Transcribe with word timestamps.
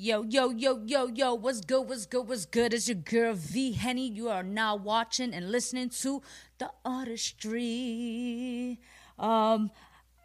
Yo, 0.00 0.22
yo, 0.22 0.50
yo, 0.50 0.80
yo, 0.86 1.08
yo, 1.08 1.34
what's 1.34 1.60
good, 1.60 1.88
what's 1.88 2.06
good, 2.06 2.28
what's 2.28 2.46
good? 2.46 2.72
It's 2.72 2.86
your 2.86 2.94
girl 2.94 3.34
V 3.34 3.72
Henny. 3.72 4.06
You 4.06 4.28
are 4.28 4.44
now 4.44 4.76
watching 4.76 5.34
and 5.34 5.50
listening 5.50 5.88
to 6.02 6.22
The 6.58 6.70
Artistry. 6.84 8.78
Um, 9.18 9.72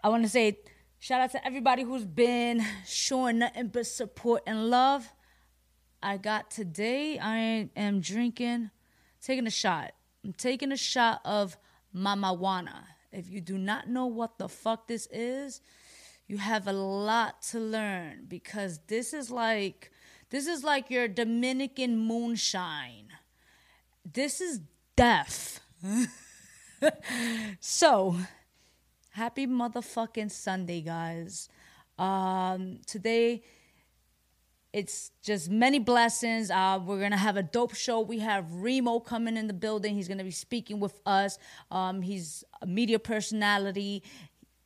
I 0.03 0.09
want 0.09 0.21
to 0.25 0.29
say 0.29 0.59
shout 0.99 1.21
out 1.21 1.31
to 1.31 1.43
everybody 1.43 1.81
who's 1.81 2.05
been 2.05 2.63
showing 2.85 3.39
nothing 3.39 3.69
but 3.69 3.87
support 3.87 4.43
and 4.45 4.69
love. 4.69 5.11
I 6.03 6.17
got 6.17 6.51
today, 6.51 7.17
I 7.17 7.67
am 7.75 7.99
drinking, 7.99 8.69
taking 9.23 9.47
a 9.47 9.49
shot. 9.49 9.93
I'm 10.23 10.33
taking 10.33 10.71
a 10.71 10.77
shot 10.77 11.19
of 11.25 11.57
mamajuana. 11.95 12.83
If 13.11 13.27
you 13.27 13.41
do 13.41 13.57
not 13.57 13.89
know 13.89 14.05
what 14.05 14.37
the 14.37 14.47
fuck 14.47 14.87
this 14.87 15.07
is, 15.11 15.61
you 16.27 16.37
have 16.37 16.67
a 16.67 16.73
lot 16.73 17.41
to 17.43 17.59
learn 17.59 18.25
because 18.27 18.79
this 18.87 19.13
is 19.13 19.29
like 19.29 19.91
this 20.29 20.47
is 20.47 20.63
like 20.63 20.89
your 20.89 21.07
Dominican 21.07 21.97
moonshine. 21.97 23.09
This 24.03 24.41
is 24.41 24.61
death. 24.95 25.59
so, 27.59 28.15
happy 29.11 29.45
motherfucking 29.45 30.31
Sunday, 30.31 30.81
guys. 30.81 31.49
Um, 31.99 32.79
today 32.87 33.43
it's 34.73 35.11
just 35.21 35.51
many 35.51 35.77
blessings. 35.77 36.49
Uh, 36.49 36.79
we're 36.83 36.99
gonna 36.99 37.15
have 37.15 37.37
a 37.37 37.43
dope 37.43 37.75
show. 37.75 38.01
We 38.01 38.19
have 38.19 38.45
Reemo 38.45 39.05
coming 39.05 39.37
in 39.37 39.45
the 39.45 39.53
building. 39.53 39.93
He's 39.93 40.07
gonna 40.07 40.23
be 40.23 40.31
speaking 40.31 40.79
with 40.79 40.99
us. 41.05 41.37
Um, 41.69 42.01
he's 42.01 42.43
a 42.61 42.65
media 42.65 42.97
personality, 42.97 44.01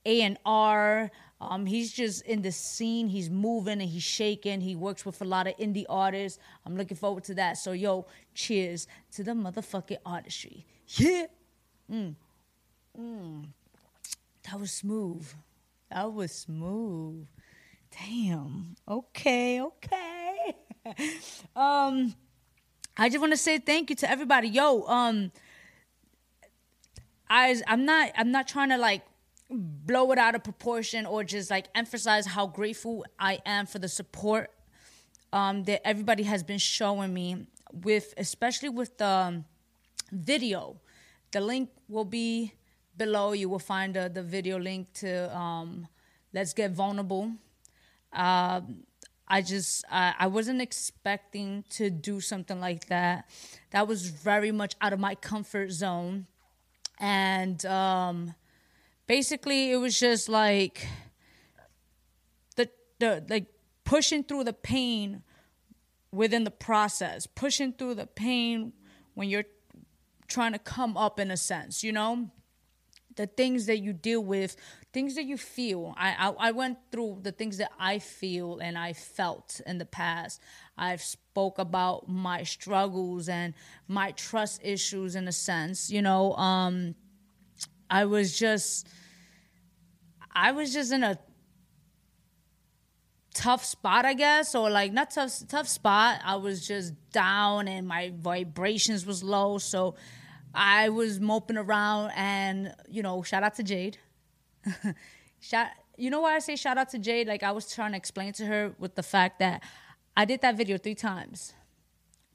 A 0.05 0.21
and 0.21 0.39
R. 0.45 1.11
Um, 1.39 1.65
he's 1.67 1.93
just 1.93 2.23
in 2.23 2.41
the 2.41 2.51
scene. 2.51 3.09
He's 3.09 3.29
moving 3.29 3.79
and 3.79 3.89
he's 3.89 4.03
shaking. 4.03 4.61
He 4.61 4.75
works 4.75 5.05
with 5.05 5.21
a 5.21 5.25
lot 5.25 5.47
of 5.47 5.55
indie 5.57 5.85
artists. 5.87 6.39
I'm 6.65 6.75
looking 6.75 6.97
forward 6.97 7.23
to 7.25 7.35
that. 7.35 7.57
So 7.57 7.73
yo, 7.73 8.07
cheers 8.33 8.87
to 9.13 9.23
the 9.23 9.31
motherfucking 9.31 9.99
artistry. 10.05 10.65
Yeah. 10.87 11.27
Mm. 11.91 12.15
Mm. 12.99 13.45
That 14.43 14.59
was 14.59 14.71
smooth. 14.71 15.27
That 15.91 16.11
was 16.11 16.31
smooth. 16.31 17.27
Damn. 17.91 18.75
Okay, 18.87 19.61
okay. 19.61 20.55
um 21.55 22.15
I 22.97 23.09
just 23.09 23.19
want 23.19 23.33
to 23.33 23.37
say 23.37 23.59
thank 23.59 23.89
you 23.91 23.95
to 23.97 24.09
everybody. 24.09 24.49
Yo, 24.49 24.83
um 24.83 25.31
I 27.29 27.61
I'm 27.67 27.85
not 27.85 28.11
I'm 28.15 28.31
not 28.31 28.47
trying 28.47 28.69
to 28.69 28.77
like 28.77 29.03
blow 29.49 30.11
it 30.11 30.17
out 30.17 30.35
of 30.35 30.43
proportion 30.43 31.05
or 31.05 31.23
just 31.23 31.49
like 31.49 31.67
emphasize 31.73 32.25
how 32.25 32.47
grateful 32.47 33.05
I 33.19 33.39
am 33.45 33.65
for 33.65 33.79
the 33.79 33.87
support 33.87 34.51
um 35.33 35.63
that 35.63 35.85
everybody 35.87 36.23
has 36.23 36.43
been 36.43 36.57
showing 36.57 37.13
me 37.13 37.47
with 37.71 38.13
especially 38.17 38.69
with 38.69 38.97
the 38.97 39.07
um, 39.07 39.45
video. 40.11 40.79
The 41.31 41.41
link 41.41 41.69
will 41.89 42.05
be 42.05 42.53
below. 42.95 43.33
You 43.33 43.49
will 43.49 43.59
find 43.59 43.93
the, 43.93 44.09
the 44.09 44.23
video 44.23 44.57
link 44.57 44.93
to 44.95 45.35
um 45.35 45.87
Let's 46.33 46.53
Get 46.53 46.71
Vulnerable 46.71 47.31
um, 48.13 48.83
I 49.27 49.41
just 49.41 49.83
I, 49.91 50.13
I 50.17 50.27
wasn't 50.27 50.61
expecting 50.61 51.63
to 51.71 51.89
do 51.89 52.21
something 52.21 52.59
like 52.59 52.87
that. 52.87 53.29
That 53.71 53.87
was 53.87 54.07
very 54.07 54.51
much 54.51 54.75
out 54.81 54.93
of 54.93 54.99
my 54.99 55.15
comfort 55.15 55.71
zone, 55.71 56.27
and 56.99 57.63
um, 57.65 58.33
basically 59.07 59.71
it 59.71 59.77
was 59.77 59.99
just 59.99 60.29
like 60.29 60.87
the 62.55 62.69
the 62.99 63.25
like 63.29 63.47
pushing 63.83 64.23
through 64.23 64.43
the 64.43 64.53
pain 64.53 65.23
within 66.11 66.43
the 66.43 66.51
process, 66.51 67.27
pushing 67.27 67.73
through 67.73 67.95
the 67.95 68.07
pain 68.07 68.73
when 69.13 69.29
you're 69.29 69.45
trying 70.27 70.51
to 70.51 70.59
come 70.59 70.97
up 70.97 71.19
in 71.19 71.31
a 71.31 71.37
sense, 71.37 71.83
you 71.83 71.91
know 71.91 72.29
the 73.17 73.25
things 73.25 73.65
that 73.65 73.79
you 73.79 73.91
deal 73.91 74.23
with 74.23 74.55
things 74.93 75.15
that 75.15 75.25
you 75.25 75.37
feel. 75.37 75.93
I, 75.97 76.15
I, 76.17 76.47
I 76.47 76.51
went 76.51 76.77
through 76.91 77.19
the 77.21 77.31
things 77.31 77.57
that 77.57 77.71
I 77.79 77.99
feel 77.99 78.57
and 78.59 78.77
I 78.77 78.93
felt 78.93 79.61
in 79.67 79.77
the 79.77 79.85
past. 79.85 80.41
I've 80.77 81.01
spoke 81.01 81.59
about 81.59 82.07
my 82.07 82.43
struggles 82.43 83.29
and 83.29 83.53
my 83.87 84.11
trust 84.11 84.61
issues 84.63 85.15
in 85.15 85.27
a 85.27 85.31
sense. 85.31 85.91
You 85.91 86.01
know, 86.01 86.33
um, 86.33 86.95
I 87.89 88.05
was 88.05 88.39
just 88.39 88.87
I 90.39 90.51
was 90.51 90.71
just 90.71 90.91
in 90.91 91.03
a 91.03 91.17
tough 93.33 93.65
spot, 93.65 94.05
I 94.05 94.13
guess, 94.13 94.53
or 94.53 94.69
like 94.69 94.93
not 94.93 95.09
tough 95.09 95.33
tough 95.47 95.67
spot. 95.67 96.21
I 96.23 96.35
was 96.35 96.65
just 96.67 96.93
down 97.11 97.67
and 97.67 97.87
my 97.87 98.13
vibrations 98.15 99.03
was 99.03 99.23
low, 99.23 99.57
so 99.57 99.95
I 100.53 100.89
was 100.89 101.19
moping 101.19 101.57
around 101.57 102.11
and 102.15 102.71
you 102.87 103.01
know, 103.01 103.23
shout 103.23 103.41
out 103.41 103.55
to 103.55 103.63
Jade. 103.63 103.97
shout 105.39 105.69
you 105.97 106.11
know 106.11 106.21
why 106.21 106.35
I 106.35 106.39
say 106.39 106.55
shout 106.55 106.77
out 106.77 106.89
to 106.89 106.99
Jade? 106.99 107.27
Like 107.27 107.41
I 107.41 107.51
was 107.51 107.73
trying 107.73 107.93
to 107.93 107.97
explain 107.97 108.31
to 108.33 108.45
her 108.45 108.75
with 108.77 108.93
the 108.93 109.03
fact 109.03 109.39
that 109.39 109.63
I 110.15 110.25
did 110.25 110.41
that 110.41 110.55
video 110.55 110.77
three 110.77 110.93
times. 110.93 111.53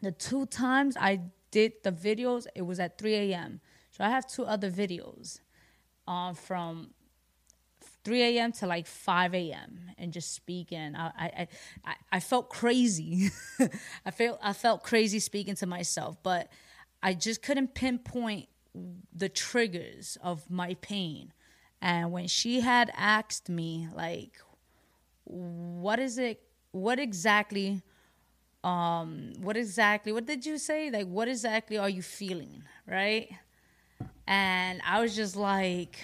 The 0.03 0.11
two 0.11 0.47
times 0.47 0.97
I 0.99 1.21
did 1.53 1.75
the 1.85 1.93
videos, 1.93 2.49
it 2.57 2.63
was 2.63 2.81
at 2.81 2.99
3 2.99 3.15
a.m. 3.15 3.61
So 3.93 4.03
I 4.03 4.11
have 4.11 4.27
two 4.27 4.45
other 4.45 4.73
videos 4.73 5.39
um, 6.09 6.35
from 6.35 6.91
3 8.05 8.23
a.m. 8.39 8.53
to 8.53 8.67
like 8.67 8.87
5 8.87 9.35
a.m. 9.35 9.91
and 9.99 10.13
just 10.13 10.35
speaking. 10.35 10.95
I 10.97 11.11
I 11.19 11.49
I, 11.85 11.95
I 12.13 12.21
felt 12.21 12.49
crazy. 12.49 13.31
I 14.07 14.11
felt 14.11 14.39
I 14.43 14.53
felt 14.53 14.83
crazy 14.83 15.19
speaking 15.19 15.55
to 15.57 15.67
myself, 15.67 16.17
but 16.23 16.49
I 17.03 17.15
just 17.15 17.43
couldn't 17.43 17.75
pinpoint 17.75 18.49
the 19.15 19.29
triggers 19.29 20.17
of 20.23 20.51
my 20.51 20.75
pain. 20.75 21.33
And 21.81 22.13
when 22.13 22.29
she 22.29 22.61
had 22.61 22.93
asked 22.97 23.49
me, 23.49 23.89
like, 23.93 24.39
what 25.25 25.99
is 25.99 26.17
it, 26.17 26.41
what 26.71 26.99
exactly, 27.01 27.83
um, 28.63 29.33
what 29.41 29.57
exactly, 29.57 30.13
what 30.13 30.27
did 30.27 30.47
you 30.47 30.59
say? 30.59 30.91
Like, 30.91 31.09
what 31.09 31.27
exactly 31.29 31.77
are 31.79 31.89
you 31.89 32.03
feeling, 32.03 32.63
right? 32.87 33.29
And 34.29 34.81
I 34.87 35.01
was 35.01 35.17
just 35.17 35.35
like, 35.35 35.99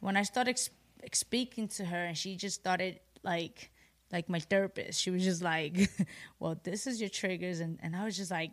when 0.00 0.16
I 0.16 0.22
started 0.22 0.58
speaking 1.12 1.68
to 1.68 1.84
her, 1.84 2.04
and 2.04 2.16
she 2.16 2.36
just 2.36 2.60
started 2.60 3.00
like, 3.22 3.70
like 4.12 4.28
my 4.28 4.38
therapist, 4.38 5.00
she 5.00 5.10
was 5.10 5.22
just 5.22 5.42
like, 5.42 5.90
"Well, 6.38 6.58
this 6.62 6.86
is 6.86 7.00
your 7.00 7.10
triggers," 7.10 7.60
and 7.60 7.78
and 7.82 7.94
I 7.94 8.04
was 8.04 8.16
just 8.16 8.30
like, 8.30 8.50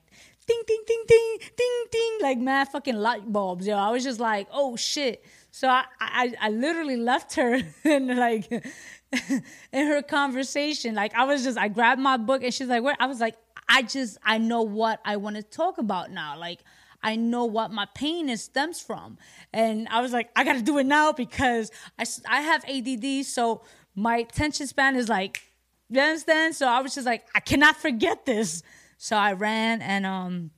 "Ding, 0.47 0.61
ding, 0.67 0.84
ding, 0.85 1.03
ding, 1.07 1.38
ding, 1.57 1.85
ding," 1.91 2.17
like 2.22 2.38
mad 2.39 2.67
fucking 2.69 2.95
light 2.95 3.31
bulbs, 3.31 3.67
yo. 3.67 3.75
I 3.78 3.89
was 3.89 4.03
just 4.03 4.19
like, 4.19 4.47
"Oh 4.51 4.75
shit." 4.75 5.23
So 5.51 5.69
I, 5.69 5.85
I, 6.01 6.34
I 6.41 6.50
literally 6.50 6.97
left 6.97 7.35
her 7.35 7.61
and 7.85 8.07
like 8.07 8.51
in 9.72 9.88
her 9.88 10.01
conversation. 10.01 10.95
Like 10.95 11.13
I 11.16 11.23
was 11.23 11.44
just, 11.44 11.57
I 11.57 11.69
grabbed 11.69 12.01
my 12.01 12.17
book 12.17 12.44
and 12.44 12.53
she's 12.53 12.67
like, 12.67 12.84
"Where?" 12.84 12.97
I 13.00 13.07
was 13.07 13.22
like, 13.22 13.35
"I 13.69 13.84
just, 13.84 14.17
I 14.23 14.38
know 14.38 14.63
what 14.63 15.00
I 15.05 15.17
want 15.17 15.38
to 15.38 15.44
talk 15.44 15.78
about 15.78 16.11
now." 16.11 16.38
Like 16.38 16.59
I 17.05 17.16
know 17.16 17.45
what 17.45 17.71
my 17.71 17.88
pain 17.93 18.29
is 18.29 18.43
stems 18.43 18.81
from, 18.81 19.17
and 19.53 19.88
I 19.89 20.01
was 20.01 20.11
like, 20.11 20.29
"I 20.35 20.43
got 20.43 20.53
to 20.53 20.61
do 20.61 20.77
it 20.79 20.85
now 20.85 21.11
because 21.11 21.71
I, 21.99 22.05
I 22.27 22.41
have 22.41 22.66
ADD, 22.67 23.25
so 23.25 23.61
my 23.95 24.17
attention 24.17 24.66
span 24.67 24.95
is 24.95 25.07
like, 25.07 25.41
you 25.89 26.01
understand?" 26.01 26.55
So 26.55 26.67
I 26.67 26.81
was 26.81 26.95
just 26.95 27.05
like, 27.05 27.27
"I 27.35 27.39
cannot 27.39 27.77
forget 27.77 28.25
this." 28.25 28.63
So 28.97 29.16
I 29.16 29.33
ran 29.33 29.81
and 29.81 30.05
um 30.05 30.51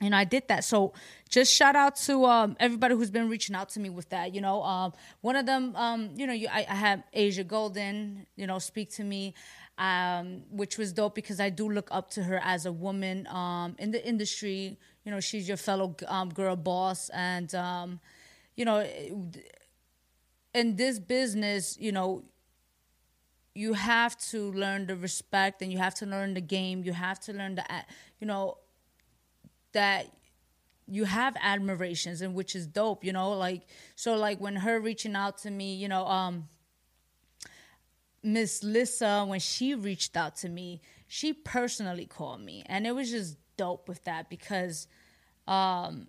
and 0.00 0.14
I 0.14 0.24
did 0.24 0.48
that. 0.48 0.64
So 0.64 0.92
just 1.30 1.52
shout 1.52 1.74
out 1.74 1.96
to 1.96 2.24
um, 2.26 2.56
everybody 2.60 2.94
who's 2.94 3.10
been 3.10 3.28
reaching 3.28 3.56
out 3.56 3.70
to 3.70 3.80
me 3.80 3.88
with 3.88 4.08
that. 4.10 4.34
You 4.34 4.40
know, 4.40 4.62
um, 4.62 4.92
one 5.22 5.36
of 5.36 5.46
them, 5.46 5.74
um, 5.74 6.10
you 6.16 6.26
know, 6.26 6.32
you, 6.32 6.48
I, 6.52 6.66
I 6.68 6.74
had 6.74 7.04
Asia 7.12 7.44
Golden, 7.44 8.26
you 8.36 8.46
know, 8.46 8.58
speak 8.58 8.90
to 8.92 9.04
me, 9.04 9.34
um, 9.78 10.42
which 10.50 10.76
was 10.76 10.92
dope 10.92 11.14
because 11.14 11.40
I 11.40 11.48
do 11.50 11.70
look 11.70 11.88
up 11.90 12.10
to 12.10 12.24
her 12.24 12.40
as 12.42 12.66
a 12.66 12.72
woman 12.72 13.26
um, 13.28 13.74
in 13.78 13.90
the 13.90 14.06
industry. 14.06 14.78
You 15.06 15.12
know, 15.12 15.20
she's 15.20 15.48
your 15.48 15.56
fellow 15.56 15.96
um, 16.06 16.28
girl 16.28 16.56
boss, 16.56 17.08
and 17.10 17.50
you 18.56 18.64
know, 18.66 18.86
in 20.52 20.76
this 20.76 20.98
business, 20.98 21.78
you 21.80 21.92
know. 21.92 22.24
You 23.54 23.72
have 23.72 24.18
to 24.32 24.52
learn 24.52 24.86
the 24.86 24.96
respect, 24.96 25.62
and 25.62 25.72
you 25.72 25.78
have 25.78 25.94
to 25.94 26.04
learn 26.04 26.34
the 26.34 26.42
game. 26.42 26.84
You 26.84 26.92
have 26.92 27.18
to 27.20 27.32
learn 27.32 27.54
the, 27.54 27.64
you 28.20 28.26
know, 28.26 28.58
that 29.72 30.08
you 30.88 31.04
have 31.04 31.36
admirations 31.42 32.22
and 32.22 32.34
which 32.34 32.54
is 32.54 32.66
dope 32.66 33.04
you 33.04 33.12
know 33.12 33.32
like 33.32 33.62
so 33.94 34.14
like 34.14 34.40
when 34.40 34.56
her 34.56 34.80
reaching 34.80 35.16
out 35.16 35.38
to 35.38 35.50
me 35.50 35.74
you 35.74 35.88
know 35.88 36.06
um 36.06 36.44
miss 38.22 38.62
lisa 38.62 39.24
when 39.26 39.40
she 39.40 39.74
reached 39.74 40.16
out 40.16 40.36
to 40.36 40.48
me 40.48 40.80
she 41.08 41.32
personally 41.32 42.06
called 42.06 42.40
me 42.40 42.62
and 42.66 42.86
it 42.86 42.92
was 42.92 43.10
just 43.10 43.36
dope 43.56 43.88
with 43.88 44.02
that 44.04 44.28
because 44.28 44.86
um 45.46 46.08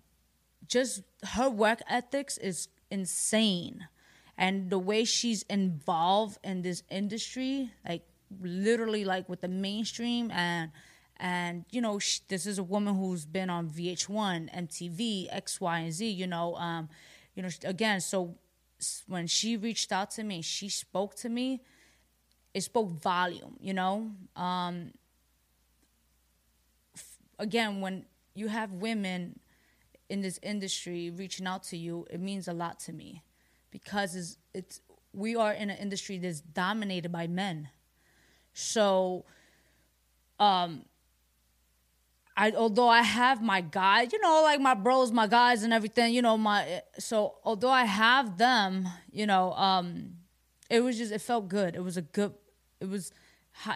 just 0.66 1.02
her 1.22 1.48
work 1.48 1.80
ethics 1.88 2.36
is 2.38 2.68
insane 2.90 3.88
and 4.36 4.70
the 4.70 4.78
way 4.78 5.04
she's 5.04 5.42
involved 5.44 6.38
in 6.44 6.62
this 6.62 6.82
industry 6.90 7.70
like 7.86 8.02
literally 8.40 9.04
like 9.04 9.28
with 9.28 9.40
the 9.40 9.48
mainstream 9.48 10.30
and 10.30 10.70
and 11.18 11.64
you 11.70 11.80
know 11.80 11.98
sh- 11.98 12.20
this 12.28 12.46
is 12.46 12.58
a 12.58 12.62
woman 12.62 12.94
who's 12.94 13.24
been 13.26 13.50
on 13.50 13.68
VH1, 13.68 14.48
MTV, 14.54 15.28
X, 15.30 15.60
Y, 15.60 15.78
and 15.80 15.92
Z. 15.92 16.08
You 16.08 16.26
know, 16.26 16.54
um, 16.56 16.88
you 17.34 17.42
know 17.42 17.48
again. 17.64 18.00
So 18.00 18.36
when 19.06 19.26
she 19.26 19.56
reached 19.56 19.90
out 19.90 20.10
to 20.12 20.22
me, 20.22 20.42
she 20.42 20.68
spoke 20.68 21.16
to 21.16 21.28
me. 21.28 21.60
It 22.54 22.62
spoke 22.62 22.90
volume. 22.90 23.56
You 23.60 23.74
know, 23.74 24.12
um, 24.36 24.92
again 27.38 27.80
when 27.80 28.04
you 28.34 28.48
have 28.48 28.72
women 28.72 29.40
in 30.08 30.22
this 30.22 30.38
industry 30.42 31.10
reaching 31.10 31.46
out 31.46 31.62
to 31.64 31.76
you, 31.76 32.06
it 32.10 32.20
means 32.20 32.48
a 32.48 32.52
lot 32.52 32.78
to 32.80 32.92
me 32.92 33.22
because 33.70 34.14
it's, 34.14 34.38
it's 34.54 34.80
we 35.12 35.36
are 35.36 35.52
in 35.52 35.70
an 35.70 35.76
industry 35.78 36.18
that's 36.18 36.40
dominated 36.40 37.10
by 37.10 37.26
men. 37.26 37.68
So, 38.52 39.24
um, 40.38 40.84
I 42.36 42.52
although 42.52 42.88
I 42.88 43.02
have 43.02 43.42
my 43.42 43.60
guys, 43.60 44.12
you 44.12 44.20
know, 44.20 44.42
like 44.44 44.60
my 44.60 44.74
bros, 44.74 45.10
my 45.10 45.26
guys, 45.26 45.64
and 45.64 45.72
everything, 45.72 46.14
you 46.14 46.22
know, 46.22 46.38
my 46.38 46.82
so 46.98 47.34
although 47.42 47.70
I 47.70 47.84
have 47.84 48.38
them, 48.38 48.88
you 49.10 49.26
know, 49.26 49.52
um, 49.54 50.14
it 50.70 50.80
was 50.80 50.96
just 50.96 51.12
it 51.12 51.20
felt 51.20 51.48
good. 51.48 51.74
It 51.74 51.82
was 51.82 51.96
a 51.96 52.02
good, 52.02 52.32
it 52.80 52.88
was, 52.88 53.12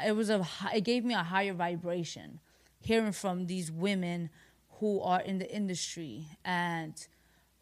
it 0.06 0.14
was 0.14 0.30
a 0.30 0.46
it 0.72 0.82
gave 0.82 1.04
me 1.04 1.12
a 1.12 1.24
higher 1.24 1.54
vibration, 1.54 2.38
hearing 2.82 3.12
from 3.12 3.46
these 3.46 3.70
women 3.70 4.30
who 4.80 5.00
are 5.00 5.20
in 5.20 5.38
the 5.38 5.50
industry 5.54 6.26
and 6.44 7.06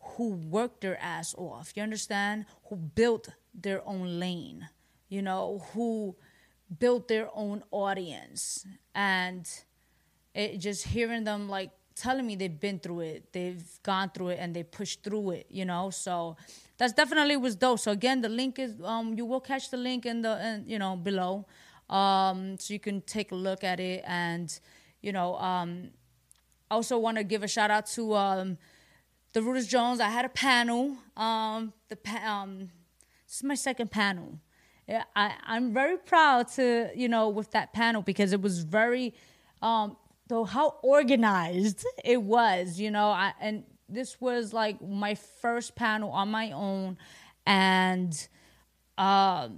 who 0.00 0.30
worked 0.30 0.80
their 0.80 0.98
ass 1.00 1.34
off. 1.36 1.72
You 1.76 1.82
understand? 1.82 2.46
Who 2.68 2.76
built 2.76 3.28
their 3.54 3.86
own 3.86 4.18
lane, 4.18 4.68
you 5.08 5.22
know, 5.22 5.62
who 5.72 6.16
built 6.78 7.08
their 7.08 7.28
own 7.34 7.62
audience 7.70 8.64
and 8.94 9.46
it 10.34 10.58
just 10.58 10.86
hearing 10.86 11.24
them 11.24 11.48
like 11.48 11.70
telling 11.96 12.26
me 12.26 12.36
they've 12.36 12.60
been 12.60 12.78
through 12.78 13.00
it, 13.00 13.32
they've 13.32 13.62
gone 13.82 14.10
through 14.10 14.28
it, 14.28 14.38
and 14.40 14.54
they 14.54 14.62
pushed 14.62 15.02
through 15.02 15.32
it. 15.32 15.46
You 15.50 15.64
know, 15.64 15.90
so 15.90 16.36
that's 16.78 16.92
definitely 16.92 17.36
was 17.36 17.56
dope. 17.56 17.80
So 17.80 17.90
again, 17.92 18.20
the 18.22 18.28
link 18.28 18.58
is 18.58 18.74
um 18.82 19.14
you 19.14 19.26
will 19.26 19.40
catch 19.40 19.70
the 19.70 19.76
link 19.76 20.06
in 20.06 20.22
the 20.22 20.30
and 20.30 20.66
you 20.70 20.78
know 20.78 20.96
below, 20.96 21.46
um 21.90 22.56
so 22.58 22.72
you 22.72 22.80
can 22.80 23.02
take 23.02 23.32
a 23.32 23.34
look 23.34 23.64
at 23.64 23.80
it 23.80 24.02
and 24.06 24.58
you 25.00 25.12
know 25.12 25.36
um 25.36 25.90
also 26.70 26.98
want 26.98 27.16
to 27.16 27.24
give 27.24 27.42
a 27.42 27.48
shout 27.48 27.70
out 27.70 27.86
to 27.86 28.14
um 28.14 28.58
the 29.32 29.40
Rudis 29.40 29.68
Jones. 29.68 30.00
I 30.00 30.08
had 30.08 30.24
a 30.24 30.28
panel. 30.28 30.96
Um 31.16 31.72
the 31.88 31.96
pa- 31.96 32.26
um 32.26 32.70
this 33.26 33.36
is 33.36 33.44
my 33.44 33.54
second 33.54 33.90
panel. 33.90 34.38
Yeah, 34.88 35.04
I 35.14 35.34
I'm 35.46 35.72
very 35.72 35.98
proud 35.98 36.48
to 36.56 36.90
you 36.94 37.08
know 37.08 37.28
with 37.28 37.50
that 37.52 37.72
panel 37.72 38.02
because 38.02 38.32
it 38.32 38.40
was 38.40 38.60
very 38.60 39.14
um 39.62 39.96
so 40.30 40.44
how 40.44 40.76
organized 40.82 41.84
it 42.04 42.22
was, 42.22 42.78
you 42.78 42.92
know, 42.92 43.08
I, 43.08 43.32
and 43.40 43.64
this 43.88 44.20
was 44.20 44.52
like 44.52 44.80
my 44.80 45.16
first 45.16 45.74
panel 45.74 46.12
on 46.12 46.28
my 46.30 46.52
own 46.52 46.98
and 47.44 48.28
uh, 48.96 49.48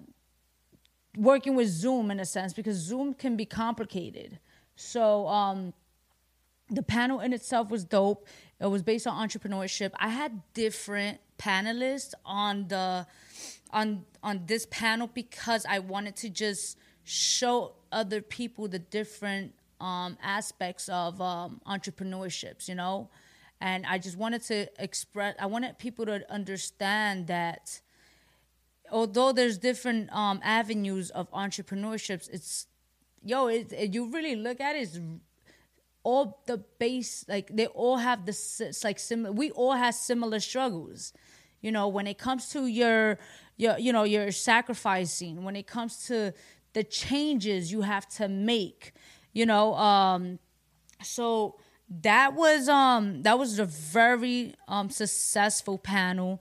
working 1.14 1.54
with 1.56 1.68
Zoom 1.68 2.10
in 2.10 2.18
a 2.20 2.24
sense 2.24 2.54
because 2.54 2.76
Zoom 2.76 3.12
can 3.12 3.36
be 3.36 3.44
complicated. 3.44 4.38
So 4.82 5.26
um, 5.28 5.72
the 6.68 6.82
panel 6.82 7.20
in 7.20 7.32
itself 7.32 7.70
was 7.70 7.84
dope. 7.84 8.26
It 8.60 8.66
was 8.66 8.82
based 8.82 9.06
on 9.06 9.28
entrepreneurship. 9.28 9.92
I 9.96 10.08
had 10.08 10.40
different 10.54 11.18
panelists 11.38 12.14
on 12.24 12.68
the 12.68 13.06
on 13.70 14.04
on 14.22 14.42
this 14.46 14.66
panel 14.70 15.08
because 15.12 15.64
I 15.68 15.78
wanted 15.78 16.16
to 16.16 16.28
just 16.28 16.78
show 17.04 17.74
other 17.90 18.22
people 18.22 18.68
the 18.68 18.78
different 18.78 19.54
um, 19.80 20.16
aspects 20.22 20.88
of 20.88 21.20
um, 21.20 21.60
entrepreneurships, 21.66 22.68
you 22.68 22.74
know? 22.74 23.10
And 23.60 23.84
I 23.86 23.98
just 23.98 24.16
wanted 24.16 24.42
to 24.44 24.68
express, 24.82 25.34
I 25.38 25.46
wanted 25.46 25.78
people 25.78 26.06
to 26.06 26.24
understand 26.32 27.26
that 27.26 27.80
although 28.90 29.32
there's 29.32 29.58
different 29.58 30.12
um, 30.12 30.40
avenues 30.42 31.10
of 31.10 31.30
entrepreneurships, 31.32 32.28
it's, 32.32 32.66
yo, 33.24 33.46
it, 33.48 33.72
it, 33.72 33.94
you 33.94 34.06
really 34.06 34.36
look 34.36 34.60
at 34.60 34.76
it, 34.76 34.80
it's 34.80 35.00
all 36.02 36.42
the 36.46 36.58
base, 36.78 37.24
like 37.28 37.54
they 37.54 37.66
all 37.66 37.96
have 37.96 38.26
this, 38.26 38.60
it's 38.60 38.84
like 38.84 38.98
similar, 38.98 39.32
we 39.32 39.50
all 39.52 39.72
have 39.72 39.94
similar 39.94 40.40
struggles. 40.40 41.12
You 41.60 41.70
know, 41.70 41.86
when 41.86 42.08
it 42.08 42.18
comes 42.18 42.48
to 42.50 42.66
your, 42.66 43.18
your, 43.56 43.78
you 43.78 43.92
know, 43.92 44.02
your 44.02 44.32
sacrificing, 44.32 45.44
when 45.44 45.54
it 45.54 45.68
comes 45.68 46.06
to 46.06 46.34
the 46.72 46.82
changes 46.82 47.70
you 47.70 47.82
have 47.82 48.08
to 48.08 48.28
make, 48.28 48.94
you 49.32 49.46
know 49.46 49.74
um 49.74 50.38
so 51.02 51.56
that 51.88 52.34
was 52.34 52.68
um 52.68 53.22
that 53.22 53.38
was 53.38 53.58
a 53.58 53.64
very 53.64 54.54
um 54.68 54.90
successful 54.90 55.78
panel 55.78 56.40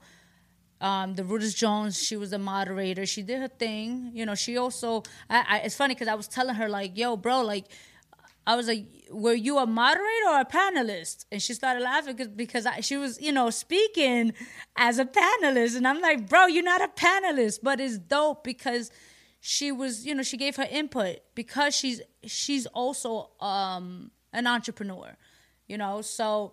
um, 0.82 1.14
the 1.14 1.22
Rudis 1.22 1.56
Jones, 1.56 2.02
she 2.02 2.16
was 2.16 2.30
the 2.30 2.38
moderator. 2.38 3.06
She 3.06 3.22
did 3.22 3.40
her 3.40 3.48
thing. 3.48 4.10
You 4.12 4.26
know, 4.26 4.34
she 4.34 4.58
also. 4.58 5.04
I, 5.30 5.44
I 5.48 5.58
it's 5.58 5.76
funny 5.76 5.94
because 5.94 6.08
I 6.08 6.14
was 6.14 6.28
telling 6.28 6.56
her 6.56 6.68
like, 6.68 6.98
"Yo, 6.98 7.16
bro, 7.16 7.40
like, 7.42 7.66
I 8.46 8.56
was 8.56 8.66
like, 8.66 8.86
were 9.10 9.32
you 9.32 9.58
a 9.58 9.66
moderator 9.66 10.28
or 10.28 10.40
a 10.40 10.44
panelist?" 10.44 11.24
And 11.30 11.40
she 11.40 11.54
started 11.54 11.82
laughing 11.82 12.16
because 12.16 12.28
because 12.28 12.66
I, 12.66 12.80
she 12.80 12.96
was, 12.96 13.20
you 13.22 13.30
know, 13.30 13.48
speaking 13.50 14.34
as 14.76 14.98
a 14.98 15.04
panelist, 15.04 15.76
and 15.76 15.86
I'm 15.86 16.00
like, 16.00 16.28
"Bro, 16.28 16.46
you're 16.46 16.64
not 16.64 16.82
a 16.82 16.88
panelist," 16.88 17.60
but 17.62 17.80
it's 17.80 17.96
dope 17.96 18.42
because 18.42 18.90
she 19.44 19.72
was 19.72 20.06
you 20.06 20.14
know 20.14 20.22
she 20.22 20.36
gave 20.36 20.56
her 20.56 20.66
input 20.70 21.16
because 21.34 21.74
she's 21.74 22.00
she's 22.24 22.66
also 22.66 23.30
um 23.40 24.12
an 24.32 24.46
entrepreneur 24.46 25.16
you 25.66 25.76
know 25.76 26.00
so 26.00 26.52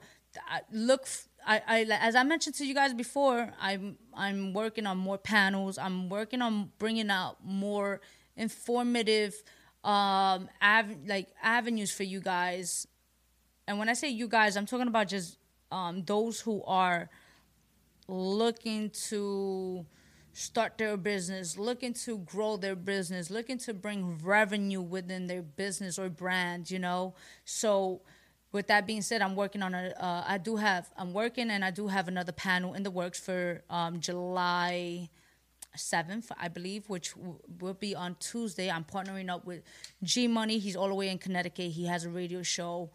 look 0.72 1.08
I, 1.46 1.62
I 1.68 1.80
as 2.02 2.16
I 2.16 2.24
mentioned 2.24 2.56
to 2.56 2.66
you 2.66 2.74
guys 2.74 2.94
before 2.94 3.52
I'm 3.62 3.98
I'm 4.14 4.54
working 4.54 4.86
on 4.86 4.98
more 4.98 5.18
panels 5.18 5.78
I'm 5.78 6.10
working 6.10 6.42
on 6.42 6.72
bringing 6.80 7.10
out 7.10 7.38
more 7.44 8.02
informative 8.36 9.34
um 9.84 10.50
av- 10.62 10.98
like 11.08 11.28
avenues 11.42 11.92
for 11.92 12.04
you 12.04 12.20
guys 12.22 12.88
and 13.68 13.80
when 13.80 13.90
I 13.90 13.94
say 13.94 14.10
you 14.10 14.28
guys 14.28 14.58
I'm 14.58 14.66
talking 14.66 14.88
about 14.88 15.08
just 15.08 15.38
um 15.72 16.04
those 16.04 16.42
who 16.42 16.64
are 16.66 17.10
looking 18.08 18.90
to 19.10 19.86
start 20.34 20.78
their 20.78 20.98
business, 20.98 21.58
looking 21.58 21.94
to 21.94 22.20
grow 22.20 22.58
their 22.58 22.76
business, 22.76 23.30
looking 23.30 23.58
to 23.60 23.74
bring 23.74 24.18
revenue 24.24 24.82
within 24.82 25.28
their 25.28 25.42
business 25.42 26.00
or 26.00 26.10
brand, 26.10 26.72
you 26.72 26.80
know. 26.80 27.14
So 27.46 28.02
with 28.52 28.68
that 28.68 28.88
being 28.88 29.02
said, 29.02 29.22
I'm 29.22 29.36
working 29.36 29.62
on 29.62 29.74
a. 29.74 29.94
Uh, 30.00 30.24
I 30.28 30.38
do 30.38 30.56
have. 30.56 30.90
I'm 30.98 31.14
working, 31.14 31.50
and 31.50 31.64
I 31.64 31.72
do 31.72 31.88
have 31.88 32.08
another 32.08 32.32
panel 32.32 32.74
in 32.74 32.84
the 32.84 32.92
works 32.92 33.20
for 33.20 33.64
um, 33.70 34.00
July 34.00 35.10
seventh, 35.76 36.32
I 36.38 36.48
believe, 36.48 36.90
which 36.90 37.14
w- 37.14 37.40
will 37.60 37.76
be 37.76 37.94
on 37.96 38.16
Tuesday. 38.20 38.72
I'm 38.72 38.84
partnering 38.84 39.30
up 39.30 39.46
with 39.46 39.62
G 40.04 40.28
Money. 40.28 40.58
He's 40.58 40.76
all 40.76 40.88
the 40.88 40.96
way 40.96 41.10
in 41.10 41.20
Connecticut. 41.20 41.72
He 41.72 41.86
has 41.86 42.06
a 42.06 42.10
radio 42.10 42.42
show 42.42 42.90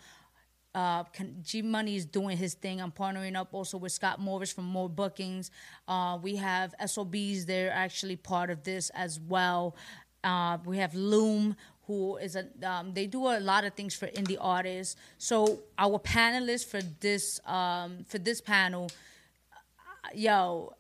uh, 0.75 1.05
G 1.43 1.63
Money 1.63 1.97
is 1.97 2.05
doing 2.05 2.37
his 2.37 2.55
thing. 2.55 2.81
I'm 2.81 2.91
partnering 2.91 3.37
up 3.37 3.49
also 3.53 3.79
with 3.79 3.93
Scott 3.93 4.21
Morris 4.21 4.53
from 4.53 4.73
MorBookings. 4.73 5.51
Uh, 5.87 6.19
we 6.21 6.37
have 6.37 6.75
SOBs, 6.85 7.47
they're 7.47 7.73
actually 7.73 8.17
part 8.17 8.51
of 8.51 8.65
this 8.65 8.91
as 8.91 9.21
well. 9.21 9.77
Uh, 10.25 10.59
we 10.65 10.79
have 10.79 10.95
Loom, 10.95 11.55
who 11.87 12.17
is 12.17 12.37
a 12.37 12.47
um, 12.69 12.95
they 12.95 13.07
do 13.07 13.27
a 13.27 13.41
lot 13.41 13.65
of 13.65 13.75
things 13.75 13.95
for 13.95 14.07
indie 14.09 14.39
artists. 14.41 14.97
So 15.19 15.61
our 15.79 15.99
panelists 15.99 16.67
for 16.67 16.81
this 17.01 17.41
um, 17.47 18.05
for 18.09 18.19
this 18.19 18.41
panel, 18.41 18.91
uh, 19.53 20.09
yo, 20.15 20.75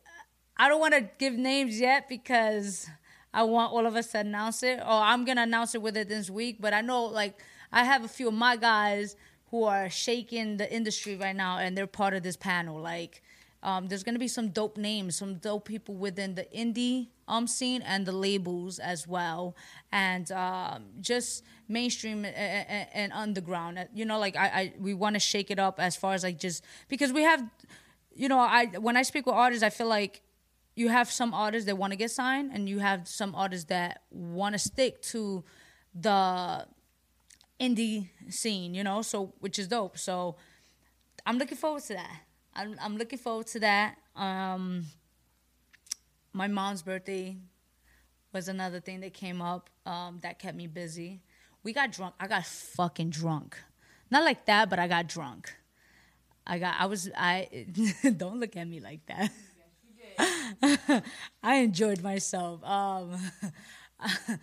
I 0.56 0.68
don't 0.68 0.80
want 0.80 0.94
to 0.94 1.08
give 1.18 1.34
names 1.34 1.78
yet 1.78 2.08
because 2.08 2.88
I 3.32 3.42
want 3.42 3.73
all 3.73 3.87
of 3.87 3.96
us 3.96 4.08
to 4.12 4.20
announce 4.20 4.62
it, 4.62 4.78
or 4.78 4.99
I'm 5.11 5.25
gonna 5.25 5.42
announce 5.42 5.75
it 5.75 5.82
with 5.82 5.96
it 5.96 6.08
this 6.08 6.30
week. 6.30 6.58
But 6.61 6.73
I 6.73 6.80
know 6.80 7.04
like 7.04 7.38
I 7.73 7.84
have 7.84 8.04
a 8.04 8.08
few 8.08 8.28
of 8.28 8.34
my 8.34 8.56
guys 8.56 9.16
who 9.50 9.64
are 9.64 9.90
shaking 9.90 10.56
the 10.56 10.73
industry 10.73 11.16
right 11.16 11.37
now, 11.37 11.58
and 11.58 11.76
they're 11.76 11.87
part 11.87 12.14
of 12.14 12.23
this 12.23 12.37
panel. 12.37 12.80
Like, 12.80 13.23
um, 13.64 13.88
there's 13.88 14.02
gonna 14.02 14.18
be 14.18 14.28
some 14.28 14.50
dope 14.50 14.76
names, 14.76 15.16
some 15.16 15.37
dope 15.37 15.64
people 15.64 15.94
within 15.94 16.35
the 16.35 16.47
indie 16.54 17.09
um 17.26 17.47
scene 17.47 17.80
and 17.83 18.04
the 18.06 18.12
labels 18.12 18.78
as 18.78 19.09
well, 19.09 19.56
and 19.90 20.30
um, 20.30 20.85
just 21.00 21.42
mainstream 21.66 22.25
and, 22.26 22.87
and, 22.92 23.12
underground. 23.12 23.88
You 23.94 24.04
know, 24.04 24.18
like 24.18 24.37
I, 24.37 24.47
I 24.47 24.73
we 24.78 24.92
want 24.94 25.14
to 25.14 25.21
shake 25.21 25.50
it 25.50 25.59
up 25.59 25.80
as 25.80 25.97
far 25.97 26.12
as 26.12 26.23
like 26.23 26.38
just 26.38 26.62
because 26.88 27.12
we 27.12 27.23
have, 27.23 27.42
you 28.14 28.28
know, 28.28 28.38
I 28.38 28.66
when 28.66 28.97
I 28.97 29.02
speak 29.02 29.25
with 29.26 29.35
artists, 29.35 29.64
I 29.64 29.71
feel 29.71 29.88
like 29.88 30.21
you 30.76 30.88
have 30.90 31.11
some 31.11 31.33
artists 31.33 31.66
that 31.66 31.78
want 31.78 31.92
to 31.92 31.97
get 31.97 32.11
signed, 32.11 32.50
and 32.52 32.68
you 32.68 32.80
have 32.80 33.09
some 33.09 33.35
artists 33.35 33.66
that 33.66 34.02
want 34.11 34.54
to 34.54 34.59
stick 34.59 35.00
to 35.02 35.42
the 35.94 36.66
indie 37.61 38.11
scene, 38.28 38.75
you 38.75 38.85
know, 38.85 39.02
so 39.02 39.33
which 39.40 39.59
is 39.59 39.68
dope. 39.68 39.97
So 39.99 40.37
I'm 41.25 41.38
looking 41.38 41.56
forward 41.56 41.83
to 41.85 41.94
that. 41.94 42.23
I'm 42.54 42.76
I'm 42.80 42.96
looking 42.96 43.18
forward 43.18 43.46
to 43.49 43.61
that. 43.61 43.96
Um 44.16 44.87
my 46.32 46.49
mom's 46.49 46.82
birthday 46.82 47.37
was 48.32 48.49
another 48.49 48.80
thing 48.80 49.00
that 49.00 49.14
came 49.14 49.40
up 49.40 49.70
um, 49.87 50.18
that 50.23 50.38
kept 50.38 50.56
me 50.56 50.66
busy. 50.66 51.23
We 51.62 51.73
got 51.73 51.92
drunk. 51.92 52.14
I 52.18 52.26
got 52.26 52.44
fucking 52.44 53.11
drunk. 53.11 53.56
Not 54.11 54.25
like 54.25 54.44
that, 54.46 54.68
but 54.68 54.78
I 54.78 54.88
got 54.88 55.06
drunk. 55.06 55.54
I 56.46 56.58
got. 56.58 56.75
I 56.78 56.87
was. 56.87 57.08
I 57.16 57.66
don't 58.16 58.40
look 58.40 58.56
at 58.56 58.68
me 58.68 58.80
like 58.80 59.00
that. 59.06 59.30
I 61.42 61.56
enjoyed 61.56 62.02
myself. 62.02 62.62
Um, 62.64 63.16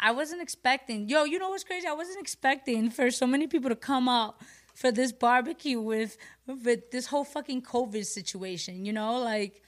I 0.00 0.10
wasn't 0.10 0.42
expecting. 0.42 1.08
Yo, 1.08 1.24
you 1.24 1.38
know 1.38 1.50
what's 1.50 1.62
crazy? 1.62 1.86
I 1.86 1.92
wasn't 1.92 2.18
expecting 2.20 2.90
for 2.90 3.10
so 3.10 3.26
many 3.26 3.46
people 3.46 3.70
to 3.70 3.76
come 3.76 4.08
out 4.08 4.36
for 4.74 4.90
this 4.90 5.12
barbecue 5.12 5.80
with 5.80 6.16
with 6.46 6.90
this 6.90 7.06
whole 7.06 7.24
fucking 7.24 7.62
COVID 7.62 8.04
situation. 8.04 8.84
You 8.84 8.92
know, 8.92 9.18
like 9.18 9.62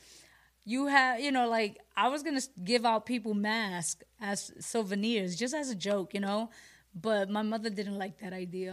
you 0.65 0.89
have, 0.89 1.21
you 1.21 1.31
know, 1.31 1.49
like 1.49 1.79
I 1.97 2.09
was 2.09 2.23
gonna 2.23 2.43
give 2.63 2.85
out 2.85 3.07
people 3.07 3.35
masks 3.35 4.03
as 4.21 4.53
souvenirs, 4.59 5.37
just 5.37 5.55
as 5.55 5.71
a 5.71 5.75
joke, 5.75 6.13
you 6.13 6.21
know, 6.21 6.51
but 6.95 7.31
my 7.31 7.43
mother 7.43 7.71
didn't 7.71 7.99
like 7.99 8.19
that 8.19 8.33
idea, 8.33 8.73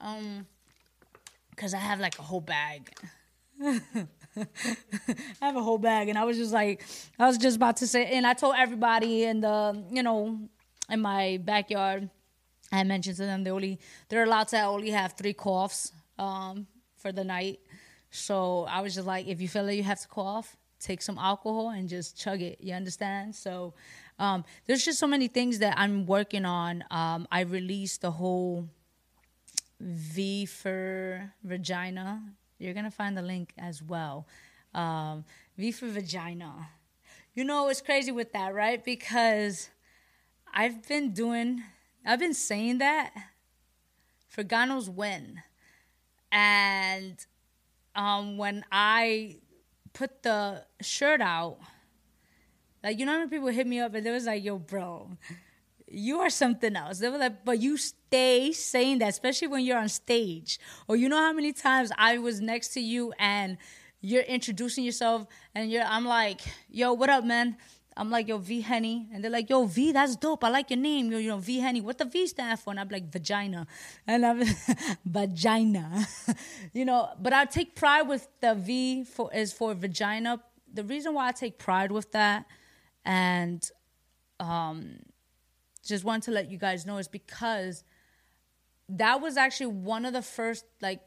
um, 0.00 0.46
cause 1.56 1.74
I 1.74 1.78
have 1.78 2.00
like 2.00 2.18
a 2.18 2.22
whole 2.22 2.40
bag. 2.40 2.90
I 3.62 4.06
have 5.40 5.56
a 5.56 5.62
whole 5.62 5.78
bag, 5.78 6.08
and 6.08 6.18
I 6.18 6.24
was 6.24 6.38
just 6.38 6.52
like, 6.52 6.84
I 7.18 7.26
was 7.26 7.38
just 7.38 7.56
about 7.56 7.76
to 7.78 7.86
say, 7.86 8.06
and 8.06 8.26
I 8.26 8.32
told 8.32 8.56
everybody 8.58 9.24
in 9.24 9.40
the, 9.40 9.84
you 9.92 10.02
know, 10.02 10.38
in 10.90 11.00
my 11.00 11.38
backyard, 11.44 12.10
I 12.72 12.82
mentioned 12.84 13.16
to 13.16 13.22
them 13.22 13.44
they 13.44 13.50
only 13.50 13.78
they're 14.08 14.24
allowed 14.24 14.48
to 14.48 14.62
only 14.62 14.90
have 14.90 15.12
three 15.12 15.32
coughs 15.32 15.92
um, 16.18 16.66
for 16.96 17.12
the 17.12 17.24
night. 17.24 17.60
So 18.10 18.66
I 18.68 18.80
was 18.80 18.94
just 18.94 19.06
like, 19.06 19.26
if 19.26 19.40
you 19.40 19.48
feel 19.48 19.64
like 19.64 19.76
you 19.76 19.82
have 19.82 20.00
to 20.00 20.08
cough, 20.08 20.56
take 20.78 21.02
some 21.02 21.18
alcohol 21.18 21.70
and 21.70 21.88
just 21.88 22.16
chug 22.16 22.42
it. 22.42 22.58
You 22.60 22.74
understand? 22.74 23.34
So 23.34 23.74
um, 24.18 24.44
there's 24.66 24.84
just 24.84 24.98
so 24.98 25.06
many 25.06 25.28
things 25.28 25.58
that 25.58 25.74
I'm 25.76 26.06
working 26.06 26.44
on. 26.44 26.84
Um, 26.90 27.26
I 27.30 27.40
released 27.40 28.02
the 28.02 28.12
whole 28.12 28.68
V 29.80 30.46
for 30.46 31.32
vagina 31.42 32.22
you're 32.58 32.74
gonna 32.74 32.90
find 32.90 33.16
the 33.16 33.22
link 33.22 33.52
as 33.58 33.82
well. 33.82 34.26
Um, 34.74 35.24
v 35.56 35.70
for 35.72 35.86
vagina. 35.86 36.70
You 37.34 37.44
know 37.44 37.68
it's 37.68 37.80
crazy 37.80 38.12
with 38.12 38.32
that, 38.32 38.54
right? 38.54 38.82
Because 38.84 39.70
I've 40.52 40.86
been 40.86 41.12
doing, 41.12 41.62
I've 42.04 42.18
been 42.18 42.34
saying 42.34 42.78
that 42.78 43.12
for 44.28 44.42
God 44.42 44.66
knows 44.66 44.90
when, 44.90 45.42
and 46.30 47.24
um, 47.94 48.36
when 48.36 48.64
I 48.70 49.36
put 49.92 50.22
the 50.22 50.64
shirt 50.80 51.20
out, 51.20 51.58
like 52.82 52.98
you 52.98 53.06
know 53.06 53.12
how 53.12 53.18
many 53.18 53.30
people 53.30 53.48
hit 53.48 53.66
me 53.66 53.80
up 53.80 53.94
and 53.94 54.04
they 54.04 54.10
was 54.10 54.26
like, 54.26 54.44
"Yo, 54.44 54.58
bro." 54.58 55.16
you 55.94 56.20
are 56.20 56.30
something 56.30 56.76
else. 56.76 56.98
They 56.98 57.08
were 57.08 57.18
like, 57.18 57.44
but 57.44 57.60
you 57.60 57.76
stay 57.76 58.52
saying 58.52 58.98
that, 58.98 59.08
especially 59.08 59.48
when 59.48 59.64
you're 59.64 59.78
on 59.78 59.88
stage. 59.88 60.58
Or 60.88 60.96
you 60.96 61.08
know 61.08 61.18
how 61.18 61.32
many 61.32 61.52
times 61.52 61.92
I 61.96 62.18
was 62.18 62.40
next 62.40 62.68
to 62.74 62.80
you 62.80 63.12
and 63.18 63.56
you're 64.00 64.22
introducing 64.22 64.84
yourself 64.84 65.26
and 65.54 65.70
you're 65.70 65.84
I'm 65.84 66.04
like, 66.04 66.40
yo, 66.68 66.92
what 66.92 67.10
up, 67.10 67.24
man? 67.24 67.56
I'm 67.96 68.10
like, 68.10 68.26
yo, 68.28 68.38
V 68.38 68.60
Henny. 68.60 69.08
And 69.12 69.22
they're 69.22 69.30
like, 69.30 69.48
yo, 69.48 69.66
V, 69.66 69.92
that's 69.92 70.16
dope. 70.16 70.42
I 70.42 70.48
like 70.48 70.70
your 70.70 70.78
name. 70.78 71.12
Yo, 71.12 71.18
You 71.18 71.28
know, 71.28 71.38
V 71.38 71.60
Henny. 71.60 71.80
What 71.80 71.98
the 71.98 72.04
V 72.04 72.26
stand 72.26 72.58
for? 72.58 72.70
And 72.70 72.80
I'm 72.80 72.88
like, 72.88 73.10
vagina. 73.10 73.66
And 74.06 74.26
I'm 74.26 74.42
vagina. 75.04 76.06
you 76.72 76.84
know, 76.84 77.10
but 77.20 77.32
I 77.32 77.44
take 77.44 77.76
pride 77.76 78.02
with 78.02 78.26
the 78.40 78.54
V 78.54 79.04
for 79.04 79.32
is 79.32 79.52
for 79.52 79.74
vagina. 79.74 80.40
The 80.72 80.82
reason 80.82 81.14
why 81.14 81.28
I 81.28 81.32
take 81.32 81.58
pride 81.58 81.92
with 81.92 82.10
that 82.12 82.46
and 83.04 83.68
um 84.40 84.96
just 85.84 86.02
want 86.02 86.22
to 86.24 86.30
let 86.30 86.50
you 86.50 86.58
guys 86.58 86.86
know 86.86 86.96
is 86.96 87.06
because 87.06 87.84
that 88.88 89.20
was 89.20 89.36
actually 89.36 89.66
one 89.66 90.04
of 90.04 90.12
the 90.12 90.22
first 90.22 90.64
like 90.80 91.00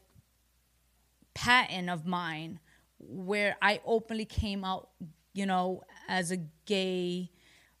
patent 1.34 1.90
of 1.90 2.06
mine 2.06 2.60
where 2.98 3.56
I 3.60 3.80
openly 3.84 4.24
came 4.24 4.64
out, 4.64 4.88
you 5.32 5.46
know, 5.46 5.82
as 6.08 6.32
a 6.32 6.38
gay 6.66 7.30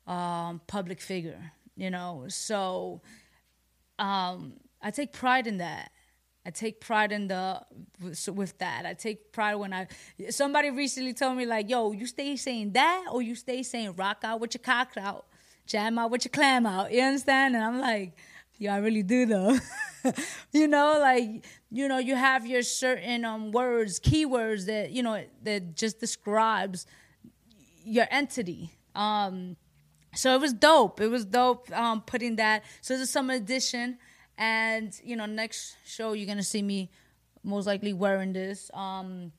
um, 0.06 0.60
public 0.66 1.00
figure, 1.00 1.52
you 1.76 1.90
know. 1.90 2.26
So 2.28 3.00
um, 3.98 4.54
I 4.80 4.90
take 4.90 5.12
pride 5.12 5.46
in 5.46 5.58
that. 5.58 5.90
I 6.46 6.50
take 6.50 6.80
pride 6.80 7.10
in 7.10 7.28
the 7.28 7.60
with 8.32 8.56
that. 8.58 8.86
I 8.86 8.94
take 8.94 9.32
pride 9.32 9.56
when 9.56 9.72
I 9.72 9.88
somebody 10.30 10.70
recently 10.70 11.12
told 11.12 11.36
me 11.36 11.46
like, 11.46 11.68
"Yo, 11.68 11.92
you 11.92 12.06
stay 12.06 12.36
saying 12.36 12.72
that, 12.72 13.06
or 13.10 13.20
you 13.22 13.34
stay 13.34 13.62
saying 13.62 13.96
rock 13.96 14.18
out 14.22 14.40
with 14.40 14.54
your 14.54 14.62
cock 14.62 14.90
out." 14.96 15.26
jam 15.68 15.98
out 15.98 16.10
with 16.10 16.24
your 16.24 16.30
clam 16.30 16.66
out. 16.66 16.90
You 16.90 17.02
understand? 17.02 17.54
And 17.54 17.62
I'm 17.62 17.78
like, 17.78 18.16
yeah, 18.56 18.74
I 18.74 18.78
really 18.78 19.04
do 19.04 19.26
though. 19.26 19.56
you 20.52 20.66
know, 20.66 20.98
like 20.98 21.46
you 21.70 21.86
know, 21.86 21.98
you 21.98 22.16
have 22.16 22.44
your 22.46 22.62
certain 22.62 23.24
um 23.24 23.52
words, 23.52 24.00
keywords 24.00 24.66
that 24.66 24.90
you 24.90 25.02
know 25.02 25.22
that 25.44 25.76
just 25.76 26.00
describes 26.00 26.86
your 27.88 28.06
entity. 28.10 28.70
Um, 28.94 29.56
so 30.14 30.34
it 30.34 30.40
was 30.40 30.52
dope. 30.52 31.00
It 31.00 31.08
was 31.08 31.24
dope 31.24 31.70
um, 31.72 32.00
putting 32.02 32.36
that. 32.36 32.64
So 32.80 32.94
it's 32.94 33.02
a 33.02 33.06
summer 33.06 33.34
edition, 33.34 33.98
and 34.36 34.92
you 35.02 35.16
know, 35.16 35.26
next 35.26 35.76
show 35.84 36.12
you're 36.12 36.26
gonna 36.26 36.42
see 36.42 36.62
me 36.62 36.90
most 37.42 37.66
likely 37.66 37.92
wearing 37.92 38.32
this. 38.32 38.70
Um, 38.74 39.32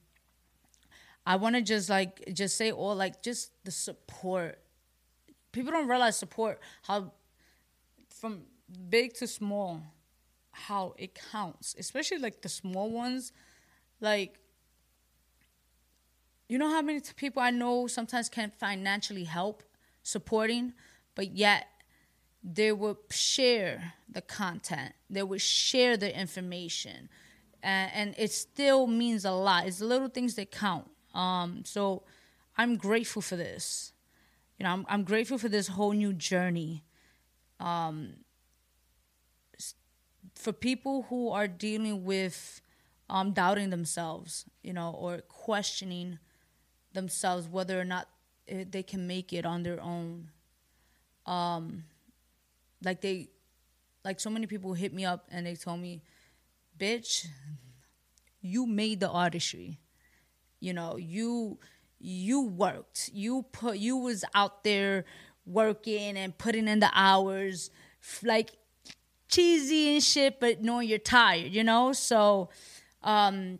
I 1.25 1.36
want 1.36 1.56
to 1.56 1.62
just 1.62 1.89
like 1.89 2.34
just 2.34 2.58
say 2.58 2.72
all 2.72 2.96
like 2.96 3.22
just 3.22 3.51
the 3.63 3.72
support 3.72 4.60
people 5.51 5.72
don't 5.72 5.88
realize 5.88 6.18
support 6.18 6.60
how 6.84 7.12
from 8.10 8.41
big 8.89 9.13
to 9.15 9.27
small 9.27 9.82
how 10.51 10.94
it 10.98 11.18
counts 11.32 11.75
especially 11.77 12.18
like 12.18 12.41
the 12.41 12.50
small 12.50 12.89
ones 12.89 13.32
like 14.01 14.39
you 16.50 16.58
know 16.58 16.70
how 16.70 16.82
many 16.82 17.00
people 17.15 17.41
i 17.41 17.50
know 17.50 17.88
sometimes 17.88 18.27
can't 18.27 18.53
financially 18.53 19.24
help 19.24 19.63
supporting 20.03 20.74
but 21.15 21.32
yet 21.36 21.68
they 22.44 22.72
will 22.72 22.98
share 23.10 23.94
the 24.10 24.22
content 24.22 24.94
they 25.10 25.24
will 25.24 25.38
share 25.38 25.96
the 25.96 26.20
information 26.20 27.08
and, 27.62 27.91
and 27.94 28.15
it 28.18 28.32
still 28.32 28.88
means 28.88 29.25
a 29.25 29.32
lot. 29.32 29.68
It's 29.68 29.82
little 29.82 30.08
things 30.08 30.36
that 30.36 30.51
count. 30.51 30.89
Um, 31.13 31.63
so 31.65 32.03
i'm 32.58 32.77
grateful 32.77 33.22
for 33.22 33.36
this. 33.36 33.94
You 34.58 34.65
know, 34.65 34.72
I'm, 34.72 34.86
I'm 34.89 35.03
grateful 35.03 35.38
for 35.38 35.50
this 35.50 35.68
whole 35.68 35.94
new 35.94 36.13
journey. 36.13 36.84
Um, 37.60 38.13
for 40.36 40.53
people 40.53 41.06
who 41.10 41.29
are 41.29 41.48
dealing 41.48 42.03
with 42.06 42.62
um, 43.10 43.32
doubting 43.32 43.70
themselves, 43.70 44.46
you 44.62 44.72
know, 44.72 44.91
or 44.91 45.22
questioning 45.27 46.20
themselves 47.00 47.48
whether 47.48 47.79
or 47.79 47.86
not 47.86 48.08
eh, 48.48 48.65
they 48.70 48.84
can 48.84 49.08
make 49.08 49.32
it 49.32 49.46
on 49.46 49.63
their 49.63 49.82
own. 49.82 50.29
Um, 51.25 51.86
like 52.84 53.01
they, 53.01 53.29
like 54.03 54.20
so 54.20 54.29
many 54.29 54.48
people 54.48 54.74
hit 54.74 54.94
me 54.94 55.06
up 55.06 55.27
and 55.32 55.46
they 55.46 55.56
told 55.56 55.79
me, 55.79 56.01
"Bitch, 56.77 57.27
you 58.41 58.65
made 58.65 59.00
the 59.00 59.10
artistry. 59.10 59.79
You 60.60 60.74
know, 60.74 60.98
you." 60.98 61.60
you 62.01 62.41
worked 62.41 63.10
you 63.13 63.44
put 63.51 63.77
you 63.77 63.98
was 63.98 64.24
out 64.34 64.63
there 64.63 65.03
working 65.46 66.15
and 66.18 66.38
putting 66.38 66.68
in 66.68 66.79
the 66.79 66.89
hours 66.94 67.70
like 68.24 68.51
cheesy 69.27 69.94
and 69.94 70.01
shit 70.03 70.39
but 70.39 70.62
knowing 70.62 70.88
you're 70.88 70.98
tired 70.98 71.51
you 71.51 71.63
know 71.63 71.91
so 71.91 72.50
um 73.03 73.60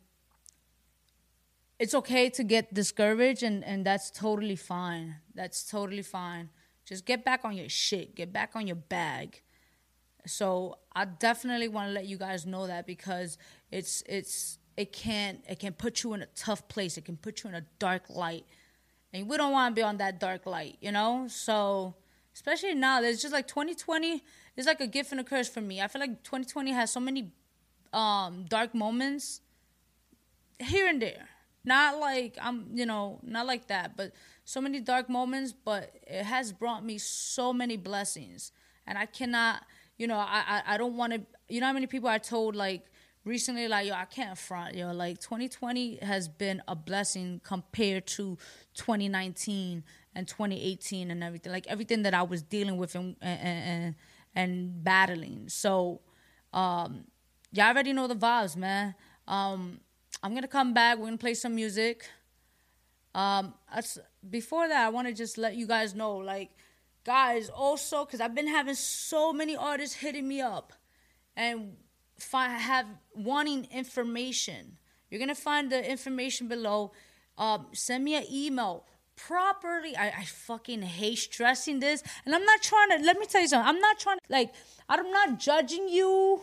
it's 1.80 1.94
okay 1.94 2.30
to 2.30 2.44
get 2.44 2.74
discouraged 2.74 3.44
and 3.44 3.64
and 3.64 3.86
that's 3.86 4.12
totally 4.12 4.56
fine 4.56 5.16
that's 5.34 5.64
totally 5.64 6.02
fine 6.02 6.50
just 6.86 7.06
get 7.06 7.24
back 7.24 7.46
on 7.46 7.56
your 7.56 7.70
shit 7.70 8.16
get 8.16 8.32
back 8.32 8.52
on 8.56 8.68
your 8.68 8.76
bag 8.76 9.42
so 10.26 10.78
i 10.94 11.06
definitely 11.06 11.68
want 11.68 11.88
to 11.88 11.94
let 11.94 12.06
you 12.06 12.18
guys 12.18 12.46
know 12.46 12.68
that 12.68 12.86
because 12.86 13.38
it's 13.72 14.04
it's 14.08 14.60
it 14.80 14.94
can 14.94 15.40
it 15.46 15.60
can 15.60 15.74
put 15.74 16.04
you 16.04 16.14
in 16.14 16.22
a 16.22 16.26
tough 16.28 16.66
place. 16.70 16.98
It 16.98 17.04
can 17.04 17.18
put 17.18 17.44
you 17.44 17.50
in 17.50 17.56
a 17.56 17.66
dark 17.80 18.10
light, 18.10 18.46
and 19.12 19.28
we 19.28 19.36
don't 19.36 19.52
want 19.52 19.76
to 19.76 19.80
be 19.80 19.84
on 19.84 19.98
that 19.98 20.22
dark 20.22 20.46
light, 20.46 20.78
you 20.80 20.94
know. 20.94 21.28
So 21.28 21.96
especially 22.34 22.76
now, 22.76 23.02
it's 23.02 23.22
just 23.22 23.34
like 23.34 23.46
2020 23.46 24.24
is 24.56 24.66
like 24.66 24.80
a 24.80 24.88
gift 24.88 25.12
and 25.12 25.20
a 25.20 25.26
curse 25.26 25.50
for 25.50 25.60
me. 25.60 25.82
I 25.82 25.90
feel 25.90 26.00
like 26.00 26.24
2020 26.24 26.72
has 26.72 26.94
so 26.94 27.02
many 27.02 27.34
um, 27.92 28.46
dark 28.48 28.74
moments 28.74 29.42
here 30.60 30.88
and 30.88 31.02
there. 31.02 31.28
Not 31.66 32.00
like 32.00 32.38
I'm, 32.42 32.68
you 32.74 32.86
know, 32.86 33.20
not 33.24 33.46
like 33.46 33.68
that, 33.68 33.98
but 33.98 34.14
so 34.46 34.62
many 34.62 34.80
dark 34.80 35.10
moments. 35.10 35.54
But 35.54 35.94
it 36.08 36.24
has 36.24 36.52
brought 36.52 36.84
me 36.86 36.98
so 36.98 37.54
many 37.54 37.78
blessings, 37.78 38.52
and 38.88 38.98
I 38.98 39.06
cannot, 39.06 39.64
you 39.98 40.08
know, 40.08 40.18
I 40.18 40.44
I, 40.48 40.76
I 40.76 40.78
don't 40.78 40.96
want 40.96 41.14
to. 41.14 41.22
You 41.48 41.62
know 41.62 41.68
how 41.68 41.74
many 41.74 41.88
people 41.88 42.10
I 42.10 42.18
told 42.18 42.56
like 42.56 42.86
recently 43.26 43.68
like 43.68 43.86
yo 43.86 43.94
i 43.94 44.06
can't 44.06 44.38
front 44.38 44.74
yo 44.76 44.94
like 44.94 45.20
2020 45.20 45.98
has 46.02 46.30
been 46.30 46.64
a 46.70 46.76
blessing 46.76 47.42
compared 47.44 48.08
to 48.08 48.38
2019 48.76 49.74
and 49.74 49.84
and 50.20 50.28
2018 50.28 51.12
and 51.12 51.24
everything, 51.24 51.52
like 51.52 51.66
everything 51.68 52.04
that 52.04 52.14
I 52.14 52.24
was 52.24 52.42
dealing 52.44 52.78
with 52.78 52.94
and 52.96 53.16
and 53.22 53.40
and, 53.42 53.96
and 54.36 54.84
battling. 54.84 55.48
So, 55.48 56.02
um, 56.54 57.06
y'all 57.52 57.68
already 57.68 57.94
know 57.94 58.08
the 58.08 58.16
vibes, 58.16 58.56
man. 58.56 58.96
Um, 59.28 59.80
I'm 60.22 60.34
gonna 60.34 60.48
come 60.48 60.74
back. 60.74 60.98
We're 60.98 61.06
gonna 61.06 61.18
play 61.18 61.34
some 61.34 61.56
music. 61.56 62.08
Um, 63.16 63.54
before 64.30 64.68
that, 64.68 64.86
I 64.86 64.90
want 64.90 65.08
to 65.08 65.14
just 65.14 65.38
let 65.38 65.56
you 65.56 65.66
guys 65.66 65.96
know, 65.96 66.18
like, 66.18 66.52
guys, 67.04 67.50
also 67.50 68.06
because 68.06 68.22
I've 68.22 68.36
been 68.36 68.48
having 68.48 68.76
so 68.76 69.34
many 69.34 69.56
artists 69.56 69.96
hitting 69.96 70.28
me 70.28 70.42
up 70.42 70.74
and 71.36 71.78
find 72.18 72.54
have 72.54 72.86
wanting 73.14 73.68
information. 73.72 74.78
You're 75.10 75.20
gonna 75.20 75.36
find 75.36 75.72
the 75.72 75.90
information 75.90 76.48
below. 76.48 76.92
Um, 77.38 77.68
send 77.74 78.04
me 78.04 78.16
an 78.16 78.26
email 78.32 78.86
properly. 79.16 79.96
I, 79.96 80.10
I 80.10 80.24
fucking 80.26 80.82
hate 80.82 81.18
stressing 81.18 81.80
this, 81.80 82.04
and 82.26 82.36
I'm 82.36 82.46
not 82.46 82.62
trying 82.62 82.90
to. 82.90 83.06
Let 83.06 83.18
me 83.18 83.26
tell 83.26 83.42
you 83.42 83.48
something. 83.48 83.68
I'm 83.68 83.80
not 83.80 84.00
trying 84.00 84.18
to 84.18 84.24
like. 84.30 84.54
I'm 84.88 85.10
not 85.12 85.40
judging 85.40 85.88
you. 85.90 86.42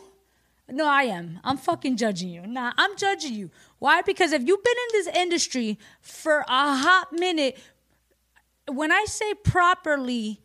No, 0.69 0.87
I 0.87 1.05
am. 1.05 1.39
I'm 1.45 1.57
fucking 1.57 1.97
judging 1.97 2.29
you. 2.29 2.45
Nah, 2.47 2.73
I'm 2.77 2.97
judging 2.97 3.35
you. 3.35 3.51
Why? 3.79 4.03
Because 4.03 4.33
if 4.33 4.43
you've 4.47 4.65
been 4.65 4.75
in 4.89 5.05
this 5.05 5.17
industry 5.17 5.79
for 6.01 6.41
a 6.41 6.77
hot 6.77 7.13
minute, 7.13 7.57
when 8.67 8.91
I 8.91 9.05
say 9.07 9.35
properly, 9.35 10.41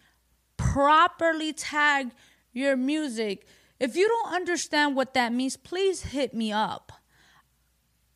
properly 0.58 1.54
tag 1.54 2.12
your 2.54 2.78
music, 2.78 3.48
if 3.80 3.96
you 3.96 4.08
don't 4.08 4.36
understand 4.36 4.96
what 4.96 5.16
that 5.16 5.34
means, 5.34 5.58
please 5.58 6.04
hit 6.04 6.36
me 6.36 6.52
up. 6.52 6.92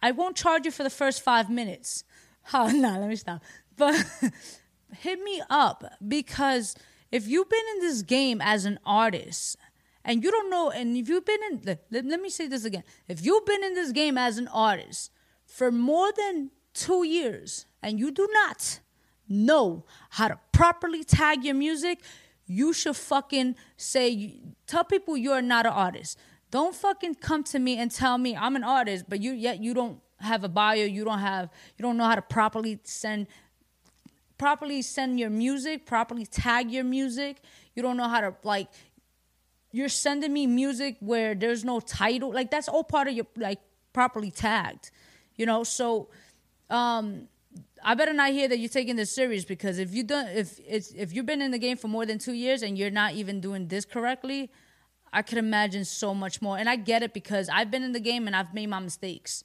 I 0.02 0.12
won't 0.12 0.36
charge 0.36 0.66
you 0.66 0.72
for 0.72 0.84
the 0.84 0.92
first 0.92 1.24
five 1.24 1.50
minutes. 1.50 2.04
Oh, 2.54 2.70
no, 2.70 3.00
let 3.00 3.10
me 3.10 3.16
stop. 3.16 3.42
But 3.76 3.96
hit 5.00 5.20
me 5.24 5.42
up 5.50 5.84
because 6.08 6.76
if 7.12 7.28
you've 7.28 7.50
been 7.50 7.66
in 7.74 7.82
this 7.82 8.04
game 8.04 8.40
as 8.40 8.66
an 8.66 8.78
artist 8.86 9.58
and 10.06 10.24
you 10.24 10.30
don't 10.30 10.52
know, 10.52 10.70
and 10.70 10.96
if 10.96 11.10
you've 11.10 11.26
been 11.26 11.42
in, 11.52 11.62
let, 11.66 12.06
let 12.06 12.22
me 12.22 12.30
say 12.30 12.48
this 12.48 12.64
again. 12.64 12.84
If 13.08 13.26
you've 13.26 13.46
been 13.46 13.64
in 13.64 13.74
this 13.74 13.92
game 13.92 14.18
as 14.18 14.38
an 14.38 14.48
artist 14.48 15.12
for 15.46 15.72
more 15.72 16.12
than 16.16 16.52
two 16.76 17.04
years 17.04 17.66
and 17.82 18.00
you 18.00 18.12
do 18.12 18.30
not 18.32 18.80
know 19.28 19.84
how 20.12 20.28
to 20.28 20.40
properly 20.52 21.04
tag 21.04 21.44
your 21.44 21.56
music, 21.56 22.04
you 22.46 22.72
should 22.72 22.96
fucking 22.96 23.56
say, 23.78 24.40
tell 24.68 24.84
people 24.84 25.18
you're 25.18 25.42
not 25.42 25.66
an 25.66 25.72
artist. 25.72 26.20
Don't 26.52 26.76
fucking 26.76 27.16
come 27.16 27.44
to 27.46 27.58
me 27.58 27.78
and 27.78 27.90
tell 27.90 28.20
me 28.20 28.36
I'm 28.36 28.56
an 28.56 28.64
artist, 28.64 29.06
but 29.10 29.20
you 29.22 29.34
yet 29.34 29.60
you 29.60 29.74
don't 29.74 30.00
have 30.20 30.44
a 30.44 30.50
bio, 30.50 30.86
you 30.86 31.04
don't 31.04 31.20
have, 31.20 31.50
you 31.78 31.84
don't 31.84 31.98
know 31.98 32.06
how 32.06 32.16
to 32.16 32.22
properly 32.22 32.80
send, 32.84 33.26
properly 34.38 34.84
send 34.84 35.20
your 35.20 35.32
music, 35.32 35.88
properly 35.88 36.28
tag 36.28 36.72
your 36.72 36.84
music. 36.84 37.42
You 37.74 37.82
don't 37.82 37.98
know 37.98 38.08
how 38.08 38.22
to 38.22 38.36
like, 38.44 38.68
you're 39.76 39.90
sending 39.90 40.32
me 40.32 40.48
music 40.48 40.96
where 41.02 41.36
there's 41.36 41.66
no 41.66 41.82
title. 41.82 42.32
Like 42.32 42.50
that's 42.50 42.70
all 42.70 42.86
part 42.86 43.10
of 43.10 43.14
your 43.14 43.28
like 43.36 43.60
properly 43.92 44.32
tagged, 44.32 44.90
you 45.36 45.46
know. 45.46 45.66
So, 45.66 46.08
um, 46.70 47.28
I 47.84 47.94
better 47.94 48.14
not 48.14 48.32
hear 48.32 48.48
that 48.48 48.58
you're 48.58 48.70
taking 48.70 48.96
this 48.96 49.14
serious 49.14 49.44
because 49.44 49.78
if 49.78 49.94
you 49.94 50.04
don't, 50.04 50.30
if 50.30 50.62
it's 50.66 50.92
if 50.92 51.14
you've 51.14 51.26
been 51.26 51.42
in 51.42 51.52
the 51.52 51.60
game 51.60 51.76
for 51.76 51.90
more 51.90 52.06
than 52.06 52.20
two 52.20 52.32
years 52.32 52.64
and 52.64 52.78
you're 52.78 52.90
not 52.90 53.16
even 53.16 53.42
doing 53.42 53.68
this 53.68 53.84
correctly, 53.84 54.50
I 55.12 55.22
could 55.22 55.38
imagine 55.38 55.84
so 55.84 56.14
much 56.14 56.42
more. 56.42 56.58
And 56.58 56.70
I 56.70 56.78
get 56.78 57.04
it 57.04 57.14
because 57.14 57.50
I've 57.50 57.70
been 57.70 57.84
in 57.84 57.92
the 57.92 58.00
game 58.00 58.28
and 58.28 58.36
I've 58.36 58.54
made 58.54 58.68
my 58.68 58.80
mistakes. 58.80 59.44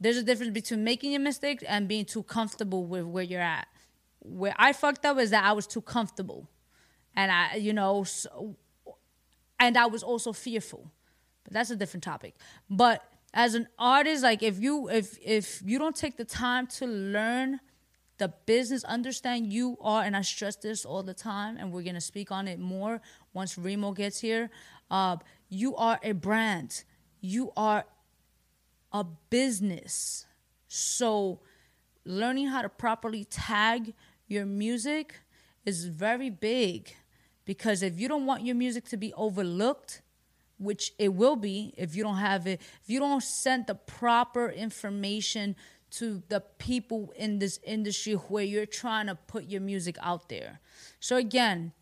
There's 0.00 0.16
a 0.16 0.22
difference 0.22 0.54
between 0.54 0.82
making 0.82 1.12
your 1.12 1.20
mistakes 1.20 1.62
and 1.68 1.86
being 1.86 2.06
too 2.06 2.22
comfortable 2.22 2.86
with 2.86 3.04
where 3.04 3.22
you're 3.22 3.42
at. 3.42 3.68
Where 4.20 4.54
I 4.56 4.72
fucked 4.72 5.04
up 5.04 5.18
is 5.18 5.28
that 5.28 5.44
I 5.44 5.52
was 5.52 5.66
too 5.66 5.82
comfortable, 5.82 6.48
and 7.14 7.30
I, 7.30 7.56
you 7.56 7.74
know, 7.74 8.04
so, 8.04 8.56
and 9.62 9.78
I 9.78 9.86
was 9.86 10.02
also 10.02 10.32
fearful. 10.32 10.90
But 11.44 11.52
that's 11.52 11.70
a 11.70 11.76
different 11.76 12.02
topic. 12.02 12.34
But 12.68 13.04
as 13.32 13.54
an 13.54 13.66
artist 13.78 14.22
like 14.22 14.42
if 14.42 14.60
you 14.60 14.90
if 14.90 15.18
if 15.24 15.62
you 15.64 15.78
don't 15.78 15.96
take 15.96 16.18
the 16.18 16.24
time 16.24 16.66
to 16.66 16.86
learn 16.86 17.58
the 18.18 18.28
business 18.44 18.84
understand 18.84 19.50
you 19.50 19.78
are 19.80 20.02
and 20.02 20.14
i 20.14 20.20
stress 20.20 20.54
this 20.56 20.84
all 20.84 21.02
the 21.02 21.14
time 21.14 21.56
and 21.56 21.72
we're 21.72 21.82
to 21.94 21.98
speak 21.98 22.30
on 22.30 22.46
it 22.46 22.58
more 22.58 23.00
once 23.32 23.56
reemo 23.56 23.96
gets 23.96 24.20
here 24.20 24.50
uh, 24.90 25.16
you 25.48 25.74
are 25.76 25.98
a 26.02 26.12
brand 26.12 26.84
you 27.22 27.50
are 27.56 27.86
a 28.92 29.02
business 29.30 30.26
so 30.68 31.40
learning 32.04 32.48
how 32.48 32.60
to 32.60 32.68
properly 32.68 33.24
tag 33.24 33.94
your 34.28 34.44
music 34.44 35.14
is 35.64 35.86
very 35.86 36.28
big 36.28 36.94
because 37.44 37.82
if 37.82 37.98
you 37.98 38.08
don't 38.08 38.26
want 38.26 38.44
your 38.44 38.54
music 38.54 38.84
to 38.88 38.96
be 38.96 39.12
overlooked 39.14 40.02
which 40.62 40.92
it 40.98 41.12
will 41.12 41.36
be 41.36 41.74
if 41.76 41.96
you 41.96 42.02
don't 42.02 42.18
have 42.18 42.46
it, 42.46 42.60
if 42.82 42.88
you 42.88 43.00
don't 43.00 43.22
send 43.22 43.66
the 43.66 43.74
proper 43.74 44.48
information 44.48 45.56
to 45.90 46.22
the 46.28 46.40
people 46.58 47.12
in 47.16 47.38
this 47.38 47.58
industry 47.64 48.14
where 48.14 48.44
you're 48.44 48.64
trying 48.64 49.06
to 49.06 49.14
put 49.14 49.44
your 49.44 49.60
music 49.60 49.96
out 50.00 50.28
there. 50.28 50.60
So 51.00 51.16
again, 51.16 51.72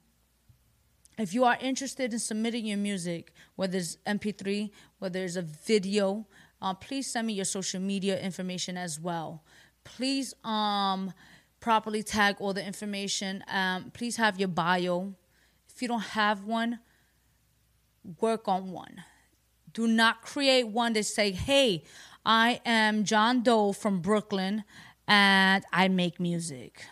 if 1.16 1.32
you 1.32 1.44
are 1.44 1.56
interested 1.60 2.12
in 2.12 2.18
submitting 2.18 2.66
your 2.66 2.78
music, 2.78 3.32
whether 3.54 3.78
it's 3.78 3.98
MP3, 4.06 4.70
whether 4.98 5.22
it's 5.22 5.36
a 5.36 5.42
video, 5.42 6.26
uh, 6.60 6.74
please 6.74 7.06
send 7.12 7.26
me 7.26 7.34
your 7.34 7.44
social 7.44 7.80
media 7.80 8.18
information 8.20 8.76
as 8.76 8.98
well. 8.98 9.44
Please 9.84 10.34
um, 10.44 11.12
properly 11.60 12.02
tag 12.02 12.36
all 12.40 12.52
the 12.52 12.66
information. 12.66 13.44
Um, 13.48 13.90
please 13.92 14.16
have 14.16 14.40
your 14.40 14.48
bio. 14.48 15.14
If 15.80 15.82
you 15.84 15.88
don't 15.88 16.00
have 16.12 16.44
one, 16.44 16.78
work 18.20 18.48
on 18.48 18.70
one. 18.70 19.02
Do 19.72 19.86
not 19.86 20.20
create 20.20 20.64
one 20.68 20.92
that 20.92 21.04
say, 21.04 21.30
"Hey, 21.32 21.84
I 22.22 22.60
am 22.66 23.04
John 23.04 23.42
Doe 23.42 23.72
from 23.72 24.02
Brooklyn 24.02 24.64
and 25.08 25.64
I 25.72 25.88
make 25.88 26.20
music." 26.20 26.84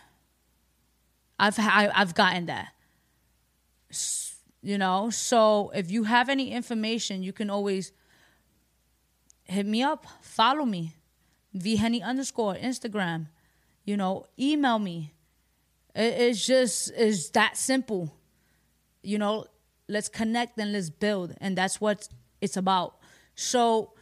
I've 1.38 1.58
I, 1.58 1.62
have 1.62 1.90
i 1.90 1.98
have 1.98 2.14
gotten 2.14 2.46
that. 2.46 2.72
You 4.62 4.78
know, 4.78 5.10
so 5.10 5.70
if 5.74 5.90
you 5.90 6.04
have 6.04 6.30
any 6.30 6.50
information, 6.50 7.22
you 7.22 7.34
can 7.34 7.50
always 7.50 7.92
hit 9.44 9.66
me 9.66 9.82
up, 9.82 10.06
follow 10.22 10.64
me, 10.64 10.94
vhenny 11.54 12.02
underscore 12.02 12.54
Instagram. 12.54 13.26
You 13.84 13.98
know, 13.98 14.24
email 14.38 14.78
me. 14.78 15.12
It, 15.94 16.14
it's 16.22 16.46
just 16.46 16.90
it's 16.96 17.28
that 17.30 17.58
simple. 17.58 18.14
You 19.08 19.16
know, 19.16 19.46
let's 19.88 20.10
connect 20.10 20.58
and 20.58 20.72
let's 20.72 20.90
build. 20.90 21.34
And 21.40 21.56
that's 21.56 21.80
what 21.80 22.08
it's 22.42 22.58
about. 22.58 22.98
So 23.34 23.92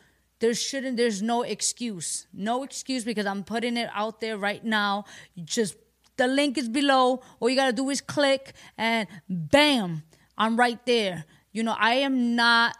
there 0.40 0.53
shouldn't 0.53 0.97
there's 0.97 1.23
no 1.23 1.42
excuse. 1.42 2.27
No 2.33 2.64
excuse 2.64 3.05
because 3.05 3.27
i'm 3.27 3.45
putting 3.45 3.77
it 3.77 3.88
out 3.95 4.21
there 4.21 4.37
right 4.37 4.64
now. 4.64 5.05
Just 5.45 5.77
the 6.16 6.27
link 6.27 6.59
is 6.59 6.69
below. 6.69 7.23
All 7.38 7.49
you 7.49 7.57
gotta 7.57 7.73
do 7.73 7.88
is 7.90 8.01
click 8.01 8.53
and 8.77 9.07
bam 9.29 10.03
i'm 10.37 10.57
right 10.57 10.85
there. 10.87 11.25
You 11.53 11.62
know 11.62 11.77
i 11.79 11.95
am 11.95 12.35
not 12.35 12.77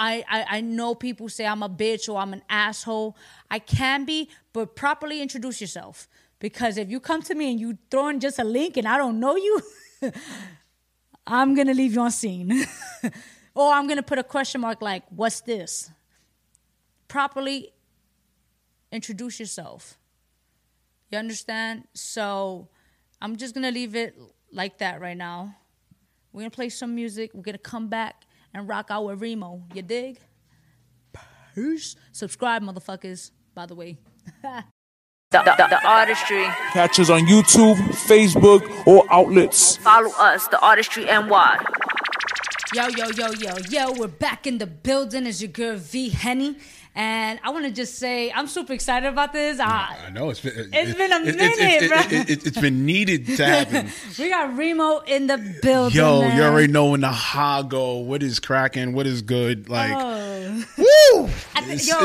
I, 0.00 0.24
I, 0.30 0.58
I 0.58 0.60
know 0.60 0.94
people 0.94 1.28
say 1.28 1.44
I'm 1.44 1.64
a 1.64 1.68
bitch 1.68 2.08
or 2.08 2.18
I'm 2.18 2.32
an 2.32 2.42
asshole. 2.48 3.16
I 3.50 3.58
can 3.58 4.04
be, 4.04 4.30
but 4.52 4.76
properly 4.76 5.20
introduce 5.20 5.60
yourself. 5.60 6.08
Because 6.38 6.78
if 6.78 6.88
you 6.88 7.00
come 7.00 7.20
to 7.22 7.34
me 7.34 7.50
and 7.50 7.58
you 7.58 7.76
throw 7.90 8.06
in 8.10 8.20
just 8.20 8.38
a 8.38 8.44
link 8.44 8.76
and 8.76 8.86
I 8.86 8.96
don't 8.96 9.18
know 9.18 9.34
you, 9.34 9.60
I'm 11.30 11.54
gonna 11.54 11.74
leave 11.74 11.92
you 11.92 12.00
on 12.00 12.10
seen. 12.10 12.64
or 13.54 13.70
I'm 13.70 13.86
gonna 13.86 14.02
put 14.02 14.18
a 14.18 14.24
question 14.24 14.62
mark 14.62 14.80
like, 14.80 15.04
what's 15.10 15.42
this? 15.42 15.90
Properly 17.06 17.72
introduce 18.90 19.38
yourself. 19.38 19.98
You 21.10 21.18
understand? 21.18 21.84
So 21.92 22.68
I'm 23.20 23.36
just 23.36 23.54
gonna 23.54 23.70
leave 23.70 23.94
it 23.94 24.18
like 24.50 24.78
that 24.78 25.02
right 25.02 25.16
now. 25.16 25.54
We're 26.32 26.40
gonna 26.40 26.50
play 26.50 26.70
some 26.70 26.94
music. 26.94 27.30
We're 27.34 27.42
gonna 27.42 27.58
come 27.58 27.88
back 27.88 28.24
and 28.54 28.66
rock 28.66 28.86
out 28.90 29.04
with 29.04 29.20
Reemo. 29.20 29.62
You 29.74 29.82
dig? 29.82 30.18
Peace. 31.54 31.94
Subscribe, 32.12 32.62
motherfuckers, 32.62 33.32
by 33.54 33.66
the 33.66 33.74
way. 33.74 33.98
The, 35.30 35.42
the, 35.42 35.66
the, 35.68 35.86
artistry. 35.86 36.46
Catch 36.72 37.00
us 37.00 37.10
on 37.10 37.26
YouTube, 37.26 37.76
Facebook, 38.08 38.62
or 38.86 39.04
outlets. 39.10 39.76
Follow 39.76 40.08
us, 40.18 40.48
the 40.48 40.58
artistry 40.58 41.04
NY. 41.04 41.58
Yo, 42.72 42.86
yo, 42.88 43.08
yo, 43.10 43.32
yo, 43.32 43.52
yo, 43.68 43.92
we're 43.92 44.08
back 44.08 44.46
in 44.46 44.56
the 44.56 44.66
building. 44.66 45.26
It's 45.26 45.42
your 45.42 45.50
girl 45.50 45.76
V 45.76 46.08
Henny. 46.08 46.56
And 46.94 47.38
I 47.44 47.50
want 47.50 47.66
to 47.66 47.70
just 47.70 47.96
say, 47.96 48.32
I'm 48.32 48.46
super 48.46 48.72
excited 48.72 49.06
about 49.06 49.34
this. 49.34 49.60
I, 49.60 49.98
I 50.06 50.10
know 50.12 50.30
it's 50.30 50.40
been 50.40 50.70
it's 50.72 50.92
it, 50.92 50.96
been 50.96 51.12
a 51.12 51.20
minute, 51.20 51.38
it, 51.58 51.88
bro. 51.90 51.98
It, 52.08 52.44
has 52.44 52.62
been 52.62 52.86
needed 52.86 53.26
to 53.26 53.44
happen. 53.44 53.90
we 54.18 54.30
got 54.30 54.56
Reemo 54.56 55.06
in 55.06 55.26
the 55.26 55.58
building. 55.60 55.94
Yo, 55.94 56.22
man. 56.22 56.38
you 56.38 56.42
already 56.42 56.72
know 56.72 56.86
when 56.92 57.02
the 57.02 57.12
ha 57.12 57.60
go. 57.60 57.98
What 57.98 58.22
is 58.22 58.40
cracking? 58.40 58.94
What 58.94 59.06
is 59.06 59.20
good? 59.20 59.68
Like, 59.68 59.92
oh. 59.94 60.64
woo! 60.78 61.30
I 61.54 61.60
th- 61.60 61.86
yo, 61.86 61.96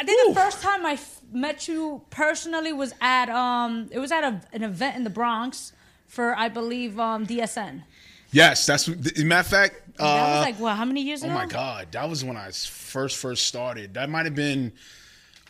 I 0.00 0.04
think 0.04 0.26
Woo. 0.26 0.34
the 0.34 0.40
first 0.40 0.60
time 0.60 0.84
I 0.84 0.96
met 1.34 1.68
you 1.68 2.02
personally 2.10 2.72
was 2.72 2.94
at 3.00 3.28
um 3.28 3.88
it 3.90 3.98
was 3.98 4.12
at 4.12 4.24
a, 4.24 4.40
an 4.52 4.62
event 4.62 4.96
in 4.96 5.04
the 5.04 5.10
Bronx 5.10 5.72
for 6.06 6.36
I 6.36 6.48
believe 6.48 6.98
um 6.98 7.26
DSN. 7.26 7.82
Yes, 8.30 8.66
that's 8.66 8.88
matter 8.88 9.40
of 9.40 9.46
fact. 9.46 9.82
Uh, 9.98 10.14
that 10.16 10.36
was 10.36 10.44
like 10.46 10.56
what? 10.56 10.76
How 10.76 10.84
many 10.84 11.02
years 11.02 11.22
oh 11.22 11.26
ago? 11.26 11.34
Oh 11.34 11.38
my 11.38 11.46
god, 11.46 11.92
that 11.92 12.08
was 12.08 12.24
when 12.24 12.36
I 12.36 12.50
first 12.50 13.16
first 13.16 13.46
started. 13.46 13.94
That 13.94 14.10
might 14.10 14.24
have 14.24 14.34
been. 14.34 14.72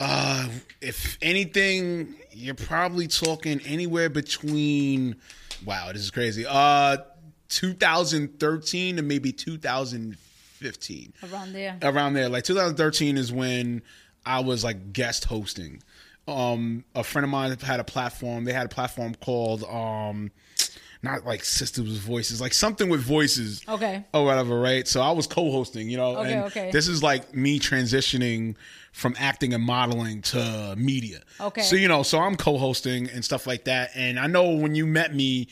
Uh, 0.00 0.48
if 0.80 1.16
anything, 1.22 2.16
you're 2.32 2.54
probably 2.54 3.06
talking 3.06 3.60
anywhere 3.64 4.10
between. 4.10 5.16
Wow, 5.64 5.92
this 5.92 6.02
is 6.02 6.10
crazy. 6.10 6.44
Uh, 6.46 6.98
2013 7.48 8.96
to 8.96 9.02
maybe 9.02 9.32
2015. 9.32 11.12
Around 11.22 11.52
there. 11.52 11.78
around 11.82 12.14
there. 12.14 12.28
Like 12.28 12.44
2013 12.44 13.16
is 13.16 13.32
when 13.32 13.82
I 14.26 14.40
was 14.40 14.64
like 14.64 14.92
guest 14.92 15.24
hosting. 15.24 15.82
Um, 16.26 16.84
a 16.94 17.04
friend 17.04 17.24
of 17.24 17.30
mine 17.30 17.56
had 17.58 17.80
a 17.80 17.84
platform. 17.84 18.44
They 18.44 18.52
had 18.52 18.66
a 18.66 18.70
platform 18.70 19.14
called 19.14 19.62
um, 19.64 20.30
not 21.02 21.26
like 21.26 21.44
Sisters 21.44 21.98
Voices, 21.98 22.40
like 22.40 22.54
something 22.54 22.88
with 22.88 23.02
voices. 23.02 23.62
Okay. 23.68 24.04
Or 24.14 24.24
whatever, 24.24 24.58
right? 24.58 24.88
So 24.88 25.02
I 25.02 25.12
was 25.12 25.26
co-hosting, 25.26 25.88
you 25.88 25.98
know. 25.98 26.16
Okay, 26.16 26.32
and 26.32 26.44
okay. 26.44 26.70
This 26.70 26.88
is 26.88 27.02
like 27.02 27.34
me 27.34 27.60
transitioning 27.60 28.56
from 28.92 29.14
acting 29.18 29.52
and 29.52 29.62
modeling 29.62 30.22
to 30.22 30.74
media. 30.76 31.20
Okay. 31.40 31.62
So 31.62 31.76
you 31.76 31.88
know, 31.88 32.02
so 32.02 32.18
I'm 32.18 32.36
co-hosting 32.36 33.10
and 33.10 33.24
stuff 33.24 33.46
like 33.46 33.64
that. 33.64 33.90
And 33.94 34.18
I 34.18 34.26
know 34.26 34.50
when 34.50 34.74
you 34.74 34.86
met 34.86 35.14
me, 35.14 35.48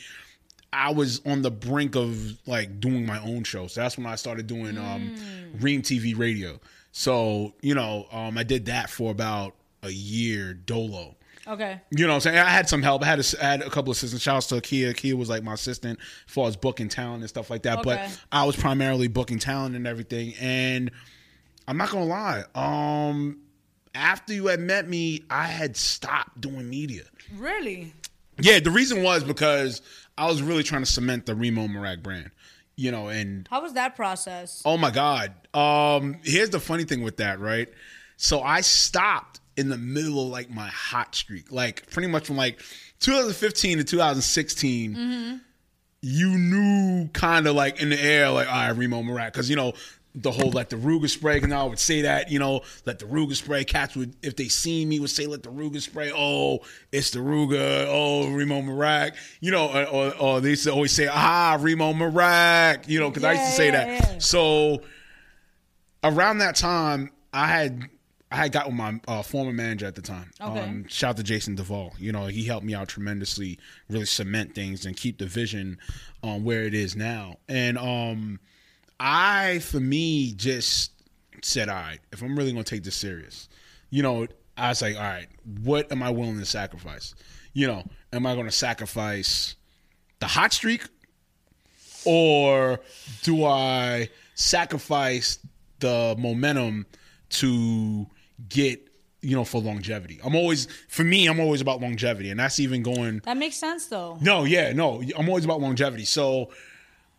I 0.73 0.91
was 0.91 1.21
on 1.25 1.43
the 1.43 1.51
brink 1.51 1.95
of 1.95 2.35
like 2.47 2.79
doing 2.79 3.05
my 3.05 3.21
own 3.21 3.43
show. 3.43 3.67
So 3.67 3.81
that's 3.81 3.97
when 3.97 4.07
I 4.07 4.15
started 4.15 4.47
doing 4.47 4.77
um 4.77 5.15
Ream 5.59 5.83
TV 5.83 6.17
radio. 6.17 6.59
So, 6.93 7.53
you 7.61 7.75
know, 7.75 8.07
um 8.11 8.37
I 8.37 8.43
did 8.43 8.67
that 8.67 8.89
for 8.89 9.11
about 9.11 9.55
a 9.81 9.89
year 9.89 10.53
dolo. 10.53 11.15
Okay. 11.45 11.81
You 11.91 12.05
know 12.05 12.13
what 12.13 12.15
I'm 12.15 12.21
saying? 12.21 12.37
I 12.37 12.49
had 12.49 12.69
some 12.69 12.81
help. 12.81 13.01
I 13.03 13.07
had 13.07 13.19
a, 13.19 13.23
I 13.41 13.45
had 13.45 13.61
a 13.61 13.69
couple 13.69 13.91
of 13.91 13.97
assistants. 13.97 14.23
Shout 14.23 14.37
out 14.37 14.43
to 14.43 14.61
Kia. 14.61 14.93
Kia 14.93 15.17
was 15.17 15.27
like 15.27 15.43
my 15.43 15.55
assistant 15.55 15.99
as 15.99 16.33
far 16.33 16.47
as 16.47 16.55
booking 16.55 16.87
talent 16.87 17.21
and 17.21 17.27
stuff 17.29 17.49
like 17.49 17.63
that. 17.63 17.79
Okay. 17.79 17.83
But 17.83 18.19
I 18.31 18.45
was 18.45 18.55
primarily 18.55 19.09
booking 19.09 19.39
talent 19.39 19.75
and 19.75 19.85
everything. 19.85 20.35
And 20.39 20.91
I'm 21.67 21.75
not 21.77 21.89
gonna 21.89 22.05
lie. 22.05 22.43
Um 22.55 23.39
after 23.95 24.33
you 24.33 24.47
had 24.47 24.59
met 24.59 24.87
me, 24.87 25.23
I 25.29 25.45
had 25.45 25.75
stopped 25.75 26.39
doing 26.39 26.69
media. 26.69 27.03
Really? 27.35 27.93
Yeah, 28.39 28.59
the 28.59 28.71
reason 28.71 29.03
was 29.03 29.23
because 29.23 29.81
I 30.17 30.27
was 30.27 30.41
really 30.41 30.63
trying 30.63 30.83
to 30.83 30.91
cement 30.91 31.25
the 31.25 31.33
Reemo 31.33 31.67
Meerak 31.69 32.01
brand. 32.01 32.31
You 32.75 32.91
know, 32.91 33.07
and 33.09 33.47
How 33.51 33.61
was 33.61 33.73
that 33.73 33.95
process? 33.95 34.61
oh 34.65 34.77
my 34.77 34.89
God. 34.91 35.33
Um, 35.53 36.17
here's 36.23 36.49
the 36.49 36.59
funny 36.59 36.83
thing 36.85 37.03
with 37.03 37.17
that, 37.17 37.39
right? 37.39 37.69
So 38.17 38.41
I 38.41 38.61
stopped 38.61 39.39
in 39.55 39.69
the 39.69 39.77
middle 39.77 40.23
of 40.25 40.29
like 40.29 40.49
my 40.49 40.67
hot 40.67 41.13
streak. 41.13 41.51
Like 41.51 41.89
pretty 41.91 42.07
much 42.07 42.25
from 42.25 42.37
like 42.37 42.59
2015 42.99 43.77
to 43.79 43.83
2016, 43.83 45.41
you 46.01 46.29
knew 46.37 47.07
kind 47.13 47.47
of 47.47 47.55
like 47.55 47.81
in 47.81 47.89
the 47.89 48.01
air, 48.01 48.29
like, 48.31 48.47
all 48.47 48.53
right, 48.53 48.75
Reemo 48.75 49.03
Meerak. 49.03 49.27
Because, 49.27 49.49
you 49.49 49.55
know, 49.55 49.73
the 50.15 50.31
whole 50.31 50.51
let 50.51 50.69
the 50.69 50.75
Ruger 50.75 51.09
spray, 51.09 51.39
and 51.41 51.53
I 51.53 51.63
would 51.63 51.79
say 51.79 52.03
that, 52.03 52.29
you 52.29 52.37
know, 52.37 52.61
let 52.85 52.99
the 52.99 53.05
Ruger 53.05 53.35
spray. 53.35 53.63
Cats 53.63 53.95
would, 53.95 54.15
if 54.21 54.35
they 54.35 54.47
see 54.47 54.85
me, 54.85 54.99
would 54.99 55.09
say, 55.09 55.25
let 55.25 55.43
the 55.43 55.49
Ruger 55.49 55.81
spray. 55.81 56.11
Oh, 56.15 56.59
it's 56.91 57.11
the 57.11 57.19
Ruger. 57.19 57.87
Oh, 57.87 58.27
Reemo 58.27 58.63
Meerak. 58.63 59.15
You 59.39 59.51
know, 59.51 59.67
or, 59.67 59.85
or, 59.85 60.17
or 60.17 60.41
they 60.41 60.51
used 60.51 60.65
to 60.65 60.71
always 60.71 60.91
say, 60.91 61.07
ah, 61.07 61.57
Reemo 61.59 61.93
Meerak. 61.95 62.87
You 62.87 62.99
know, 62.99 63.09
because 63.09 63.23
I 63.23 63.33
used 63.33 63.45
to 63.45 63.51
say 63.51 63.65
yeah, 63.67 63.71
that. 63.71 63.87
yeah. 63.87 64.17
So 64.19 64.83
around 66.03 66.39
that 66.39 66.55
time, 66.55 67.11
I 67.33 67.47
had 67.47 67.89
I 68.33 68.37
had 68.37 68.51
got 68.51 68.65
with 68.65 68.75
my 68.75 68.99
uh, 69.07 69.21
former 69.21 69.53
manager 69.53 69.85
at 69.85 69.93
the 69.93 70.01
time. 70.01 70.31
Okay. 70.41 70.59
Um, 70.59 70.87
shout 70.87 71.11
out 71.11 71.17
to 71.17 71.23
Jason 71.23 71.53
Duvall. 71.53 71.93
You 71.99 72.11
know, 72.11 72.25
he 72.25 72.43
helped 72.45 72.65
me 72.65 72.73
out 72.73 72.87
tremendously, 72.87 73.59
really 73.89 74.05
cement 74.05 74.55
things 74.55 74.87
and 74.87 74.97
keep 74.97 75.19
the 75.19 75.27
vision 75.27 75.77
um, 76.23 76.43
where 76.43 76.63
it 76.63 76.73
is 76.73 76.95
now. 76.95 77.37
And 77.47 77.77
um, 77.77 78.39
I, 78.99 79.59
for 79.59 79.79
me, 79.79 80.33
just 80.33 80.91
said, 81.41 81.69
all 81.69 81.75
right, 81.75 81.99
if 82.11 82.21
I'm 82.21 82.37
really 82.37 82.51
going 82.51 82.63
to 82.63 82.69
take 82.69 82.83
this 82.83 82.95
serious, 82.95 83.49
you 83.89 84.03
know, 84.03 84.27
I 84.57 84.69
was 84.69 84.81
like, 84.81 84.95
all 84.95 85.01
right, 85.01 85.27
what 85.63 85.91
am 85.91 86.03
I 86.03 86.09
willing 86.09 86.39
to 86.39 86.45
sacrifice? 86.45 87.15
You 87.53 87.67
know, 87.67 87.83
am 88.11 88.25
I 88.25 88.33
going 88.33 88.45
to 88.45 88.51
sacrifice 88.51 89.55
the 90.19 90.27
hot 90.27 90.53
streak 90.53 90.83
or 92.05 92.79
do 93.23 93.45
I 93.45 94.09
sacrifice 94.35 95.39
the 95.79 96.15
momentum 96.17 96.85
to 97.29 98.07
get 98.49 98.87
you 99.21 99.35
know 99.35 99.45
for 99.45 99.61
longevity? 99.61 100.19
I'm 100.23 100.35
always 100.35 100.67
for 100.87 101.03
me, 101.03 101.27
I'm 101.27 101.39
always 101.39 101.61
about 101.61 101.81
longevity, 101.81 102.29
and 102.29 102.39
that's 102.39 102.59
even 102.59 102.83
going. 102.83 103.21
That 103.25 103.37
makes 103.37 103.55
sense 103.55 103.87
though. 103.87 104.17
No, 104.21 104.43
yeah, 104.43 104.73
no, 104.73 105.01
I'm 105.17 105.27
always 105.29 105.45
about 105.45 105.61
longevity. 105.61 106.05
So. 106.05 106.51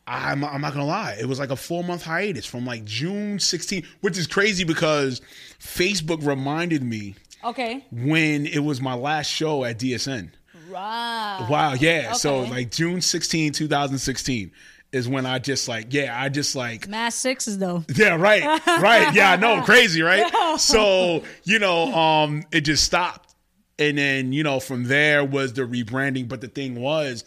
I'm, 0.06 0.44
I'm 0.44 0.60
not 0.60 0.72
gonna 0.74 0.84
lie. 0.86 1.16
It 1.18 1.26
was 1.26 1.38
like 1.38 1.50
a 1.50 1.56
four 1.56 1.82
month 1.84 2.02
hiatus 2.02 2.44
from 2.46 2.66
like 2.66 2.84
June 2.84 3.38
16, 3.38 3.84
which 4.02 4.18
is 4.18 4.26
crazy 4.26 4.64
because 4.64 5.20
Facebook 5.58 6.26
reminded 6.26 6.82
me 6.82 7.14
Okay. 7.42 7.84
when 7.90 8.46
it 8.46 8.58
was 8.60 8.80
my 8.80 8.94
last 8.94 9.30
show 9.30 9.64
at 9.64 9.78
DSN. 9.78 10.30
Right. 10.70 11.46
Wow, 11.48 11.74
yeah. 11.74 12.12
So 12.14 12.40
like 12.42 12.70
June 12.70 13.00
16, 13.00 13.52
2016 13.52 14.50
is 14.92 15.08
when 15.08 15.26
I 15.26 15.38
just 15.38 15.68
like, 15.68 15.92
yeah, 15.92 16.18
I 16.20 16.28
just 16.28 16.54
like 16.56 16.86
Mass 16.88 17.14
sixes 17.14 17.58
though. 17.58 17.84
yeah, 17.94 18.16
right, 18.16 18.42
right. 18.66 19.12
Yeah, 19.14 19.32
I 19.32 19.36
know, 19.36 19.62
crazy, 19.64 20.02
right? 20.02 20.30
So 20.58 21.22
you 21.44 21.58
know, 21.58 21.92
um, 21.94 22.44
it 22.52 22.60
just 22.62 22.84
stopped, 22.84 23.34
and 23.78 23.98
then 23.98 24.32
you 24.32 24.42
know, 24.42 24.60
from 24.60 24.84
there 24.84 25.24
was 25.24 25.52
the 25.52 25.62
rebranding. 25.62 26.28
But 26.28 26.40
the 26.40 26.48
thing 26.48 26.76
was, 26.80 27.24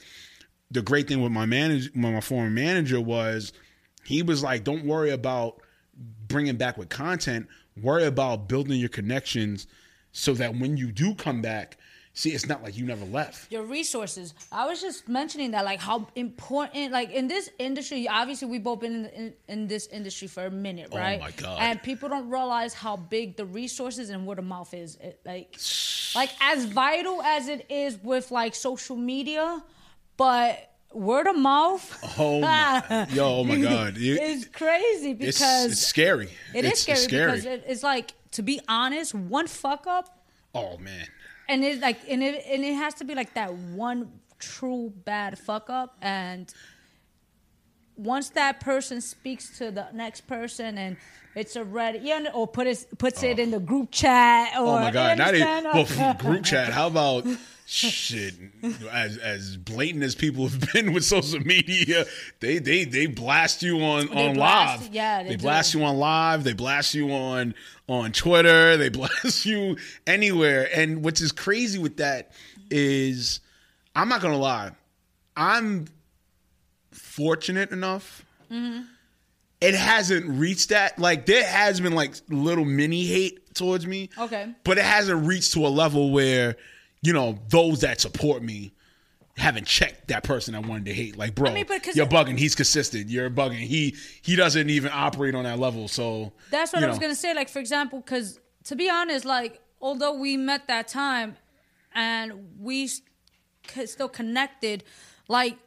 the 0.71 0.81
great 0.81 1.07
thing 1.07 1.21
with 1.21 1.31
my 1.31 1.45
manager, 1.45 1.89
my 1.93 2.19
former 2.21 2.49
manager 2.49 2.99
was, 2.99 3.53
he 4.03 4.21
was 4.21 4.43
like, 4.43 4.63
"Don't 4.63 4.85
worry 4.85 5.11
about 5.11 5.61
bringing 6.27 6.57
back 6.57 6.77
with 6.77 6.89
content. 6.89 7.47
Worry 7.81 8.05
about 8.05 8.47
building 8.47 8.79
your 8.79 8.89
connections, 8.89 9.67
so 10.11 10.33
that 10.33 10.55
when 10.55 10.77
you 10.77 10.91
do 10.91 11.13
come 11.13 11.41
back, 11.41 11.77
see, 12.13 12.31
it's 12.31 12.47
not 12.47 12.63
like 12.63 12.77
you 12.77 12.85
never 12.85 13.05
left." 13.05 13.51
Your 13.51 13.63
resources. 13.63 14.33
I 14.51 14.65
was 14.65 14.81
just 14.81 15.07
mentioning 15.07 15.51
that, 15.51 15.63
like 15.63 15.79
how 15.79 16.07
important, 16.15 16.91
like 16.91 17.11
in 17.11 17.27
this 17.27 17.49
industry. 17.59 18.07
Obviously, 18.07 18.47
we've 18.47 18.63
both 18.63 18.81
been 18.81 19.05
in, 19.05 19.05
in, 19.05 19.33
in 19.47 19.67
this 19.67 19.87
industry 19.87 20.27
for 20.27 20.45
a 20.45 20.51
minute, 20.51 20.89
right? 20.93 20.97
Oh 20.97 20.99
right? 20.99 21.19
my 21.19 21.31
God. 21.31 21.57
And 21.61 21.81
people 21.81 22.09
don't 22.09 22.29
realize 22.29 22.73
how 22.73 22.97
big 22.97 23.37
the 23.37 23.45
resources 23.45 24.09
and 24.09 24.25
word 24.25 24.39
of 24.39 24.45
mouth 24.45 24.73
is. 24.73 24.97
It, 24.97 25.21
like, 25.25 25.57
like 26.15 26.31
as 26.41 26.65
vital 26.65 27.21
as 27.21 27.47
it 27.47 27.65
is 27.69 27.97
with 28.03 28.31
like 28.31 28.55
social 28.55 28.95
media, 28.95 29.63
but 30.17 30.71
word 30.93 31.27
of 31.27 31.37
mouth. 31.37 32.15
Oh 32.19 32.41
my, 32.41 33.07
yo, 33.11 33.37
oh 33.37 33.43
my 33.43 33.57
God, 33.59 33.97
You- 33.97 34.17
it's 34.19 34.45
crazy 34.45 35.13
because 35.13 35.71
it's 35.73 35.81
scary. 35.81 36.29
it 36.53 36.65
is 36.65 36.71
It's- 36.71 36.81
scary, 36.81 36.97
it's 36.97 37.03
scary. 37.03 37.31
because 37.31 37.45
it, 37.45 37.63
it's 37.67 37.83
like 37.83 38.13
to 38.31 38.41
be 38.41 38.59
honest, 38.67 39.15
one 39.15 39.47
fuck 39.47 39.87
up 39.87 40.25
oh 40.53 40.77
man. 40.77 41.05
and 41.47 41.63
it's 41.63 41.81
like 41.81 41.97
and 42.09 42.23
it 42.23 42.43
and 42.47 42.63
it 42.63 42.73
has 42.73 42.95
to 42.95 43.05
be 43.05 43.15
like 43.15 43.33
that 43.35 43.53
one 43.53 44.11
true 44.39 44.93
bad 45.05 45.37
fuck 45.37 45.69
up 45.69 45.97
and 46.01 46.53
once 47.95 48.29
that 48.29 48.59
person 48.59 49.01
speaks 49.01 49.57
to 49.57 49.71
the 49.71 49.87
next 49.93 50.21
person 50.27 50.77
and 50.77 50.97
it's 51.35 51.57
already 51.57 51.99
you 51.99 52.19
know, 52.19 52.29
or 52.31 52.47
put 52.47 52.67
it 52.67 52.85
puts 52.97 53.23
it 53.23 53.39
oh. 53.39 53.43
in 53.43 53.51
the 53.51 53.59
group 53.59 53.91
chat 53.91 54.53
or 54.55 54.67
Oh 54.67 54.79
my 54.79 54.91
god! 54.91 55.17
Not 55.17 55.35
even 55.35 55.63
well, 55.63 56.13
group 56.19 56.43
chat. 56.43 56.71
How 56.71 56.87
about 56.87 57.25
shit? 57.67 58.33
As 58.91 59.17
as 59.17 59.57
blatant 59.57 60.03
as 60.03 60.15
people 60.15 60.47
have 60.47 60.73
been 60.73 60.93
with 60.93 61.03
social 61.03 61.39
media, 61.39 62.05
they 62.39 62.59
they 62.59 62.85
they 62.85 63.05
blast 63.05 63.61
you 63.61 63.79
on 63.81 64.07
They 64.07 64.27
on 64.27 64.33
blast- 64.35 64.83
live. 64.83 64.93
yeah, 64.93 65.23
they 65.23 65.29
they 65.29 65.35
blast 65.35 65.73
you 65.73 65.83
on 65.83 65.97
live. 65.97 66.43
They 66.43 66.53
blast 66.53 66.93
you 66.95 67.11
on 67.11 67.53
on 67.87 68.11
Twitter. 68.13 68.77
They 68.77 68.89
blast 68.99 69.45
you 69.45 69.77
anywhere. 70.05 70.69
And 70.73 71.03
which 71.03 71.21
is 71.21 71.31
crazy 71.31 71.77
with 71.79 71.97
that 71.97 72.31
is, 72.71 73.39
I'm 73.95 74.09
not 74.09 74.21
gonna 74.21 74.37
lie, 74.37 74.71
I'm 75.35 75.87
fortunate 76.91 77.71
enough 77.71 78.25
mm-hmm. 78.51 78.81
it 79.61 79.75
hasn't 79.75 80.25
reached 80.39 80.69
that. 80.69 80.97
Like 80.99 81.25
there 81.25 81.45
has 81.45 81.79
been 81.79 81.93
like 81.93 82.13
little 82.29 82.65
mini 82.65 83.05
hate 83.05 83.53
towards 83.55 83.85
me. 83.85 84.09
Okay. 84.17 84.53
But 84.63 84.77
it 84.77 84.85
hasn't 84.85 85.27
reached 85.27 85.53
to 85.53 85.65
a 85.65 85.69
level 85.69 86.11
where, 86.11 86.55
you 87.01 87.13
know, 87.13 87.37
those 87.49 87.81
that 87.81 88.01
support 88.01 88.41
me 88.43 88.71
haven't 89.37 89.67
checked 89.67 90.07
that 90.07 90.23
person 90.23 90.55
I 90.55 90.59
wanted 90.59 90.85
to 90.85 90.93
hate. 90.93 91.15
Like, 91.15 91.35
bro, 91.35 91.53
mean, 91.53 91.65
but 91.67 91.83
'cause- 91.83 91.95
you're 91.95 92.07
bugging. 92.07 92.37
He's 92.39 92.55
consistent. 92.55 93.09
You're 93.09 93.29
bugging. 93.29 93.59
He 93.59 93.95
he 94.21 94.35
doesn't 94.35 94.69
even 94.69 94.91
operate 94.93 95.35
on 95.35 95.43
that 95.43 95.59
level. 95.59 95.87
So 95.87 96.33
That's 96.49 96.73
what 96.73 96.83
I 96.83 96.87
was 96.87 96.97
gonna 96.99 97.13
say. 97.15 97.33
Like 97.35 97.49
for 97.49 97.59
example, 97.59 97.99
because 97.99 98.39
to 98.65 98.75
be 98.75 98.89
honest, 98.89 99.25
like 99.25 99.61
although 99.79 100.13
we 100.15 100.37
met 100.37 100.67
that 100.67 100.87
time 100.87 101.37
and 101.93 102.55
we 102.59 102.89
still 103.85 104.09
connected, 104.09 104.83
like 105.27 105.57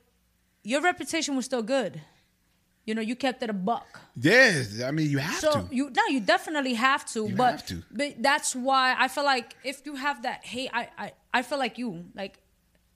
your 0.65 0.81
reputation 0.83 1.37
was 1.37 1.45
still 1.45 1.63
good. 1.63 2.01
You 2.87 2.95
know, 2.95 3.03
you 3.03 3.15
kept 3.15 3.43
it 3.43 3.51
a 3.51 3.53
buck. 3.53 4.01
Yes, 4.17 4.81
I 4.83 4.91
mean, 4.91 5.11
you 5.11 5.19
have 5.19 5.39
So 5.39 5.53
to. 5.53 5.69
you 5.71 5.91
no, 5.91 6.07
you 6.09 6.21
definitely 6.21 6.75
have 6.75 7.05
to. 7.13 7.29
You 7.29 7.35
but 7.37 7.51
have 7.53 7.67
to. 7.67 7.83
but 7.91 8.15
that's 8.23 8.57
why 8.57 8.97
I 8.99 9.07
feel 9.09 9.25
like 9.25 9.55
if 9.65 9.85
you 9.87 9.95
have 9.97 10.23
that 10.23 10.45
hate, 10.45 10.71
I, 10.73 10.89
I 10.99 11.13
I 11.33 11.43
feel 11.43 11.59
like 11.59 11.79
you 11.79 12.07
like 12.15 12.39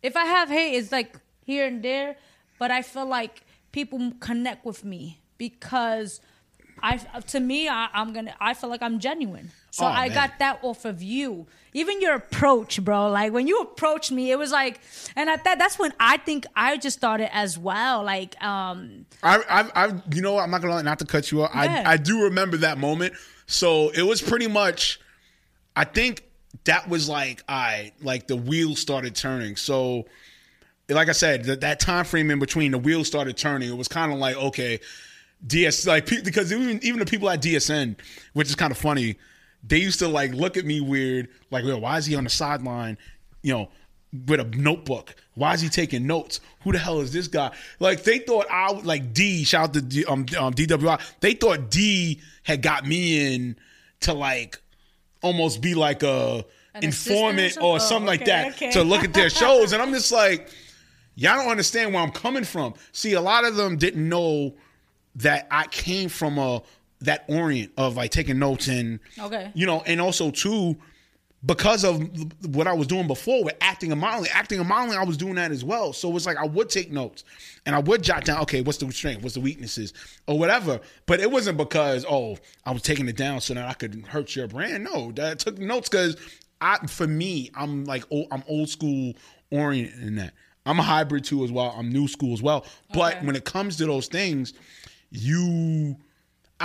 if 0.02 0.16
I 0.16 0.24
have 0.24 0.48
hate, 0.48 0.74
it's 0.76 0.90
like 0.90 1.16
here 1.44 1.66
and 1.66 1.82
there. 1.82 2.16
But 2.58 2.70
I 2.70 2.82
feel 2.82 3.06
like 3.06 3.42
people 3.72 4.12
connect 4.20 4.64
with 4.64 4.84
me 4.84 5.20
because 5.38 6.20
I 6.82 6.96
to 6.96 7.40
me 7.40 7.68
I, 7.68 7.88
I'm 7.92 8.12
gonna 8.12 8.34
I 8.40 8.54
feel 8.54 8.70
like 8.70 8.82
I'm 8.82 8.98
genuine. 8.98 9.50
So 9.74 9.84
Oh, 9.84 9.88
I 9.88 10.06
man. 10.06 10.14
got 10.14 10.38
that 10.38 10.60
off 10.62 10.84
of 10.84 11.02
you. 11.02 11.48
Even 11.72 12.00
your 12.00 12.14
approach, 12.14 12.80
bro. 12.84 13.10
Like 13.10 13.32
when 13.32 13.48
you 13.48 13.58
approached 13.60 14.12
me, 14.12 14.30
it 14.30 14.38
was 14.38 14.52
like, 14.52 14.80
and 15.16 15.28
at 15.28 15.42
that, 15.42 15.58
that's 15.58 15.80
when 15.80 15.92
I 15.98 16.16
think 16.18 16.46
I 16.54 16.76
just 16.76 16.96
started 16.96 17.34
as 17.34 17.58
well. 17.58 18.04
Like, 18.04 18.40
um, 18.40 19.04
I, 19.24 19.38
I, 19.50 19.86
I, 19.86 20.02
you 20.12 20.22
know 20.22 20.34
what? 20.34 20.44
I'm 20.44 20.52
not 20.52 20.62
gonna 20.62 20.80
not 20.84 21.00
to 21.00 21.04
cut 21.04 21.32
you 21.32 21.42
off. 21.42 21.50
Yeah. 21.52 21.82
I, 21.84 21.94
I 21.94 21.96
do 21.96 22.22
remember 22.22 22.56
that 22.58 22.78
moment. 22.78 23.14
So 23.46 23.88
it 23.90 24.02
was 24.02 24.22
pretty 24.22 24.46
much. 24.46 25.00
I 25.74 25.82
think 25.82 26.22
that 26.66 26.88
was 26.88 27.08
like 27.08 27.42
I 27.48 27.90
like 28.00 28.28
the 28.28 28.36
wheels 28.36 28.78
started 28.78 29.16
turning. 29.16 29.56
So, 29.56 30.06
like 30.88 31.08
I 31.08 31.12
said, 31.12 31.42
that 31.46 31.62
that 31.62 31.80
time 31.80 32.04
frame 32.04 32.30
in 32.30 32.38
between 32.38 32.70
the 32.70 32.78
wheels 32.78 33.08
started 33.08 33.36
turning, 33.36 33.70
it 33.70 33.76
was 33.76 33.88
kind 33.88 34.12
of 34.12 34.20
like 34.20 34.36
okay, 34.36 34.78
DS 35.44 35.84
like 35.84 36.06
because 36.06 36.52
even 36.52 36.78
even 36.84 37.00
the 37.00 37.06
people 37.06 37.28
at 37.28 37.42
DSN, 37.42 37.96
which 38.34 38.48
is 38.48 38.54
kind 38.54 38.70
of 38.70 38.78
funny, 38.78 39.16
they 39.66 39.78
used 39.78 39.98
to 40.00 40.08
like 40.08 40.32
look 40.32 40.56
at 40.56 40.64
me 40.64 40.80
weird, 40.80 41.28
like, 41.50 41.64
Yo, 41.64 41.78
why 41.78 41.98
is 41.98 42.06
he 42.06 42.14
on 42.14 42.24
the 42.24 42.30
sideline? 42.30 42.98
You 43.42 43.54
know, 43.54 43.68
with 44.26 44.40
a 44.40 44.44
notebook. 44.56 45.14
Why 45.34 45.54
is 45.54 45.60
he 45.60 45.68
taking 45.68 46.06
notes? 46.06 46.40
Who 46.62 46.72
the 46.72 46.78
hell 46.78 47.00
is 47.00 47.12
this 47.12 47.28
guy? 47.28 47.50
Like 47.80 48.04
they 48.04 48.18
thought 48.18 48.46
I 48.50 48.72
would- 48.72 48.86
like 48.86 49.12
D. 49.12 49.44
Shout 49.44 49.64
out 49.70 49.74
to 49.74 49.82
D, 49.82 50.04
um, 50.04 50.20
um, 50.38 50.54
DWI. 50.54 51.00
They 51.20 51.34
thought 51.34 51.70
D 51.70 52.20
had 52.44 52.62
got 52.62 52.86
me 52.86 53.34
in 53.34 53.56
to 54.00 54.12
like 54.12 54.60
almost 55.22 55.60
be 55.60 55.74
like 55.74 56.02
a 56.02 56.44
An 56.74 56.84
informant 56.84 57.56
or 57.58 57.76
or 57.76 57.80
something? 57.80 58.08
Oh, 58.08 58.12
like 58.12 58.24
that 58.26 58.54
okay. 58.54 58.70
to 58.72 58.84
look 58.84 59.02
at 59.02 59.14
their 59.14 59.30
shows, 59.42 59.72
and 59.72 59.82
I'm 59.82 59.92
just 59.92 60.12
like, 60.12 60.48
y'all 61.16 61.36
don't 61.36 61.50
understand 61.50 61.92
where 61.92 62.02
I'm 62.02 62.12
coming 62.12 62.44
from. 62.44 62.74
See, 62.92 63.14
a 63.14 63.20
lot 63.20 63.44
of 63.44 63.56
them 63.56 63.76
didn't 63.76 64.08
know 64.08 64.54
that 65.16 65.46
I 65.50 65.66
came 65.68 66.08
from 66.08 66.38
a 66.38 66.62
that 67.04 67.24
orient 67.28 67.72
of 67.76 67.96
like 67.96 68.10
taking 68.10 68.38
notes 68.38 68.68
and 68.68 69.00
Okay. 69.18 69.50
you 69.54 69.66
know, 69.66 69.82
and 69.86 70.00
also 70.00 70.30
too 70.30 70.76
because 71.46 71.84
of 71.84 72.00
what 72.54 72.66
I 72.66 72.72
was 72.72 72.86
doing 72.86 73.06
before 73.06 73.44
with 73.44 73.54
acting 73.60 73.92
and 73.92 74.00
modeling, 74.00 74.30
acting 74.32 74.60
and 74.60 74.66
modeling, 74.68 74.98
I 74.98 75.04
was 75.04 75.18
doing 75.18 75.34
that 75.34 75.50
as 75.50 75.62
well. 75.62 75.92
So 75.92 76.08
it 76.08 76.12
was 76.14 76.24
like 76.24 76.38
I 76.38 76.46
would 76.46 76.70
take 76.70 76.90
notes 76.90 77.22
and 77.66 77.74
I 77.76 77.80
would 77.80 78.02
jot 78.02 78.24
down, 78.24 78.40
okay, 78.42 78.62
what's 78.62 78.78
the 78.78 78.90
strength, 78.90 79.22
what's 79.22 79.34
the 79.34 79.42
weaknesses, 79.42 79.92
or 80.26 80.38
whatever. 80.38 80.80
But 81.04 81.20
it 81.20 81.30
wasn't 81.30 81.58
because 81.58 82.06
oh, 82.08 82.38
I 82.64 82.70
was 82.72 82.80
taking 82.80 83.06
it 83.08 83.16
down 83.16 83.42
so 83.42 83.52
that 83.52 83.68
I 83.68 83.74
could 83.74 84.06
hurt 84.06 84.34
your 84.34 84.48
brand. 84.48 84.84
No, 84.84 85.12
I 85.22 85.34
took 85.34 85.58
notes 85.58 85.90
because 85.90 86.16
I, 86.62 86.78
for 86.86 87.06
me, 87.06 87.50
I'm 87.54 87.84
like 87.84 88.04
old, 88.10 88.28
I'm 88.30 88.42
old 88.48 88.70
school 88.70 89.12
oriented 89.50 90.02
in 90.02 90.14
that. 90.16 90.32
I'm 90.64 90.78
a 90.78 90.82
hybrid 90.82 91.24
too 91.24 91.44
as 91.44 91.52
well. 91.52 91.74
I'm 91.76 91.90
new 91.92 92.08
school 92.08 92.32
as 92.32 92.40
well. 92.40 92.64
But 92.94 93.16
Okay. 93.16 93.26
when 93.26 93.36
it 93.36 93.44
comes 93.44 93.76
to 93.76 93.84
those 93.84 94.06
things, 94.06 94.54
you, 95.10 95.96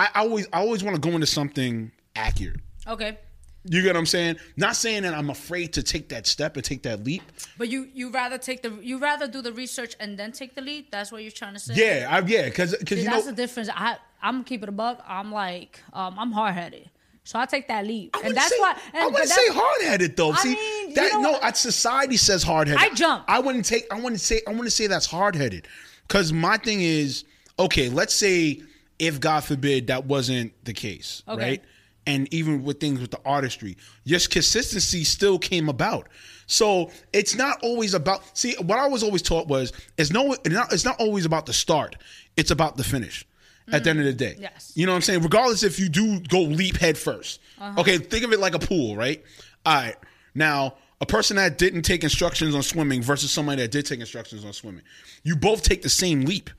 I 0.07 0.21
always, 0.21 0.47
I 0.53 0.59
always 0.59 0.83
want 0.83 0.95
to 0.95 1.01
go 1.01 1.13
into 1.15 1.27
something 1.27 1.91
accurate. 2.15 2.59
okay. 2.87 3.17
You 3.65 3.81
get 3.81 3.89
what 3.93 3.99
I'm 3.99 4.05
saying? 4.05 4.37
Not 4.55 4.77
saying 4.77 5.03
that 5.03 5.13
I'm 5.13 5.29
afraid 5.29 5.73
to 5.73 5.83
take 5.83 6.09
that 6.09 6.25
step 6.25 6.55
and 6.55 6.63
take 6.63 6.81
that 6.83 7.03
leap. 7.03 7.21
But 7.57 7.67
you 7.67 7.89
you 7.93 8.09
rather 8.09 8.37
take 8.37 8.61
the 8.61 8.71
you 8.81 8.99
rather 8.99 9.27
do 9.27 9.41
the 9.41 9.51
research 9.51 9.95
and 9.99 10.17
then 10.17 10.31
take 10.31 10.55
the 10.55 10.61
lead. 10.61 10.85
That's 10.91 11.11
what 11.11 11.23
you're 11.23 11.31
trying 11.31 11.53
to 11.55 11.59
say. 11.59 11.73
Yeah, 11.75 12.07
I, 12.09 12.19
yeah, 12.25 12.45
because 12.45 12.73
because 12.77 13.03
that's 13.03 13.25
know 13.25 13.31
the 13.31 13.35
difference. 13.35 13.69
I 13.75 13.97
I'm 14.21 14.45
keeping 14.45 14.69
a 14.69 14.71
buck. 14.71 15.03
I'm 15.05 15.33
like 15.33 15.81
um, 15.91 16.17
I'm 16.17 16.31
hard 16.31 16.53
headed, 16.53 16.89
so 17.25 17.37
I 17.37 17.45
take 17.45 17.67
that 17.67 17.85
lead, 17.85 18.11
I 18.13 18.21
and 18.27 18.35
that's 18.35 18.49
say, 18.49 18.59
why. 18.61 18.71
I 18.71 18.73
And, 18.73 18.93
but 18.93 19.11
wouldn't 19.11 19.29
say 19.29 19.47
hard 19.49 19.81
headed 19.81 20.15
though. 20.15 20.31
I 20.31 20.35
See 20.37 20.55
mean, 20.55 20.89
you 20.89 20.95
that 20.95 21.11
know 21.21 21.37
no, 21.43 21.51
society 21.51 22.15
says 22.15 22.41
hard 22.43 22.69
headed. 22.69 22.81
I 22.81 22.95
jump. 22.95 23.25
I 23.27 23.39
wouldn't 23.39 23.65
take. 23.65 23.85
I 23.91 23.99
wouldn't 23.99 24.21
say. 24.21 24.41
I 24.47 24.51
wouldn't 24.51 24.71
say 24.71 24.87
that's 24.87 25.05
hard 25.05 25.35
headed. 25.35 25.67
Because 26.07 26.31
my 26.31 26.55
thing 26.57 26.79
is 26.81 27.25
okay. 27.59 27.89
Let's 27.89 28.15
say 28.15 28.61
if 28.99 29.19
God 29.19 29.43
forbid 29.43 29.87
that 29.87 30.05
wasn't 30.05 30.53
the 30.65 30.73
case, 30.73 31.23
Okay. 31.27 31.41
right? 31.41 31.63
And 32.05 32.31
even 32.33 32.63
with 32.63 32.79
things 32.79 32.99
with 33.01 33.11
the 33.11 33.19
artistry, 33.25 33.77
just 34.05 34.29
consistency 34.31 35.03
still 35.03 35.37
came 35.39 35.69
about. 35.69 36.07
So 36.47 36.91
it's 37.13 37.35
not 37.35 37.59
always 37.61 37.93
about. 37.93 38.21
See, 38.37 38.55
what 38.61 38.79
I 38.79 38.87
was 38.87 39.03
always 39.03 39.21
taught 39.21 39.47
was 39.47 39.71
it's 39.97 40.11
no. 40.11 40.35
It's 40.43 40.85
not, 40.85 40.99
always 40.99 41.25
about 41.25 41.45
the 41.45 41.53
start. 41.53 41.95
It's 42.35 42.49
about 42.51 42.77
the 42.77 42.83
finish. 42.83 43.25
At 43.71 43.83
the 43.83 43.91
end 43.91 43.99
of 43.99 44.05
the 44.05 44.13
day. 44.13 44.35
Yes. 44.39 44.71
you 44.73 44.87
know 44.87 44.93
what 44.93 44.95
I'm 44.95 45.01
saying? 45.03 45.21
Regardless 45.21 45.61
if 45.61 45.79
you 45.79 45.89
do 45.89 46.19
go 46.21 46.41
leap 46.41 46.77
head 46.77 46.95
1st 46.95 47.37
Uh-huh. 47.59 47.81
Okay, 47.81 47.99
think 47.99 48.23
of 48.23 48.33
it 48.33 48.39
like 48.39 48.55
a 48.55 48.59
pool, 48.59 48.95
right? 48.95 49.23
All 49.63 49.75
right. 49.75 49.95
Now, 50.33 50.73
a 51.01 51.05
person 51.05 51.37
that 51.37 51.59
didn't 51.59 51.83
take 51.83 52.03
instructions 52.03 52.55
on 52.55 52.63
swimming 52.63 53.03
versus 53.03 53.29
somebody 53.29 53.61
that 53.61 53.69
did 53.69 53.85
take 53.85 53.99
instructions 53.99 54.43
on 54.43 54.53
swimming. 54.53 54.81
You 55.23 55.35
both 55.35 55.61
take 55.61 55.83
the 55.83 55.89
same 55.89 56.21
leap. 56.21 56.49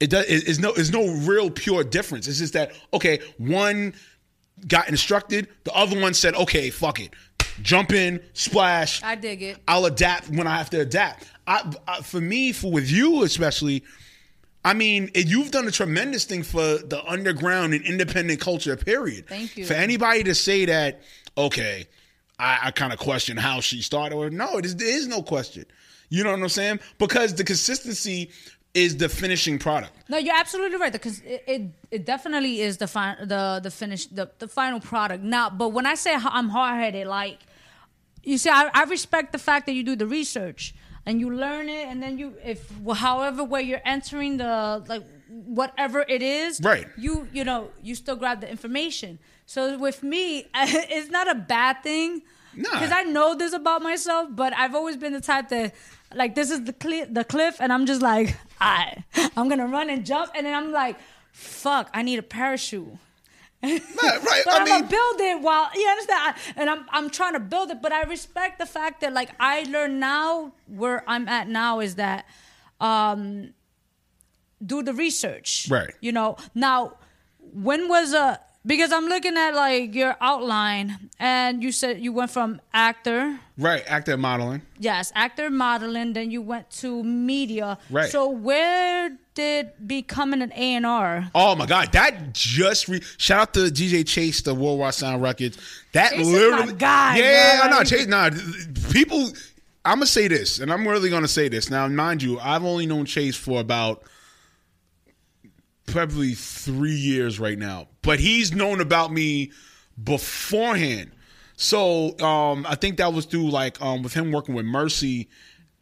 It 0.00 0.10
does 0.10 0.26
it's 0.28 0.58
no 0.58 0.72
it's 0.74 0.90
no 0.90 1.06
real 1.26 1.50
pure 1.50 1.82
difference. 1.84 2.28
It's 2.28 2.38
just 2.38 2.52
that 2.52 2.72
okay, 2.92 3.20
one 3.38 3.94
got 4.68 4.88
instructed, 4.88 5.48
the 5.64 5.72
other 5.72 5.98
one 6.00 6.12
said, 6.14 6.34
"Okay, 6.34 6.70
fuck 6.70 7.00
it. 7.00 7.14
Jump 7.62 7.92
in, 7.92 8.20
splash. 8.34 9.02
I 9.02 9.14
dig 9.14 9.42
it. 9.42 9.58
I'll 9.66 9.86
adapt 9.86 10.28
when 10.28 10.46
I 10.46 10.56
have 10.56 10.70
to 10.70 10.80
adapt." 10.80 11.24
I, 11.46 11.72
I 11.88 12.02
for 12.02 12.20
me, 12.20 12.52
for 12.52 12.70
with 12.70 12.90
you 12.90 13.22
especially, 13.22 13.84
I 14.64 14.74
mean, 14.74 15.10
it- 15.14 15.26
you've 15.28 15.50
done 15.50 15.66
a 15.66 15.70
tremendous 15.70 16.24
thing 16.24 16.42
for 16.42 16.60
the 16.78 17.02
underground 17.06 17.72
and 17.72 17.82
independent 17.84 18.40
culture. 18.40 18.76
Period. 18.76 19.26
Thank 19.28 19.56
you. 19.56 19.64
For 19.64 19.74
anybody 19.74 20.24
to 20.24 20.34
say 20.34 20.66
that, 20.66 21.00
okay, 21.38 21.86
I, 22.38 22.58
I 22.64 22.70
kind 22.72 22.92
of 22.92 22.98
question 22.98 23.38
how 23.38 23.60
she 23.60 23.80
started, 23.80 24.14
or 24.16 24.28
no, 24.28 24.58
it 24.58 24.66
is, 24.66 24.76
there 24.76 24.88
is 24.94 25.06
no 25.06 25.22
question. 25.22 25.64
You 26.08 26.22
know 26.22 26.30
what 26.32 26.40
I'm 26.40 26.48
saying? 26.48 26.80
Because 26.98 27.34
the 27.34 27.44
consistency 27.44 28.30
is 28.76 28.96
the 28.98 29.08
finishing 29.08 29.58
product. 29.58 29.92
No, 30.08 30.18
you're 30.18 30.36
absolutely 30.36 30.76
right. 30.76 30.92
Because 30.92 31.20
it, 31.20 31.42
it, 31.46 31.62
it 31.90 32.04
definitely 32.04 32.60
is 32.60 32.76
the 32.76 32.86
fi- 32.86 33.16
the 33.20 33.60
the 33.62 33.70
finish 33.70 34.06
the, 34.06 34.30
the 34.38 34.48
final 34.48 34.80
product. 34.80 35.24
Now, 35.24 35.50
but 35.50 35.70
when 35.70 35.86
I 35.86 35.94
say 35.94 36.14
I'm 36.14 36.48
hard 36.50 36.78
headed, 36.80 37.06
like 37.06 37.38
you 38.22 38.38
see, 38.38 38.50
I, 38.50 38.70
I 38.74 38.84
respect 38.84 39.32
the 39.32 39.38
fact 39.38 39.66
that 39.66 39.72
you 39.72 39.82
do 39.82 39.96
the 39.96 40.06
research 40.06 40.74
and 41.06 41.20
you 41.20 41.30
learn 41.30 41.68
it, 41.68 41.86
and 41.88 42.02
then 42.02 42.18
you 42.18 42.34
if 42.44 42.70
however 42.96 43.42
way 43.44 43.62
you're 43.62 43.82
entering 43.84 44.36
the 44.36 44.84
like 44.86 45.02
whatever 45.28 46.04
it 46.08 46.22
is, 46.22 46.60
Right. 46.60 46.86
You 46.96 47.28
you 47.32 47.44
know 47.44 47.70
you 47.82 47.94
still 47.94 48.16
grab 48.16 48.40
the 48.40 48.50
information. 48.50 49.18
So 49.46 49.78
with 49.78 50.02
me, 50.02 50.46
it's 50.54 51.10
not 51.10 51.30
a 51.30 51.34
bad 51.34 51.82
thing. 51.82 52.22
Nah. 52.56 52.70
Because 52.72 52.90
I 52.90 53.02
know 53.02 53.34
this 53.34 53.52
about 53.52 53.82
myself, 53.82 54.28
but 54.32 54.54
I've 54.54 54.74
always 54.74 54.96
been 54.96 55.12
the 55.12 55.20
type 55.20 55.50
that, 55.50 55.74
like, 56.14 56.34
this 56.34 56.50
is 56.50 56.64
the 56.64 56.72
cliff, 56.72 57.08
the 57.12 57.24
cliff, 57.24 57.56
and 57.60 57.72
I'm 57.72 57.86
just 57.86 58.02
like, 58.02 58.36
I, 58.60 59.04
I'm 59.36 59.48
gonna 59.48 59.66
run 59.66 59.90
and 59.90 60.04
jump, 60.06 60.32
and 60.34 60.46
then 60.46 60.54
I'm 60.54 60.72
like, 60.72 60.96
fuck, 61.32 61.90
I 61.92 62.02
need 62.02 62.18
a 62.18 62.22
parachute. 62.22 62.88
right. 63.62 63.82
But 64.44 64.52
I 64.54 64.58
I'm 64.58 64.64
mean, 64.64 64.74
gonna 64.82 64.86
build 64.88 65.20
it 65.20 65.40
while 65.42 65.68
you 65.74 65.86
understand, 65.88 66.20
I, 66.20 66.34
and 66.56 66.70
I'm 66.70 66.84
I'm 66.90 67.10
trying 67.10 67.32
to 67.32 67.40
build 67.40 67.70
it. 67.70 67.82
But 67.82 67.92
I 67.92 68.02
respect 68.04 68.58
the 68.58 68.66
fact 68.66 69.00
that 69.00 69.12
like 69.12 69.30
I 69.40 69.62
learn 69.64 69.98
now 69.98 70.52
where 70.66 71.02
I'm 71.08 71.26
at 71.28 71.48
now 71.48 71.80
is 71.80 71.96
that, 71.96 72.26
um, 72.80 73.54
do 74.64 74.82
the 74.82 74.92
research. 74.92 75.68
Right. 75.70 75.92
You 76.00 76.12
know 76.12 76.36
now, 76.54 76.98
when 77.40 77.88
was 77.88 78.12
a 78.12 78.40
because 78.66 78.92
I'm 78.92 79.06
looking 79.06 79.36
at 79.36 79.54
like 79.54 79.94
your 79.94 80.16
outline, 80.20 81.10
and 81.18 81.62
you 81.62 81.70
said 81.72 82.00
you 82.00 82.12
went 82.12 82.30
from 82.30 82.60
actor. 82.74 83.38
right. 83.56 83.84
Actor 83.86 84.16
modeling. 84.16 84.62
Yes, 84.78 85.12
actor, 85.14 85.48
modeling. 85.50 86.12
Then 86.12 86.30
you 86.30 86.42
went 86.42 86.68
to 86.82 87.02
media. 87.04 87.78
Right. 87.88 88.10
So 88.10 88.28
where 88.28 89.16
did 89.34 89.70
becoming 89.86 90.42
an 90.42 90.52
A 90.52 90.74
and 90.74 90.84
R? 90.86 91.30
Oh 91.34 91.54
my 91.54 91.66
God, 91.66 91.92
that 91.92 92.32
just 92.32 92.88
re- 92.88 93.02
shout 93.18 93.40
out 93.40 93.54
to 93.54 93.60
DJ 93.70 94.06
Chase, 94.06 94.42
the 94.42 94.54
Worldwide 94.54 94.94
Sound 94.94 95.22
Records. 95.22 95.58
That 95.92 96.12
Chase 96.12 96.26
is 96.26 96.32
literally, 96.32 96.66
my 96.66 96.72
guy, 96.72 97.18
yeah. 97.18 97.60
I 97.62 97.70
know 97.70 97.84
Chase. 97.84 98.06
Nah, 98.06 98.30
people. 98.90 99.30
I'm 99.84 99.98
gonna 99.98 100.06
say 100.06 100.26
this, 100.26 100.58
and 100.58 100.72
I'm 100.72 100.86
really 100.86 101.10
gonna 101.10 101.28
say 101.28 101.48
this. 101.48 101.70
Now, 101.70 101.86
mind 101.86 102.20
you, 102.20 102.40
I've 102.40 102.64
only 102.64 102.86
known 102.86 103.04
Chase 103.04 103.36
for 103.36 103.60
about 103.60 104.02
probably 105.86 106.34
three 106.34 106.94
years 106.94 107.38
right 107.38 107.58
now, 107.58 107.88
but 108.06 108.20
he's 108.20 108.54
known 108.54 108.80
about 108.80 109.12
me 109.12 109.52
beforehand. 110.02 111.10
So 111.56 112.18
um, 112.20 112.64
I 112.66 112.74
think 112.76 112.98
that 112.98 113.12
was 113.12 113.26
through 113.26 113.50
like 113.50 113.82
um, 113.82 114.02
with 114.02 114.14
him 114.14 114.32
working 114.32 114.54
with 114.54 114.64
Mercy 114.64 115.28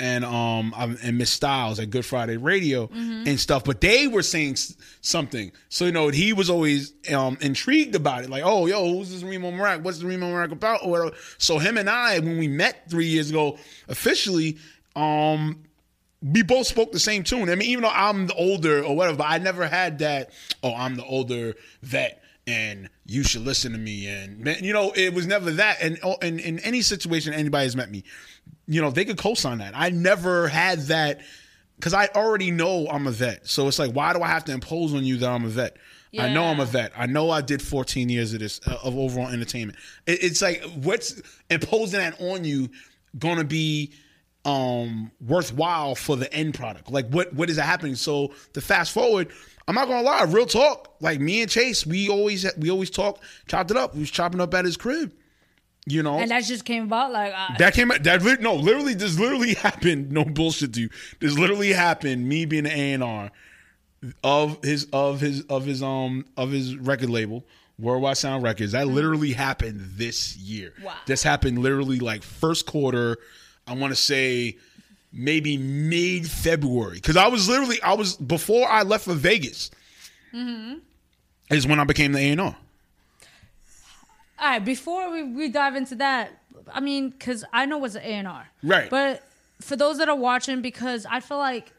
and 0.00 0.24
um 0.24 0.74
and 1.04 1.18
Miss 1.18 1.30
Styles 1.30 1.78
at 1.78 1.88
Good 1.88 2.04
Friday 2.04 2.37
Radio 2.37 2.90
and 2.92 3.38
stuff. 3.38 3.62
But 3.62 3.80
they 3.80 4.08
were 4.08 4.22
saying 4.22 4.56
something, 5.02 5.52
so 5.68 5.84
you 5.84 5.92
know 5.92 6.08
he 6.08 6.32
was 6.32 6.50
always 6.50 6.94
um 7.12 7.38
intrigued 7.40 7.94
about 7.94 8.24
it. 8.24 8.30
Like, 8.30 8.42
oh, 8.44 8.66
yo, 8.66 8.88
who's 8.88 9.10
this 9.12 9.22
Reemo 9.22 9.52
Meerak? 9.52 9.82
What's 9.82 9.98
the 9.98 10.06
Reemo 10.06 10.32
Meerak 10.32 10.50
about? 10.50 10.80
Or 10.82 10.90
whatever. 10.90 11.16
So 11.38 11.58
him 11.58 11.78
and 11.78 11.88
I, 11.88 12.18
when 12.18 12.38
we 12.38 12.48
met 12.48 12.90
three 12.90 13.06
years 13.06 13.30
ago, 13.30 13.56
officially, 13.88 14.58
um, 14.96 15.62
we 16.24 16.42
both 16.42 16.66
spoke 16.66 16.90
the 16.90 16.98
same 16.98 17.22
tune. 17.22 17.50
I 17.50 17.54
mean, 17.54 17.68
even 17.68 17.82
though 17.82 17.90
I'm 17.90 18.26
the 18.26 18.34
older 18.34 18.82
or 18.82 18.96
whatever, 18.96 19.18
but 19.18 19.26
I 19.28 19.38
never 19.38 19.68
had 19.68 19.98
that. 19.98 20.30
Oh, 20.62 20.74
I'm 20.74 20.96
the 20.96 21.04
older 21.04 21.54
vet, 21.82 22.22
and 22.46 22.88
you 23.04 23.22
should 23.22 23.42
listen 23.42 23.72
to 23.72 23.78
me. 23.78 24.08
And 24.08 24.40
man, 24.40 24.64
you 24.64 24.72
know, 24.72 24.92
it 24.96 25.12
was 25.12 25.26
never 25.26 25.50
that. 25.52 25.82
And 25.82 25.98
oh, 26.02 26.16
in 26.22 26.38
in 26.38 26.60
any 26.60 26.80
situation 26.80 27.34
anybody 27.34 27.64
has 27.64 27.76
met 27.76 27.90
me, 27.90 28.04
you 28.66 28.80
know, 28.80 28.90
they 28.90 29.04
could 29.04 29.18
co-sign 29.18 29.58
that. 29.58 29.74
I 29.76 29.90
never 29.90 30.48
had 30.48 30.80
that 30.87 31.20
because 31.76 31.92
I 31.92 32.06
already 32.14 32.50
know 32.50 32.87
I'm 32.88 33.06
a 33.06 33.10
vet. 33.10 33.46
So 33.46 33.68
it's 33.68 33.78
like, 33.78 33.92
why 33.92 34.14
do 34.14 34.22
I 34.22 34.28
have 34.28 34.44
to 34.44 34.52
impose 34.52 34.94
on 34.94 35.04
you 35.04 35.18
that 35.18 35.28
I'm 35.28 35.44
a 35.44 35.48
vet? 35.48 35.76
I 36.16 36.32
know 36.32 36.44
I'm 36.44 36.60
a 36.60 36.64
vet. 36.64 36.92
I 36.96 37.06
know 37.06 37.30
I 37.30 37.40
did 37.40 37.60
14 37.60 38.08
years 38.08 38.32
of 38.34 38.40
this 38.40 38.60
uh, 38.68 38.76
of 38.84 38.96
overall 38.96 39.28
entertainment. 39.28 39.78
It, 40.06 40.22
it's 40.22 40.40
like 40.40 40.62
what's 40.76 41.20
imposing 41.50 41.98
that 41.98 42.20
on 42.20 42.44
you 42.44 42.70
going 43.18 43.38
to 43.38 43.44
be 43.44 43.92
um 44.44 45.11
worthwhile 45.20 45.94
for 45.94 46.16
the 46.16 46.33
end 46.33 46.54
product? 46.54 46.90
Like 46.90 47.09
what 47.09 47.33
what 47.35 47.48
is 47.50 47.57
happening? 47.57 47.94
So 47.94 48.33
to 48.52 48.61
fast 48.61 48.92
forward, 48.92 49.28
I'm 49.68 49.74
not 49.74 49.88
gonna 49.88 50.02
lie, 50.02 50.22
real 50.24 50.46
talk. 50.46 50.94
Like 51.00 51.20
me 51.20 51.42
and 51.42 51.50
Chase, 51.50 51.87
we 51.87 52.09
always 52.09 52.46
we 52.59 52.70
always 52.70 52.90
talk, 52.90 53.22
chopped 53.48 53.70
it 53.70 53.76
up. 53.76 53.94
We 53.94 54.00
was 54.00 54.11
chopping 54.11 54.40
up 54.40 54.52
at 54.54 54.64
his 54.64 54.76
crib. 54.76 55.12
You 55.87 56.02
know, 56.02 56.18
And 56.18 56.30
that 56.30 56.44
just 56.44 56.64
came 56.64 56.85
about 56.85 57.12
like 57.12 57.35
uh, 57.37 57.59
that 57.59 57.74
came 57.74 57.92
that 58.00 58.22
lit- 58.22 58.40
no 58.40 58.54
literally 58.54 58.94
this 58.94 59.18
literally 59.18 59.52
happened 59.66 60.11
no 60.11 60.24
bullshit 60.24 60.72
to 60.72 60.80
you 60.80 60.88
this 61.20 61.38
literally 61.38 61.74
happened 61.74 62.26
me 62.26 62.46
being 62.46 62.64
an 62.64 63.02
A&R 63.02 63.30
of 64.22 64.62
his 64.64 64.87
of 64.94 65.20
his 65.20 65.42
of 65.42 65.66
his 65.66 65.83
um 65.83 66.24
of 66.38 66.50
his 66.52 66.74
record 66.76 67.11
label 67.11 67.44
Worldwide 67.78 68.16
Sound 68.16 68.42
Records 68.42 68.72
that 68.72 68.87
literally 68.88 69.33
happened 69.33 69.80
this 69.96 70.37
year 70.38 70.72
Wow. 70.83 70.94
this 71.07 71.22
happened 71.22 71.59
literally 71.59 71.98
like 71.98 72.22
first 72.22 72.64
quarter 72.64 73.18
I 73.66 73.74
want 73.74 73.92
to 73.92 73.96
say 73.96 74.59
maybe 75.12 75.57
mid 75.57 76.29
February 76.29 76.96
because 76.96 77.16
I 77.16 77.29
was 77.29 77.48
literally 77.48 77.81
I 77.83 77.94
was 77.94 78.16
before 78.16 78.68
I 78.68 78.83
left 78.83 79.05
for 79.05 79.14
Vegas 79.14 79.70
is 81.50 81.66
when 81.66 81.79
I 81.79 81.85
became 81.85 82.12
the 82.12 82.18
A&R 82.18 82.38
All 82.46 82.57
right, 84.40 84.64
before 84.64 85.11
we, 85.11 85.22
we 85.22 85.48
dive 85.48 85.77
into 85.77 85.94
that, 85.96 86.42
I 86.72 86.81
mean, 86.81 87.11
because 87.11 87.44
I 87.53 87.66
know 87.66 87.79
what's 87.79 87.94
an 87.94 88.03
A&R. 88.03 88.48
Right. 88.62 88.90
But 88.90 89.22
for 89.61 89.77
those 89.77 89.98
that 89.98 90.09
are 90.09 90.16
watching, 90.16 90.61
because 90.61 91.07
I 91.07 91.20
feel 91.20 91.38
like 91.38 91.72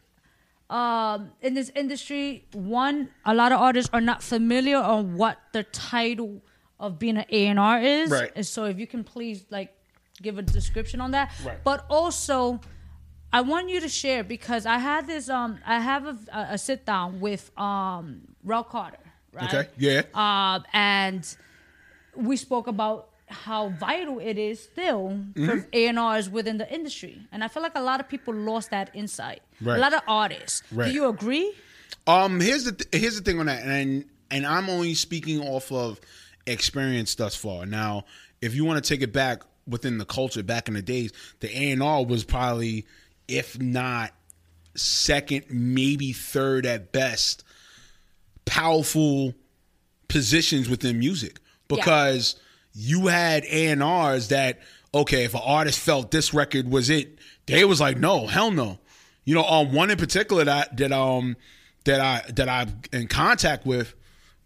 um, 0.69 1.31
in 1.41 1.53
this 1.53 1.71
industry, 1.75 2.45
one, 2.53 3.09
a 3.25 3.35
lot 3.35 3.51
of 3.51 3.59
artists 3.59 3.89
are 3.93 4.01
not 4.01 4.23
familiar 4.23 4.77
on 4.77 5.17
what 5.17 5.37
the 5.51 5.63
title 5.63 6.41
of 6.79 6.97
being 6.97 7.17
an 7.17 7.25
A&R 7.29 7.81
is. 7.81 8.09
Right. 8.09 8.31
And 8.35 8.45
so 8.45 8.65
if 8.65 8.79
you 8.79 8.87
can 8.87 9.03
please, 9.03 9.45
like, 9.49 9.74
give 10.21 10.37
a 10.37 10.41
description 10.41 11.01
on 11.01 11.11
that. 11.11 11.31
Right. 11.45 11.63
But 11.63 11.85
also, 11.89 12.59
I 13.33 13.41
want 13.41 13.69
you 13.69 13.79
to 13.81 13.89
share 13.89 14.23
because 14.23 14.65
I 14.65 14.77
had 14.77 15.07
this, 15.07 15.29
um, 15.29 15.59
I 15.65 15.79
have 15.79 16.05
a, 16.05 16.17
a, 16.33 16.47
a 16.51 16.57
sit 16.57 16.85
down 16.85 17.19
with 17.19 17.51
um, 17.57 18.21
Rel 18.43 18.63
Carter, 18.63 18.97
right? 19.33 19.53
okay 19.53 19.69
yeah 19.77 20.01
um, 20.13 20.63
and 20.71 21.35
we 22.15 22.37
spoke 22.37 22.67
about 22.67 23.09
how 23.27 23.69
vital 23.69 24.19
it 24.19 24.37
is 24.37 24.61
still 24.63 25.19
for 25.33 25.39
Mm-hmm. 25.41 25.97
A&Rs 25.97 26.29
within 26.29 26.57
the 26.59 26.71
industry. 26.73 27.19
And 27.31 27.43
I 27.43 27.47
feel 27.47 27.63
like 27.63 27.75
a 27.75 27.81
lot 27.81 27.99
of 27.99 28.07
people 28.07 28.33
lost 28.33 28.69
that 28.69 28.91
insight. 28.93 29.41
Right. 29.59 29.77
A 29.77 29.81
lot 29.81 29.93
of 29.93 30.01
artists. 30.07 30.61
Right. 30.71 30.87
Do 30.87 30.93
you 30.93 31.07
agree? 31.09 31.51
Um, 32.07 32.39
here's 32.39 32.65
the 32.65 32.71
th- 32.73 33.01
here's 33.01 33.15
the 33.17 33.23
thing 33.23 33.39
on 33.39 33.47
that, 33.47 33.63
and 33.65 34.05
and 34.29 34.45
I'm 34.45 34.69
only 34.69 34.93
speaking 34.93 35.41
off 35.41 35.71
of 35.71 35.99
experience 36.45 37.15
thus 37.15 37.35
far. 37.35 37.65
Now, 37.65 38.05
if 38.41 38.53
you 38.53 38.63
want 38.63 38.83
to 38.83 38.87
take 38.87 39.01
it 39.01 39.11
back 39.11 39.41
within 39.67 39.97
the 39.97 40.05
culture, 40.05 40.43
back 40.43 40.67
in 40.67 40.73
the 40.73 40.81
days, 40.81 41.11
the 41.39 41.49
A 41.49 41.71
and 41.71 41.81
R 41.83 42.05
was 42.05 42.23
probably, 42.23 42.85
if 43.27 43.59
not 43.59 44.11
second, 44.75 45.45
maybe 45.49 46.13
third 46.13 46.65
at 46.65 46.91
best, 46.91 47.43
powerful 48.45 49.33
positions 50.07 50.69
within 50.69 50.99
music 50.99 51.39
because 51.67 52.35
you 52.73 53.07
had 53.07 53.43
A 53.45 53.67
and 53.67 53.81
R's 53.81 54.27
that 54.29 54.59
okay, 54.93 55.25
if 55.25 55.33
an 55.33 55.41
artist 55.43 55.79
felt 55.79 56.09
this 56.11 56.33
record 56.33 56.71
was 56.71 56.89
it, 56.89 57.19
they 57.47 57.65
was 57.65 57.81
like, 57.81 57.97
no, 57.97 58.27
hell 58.27 58.49
no. 58.49 58.79
You 59.25 59.35
know, 59.35 59.43
um, 59.43 59.73
one 59.73 59.91
in 59.91 59.97
particular 59.97 60.45
that 60.45 60.77
that 60.77 60.91
um 60.91 61.35
that 61.83 61.99
I 61.99 62.31
that 62.31 62.47
I'm 62.47 62.81
in 62.93 63.07
contact 63.07 63.65
with 63.65 63.93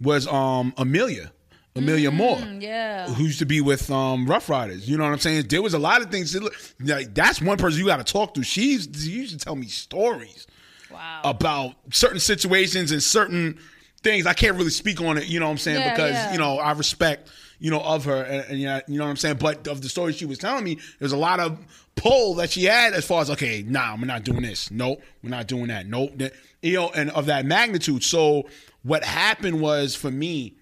was 0.02 0.28
um 0.28 0.74
Amelia. 0.78 1.32
Amelia 1.76 2.12
Moore, 2.12 2.40
yeah. 2.60 3.08
who 3.08 3.24
used 3.24 3.40
to 3.40 3.46
be 3.46 3.62
with 3.62 3.90
um, 3.92 4.26
Ruff 4.26 4.50
Ryders. 4.50 4.90
You 4.90 4.98
know 4.98 5.04
what 5.04 5.14
I'm 5.14 5.20
saying? 5.20 5.46
There 5.50 5.62
was 5.62 5.74
a 5.74 5.80
lot 5.80 6.02
of 6.02 6.12
things. 6.12 6.34
That, 6.34 6.52
like, 6.80 7.14
that's 7.14 7.42
one 7.42 7.58
person 7.58 7.80
you 7.80 7.86
got 7.86 8.06
to 8.06 8.12
talk 8.12 8.34
to. 8.34 8.44
She's 8.44 8.90
she 8.94 9.12
used 9.12 9.38
to 9.38 9.44
tell 9.44 9.56
me 9.56 9.68
stories 9.68 10.48
Wow. 10.92 11.22
about 11.24 11.76
certain 11.92 12.20
situations 12.20 12.92
and 12.92 13.02
certain 13.02 13.60
things. 14.02 14.26
I 14.26 14.34
can't 14.34 14.58
really 14.58 14.72
speak 14.72 15.00
on 15.02 15.20
it, 15.20 15.28
you 15.28 15.40
know 15.40 15.46
what 15.46 15.52
I'm 15.52 15.58
saying? 15.60 15.80
Yeah, 15.80 15.92
because, 15.94 16.14
yeah. 16.14 16.32
you 16.32 16.40
know, 16.40 16.58
I 16.58 16.72
respect, 16.72 17.30
you 17.60 17.70
know, 17.70 17.80
of 17.82 18.06
her 18.06 18.24
and, 18.24 18.46
and 18.50 18.60
yeah, 18.60 18.82
you 18.88 18.98
know 18.98 19.04
what 19.04 19.12
I'm 19.12 19.18
saying? 19.18 19.38
But 19.38 19.68
of 19.68 19.84
the 19.84 19.90
stories 19.90 20.16
she 20.16 20.26
was 20.26 20.40
telling 20.40 20.64
me, 20.64 20.80
there's 20.98 21.12
a 21.12 21.18
lot 21.18 21.40
of 21.40 21.60
pull 21.96 22.34
that 22.36 22.50
she 22.50 22.64
had 22.64 22.94
as 22.94 23.06
far 23.06 23.22
as, 23.22 23.30
okay, 23.30 23.64
nah, 23.68 23.96
we're 23.98 24.06
not 24.06 24.24
doing 24.24 24.42
this. 24.42 24.72
Nope, 24.72 25.04
we're 25.22 25.30
not 25.30 25.48
doing 25.48 25.68
that. 25.68 25.86
Nope. 25.86 26.20
You 26.64 26.74
know, 26.76 26.90
and 26.90 27.12
of 27.12 27.28
that 27.28 27.46
magnitude. 27.46 28.04
So 28.04 28.50
what 28.82 29.04
happened 29.04 29.62
was 29.62 29.96
for 29.96 30.10
me, 30.10 30.56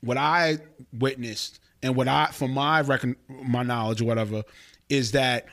what 0.00 0.16
I 0.16 0.58
witnessed 0.92 1.60
and 1.82 1.96
what 1.96 2.08
I, 2.08 2.26
from 2.32 2.52
my 2.52 2.80
recon, 2.80 3.16
my 3.28 3.62
knowledge 3.62 4.00
or 4.00 4.04
whatever, 4.04 4.44
is 4.88 5.12
that 5.12 5.46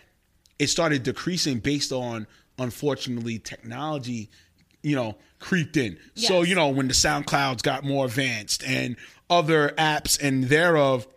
it 0.60 0.68
started 0.68 1.04
decreasing 1.04 1.60
based 1.60 1.92
on 1.92 2.28
unfortunately 2.60 3.40
technology 3.40 4.30
you 4.84 4.96
know 4.96 5.18
creeped 5.40 5.76
in 5.76 5.98
so 6.14 6.44
you 6.44 6.54
know 6.54 6.70
when 6.70 6.88
the 6.88 6.94
soundclouds 6.94 7.64
got 7.64 7.84
more 7.84 8.06
advanced 8.06 8.64
and 8.64 8.96
other 9.28 9.70
apps 9.70 10.22
and 10.22 10.44
thereof 10.46 11.08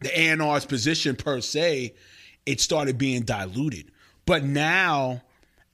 the 0.00 0.20
A&R's 0.20 0.64
position 0.64 1.16
per 1.16 1.40
se 1.40 1.92
it 2.46 2.60
started 2.60 2.96
being 2.96 3.22
diluted 3.22 3.90
but 4.24 4.44
now 4.44 5.20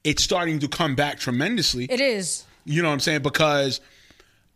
it's 0.04 0.22
starting 0.22 0.58
to 0.58 0.68
come 0.68 0.94
back 0.94 1.18
tremendously 1.18 1.84
it 1.84 2.00
is. 2.00 2.44
you 2.64 2.82
know 2.82 2.88
what 2.88 2.94
I'm 2.94 3.00
saying? 3.00 3.22
Because 3.22 3.80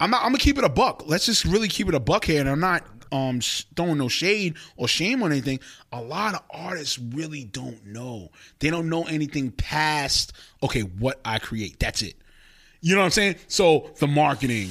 I'm 0.03 0.11
not. 0.11 0.23
I'm 0.23 0.31
gonna 0.31 0.39
keep 0.39 0.59
it 0.59 0.65
a 0.65 0.69
buck. 0.69 1.05
Let's 1.07 1.27
just 1.27 1.45
really 1.45 1.69
keep 1.69 1.89
it 1.89 1.95
a 1.95 2.01
buck 2.01 2.25
here, 2.25 2.41
and 2.41 2.51
I'm 2.51 2.59
not 2.59 2.85
um 3.13 3.41
throwing 3.77 3.99
no 3.99 4.09
shade 4.09 4.57
or 4.77 4.89
shame 4.89 5.23
on 5.23 5.31
anything. 5.31 5.61
A 5.93 6.03
lot 6.03 6.35
of 6.35 6.43
artists 6.51 6.99
really 6.99 7.45
don't 7.45 7.87
know. 7.87 8.31
They 8.59 8.69
don't 8.69 8.89
know 8.89 9.05
anything 9.05 9.53
past 9.53 10.33
okay, 10.61 10.81
what 10.81 11.21
I 11.25 11.39
create. 11.39 11.79
That's 11.79 12.03
it. 12.03 12.17
You 12.81 12.97
know 12.97 13.01
what 13.03 13.07
I'm 13.07 13.11
saying? 13.13 13.37
So 13.47 13.93
the 14.01 14.09
marketing, 14.09 14.71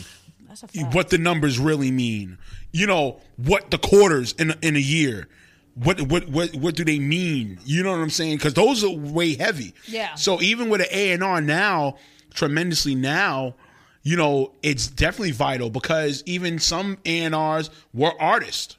what 0.91 1.09
the 1.09 1.17
numbers 1.17 1.57
really 1.57 1.91
mean. 1.91 2.37
You 2.73 2.87
know 2.87 3.21
what 3.37 3.71
the 3.71 3.77
quarters 3.77 4.33
in 4.33 4.51
a, 4.51 4.57
in 4.61 4.75
a 4.75 4.79
year. 4.79 5.29
What 5.75 6.01
what 6.01 6.27
what 6.27 6.53
what 6.55 6.75
do 6.75 6.83
they 6.83 6.99
mean? 6.99 7.57
You 7.63 7.83
know 7.83 7.91
what 7.91 8.01
I'm 8.01 8.09
saying? 8.09 8.35
Because 8.35 8.55
those 8.55 8.83
are 8.83 8.89
way 8.89 9.35
heavy. 9.35 9.75
Yeah. 9.87 10.13
So 10.15 10.41
even 10.41 10.67
with 10.67 10.81
an 10.81 10.87
A 10.91 11.13
and 11.13 11.23
R 11.23 11.39
now, 11.39 11.95
tremendously 12.33 12.95
now, 12.95 13.55
you 14.03 14.17
know 14.17 14.53
it's 14.63 14.87
definitely 14.87 15.31
vital 15.31 15.69
because 15.69 16.23
even 16.25 16.59
some 16.59 16.97
ANRs 17.05 17.69
were 17.93 18.13
artists. 18.19 18.77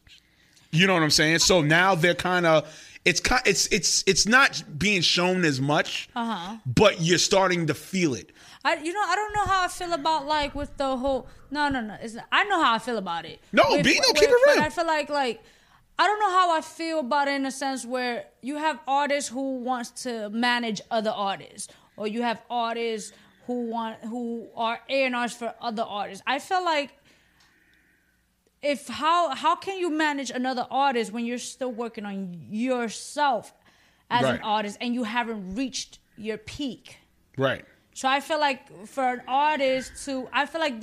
You 0.70 0.86
know 0.86 0.94
what 0.94 1.02
I'm 1.02 1.10
saying? 1.10 1.40
So 1.40 1.60
now 1.60 1.94
they're 1.94 2.14
kind 2.14 2.46
of 2.46 2.66
it's 3.04 3.20
kind 3.20 3.42
it's 3.46 3.66
it's 3.66 4.04
it's 4.06 4.26
not 4.26 4.62
being 4.78 5.00
shown 5.02 5.44
as 5.44 5.60
much, 5.60 6.08
uh-huh. 6.14 6.56
but 6.66 7.00
you're 7.00 7.18
starting 7.18 7.66
to 7.66 7.74
feel 7.74 8.14
it. 8.14 8.32
I, 8.64 8.76
you 8.76 8.92
know, 8.92 9.02
I 9.04 9.16
don't 9.16 9.34
know 9.34 9.44
how 9.44 9.64
I 9.64 9.68
feel 9.68 9.92
about 9.92 10.26
like 10.26 10.54
with 10.54 10.76
the 10.76 10.96
whole. 10.96 11.26
No, 11.50 11.68
no, 11.68 11.80
no. 11.80 11.96
It's, 12.00 12.16
I 12.30 12.44
know 12.44 12.62
how 12.62 12.74
I 12.74 12.78
feel 12.78 12.96
about 12.96 13.24
it. 13.24 13.40
No, 13.52 13.64
With- 13.70 13.84
B, 13.84 13.94
no, 13.94 14.00
with- 14.08 14.16
keep 14.16 14.28
it 14.28 14.36
But 14.46 14.54
real. 14.54 14.64
I 14.64 14.70
feel 14.70 14.86
like 14.86 15.10
like 15.10 15.42
I 15.98 16.06
don't 16.06 16.20
know 16.20 16.30
how 16.30 16.56
I 16.56 16.60
feel 16.60 17.00
about 17.00 17.28
it 17.28 17.32
in 17.32 17.46
a 17.46 17.50
sense 17.50 17.84
where 17.84 18.26
you 18.40 18.56
have 18.56 18.78
artists 18.86 19.28
who 19.28 19.58
wants 19.58 19.90
to 20.04 20.30
manage 20.30 20.80
other 20.90 21.10
artists, 21.10 21.72
or 21.96 22.06
you 22.06 22.22
have 22.22 22.40
artists 22.48 23.12
who 23.46 23.66
want 23.70 24.02
who 24.04 24.48
are 24.56 24.80
A 24.88 25.04
and 25.04 25.14
R's 25.16 25.32
for 25.32 25.54
other 25.60 25.82
artists. 25.82 26.22
I 26.26 26.38
feel 26.38 26.64
like 26.64 26.90
if 28.62 28.86
how 28.88 29.34
how 29.34 29.56
can 29.56 29.78
you 29.78 29.90
manage 29.90 30.30
another 30.30 30.66
artist 30.70 31.12
when 31.12 31.24
you're 31.26 31.38
still 31.38 31.72
working 31.72 32.04
on 32.04 32.46
yourself 32.50 33.52
as 34.10 34.22
Right. 34.24 34.34
an 34.36 34.42
artist 34.42 34.78
and 34.80 34.94
you 34.94 35.04
haven't 35.04 35.54
reached 35.56 35.98
your 36.16 36.38
peak? 36.38 36.98
Right. 37.36 37.64
So 37.94 38.08
I 38.08 38.20
feel 38.20 38.38
like 38.40 38.86
for 38.86 39.04
an 39.04 39.22
artist 39.28 40.04
to, 40.06 40.28
I 40.32 40.46
feel 40.46 40.60
like 40.60 40.82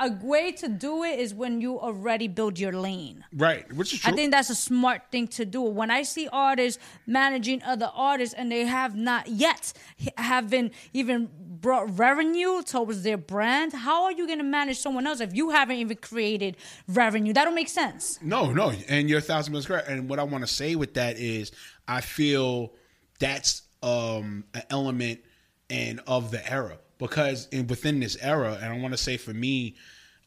a 0.00 0.10
way 0.22 0.50
to 0.52 0.68
do 0.68 1.04
it 1.04 1.18
is 1.18 1.34
when 1.34 1.60
you 1.60 1.78
already 1.78 2.26
build 2.26 2.58
your 2.58 2.72
lane. 2.72 3.24
Right. 3.34 3.70
Which 3.72 3.92
is 3.92 4.00
true. 4.00 4.12
I 4.12 4.16
think 4.16 4.32
that's 4.32 4.48
a 4.48 4.54
smart 4.54 5.02
thing 5.12 5.28
to 5.28 5.44
do. 5.44 5.60
When 5.60 5.90
I 5.90 6.02
see 6.02 6.26
artists 6.32 6.82
managing 7.06 7.62
other 7.62 7.90
artists 7.94 8.34
and 8.34 8.50
they 8.50 8.64
have 8.64 8.96
not 8.96 9.28
yet 9.28 9.72
h- 10.00 10.08
haven't 10.16 10.72
even 10.94 11.28
brought 11.60 11.98
revenue 11.98 12.62
towards 12.62 13.02
their 13.02 13.18
brand, 13.18 13.74
how 13.74 14.04
are 14.04 14.12
you 14.12 14.26
going 14.26 14.38
to 14.38 14.44
manage 14.44 14.78
someone 14.78 15.06
else 15.06 15.20
if 15.20 15.34
you 15.34 15.50
haven't 15.50 15.76
even 15.76 15.98
created 15.98 16.56
revenue? 16.88 17.34
That 17.34 17.44
don't 17.44 17.54
make 17.54 17.68
sense. 17.68 18.18
No, 18.22 18.50
no, 18.52 18.72
and 18.88 19.08
you're 19.08 19.18
a 19.18 19.22
thousand 19.22 19.52
percent 19.52 19.68
correct. 19.68 19.88
And 19.88 20.08
what 20.08 20.18
I 20.18 20.22
want 20.22 20.42
to 20.46 20.52
say 20.52 20.74
with 20.76 20.94
that 20.94 21.18
is, 21.18 21.52
I 21.86 22.00
feel 22.00 22.72
that's 23.18 23.62
um, 23.82 24.44
an 24.54 24.62
element 24.70 25.20
and 25.68 26.00
of 26.06 26.30
the 26.30 26.50
era 26.50 26.78
because 27.00 27.48
in 27.50 27.66
within 27.66 27.98
this 27.98 28.16
era, 28.20 28.58
and 28.62 28.72
I 28.72 28.78
want 28.78 28.92
to 28.92 28.98
say 28.98 29.16
for 29.16 29.32
me, 29.32 29.74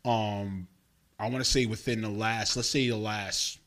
um, 0.04 0.68
I 1.20 1.30
want 1.30 1.44
to 1.44 1.50
say 1.50 1.66
within 1.66 2.02
the 2.02 2.10
last, 2.10 2.56
let's 2.58 2.68
say 2.68 2.90
the 2.90 2.98
last 2.98 3.60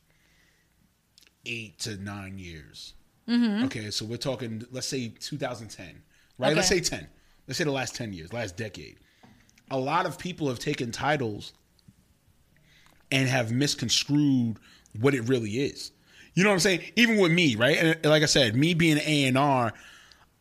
eight 1.45 1.79
to 1.79 1.97
nine 1.97 2.37
years. 2.37 2.93
Okay, 3.65 3.89
so 3.89 4.05
we're 4.05 4.17
talking, 4.17 4.65
let's 4.71 4.87
say 4.87 5.09
2010, 5.19 6.03
right? 6.37 6.55
Let's 6.55 6.67
say 6.69 6.79
10. 6.79 7.07
Let's 7.47 7.57
say 7.57 7.63
the 7.63 7.71
last 7.71 7.95
10 7.95 8.13
years, 8.13 8.31
last 8.31 8.55
decade. 8.57 8.97
A 9.71 9.77
lot 9.77 10.05
of 10.05 10.17
people 10.17 10.47
have 10.49 10.59
taken 10.59 10.91
titles 10.91 11.53
and 13.11 13.27
have 13.27 13.51
misconstrued 13.51 14.59
what 14.99 15.13
it 15.13 15.21
really 15.27 15.51
is. 15.51 15.91
You 16.35 16.43
know 16.43 16.49
what 16.49 16.55
I'm 16.55 16.59
saying? 16.59 16.81
Even 16.95 17.17
with 17.17 17.31
me, 17.31 17.55
right? 17.55 17.77
And 17.77 18.05
like 18.05 18.23
I 18.23 18.27
said, 18.27 18.55
me 18.55 18.73
being 18.73 18.97
an 18.97 19.03
A 19.05 19.25
and 19.25 19.37
R, 19.37 19.73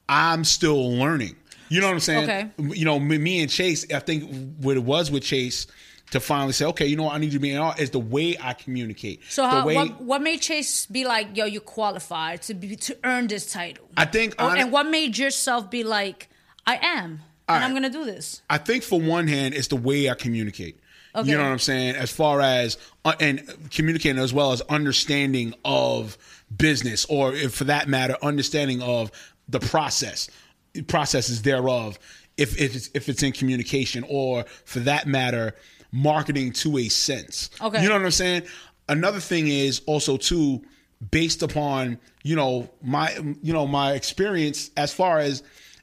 I'm 0.08 0.44
still 0.44 0.92
learning. 0.92 1.36
You 1.68 1.80
know 1.80 1.86
what 1.88 1.94
I'm 1.94 2.00
saying? 2.00 2.24
Okay. 2.24 2.50
You 2.58 2.84
know, 2.84 2.98
me 2.98 3.18
me 3.18 3.40
and 3.42 3.50
Chase, 3.50 3.86
I 3.92 3.98
think 4.00 4.54
what 4.58 4.76
it 4.76 4.84
was 4.84 5.10
with 5.10 5.22
Chase 5.22 5.66
to 6.12 6.20
finally 6.20 6.52
say, 6.52 6.64
okay, 6.66 6.86
you 6.86 6.96
know 6.96 7.04
what, 7.04 7.14
I 7.14 7.18
need 7.18 7.26
you 7.32 7.38
to 7.38 7.38
be 7.40 7.50
an 7.50 7.58
R 7.58 7.74
is 7.78 7.90
the 7.90 7.98
way 7.98 8.36
I 8.40 8.52
communicate. 8.52 9.22
So 9.28 9.44
how, 9.44 9.66
way 9.66 9.74
what 9.74 10.00
what 10.00 10.22
made 10.22 10.40
Chase 10.40 10.86
be 10.86 11.04
like, 11.04 11.36
yo, 11.36 11.46
you 11.46 11.60
qualified 11.60 12.42
to 12.42 12.54
be 12.54 12.76
to 12.76 12.96
earn 13.04 13.26
this 13.26 13.50
title? 13.50 13.88
I 13.96 14.04
think 14.04 14.40
Or- 14.40 14.56
and 14.56 14.70
what 14.70 14.88
made 14.88 15.18
yourself 15.18 15.70
be 15.70 15.82
like, 15.82 16.28
I 16.66 16.78
am, 16.80 17.22
and 17.48 17.64
I'm 17.64 17.72
gonna 17.74 17.90
do 17.90 18.04
this? 18.04 18.42
I 18.48 18.58
think 18.58 18.84
for 18.84 19.00
one 19.00 19.26
hand, 19.28 19.54
it's 19.54 19.68
the 19.68 19.76
way 19.76 20.08
I 20.08 20.14
communicate. 20.14 20.80
Okay. 21.14 21.30
You 21.30 21.36
know 21.38 21.44
what 21.44 21.52
I'm 21.52 21.58
saying? 21.58 21.96
As 21.96 22.12
far 22.12 22.40
as 22.42 22.76
uh, 23.06 23.14
and 23.18 23.70
communicating 23.70 24.20
as 24.22 24.34
well 24.34 24.52
as 24.52 24.60
understanding 24.62 25.54
of 25.64 26.18
business, 26.54 27.06
or 27.06 27.32
if 27.32 27.54
for 27.54 27.64
that 27.64 27.88
matter, 27.88 28.16
understanding 28.22 28.82
of 28.82 29.10
the 29.48 29.58
process, 29.60 30.28
processes 30.82 31.42
thereof. 31.42 31.98
If 32.36 32.60
if 32.60 32.76
it's, 32.76 32.90
if 32.94 33.08
it's 33.08 33.22
in 33.22 33.32
communication, 33.32 34.04
or 34.08 34.44
for 34.64 34.80
that 34.80 35.06
matter, 35.06 35.54
marketing 35.92 36.52
to 36.52 36.78
a 36.78 36.88
sense. 36.88 37.50
Okay. 37.60 37.82
You 37.82 37.88
know 37.88 37.94
what 37.94 38.04
I'm 38.04 38.10
saying? 38.10 38.42
Another 38.88 39.20
thing 39.20 39.48
is 39.48 39.80
also 39.86 40.16
too 40.16 40.62
based 41.10 41.42
upon 41.42 41.98
you 42.22 42.36
know 42.36 42.70
my 42.82 43.12
you 43.42 43.52
know 43.52 43.66
my 43.66 43.92
experience 43.92 44.70
as 44.76 44.92
far 44.92 45.18
as 45.18 45.42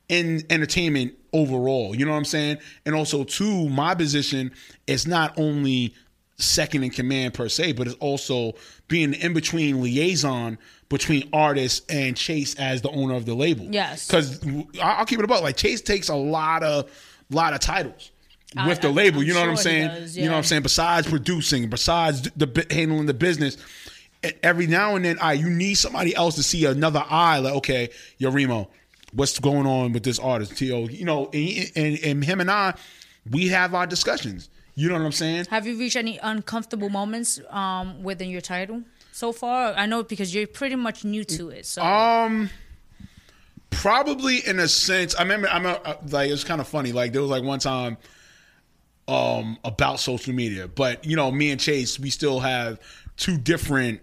in 0.10 0.44
entertainment 0.50 1.14
overall. 1.32 1.96
You 1.96 2.06
know 2.06 2.12
what 2.12 2.18
I'm 2.18 2.26
saying? 2.26 2.58
And 2.86 2.96
also 2.96 3.24
too, 3.24 3.70
my 3.70 3.96
position 3.96 4.52
is 4.88 5.08
not 5.08 5.38
only 5.38 5.96
second 6.38 6.84
in 6.84 6.89
command 6.89 7.34
per 7.34 7.50
se, 7.50 7.74
but 7.74 7.88
it's 7.88 7.96
also 7.98 8.54
being 8.94 9.16
in 9.16 9.34
between 9.34 9.82
liaison 9.82 10.56
between 10.88 11.28
artists 11.34 11.82
and 11.89 12.16
Chase 12.16 12.54
as 12.60 12.84
the 12.84 12.89
owner 12.91 13.16
of 13.16 13.26
the 13.26 13.34
label. 13.34 13.66
Yes. 13.72 14.06
because 14.06 14.39
I'll 14.80 15.06
keep 15.06 15.18
it 15.18 15.26
about 15.26 15.41
like 15.41 15.58
Chase 15.58 15.82
takes 15.82 16.10
a 16.10 16.16
lot 16.16 16.62
of 16.62 16.91
lot 17.32 17.54
of 17.54 17.60
titles. 17.60 18.12
I- 18.56 18.68
With 18.68 18.82
the 18.82 18.89
I- 18.89 18.91
label, 18.91 19.22
I'm 19.22 19.26
you 19.26 19.34
know 19.34 19.39
what 19.39 19.50
I'm 19.50 19.58
saying? 19.58 19.88
does, 19.88 20.16
You 20.16 20.26
know 20.26 20.34
what. 20.34 20.38
I'm 20.38 20.44
saying? 20.44 20.62
Besides 20.62 21.08
producing, 21.10 21.68
besides 21.72 22.22
the 22.38 22.68
handling 22.70 23.08
the 23.08 23.16
business, 23.16 23.58
every 24.44 24.68
now 24.68 24.96
and 24.96 25.04
then, 25.04 25.18
I 25.20 25.34
you 25.34 25.50
need 25.50 25.74
somebody 25.74 26.16
else 26.16 26.36
to 26.36 26.44
see 26.44 26.64
another 26.66 27.04
eye. 27.10 27.39
Like, 27.39 27.56
okay, 27.56 27.89
yo, 28.20 28.32
Reemo, 28.32 28.68
what's 29.14 29.39
going 29.39 29.66
on 29.66 29.91
with 29.94 30.04
this 30.04 30.20
artist? 30.20 30.56
To 30.60 30.66
you 30.66 31.06
know, 31.06 31.32
and, 31.34 31.72
and, 31.76 32.00
and 32.04 32.24
him 32.24 32.39
and 32.39 32.52
I, 32.52 32.76
we 33.32 33.48
have 33.48 33.74
our 33.74 33.88
discussions. 33.88 34.50
You 34.76 34.89
know 34.89 34.95
what 34.95 35.05
I'm 35.05 35.11
saying? 35.11 35.45
Have 35.49 35.67
you 35.67 35.78
reached 35.78 35.95
any 35.95 36.17
uncomfortable 36.17 36.89
moments 36.89 37.39
um, 37.49 38.01
within 38.03 38.30
your 38.30 38.41
title 38.41 38.82
so 39.11 39.32
far? 39.32 39.74
I 39.74 39.86
know 39.86 40.03
because 40.03 40.34
you're 40.34 40.47
pretty 40.47 40.76
much 40.76 41.03
new 41.05 41.24
to 41.26 41.49
it. 41.49 41.65
So 41.67 41.84
Um, 41.84 42.49
probably 43.69 44.39
in 44.47 44.59
a 44.59 44.67
sense. 44.67 45.15
I 45.15 45.21
remember. 45.21 45.47
I'm 45.49 45.65
a, 45.65 45.97
like 46.09 46.30
it 46.30 46.32
was 46.32 46.43
kind 46.43 46.61
of 46.61 46.67
funny. 46.67 46.91
Like 46.91 47.13
there 47.13 47.21
was 47.21 47.30
like 47.32 47.43
one 47.43 47.59
time, 47.59 47.97
um, 49.07 49.57
about 49.63 49.99
social 49.99 50.34
media, 50.34 50.67
but 50.67 51.05
you 51.05 51.15
know, 51.15 51.32
me 51.32 51.51
and 51.51 51.59
Chase, 51.59 51.99
we 51.99 52.09
still 52.09 52.39
have 52.39 52.80
two 53.17 53.38
different 53.38 54.01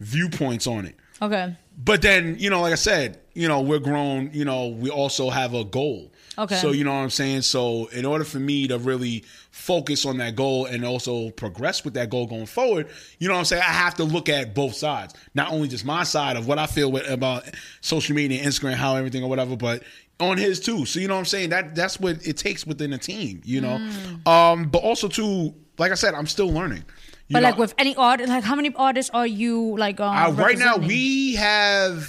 viewpoints 0.00 0.66
on 0.66 0.84
it. 0.86 0.94
okay, 1.20 1.56
But 1.82 2.02
then, 2.02 2.36
you 2.38 2.50
know, 2.50 2.60
like 2.60 2.72
I 2.72 2.76
said, 2.76 3.18
you 3.34 3.48
know, 3.48 3.60
we're 3.60 3.78
grown, 3.78 4.30
you 4.32 4.44
know, 4.44 4.68
we 4.68 4.90
also 4.90 5.30
have 5.30 5.54
a 5.54 5.64
goal. 5.64 6.11
Okay. 6.38 6.56
So, 6.56 6.72
you 6.72 6.84
know 6.84 6.92
what 6.92 7.00
I'm 7.00 7.10
saying? 7.10 7.42
So, 7.42 7.86
in 7.86 8.04
order 8.04 8.24
for 8.24 8.38
me 8.38 8.66
to 8.68 8.78
really 8.78 9.24
focus 9.50 10.06
on 10.06 10.16
that 10.18 10.34
goal 10.34 10.66
and 10.66 10.84
also 10.84 11.30
progress 11.30 11.84
with 11.84 11.94
that 11.94 12.08
goal 12.10 12.26
going 12.26 12.46
forward, 12.46 12.88
you 13.18 13.28
know 13.28 13.34
what 13.34 13.40
I'm 13.40 13.44
saying? 13.44 13.62
I 13.62 13.72
have 13.72 13.94
to 13.96 14.04
look 14.04 14.28
at 14.28 14.54
both 14.54 14.74
sides. 14.74 15.14
Not 15.34 15.52
only 15.52 15.68
just 15.68 15.84
my 15.84 16.04
side 16.04 16.36
of 16.36 16.46
what 16.46 16.58
I 16.58 16.66
feel 16.66 16.90
with, 16.90 17.08
about 17.08 17.44
social 17.82 18.16
media, 18.16 18.42
Instagram, 18.42 18.74
how 18.74 18.96
everything 18.96 19.22
or 19.22 19.28
whatever, 19.28 19.56
but 19.56 19.82
on 20.20 20.38
his 20.38 20.60
too. 20.60 20.86
So, 20.86 21.00
you 21.00 21.08
know 21.08 21.14
what 21.14 21.20
I'm 21.20 21.26
saying? 21.26 21.50
That 21.50 21.74
that's 21.74 22.00
what 22.00 22.26
it 22.26 22.36
takes 22.38 22.66
within 22.66 22.92
a 22.92 22.98
team, 22.98 23.42
you 23.44 23.60
know? 23.60 23.78
Mm. 23.78 24.26
Um, 24.26 24.64
but 24.70 24.82
also 24.82 25.08
too, 25.08 25.54
like 25.78 25.92
I 25.92 25.96
said, 25.96 26.14
I'm 26.14 26.26
still 26.26 26.50
learning. 26.50 26.84
You 27.28 27.34
but 27.34 27.40
know, 27.40 27.48
like 27.48 27.58
with 27.58 27.74
any 27.78 27.96
artist, 27.96 28.28
like 28.30 28.44
how 28.44 28.54
many 28.54 28.72
artists 28.74 29.10
are 29.12 29.26
you 29.26 29.76
like? 29.76 30.00
Um, 30.00 30.16
uh, 30.16 30.30
right 30.32 30.58
now, 30.58 30.76
we 30.76 31.34
have 31.36 32.08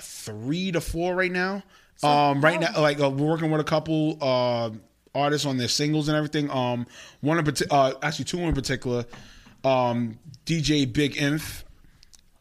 three 0.00 0.72
to 0.72 0.80
four 0.80 1.14
right 1.14 1.30
now. 1.30 1.62
Um, 2.02 2.40
right 2.40 2.60
now, 2.60 2.80
like 2.80 3.00
uh, 3.00 3.10
we're 3.10 3.26
working 3.26 3.50
with 3.50 3.60
a 3.60 3.64
couple 3.64 4.18
uh, 4.20 4.70
artists 5.14 5.46
on 5.46 5.56
their 5.56 5.68
singles 5.68 6.08
and 6.08 6.16
everything. 6.16 6.50
Um, 6.50 6.86
one 7.20 7.38
in 7.38 7.44
particular, 7.44 7.76
uh, 7.80 7.94
actually 8.02 8.26
two 8.26 8.38
in 8.40 8.54
particular, 8.54 9.04
um, 9.64 10.18
DJ 10.46 10.90
Big 10.92 11.16
Inf 11.16 11.64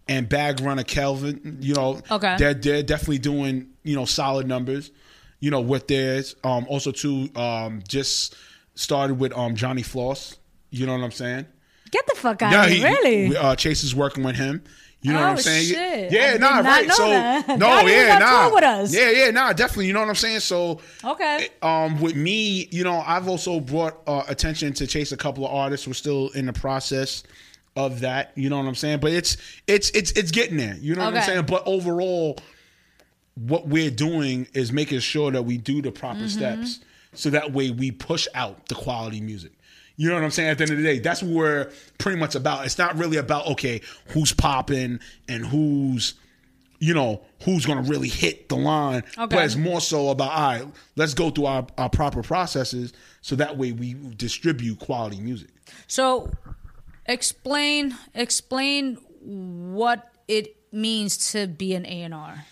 and 0.08 0.30
Bag 0.30 0.60
Runner 0.62 0.84
Kelvin. 0.84 1.58
You 1.62 1.74
know, 1.74 2.02
Okay. 2.12 2.36
they're 2.38 2.54
they're 2.54 2.84
definitely 2.84 3.20
doing 3.20 3.70
you 3.84 3.96
know 3.96 4.06
solid 4.06 4.48
numbers. 4.48 4.92
You 5.40 5.52
know 5.52 5.62
with 5.62 5.88
theirs. 5.88 6.36
Um, 6.44 6.66
also 6.68 6.92
too, 6.92 7.30
um, 7.36 7.82
just 7.88 8.36
started 8.76 9.16
with 9.20 9.34
um 9.34 9.56
Johnny 9.56 9.84
Floss. 9.84 10.38
You 10.70 10.86
know 10.86 10.94
what 10.94 11.04
I'm 11.04 11.12
saying? 11.12 11.46
get 11.90 12.06
the 12.06 12.16
fuck 12.16 12.42
out 12.42 12.52
Yeah, 12.52 12.68
he, 12.68 12.84
really? 12.84 13.30
we- 13.30 13.38
uh, 13.38 13.56
Chase 13.56 13.82
is 13.86 13.96
working 13.96 14.22
with 14.22 14.36
him. 14.36 14.62
You 15.02 15.14
know 15.14 15.20
what 15.20 15.28
I'm 15.30 15.38
Oh, 15.38 15.40
saying? 15.40 15.66
shit. 15.68 16.12
Yeah, 16.12 16.32
I 16.34 16.38
nah, 16.38 16.50
not 16.62 16.66
right. 16.66 16.92
so 16.92 17.08
that. 17.10 17.48
no, 17.60 17.68
Y'all 17.80 17.90
yeah, 17.90 18.18
nah. 18.18 18.54
with 18.54 18.64
us. 18.64 18.94
Yeah, 18.94 19.12
yeah, 19.12 19.32
nah, 19.32 19.54
definitely. 19.54 19.88
You 19.88 19.94
know 19.94 20.00
what 20.00 20.10
I'm 20.10 20.16
saying? 20.16 20.40
So 20.42 20.80
Okay. 21.04 21.50
um, 21.62 22.02
with 22.02 22.16
me, 22.16 22.68
you 22.72 22.84
know, 22.84 23.04
I've 23.06 23.28
also 23.28 23.60
brought 23.60 24.02
uh, 24.08 24.24
attention 24.28 24.74
to 24.74 24.88
Chase 24.88 25.12
a 25.12 25.18
couple 25.18 25.46
of 25.46 25.54
artists. 25.54 25.86
We're 25.88 25.94
still 25.94 26.30
in 26.30 26.48
the 26.48 26.54
process 26.54 27.24
of 27.76 28.00
that. 28.00 28.32
You 28.36 28.50
know 28.50 28.58
what 28.58 28.66
I'm 28.66 28.76
saying? 28.76 29.00
But 29.00 29.12
it's 29.12 29.38
it's 29.68 29.92
it's 29.92 30.12
it's 30.14 30.32
getting 30.32 30.58
there. 30.58 30.76
You 30.82 30.96
know 30.96 31.06
what 31.06 31.16
I'm 31.16 31.24
saying? 31.24 31.46
But 31.46 31.64
overall, 31.68 32.38
what 33.36 33.68
we're 33.68 33.92
doing 33.92 34.48
is 34.56 34.72
making 34.72 35.00
sure 35.02 35.30
that 35.32 35.44
we 35.44 35.58
do 35.58 35.82
the 35.82 35.92
proper 35.92 36.22
Mm-hmm. 36.22 36.28
steps 36.28 36.80
so 37.14 37.30
that 37.30 37.54
way 37.54 37.70
we 37.70 37.92
push 37.92 38.28
out 38.34 38.68
the 38.68 38.76
quality 38.76 39.22
music. 39.22 39.52
You 39.98 40.10
know 40.10 40.16
what 40.16 40.24
I'm 40.24 40.32
saying? 40.32 40.50
At 40.50 40.60
the 40.60 40.64
end 40.66 40.72
of 40.72 40.78
the 40.78 40.84
day, 40.84 41.00
that's 41.00 41.24
what 41.24 41.32
we're 41.32 41.72
pretty 41.98 42.20
much 42.20 42.36
about. 42.36 42.66
It's 42.66 42.78
not 42.78 42.96
really 42.98 43.18
about 43.18 43.48
okay, 43.48 43.82
who's 44.10 44.32
popping 44.32 45.00
and 45.28 45.46
who's 45.46 46.14
you 46.80 46.94
know 46.94 47.22
who's 47.44 47.66
gonna 47.66 47.82
really 47.82 48.08
hit 48.08 48.48
the 48.48 48.56
line. 48.56 49.04
Okay. 49.18 49.36
But 49.36 49.46
it's 49.46 49.56
more 49.56 49.82
so 49.82 50.10
about 50.10 50.32
all 50.32 50.50
right, 50.50 50.68
let's 50.96 51.16
go 51.16 51.32
through 51.32 51.48
our, 51.48 51.66
our 51.80 51.90
proper 51.90 52.22
processes 52.22 52.94
so 53.22 53.36
that 53.38 53.58
way 53.58 53.72
we 53.72 53.96
distribute 54.16 54.80
quality 54.80 55.20
music. 55.20 55.50
So, 55.88 56.32
explain 57.08 57.98
explain 58.14 59.00
what 59.20 60.14
it 60.28 60.56
means 60.72 61.32
to 61.32 61.48
be 61.48 61.74
an 61.74 61.88
A 61.88 62.04
and 62.04 62.14
R. 62.14 62.46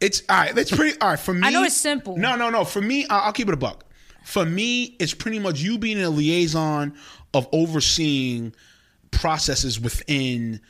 It's 0.00 0.22
all 0.28 0.36
right. 0.36 0.56
It's 0.56 0.70
pretty 0.70 0.98
all 1.00 1.10
right 1.10 1.18
for 1.18 1.32
me. 1.32 1.46
I 1.46 1.50
know 1.50 1.62
it's 1.62 1.76
simple. 1.76 2.16
No, 2.16 2.36
no, 2.36 2.50
no. 2.50 2.64
For 2.64 2.80
me, 2.80 3.06
I'll 3.08 3.32
keep 3.32 3.48
it 3.48 3.54
a 3.54 3.56
buck. 3.56 3.84
For 4.30 4.44
me, 4.44 4.96
it's 5.00 5.12
pretty 5.12 5.40
much 5.40 5.60
you 5.60 5.76
being 5.76 6.00
a 6.00 6.08
liaison 6.08 6.94
of 7.34 7.48
overseeing 7.52 8.54
processes 9.10 9.80
within 9.80 10.60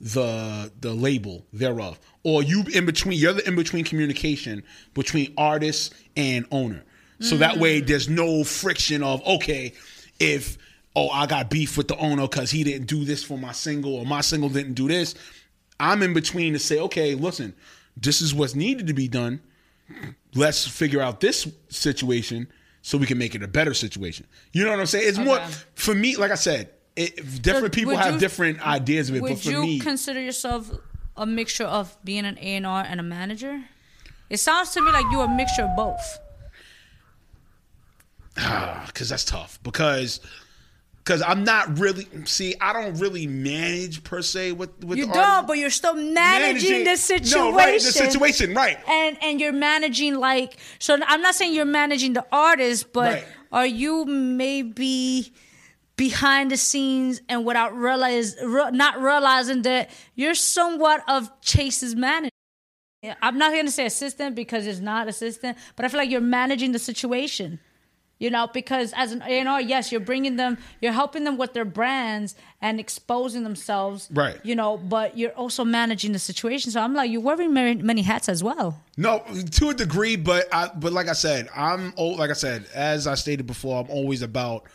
the 0.00 0.72
the 0.80 0.94
label 0.94 1.44
thereof, 1.52 2.00
or 2.24 2.42
you 2.42 2.64
in 2.72 2.86
between. 2.86 3.18
You're 3.18 3.34
the 3.34 3.46
in 3.46 3.56
between 3.56 3.84
communication 3.84 4.62
between 4.94 5.34
artist 5.36 5.92
and 6.16 6.46
owner. 6.50 6.82
So 7.20 7.36
that 7.36 7.56
Mm. 7.56 7.60
way, 7.60 7.80
there's 7.80 8.08
no 8.08 8.42
friction 8.44 9.02
of 9.02 9.22
okay, 9.26 9.74
if 10.18 10.56
oh 10.96 11.10
I 11.10 11.26
got 11.26 11.50
beef 11.50 11.76
with 11.76 11.88
the 11.88 11.96
owner 11.98 12.22
because 12.22 12.50
he 12.50 12.64
didn't 12.64 12.86
do 12.86 13.04
this 13.04 13.22
for 13.22 13.36
my 13.36 13.52
single 13.52 13.94
or 13.94 14.06
my 14.06 14.22
single 14.22 14.48
didn't 14.48 14.72
do 14.74 14.88
this. 14.88 15.14
I'm 15.78 16.02
in 16.02 16.14
between 16.14 16.54
to 16.54 16.58
say 16.58 16.78
okay, 16.78 17.14
listen, 17.14 17.52
this 17.98 18.22
is 18.22 18.34
what's 18.34 18.54
needed 18.54 18.86
to 18.86 18.94
be 18.94 19.08
done 19.08 19.40
let's 20.34 20.66
figure 20.66 21.00
out 21.00 21.20
this 21.20 21.48
situation 21.68 22.46
so 22.82 22.98
we 22.98 23.06
can 23.06 23.18
make 23.18 23.34
it 23.34 23.42
a 23.42 23.48
better 23.48 23.74
situation. 23.74 24.26
You 24.52 24.64
know 24.64 24.70
what 24.70 24.80
I'm 24.80 24.86
saying? 24.86 25.08
It's 25.08 25.18
more 25.18 25.38
for 25.74 25.94
me. 25.94 26.16
Like 26.16 26.30
I 26.30 26.36
said, 26.36 26.70
it, 26.96 27.42
different 27.42 27.74
people 27.74 27.96
have 27.96 28.14
you- 28.14 28.20
different 28.20 28.66
ideas 28.66 29.10
of 29.10 29.16
it, 29.16 29.22
Would 29.22 29.28
but 29.32 29.38
for 29.40 29.50
you 29.50 29.62
me, 29.62 29.78
consider 29.80 30.20
yourself 30.20 30.70
a 31.16 31.26
mixture 31.26 31.64
of 31.64 31.96
being 32.04 32.24
an 32.24 32.38
A 32.38 32.56
and 32.56 32.66
R 32.66 32.84
and 32.86 32.98
a 33.00 33.02
manager? 33.04 33.62
It 34.28 34.38
sounds 34.38 34.70
to 34.70 34.80
me 34.80 34.92
like 34.92 35.04
you're 35.10 35.24
a 35.24 35.28
mixture 35.34 35.62
of 35.62 35.76
both. 35.76 36.18
because 38.86 39.08
that's 39.08 39.24
tough. 39.24 39.58
Because 39.62 40.20
because 41.10 41.22
I'm 41.26 41.42
not 41.42 41.76
really 41.80 42.06
see. 42.24 42.54
I 42.60 42.72
don't 42.72 42.94
really 43.00 43.26
manage 43.26 44.04
per 44.04 44.22
se 44.22 44.52
with 44.52 44.70
with 44.84 44.96
You 44.96 45.06
the 45.06 45.12
don't, 45.12 45.22
artists. 45.24 45.46
but 45.48 45.58
you're 45.58 45.68
still 45.70 45.94
managing, 45.94 46.84
the 46.84 46.96
situation. 46.96 47.38
No, 47.50 47.52
right, 47.52 47.74
the 47.74 47.80
situation, 47.80 48.54
right? 48.54 48.78
And 48.88 49.18
and 49.20 49.40
you're 49.40 49.52
managing 49.52 50.14
like 50.14 50.56
so. 50.78 50.96
I'm 51.04 51.20
not 51.20 51.34
saying 51.34 51.52
you're 51.54 51.64
managing 51.64 52.12
the 52.12 52.24
artist, 52.30 52.92
but 52.92 53.14
Right. 53.14 53.24
are 53.50 53.66
you 53.66 54.04
maybe 54.04 55.32
behind 55.96 56.52
the 56.52 56.56
scenes 56.56 57.20
and 57.28 57.44
without 57.44 57.76
realize 57.76 58.36
re, 58.40 58.70
not 58.70 59.02
realizing 59.02 59.62
that 59.62 59.90
you're 60.14 60.34
somewhat 60.34 61.02
of 61.08 61.28
Chase's 61.40 61.96
manager? 61.96 62.30
I'm 63.20 63.36
not 63.36 63.52
going 63.52 63.66
to 63.66 63.72
say 63.72 63.86
assistant 63.86 64.36
because 64.36 64.64
it's 64.66 64.78
not 64.78 65.08
assistant, 65.08 65.58
but 65.74 65.84
I 65.84 65.88
feel 65.88 65.98
like 65.98 66.10
you're 66.10 66.20
managing 66.20 66.70
the 66.70 66.78
situation. 66.78 67.58
You 68.20 68.28
know, 68.28 68.46
because 68.52 68.92
as 68.94 69.12
an 69.12 69.22
A&R, 69.22 69.62
yes, 69.62 69.90
you're 69.90 70.00
bringing 70.00 70.36
them, 70.36 70.58
you're 70.82 70.92
helping 70.92 71.24
them 71.24 71.38
with 71.38 71.54
their 71.54 71.64
brands 71.64 72.34
and 72.60 72.78
exposing 72.78 73.44
themselves. 73.44 74.10
Right. 74.12 74.38
You 74.44 74.54
know, 74.54 74.76
but 74.76 75.16
you're 75.16 75.32
also 75.32 75.64
managing 75.64 76.12
the 76.12 76.18
situation. 76.18 76.70
So 76.70 76.82
I'm 76.82 76.92
like, 76.92 77.10
you're 77.10 77.22
wearing 77.22 77.54
many, 77.54 77.80
many 77.80 78.02
hats 78.02 78.28
as 78.28 78.44
well. 78.44 78.78
No, 78.98 79.24
to 79.52 79.70
a 79.70 79.74
degree, 79.74 80.16
but 80.16 80.46
I 80.52 80.68
but 80.68 80.92
like 80.92 81.08
I 81.08 81.14
said, 81.14 81.48
I'm 81.56 81.94
like 81.96 82.28
I 82.28 82.34
said, 82.34 82.66
as 82.74 83.06
I 83.06 83.14
stated 83.14 83.46
before, 83.46 83.82
I'm 83.82 83.90
always 83.90 84.20
about 84.20 84.66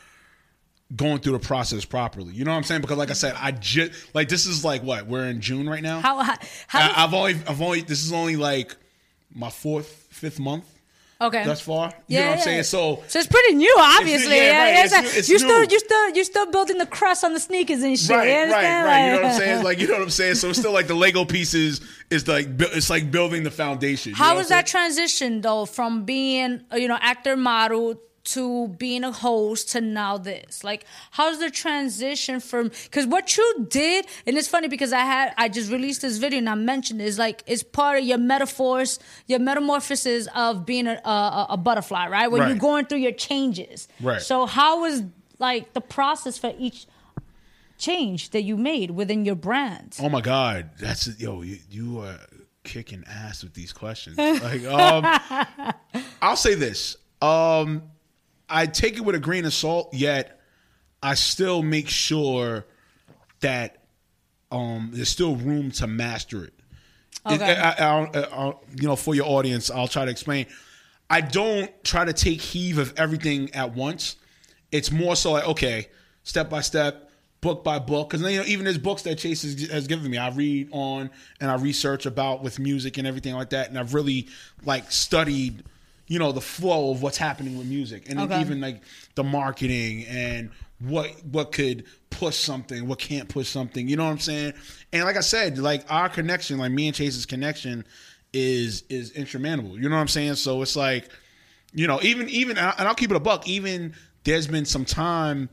going 0.96 1.20
through 1.20 1.34
the 1.34 1.40
process 1.40 1.86
properly. 1.86 2.34
You 2.34 2.46
know 2.46 2.52
what 2.52 2.58
I'm 2.58 2.64
saying? 2.64 2.82
Because 2.82 2.98
like 2.98 3.12
I 3.12 3.14
said, 3.14 3.36
I 3.38 3.52
just 3.52 4.16
like 4.16 4.28
this 4.28 4.48
is 4.48 4.66
like 4.66 4.82
what 4.82 5.06
we're 5.06 5.28
in 5.28 5.40
June 5.40 5.70
right 5.70 5.84
now. 5.84 6.00
How, 6.00 6.24
how, 6.24 6.36
how 6.68 6.80
I, 6.80 7.04
I've 7.04 7.14
only 7.14 7.36
I've 7.48 7.62
only 7.62 7.82
this 7.82 8.04
is 8.04 8.12
only 8.12 8.38
like 8.38 8.76
my 9.32 9.52
fourth 9.52 10.08
fifth 10.10 10.40
month 10.40 10.66
okay. 11.22 11.44
thus 11.46 11.62
far. 11.62 11.94
You 12.08 12.20
know 12.20 12.26
what 12.28 12.38
I'm 12.38 12.44
saying? 12.44 12.64
So 12.64 13.04
so 13.08 13.20
it's 13.20 13.28
pretty 13.28 13.56
new, 13.56 13.76
obviously. 13.80 14.36
yeah, 14.38 14.64
right, 14.64 14.86
it's 14.86 14.94
it's- 14.94 15.14
new- 15.14 15.20
it's 15.20 15.30
you 15.30 15.40
still, 15.40 15.62
new. 15.62 15.68
you 15.70 15.80
still, 15.80 16.10
you 16.10 16.24
still 16.24 16.52
building 16.52 16.78
the 16.78 16.86
crust 16.86 17.24
on 17.24 17.34
the 17.34 17.40
sneakers 17.40 17.84
and 17.84 17.98
shit. 18.00 18.10
Right, 18.10 18.28
you 18.28 18.52
right, 18.54 18.84
right. 18.84 19.06
You 19.08 19.12
know 19.14 19.22
what 19.24 19.32
I'm 19.32 19.40
saying? 19.40 19.64
Like 19.64 19.80
you 19.80 19.88
know 19.88 19.94
what 19.94 20.04
I'm 20.04 20.10
saying. 20.10 20.36
So 20.36 20.50
it's 20.50 20.60
still 20.60 20.74
like 20.74 20.88
the 20.88 20.96
Lego 20.96 21.26
pieces 21.26 21.82
is 22.10 22.28
like 22.28 22.48
it's 22.60 22.90
like 22.90 23.12
building 23.12 23.44
the 23.44 23.52
foundation. 23.52 24.14
How 24.14 24.36
was 24.36 24.50
that 24.50 24.68
transition 24.68 25.42
though, 25.42 25.66
from 25.66 26.06
being 26.06 26.62
you 26.74 26.88
know 26.88 26.98
actor 27.02 27.36
model 27.36 28.02
to 28.26 28.68
being 28.70 29.04
a 29.04 29.12
host 29.12 29.72
to 29.72 29.82
now 29.82 30.18
this? 30.18 30.64
Like, 30.64 30.86
how's 31.12 31.40
the 31.40 31.50
transition 31.50 32.40
from? 32.40 32.70
Because 32.84 33.08
what 33.08 33.38
you 33.38 33.68
did, 33.70 34.06
and 34.26 34.38
it's 34.38 34.48
funny 34.48 34.68
because 34.68 34.94
I 34.94 35.00
had 35.00 35.34
I 35.38 35.50
just 35.50 35.72
released 35.72 36.02
this 36.02 36.18
video 36.18 36.40
and 36.40 36.50
I 36.50 36.56
mentioned 36.56 37.02
it, 37.02 37.06
is 37.06 37.20
like 37.20 37.44
it's 37.48 37.64
part 37.64 38.00
of 38.00 38.06
your 38.06 38.18
metaphors, 38.18 39.00
your 39.28 39.40
metamorphosis 39.40 40.28
of 40.36 40.66
being 40.66 40.88
a 40.88 41.02
a, 41.06 41.48
a 41.52 41.58
butterfly, 41.58 42.08
right? 42.08 42.30
When 42.30 42.48
you're 42.48 42.58
going 42.58 42.86
through 42.86 43.00
your 43.00 43.12
changes. 43.12 43.88
Right. 44.02 44.22
So 44.22 44.46
how 44.46 44.82
was 44.82 45.04
like 45.40 45.74
the 45.74 45.82
process 45.82 46.38
for 46.38 46.54
each 46.58 46.88
change 47.78 48.30
that 48.32 48.44
you 48.44 48.58
made 48.58 48.92
within 48.92 49.26
your 49.26 49.36
brand? 49.36 49.98
Oh 50.02 50.10
my 50.10 50.22
God, 50.22 50.72
that's 50.80 51.20
yo, 51.20 51.42
you, 51.42 51.60
you 51.70 52.00
are 52.00 52.20
kicking 52.64 53.04
ass 53.08 53.44
with 53.44 53.54
these 53.54 53.72
questions. 53.72 54.18
Like, 54.18 54.66
um, 54.66 55.74
I'll 56.22 56.36
say 56.36 56.56
this: 56.56 56.98
um, 57.22 57.84
I 58.50 58.66
take 58.68 58.96
it 58.98 59.02
with 59.02 59.16
a 59.16 59.20
grain 59.20 59.46
of 59.46 59.54
salt, 59.54 59.94
yet 59.94 60.40
I 61.02 61.16
still 61.16 61.62
make 61.64 61.90
sure 61.90 62.66
that 63.42 63.84
um, 64.52 64.92
there's 64.94 65.10
still 65.10 65.36
room 65.36 65.72
to 65.72 65.88
master 65.88 66.44
it. 66.46 66.54
It- 66.54 66.56
Okay. 67.42 67.56
I, 67.56 67.72
I, 67.72 68.04
I, 68.06 68.48
I- 68.50 68.54
you 68.80 68.88
know, 68.88 68.96
for 68.96 69.16
your 69.16 69.26
audience, 69.26 69.72
I'll 69.72 69.88
try 69.88 70.06
to 70.06 70.12
explain. 70.12 70.46
I 71.10 71.22
don't 71.22 71.72
try 71.84 72.06
to 72.06 72.14
take 72.14 72.40
heave 72.42 72.78
of 72.78 72.94
everything 72.98 73.54
at 73.56 73.74
once. 73.76 74.16
It's 74.72 74.92
more 74.92 75.16
so 75.16 75.32
like 75.34 75.48
okay, 75.48 75.88
step 76.24 76.50
by 76.50 76.62
step, 76.62 77.10
book 77.42 77.64
by 77.64 77.80
book. 77.80 78.10
Because 78.10 78.30
you 78.32 78.40
know, 78.40 78.46
even 78.46 78.66
there's 78.66 78.78
books 78.80 79.04
that 79.04 79.18
Chase 79.18 79.42
has, 79.44 79.70
has 79.72 79.88
given 79.88 80.10
me. 80.12 80.18
I 80.18 80.30
read 80.30 80.70
on 80.72 81.10
and 81.40 81.50
I 81.50 81.56
research 81.56 82.06
about 82.06 82.44
with 82.44 82.60
music 82.60 82.98
and 82.98 83.08
everything 83.08 83.34
like 83.36 83.52
that, 83.52 83.70
and 83.70 83.78
I've 83.80 83.94
really 83.96 84.28
like 84.66 84.92
studied, 84.92 85.64
you 86.08 86.20
know, 86.20 86.32
the 86.32 86.42
flow 86.42 86.92
of 86.92 87.02
what's 87.02 87.18
happening 87.18 87.58
with 87.58 87.68
music, 87.68 88.10
and 88.10 88.20
Okay. 88.20 88.42
even 88.42 88.62
like 88.62 88.82
the 89.16 89.24
marketing 89.24 90.06
and 90.06 90.52
what 90.80 91.10
what 91.26 91.52
could 91.52 91.86
push 92.10 92.36
something, 92.36 92.88
what 92.88 93.00
can't 93.00 93.28
push 93.30 93.48
something. 93.48 93.88
You 93.88 93.96
know 93.98 94.06
what 94.06 94.12
I'm 94.12 94.20
saying? 94.20 94.54
And 94.94 95.04
like 95.04 95.18
I 95.18 95.22
said, 95.22 95.58
like 95.58 95.84
our 95.92 96.10
connection, 96.10 96.58
like 96.58 96.72
me 96.72 96.88
and 96.88 96.96
Chase's 96.96 97.26
connection, 97.26 97.86
is 98.34 98.84
is 98.90 99.12
insurmountable. 99.12 99.80
You 99.80 99.90
know 99.90 99.96
what 99.96 100.02
I'm 100.02 100.08
saying? 100.08 100.36
So 100.36 100.62
it's 100.62 100.76
like, 100.76 101.10
you 101.74 101.88
know, 101.88 102.00
even 102.04 102.30
even 102.30 102.58
and 102.58 102.88
I'll 102.88 102.96
keep 102.96 103.12
it 103.12 103.18
a 103.18 103.20
buck. 103.20 103.48
Even 103.48 103.96
there's 104.24 104.48
been 104.48 104.66
some 104.66 104.86
time 104.86 105.50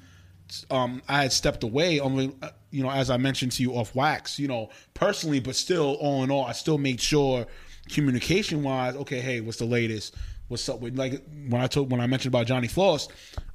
um, 0.70 1.02
I 1.08 1.22
had 1.22 1.32
stepped 1.32 1.62
away 1.64 2.00
only, 2.00 2.34
you 2.70 2.82
know, 2.82 2.90
as 2.90 3.10
I 3.10 3.16
mentioned 3.16 3.52
to 3.52 3.62
you 3.62 3.72
off 3.72 3.94
wax, 3.94 4.38
you 4.38 4.48
know, 4.48 4.68
personally, 4.94 5.40
but 5.40 5.56
still, 5.56 5.94
all 5.94 6.22
in 6.24 6.30
all, 6.30 6.44
I 6.44 6.52
still 6.52 6.78
made 6.78 7.00
sure 7.00 7.46
communication 7.88 8.62
wise, 8.62 8.94
okay, 8.96 9.20
hey, 9.20 9.40
what's 9.40 9.58
the 9.58 9.64
latest? 9.64 10.14
What's 10.52 10.68
up 10.68 10.80
with 10.80 10.98
like 10.98 11.22
when 11.48 11.62
I 11.62 11.66
told 11.66 11.90
when 11.90 12.00
I 12.02 12.06
mentioned 12.06 12.34
about 12.34 12.46
Johnny 12.46 12.68
Floss, 12.68 13.08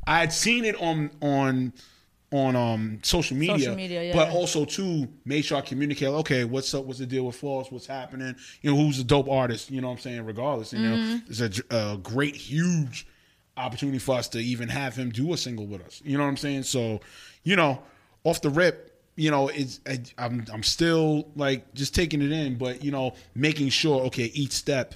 I 0.07 0.19
had 0.19 0.33
seen 0.33 0.65
it 0.65 0.75
on 0.81 1.11
on 1.21 1.71
on 2.31 2.55
um 2.55 2.99
social 3.03 3.37
media, 3.37 3.57
Social 3.59 3.75
media, 3.75 4.03
yeah. 4.05 4.13
but 4.13 4.31
also 4.31 4.65
too 4.65 5.07
made 5.23 5.45
sure 5.45 5.59
I 5.59 5.61
communicate. 5.61 6.07
Okay, 6.09 6.43
what's 6.43 6.73
up? 6.73 6.85
What's 6.85 6.97
the 6.97 7.05
deal 7.05 7.27
with 7.27 7.35
Floss? 7.35 7.71
What's 7.71 7.85
happening? 7.85 8.35
You 8.63 8.71
know, 8.71 8.77
who's 8.77 8.99
a 8.99 9.03
dope 9.03 9.29
artist? 9.29 9.69
You 9.69 9.79
know, 9.79 9.89
what 9.89 9.93
I'm 9.93 9.99
saying 9.99 10.25
regardless, 10.25 10.73
you 10.73 10.79
Mm-hmm. 10.79 11.11
know, 11.13 11.21
it's 11.27 11.39
a, 11.71 11.93
a 11.93 11.97
great, 11.97 12.35
huge 12.35 13.05
opportunity 13.55 13.99
for 13.99 14.15
us 14.15 14.27
to 14.29 14.39
even 14.39 14.67
have 14.67 14.95
him 14.95 15.11
do 15.11 15.33
a 15.33 15.37
single 15.37 15.67
with 15.67 15.81
us. 15.85 16.01
You 16.03 16.17
know 16.17 16.23
what 16.23 16.29
I'm 16.31 16.37
saying? 16.37 16.63
So, 16.63 16.99
you 17.43 17.55
know, 17.55 17.79
off 18.23 18.41
the 18.41 18.49
rip, 18.49 18.99
you 19.15 19.29
know, 19.29 19.49
it's 19.49 19.81
I, 19.87 19.99
I'm 20.17 20.45
I'm 20.51 20.63
still 20.63 21.29
like 21.35 21.73
just 21.75 21.93
taking 21.93 22.23
it 22.23 22.31
in, 22.31 22.57
but 22.57 22.83
you 22.83 22.89
know, 22.89 23.13
making 23.35 23.69
sure 23.69 24.01
okay, 24.07 24.31
each 24.33 24.51
step 24.53 24.95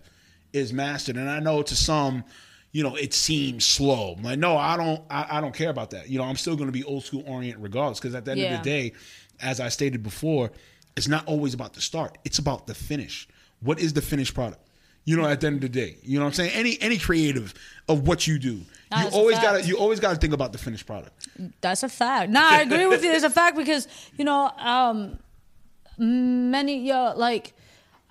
is 0.53 0.73
mastered. 0.73 1.17
And 1.17 1.29
I 1.29 1.39
know 1.39 1.61
to 1.61 1.75
some, 1.75 2.23
you 2.71 2.83
know, 2.83 2.95
it 2.95 3.13
seems 3.13 3.65
slow. 3.65 4.15
I'm 4.17 4.23
like, 4.23 4.39
no, 4.39 4.57
I 4.57 4.77
don't 4.77 5.01
I, 5.09 5.37
I 5.37 5.41
don't 5.41 5.53
care 5.53 5.69
about 5.69 5.91
that. 5.91 6.09
You 6.09 6.17
know, 6.19 6.25
I'm 6.25 6.35
still 6.37 6.55
going 6.55 6.67
to 6.67 6.73
be 6.73 6.83
old 6.83 7.03
school 7.05 7.23
orient 7.27 7.59
regardless 7.59 7.99
because 7.99 8.15
at 8.15 8.25
the 8.25 8.31
end 8.31 8.39
Yeah. 8.41 8.57
of 8.57 8.63
the 8.63 8.69
day, 8.69 8.93
as 9.41 9.59
I 9.59 9.69
stated 9.69 10.03
before, 10.03 10.51
it's 10.95 11.07
not 11.07 11.25
always 11.27 11.53
about 11.53 11.73
the 11.73 11.81
start. 11.81 12.17
It's 12.25 12.39
about 12.39 12.67
the 12.67 12.73
finish. 12.73 13.27
What 13.61 13.79
is 13.79 13.93
the 13.93 14.01
finished 14.01 14.33
product? 14.33 14.61
You 15.03 15.17
know, 15.17 15.25
at 15.25 15.41
the 15.41 15.47
end 15.47 15.55
of 15.55 15.61
the 15.61 15.69
day, 15.69 15.97
you 16.03 16.19
know 16.19 16.25
what 16.25 16.29
I'm 16.29 16.33
saying. 16.35 16.51
Any 16.53 16.77
any 16.79 16.97
creative 16.99 17.53
of 17.89 18.07
what 18.07 18.27
you 18.27 18.37
do, 18.37 18.61
Nah, 18.91 19.01
you 19.03 19.07
always 19.09 19.39
got 19.39 19.59
to 19.61 19.67
you 19.67 19.77
always 19.77 19.99
got 19.99 20.11
to 20.13 20.17
think 20.17 20.33
about 20.33 20.51
the 20.51 20.59
finished 20.59 20.85
product. 20.85 21.27
That's 21.61 21.81
a 21.81 21.89
fact. 21.89 22.29
No, 22.29 22.39
I 22.43 22.61
agree 22.61 22.85
with 22.85 23.03
you. 23.03 23.11
It's 23.11 23.23
a 23.23 23.29
fact 23.31 23.57
because 23.57 23.87
you 24.17 24.25
know, 24.25 24.49
um, 24.57 25.17
many 25.97 26.85
yo 26.87 27.13
like. 27.15 27.53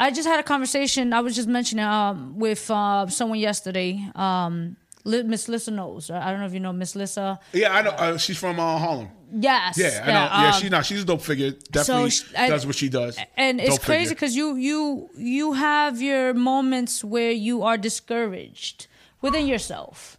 I 0.01 0.11
just 0.11 0.27
had 0.27 0.41
a 0.41 0.43
conversation. 0.43 1.13
I 1.13 1.21
was 1.21 1.37
just 1.37 1.47
mentioning 1.49 1.85
um, 1.85 2.39
with 2.39 2.71
uh, 2.71 3.07
someone 3.09 3.39
yesterday. 3.39 4.03
Um, 4.15 4.77
Miss 5.05 5.49
Lissa 5.49 5.71
knows. 5.71 6.11
I 6.11 6.31
don't 6.31 6.41
know 6.41 6.47
if 6.47 6.53
you 6.55 6.61
know 6.61 6.73
Miss 6.73 6.97
Lissa. 6.97 7.39
Yeah, 7.53 7.75
I 7.75 7.83
know. 7.83 7.91
Uh, 7.91 8.17
she's 8.19 8.39
from 8.39 8.59
uh, 8.59 8.79
Harlem. 8.79 9.09
Yes. 9.33 9.79
Yeah, 9.79 10.01
I 10.03 10.07
know. 10.07 10.13
Yeah, 10.13 10.47
um, 10.55 10.61
she's 10.61 10.71
not. 10.71 10.85
She's 10.87 11.03
a 11.03 11.05
dope 11.05 11.23
figure. 11.23 11.53
Definitely 11.71 12.11
sh- 12.11 12.33
I- 12.37 12.49
does 12.49 12.67
what 12.67 12.75
she 12.77 12.89
does. 12.89 13.19
and 13.37 13.61
it's 13.61 13.79
crazy 13.79 14.15
because 14.15 14.35
you 14.35 14.57
you 14.57 15.09
you 15.17 15.53
have 15.53 16.03
your 16.03 16.35
moments 16.35 17.05
where 17.05 17.31
you 17.31 17.63
are 17.63 17.79
discouraged 17.79 18.87
within 19.23 19.47
yourself 19.47 20.17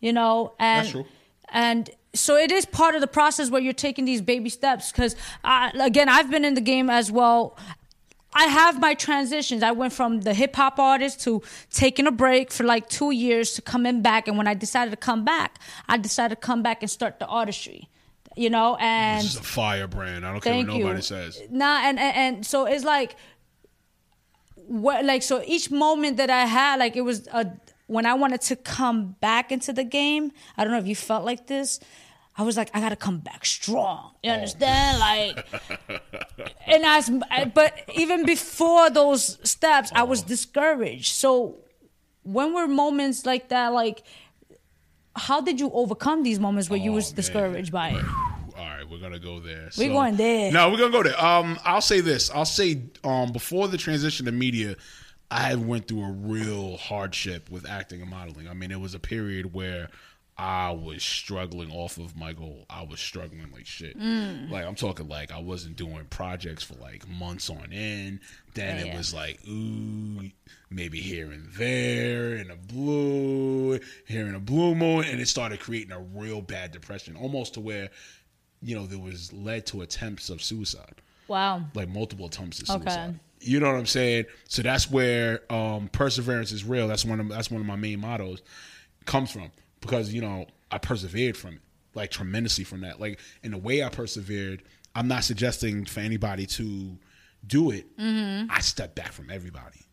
you 0.00 0.12
know 0.12 0.54
and 0.58 0.84
That's 0.86 0.92
true. 0.92 1.04
and 1.50 1.90
so 2.14 2.36
it 2.36 2.50
is 2.50 2.64
part 2.64 2.94
of 2.94 3.00
the 3.02 3.06
process 3.06 3.50
where 3.50 3.60
you're 3.60 3.72
taking 3.88 4.04
these 4.06 4.22
baby 4.22 4.48
steps 4.48 4.90
because 4.90 5.14
again 5.44 6.08
i've 6.08 6.30
been 6.30 6.44
in 6.44 6.54
the 6.54 6.60
game 6.62 6.88
as 6.88 7.10
well 7.12 7.56
I 8.34 8.44
have 8.44 8.78
my 8.80 8.94
transitions. 8.94 9.62
I 9.62 9.72
went 9.72 9.92
from 9.92 10.20
the 10.20 10.34
hip 10.34 10.54
hop 10.56 10.78
artist 10.78 11.20
to 11.22 11.42
taking 11.70 12.06
a 12.06 12.10
break 12.10 12.52
for 12.52 12.64
like 12.64 12.88
two 12.88 13.10
years 13.10 13.54
to 13.54 13.62
coming 13.62 14.02
back. 14.02 14.28
And 14.28 14.36
when 14.36 14.46
I 14.46 14.54
decided 14.54 14.90
to 14.90 14.96
come 14.96 15.24
back, 15.24 15.58
I 15.88 15.96
decided 15.96 16.34
to 16.36 16.40
come 16.40 16.62
back 16.62 16.82
and 16.82 16.90
start 16.90 17.18
the 17.18 17.26
artistry, 17.26 17.88
you 18.36 18.50
know. 18.50 18.76
And 18.80 19.24
This 19.24 19.34
is 19.34 19.40
a 19.40 19.42
fire 19.42 19.88
brand. 19.88 20.26
I 20.26 20.32
don't 20.32 20.40
care 20.42 20.56
what 20.56 20.74
you. 20.74 20.84
nobody 20.84 21.02
says. 21.02 21.40
Nah, 21.50 21.80
and, 21.84 21.98
and 21.98 22.16
and 22.16 22.46
so 22.46 22.66
it's 22.66 22.84
like, 22.84 23.16
what 24.54 25.04
like 25.04 25.22
so 25.22 25.42
each 25.46 25.70
moment 25.70 26.18
that 26.18 26.30
I 26.30 26.44
had, 26.44 26.78
like 26.78 26.96
it 26.96 27.02
was 27.02 27.26
a 27.28 27.50
when 27.86 28.04
I 28.04 28.12
wanted 28.14 28.42
to 28.42 28.56
come 28.56 29.16
back 29.20 29.50
into 29.50 29.72
the 29.72 29.84
game. 29.84 30.32
I 30.56 30.64
don't 30.64 30.72
know 30.72 30.78
if 30.78 30.86
you 30.86 30.96
felt 30.96 31.24
like 31.24 31.46
this. 31.46 31.80
I 32.38 32.42
was 32.42 32.56
like, 32.56 32.70
I 32.72 32.80
gotta 32.80 32.96
come 32.96 33.18
back 33.18 33.44
strong. 33.44 34.12
You 34.22 34.30
understand? 34.30 35.00
Like, 35.00 35.44
and 36.66 36.84
as 36.84 37.10
but 37.52 37.74
even 37.94 38.24
before 38.24 38.90
those 38.90 39.38
steps, 39.48 39.90
I 39.94 40.04
was 40.04 40.22
discouraged. 40.22 41.08
So 41.14 41.56
when 42.22 42.54
were 42.54 42.68
moments 42.68 43.26
like 43.26 43.48
that? 43.48 43.72
Like, 43.72 44.04
how 45.16 45.40
did 45.40 45.58
you 45.58 45.70
overcome 45.72 46.22
these 46.22 46.38
moments 46.38 46.70
where 46.70 46.78
you 46.78 46.92
Oh, 46.92 46.94
was 46.94 47.10
man. 47.10 47.16
discouraged 47.16 47.72
by 47.72 47.88
it? 47.90 48.04
All 48.56 48.64
right, 48.64 48.88
we're 48.88 49.00
gonna 49.00 49.18
go 49.18 49.40
there. 49.40 49.68
we're 49.76 49.88
going 49.90 50.16
there. 50.16 50.52
No, 50.52 50.70
we're 50.70 50.78
gonna 50.78 50.92
go 50.92 51.02
there. 51.02 51.20
Um, 51.22 51.58
I'll 51.64 51.80
say 51.80 52.00
this. 52.00 52.30
I'll 52.30 52.44
say 52.44 52.82
um, 53.04 53.32
before 53.32 53.68
the 53.68 53.76
transition 53.78 54.26
to 54.26 54.32
media, 54.32 54.76
I 55.30 55.56
went 55.56 55.88
through 55.88 56.04
a 56.04 56.10
real 56.12 56.76
hardship 56.76 57.50
with 57.50 57.68
acting 57.68 58.00
and 58.00 58.10
modeling. 58.10 58.48
I 58.48 58.54
mean, 58.54 58.70
it 58.70 58.80
was 58.80 58.94
a 58.94 58.98
period 59.00 59.52
where 59.52 59.88
I 60.40 60.70
was 60.70 61.02
struggling 61.02 61.72
off 61.72 61.98
of 61.98 62.16
my 62.16 62.32
goal. 62.32 62.64
I 62.70 62.84
was 62.84 63.00
struggling 63.00 63.50
like 63.52 63.66
shit. 63.66 63.98
Mm. 63.98 64.50
Like 64.50 64.64
I'm 64.64 64.76
talking 64.76 65.08
like 65.08 65.32
I 65.32 65.40
wasn't 65.40 65.74
doing 65.76 66.04
projects 66.10 66.62
for 66.62 66.74
like 66.74 67.08
months 67.08 67.50
on 67.50 67.72
end. 67.72 68.20
Then 68.54 68.76
Yeah, 68.76 68.82
it 68.82 68.86
yeah. 68.88 68.96
was 68.96 69.12
like 69.12 69.40
ooh, 69.48 70.30
maybe 70.70 71.00
here 71.00 71.32
and 71.32 71.48
there 71.54 72.36
in 72.36 72.50
a 72.52 72.56
blue, 72.56 73.80
here 74.06 74.26
in 74.28 74.34
a 74.36 74.40
blue 74.40 74.74
moon, 74.76 75.04
and 75.06 75.20
it 75.20 75.26
started 75.26 75.58
creating 75.60 75.90
a 75.92 76.00
real 76.00 76.40
bad 76.40 76.70
depression, 76.70 77.16
almost 77.16 77.54
to 77.54 77.60
where 77.60 77.88
you 78.62 78.76
know 78.76 78.86
there 78.86 78.98
was 78.98 79.32
led 79.32 79.66
to 79.66 79.82
attempts 79.82 80.30
of 80.30 80.42
suicide 80.42 81.00
Wow. 81.26 81.62
like 81.74 81.88
multiple 81.88 82.26
attempts 82.26 82.60
at 82.60 82.70
Okay. 82.70 82.82
suicide. 82.84 83.20
You 83.40 83.60
know 83.60 83.66
what 83.70 83.78
I'm 83.78 83.86
saying? 83.86 84.24
So 84.48 84.62
that's 84.62 84.90
where 84.90 85.40
um, 85.52 85.88
perseverance 85.92 86.50
is 86.52 86.64
real. 86.64 86.86
That's 86.88 87.04
one 87.04 87.18
of 87.20 87.28
that's 87.28 87.50
one 87.50 87.60
of 87.60 87.66
my 87.66 87.76
main 87.76 88.00
mottos 88.00 88.40
comes 89.04 89.30
from 89.30 89.50
because 89.80 90.12
you 90.12 90.20
know 90.20 90.46
I 90.70 90.78
persevered 90.78 91.36
from 91.36 91.54
it 91.54 91.60
like 91.94 92.10
tremendously 92.10 92.64
from 92.64 92.80
that. 92.82 93.00
Like 93.00 93.20
in 93.42 93.50
the 93.50 93.58
way 93.58 93.82
I 93.82 93.88
persevered, 93.88 94.62
I'm 94.94 95.08
not 95.08 95.24
suggesting 95.24 95.84
for 95.84 96.00
anybody 96.00 96.46
to 96.46 96.96
do 97.46 97.70
it. 97.70 97.96
Mm-hmm. 97.98 98.50
I 98.50 98.60
stepped 98.60 98.94
back 98.94 99.12
from 99.12 99.30
everybody, 99.30 99.86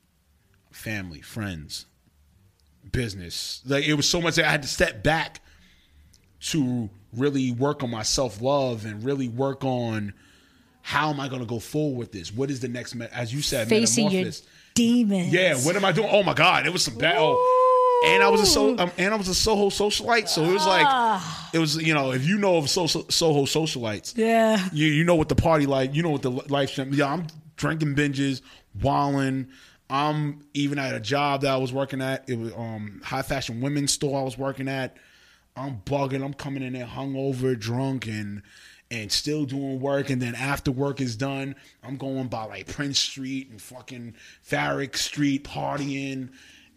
family, 0.72 1.22
friends, 1.22 1.86
business. 2.92 3.62
Like 3.66 3.86
it 3.86 3.96
was 3.96 4.08
so 4.08 4.22
much 4.22 4.36
that 4.36 4.46
I 4.46 4.52
had 4.52 4.62
to 4.62 4.68
step 4.70 5.04
back 5.04 5.42
to 6.42 6.90
really 7.14 7.52
work 7.52 7.84
on 7.84 7.90
my 7.90 8.04
self 8.04 8.42
love 8.42 8.86
and 8.86 9.04
really 9.04 9.28
work 9.28 9.64
on 9.66 10.14
how 10.82 11.10
am 11.10 11.20
I 11.20 11.28
going 11.28 11.42
to 11.42 11.48
go 11.48 11.58
forward 11.60 11.98
with 11.98 12.12
this? 12.12 12.32
What 12.32 12.52
is 12.52 12.60
the 12.60 12.68
next, 12.68 12.94
me- 12.94 13.08
as 13.12 13.34
you 13.34 13.42
said, 13.42 13.68
Facing 13.68 14.04
your 14.04 14.12
metamorphosis? 14.26 14.48
demons. 14.76 15.34
Yeah, 15.34 15.56
what 15.56 15.76
am 15.76 15.84
I 15.84 15.92
doing? 15.92 16.10
Oh 16.12 16.22
my 16.22 16.36
God, 16.36 16.68
it 16.68 16.74
was 16.74 16.84
some 16.84 16.96
bad. 16.96 17.16
Oh, 17.18 17.65
and 18.06 18.22
I 18.24 18.30
was 18.30 18.42
a 18.42 18.46
so 18.46 18.78
um, 18.78 18.92
and 18.98 19.14
I 19.14 19.18
was 19.18 19.28
a 19.28 19.36
Soho 19.36 19.70
socialite, 19.70 20.28
so 20.28 20.44
it 20.44 20.52
was 20.54 20.66
like 20.66 21.22
it 21.54 21.60
was 21.60 21.78
you 21.78 21.94
know 21.94 22.12
if 22.12 22.26
you 22.26 22.38
know 22.38 22.58
of 22.58 22.70
so, 22.70 22.88
Soho 22.88 23.44
socialites, 23.46 24.16
Yeah. 24.18 24.68
you 24.74 24.88
you 24.88 25.04
know 25.04 25.16
what 25.16 25.30
the 25.30 25.36
party 25.36 25.66
like, 25.66 25.96
you 25.96 26.04
know 26.04 26.10
what 26.12 26.22
the 26.22 26.32
life. 26.32 26.78
Yeah, 26.78 27.12
I'm 27.14 27.28
drinking 27.58 27.96
binges, 27.96 28.42
walling. 28.82 29.48
I'm 29.90 30.42
even 30.56 30.80
at 30.80 30.96
a 30.96 31.00
job 31.00 31.42
that 31.42 31.54
I 31.54 31.58
was 31.58 31.72
working 31.72 32.02
at. 32.02 32.28
It 32.30 32.38
was 32.40 32.52
um 32.54 33.02
high 33.04 33.22
fashion 33.22 33.62
women's 33.62 33.94
store 33.94 34.20
I 34.20 34.24
was 34.24 34.38
working 34.38 34.68
at. 34.68 34.98
I'm 35.56 35.82
bugging. 35.86 36.24
I'm 36.24 36.34
coming 36.34 36.64
in 36.64 36.74
there 36.74 36.86
hungover, 36.86 37.58
drunk, 37.58 38.08
and 38.08 38.42
and 38.92 39.12
still 39.12 39.46
doing 39.46 39.80
work. 39.80 40.10
And 40.10 40.22
then 40.22 40.36
after 40.36 40.72
work 40.72 41.02
is 41.02 41.16
done, 41.16 41.56
I'm 41.84 41.98
going 41.98 42.28
by 42.28 42.46
like 42.46 42.68
Prince 42.68 43.00
Street 43.00 43.50
and 43.50 43.62
fucking 43.62 44.16
Varick 44.44 44.98
Street 44.98 45.44
partying. 45.44 46.30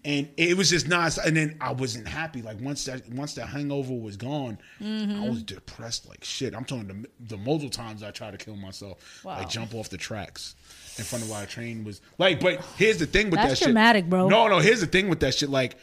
And 0.08 0.26
it 0.38 0.56
was 0.56 0.70
just 0.70 0.88
nice. 0.88 1.18
And 1.18 1.36
then 1.36 1.58
I 1.60 1.72
wasn't 1.72 2.08
happy. 2.08 2.40
Like 2.40 2.58
once 2.62 2.86
that 2.86 3.06
once 3.10 3.34
that 3.34 3.46
hangover 3.48 3.92
was 3.92 4.16
gone, 4.16 4.56
I 4.80 5.28
was 5.28 5.42
depressed 5.42 6.08
like 6.08 6.24
shit. 6.24 6.54
I'm 6.54 6.64
talking 6.64 6.88
the, 6.88 7.08
the 7.28 7.36
multiple 7.36 7.68
times 7.68 8.02
I 8.02 8.10
tried 8.10 8.30
to 8.30 8.38
kill 8.42 8.56
myself, 8.56 9.22
Wow. 9.22 9.36
like 9.36 9.50
jump 9.50 9.74
off 9.74 9.90
the 9.90 9.98
tracks 9.98 10.54
in 10.96 11.04
front 11.04 11.24
of 11.24 11.30
why 11.30 11.42
a 11.42 11.46
train 11.46 11.84
was 11.84 12.00
like. 12.16 12.40
But 12.40 12.64
here's 12.78 12.96
the 12.96 13.04
thing 13.04 13.26
with 13.28 13.34
That's 13.40 13.60
that 13.60 13.66
dramatic, 13.66 14.04
shit, 14.04 14.10
bro. 14.10 14.28
No, 14.30 14.48
no. 14.48 14.60
Here's 14.60 14.80
the 14.80 14.86
thing 14.86 15.10
with 15.10 15.20
that 15.20 15.34
shit. 15.34 15.50
Like 15.50 15.76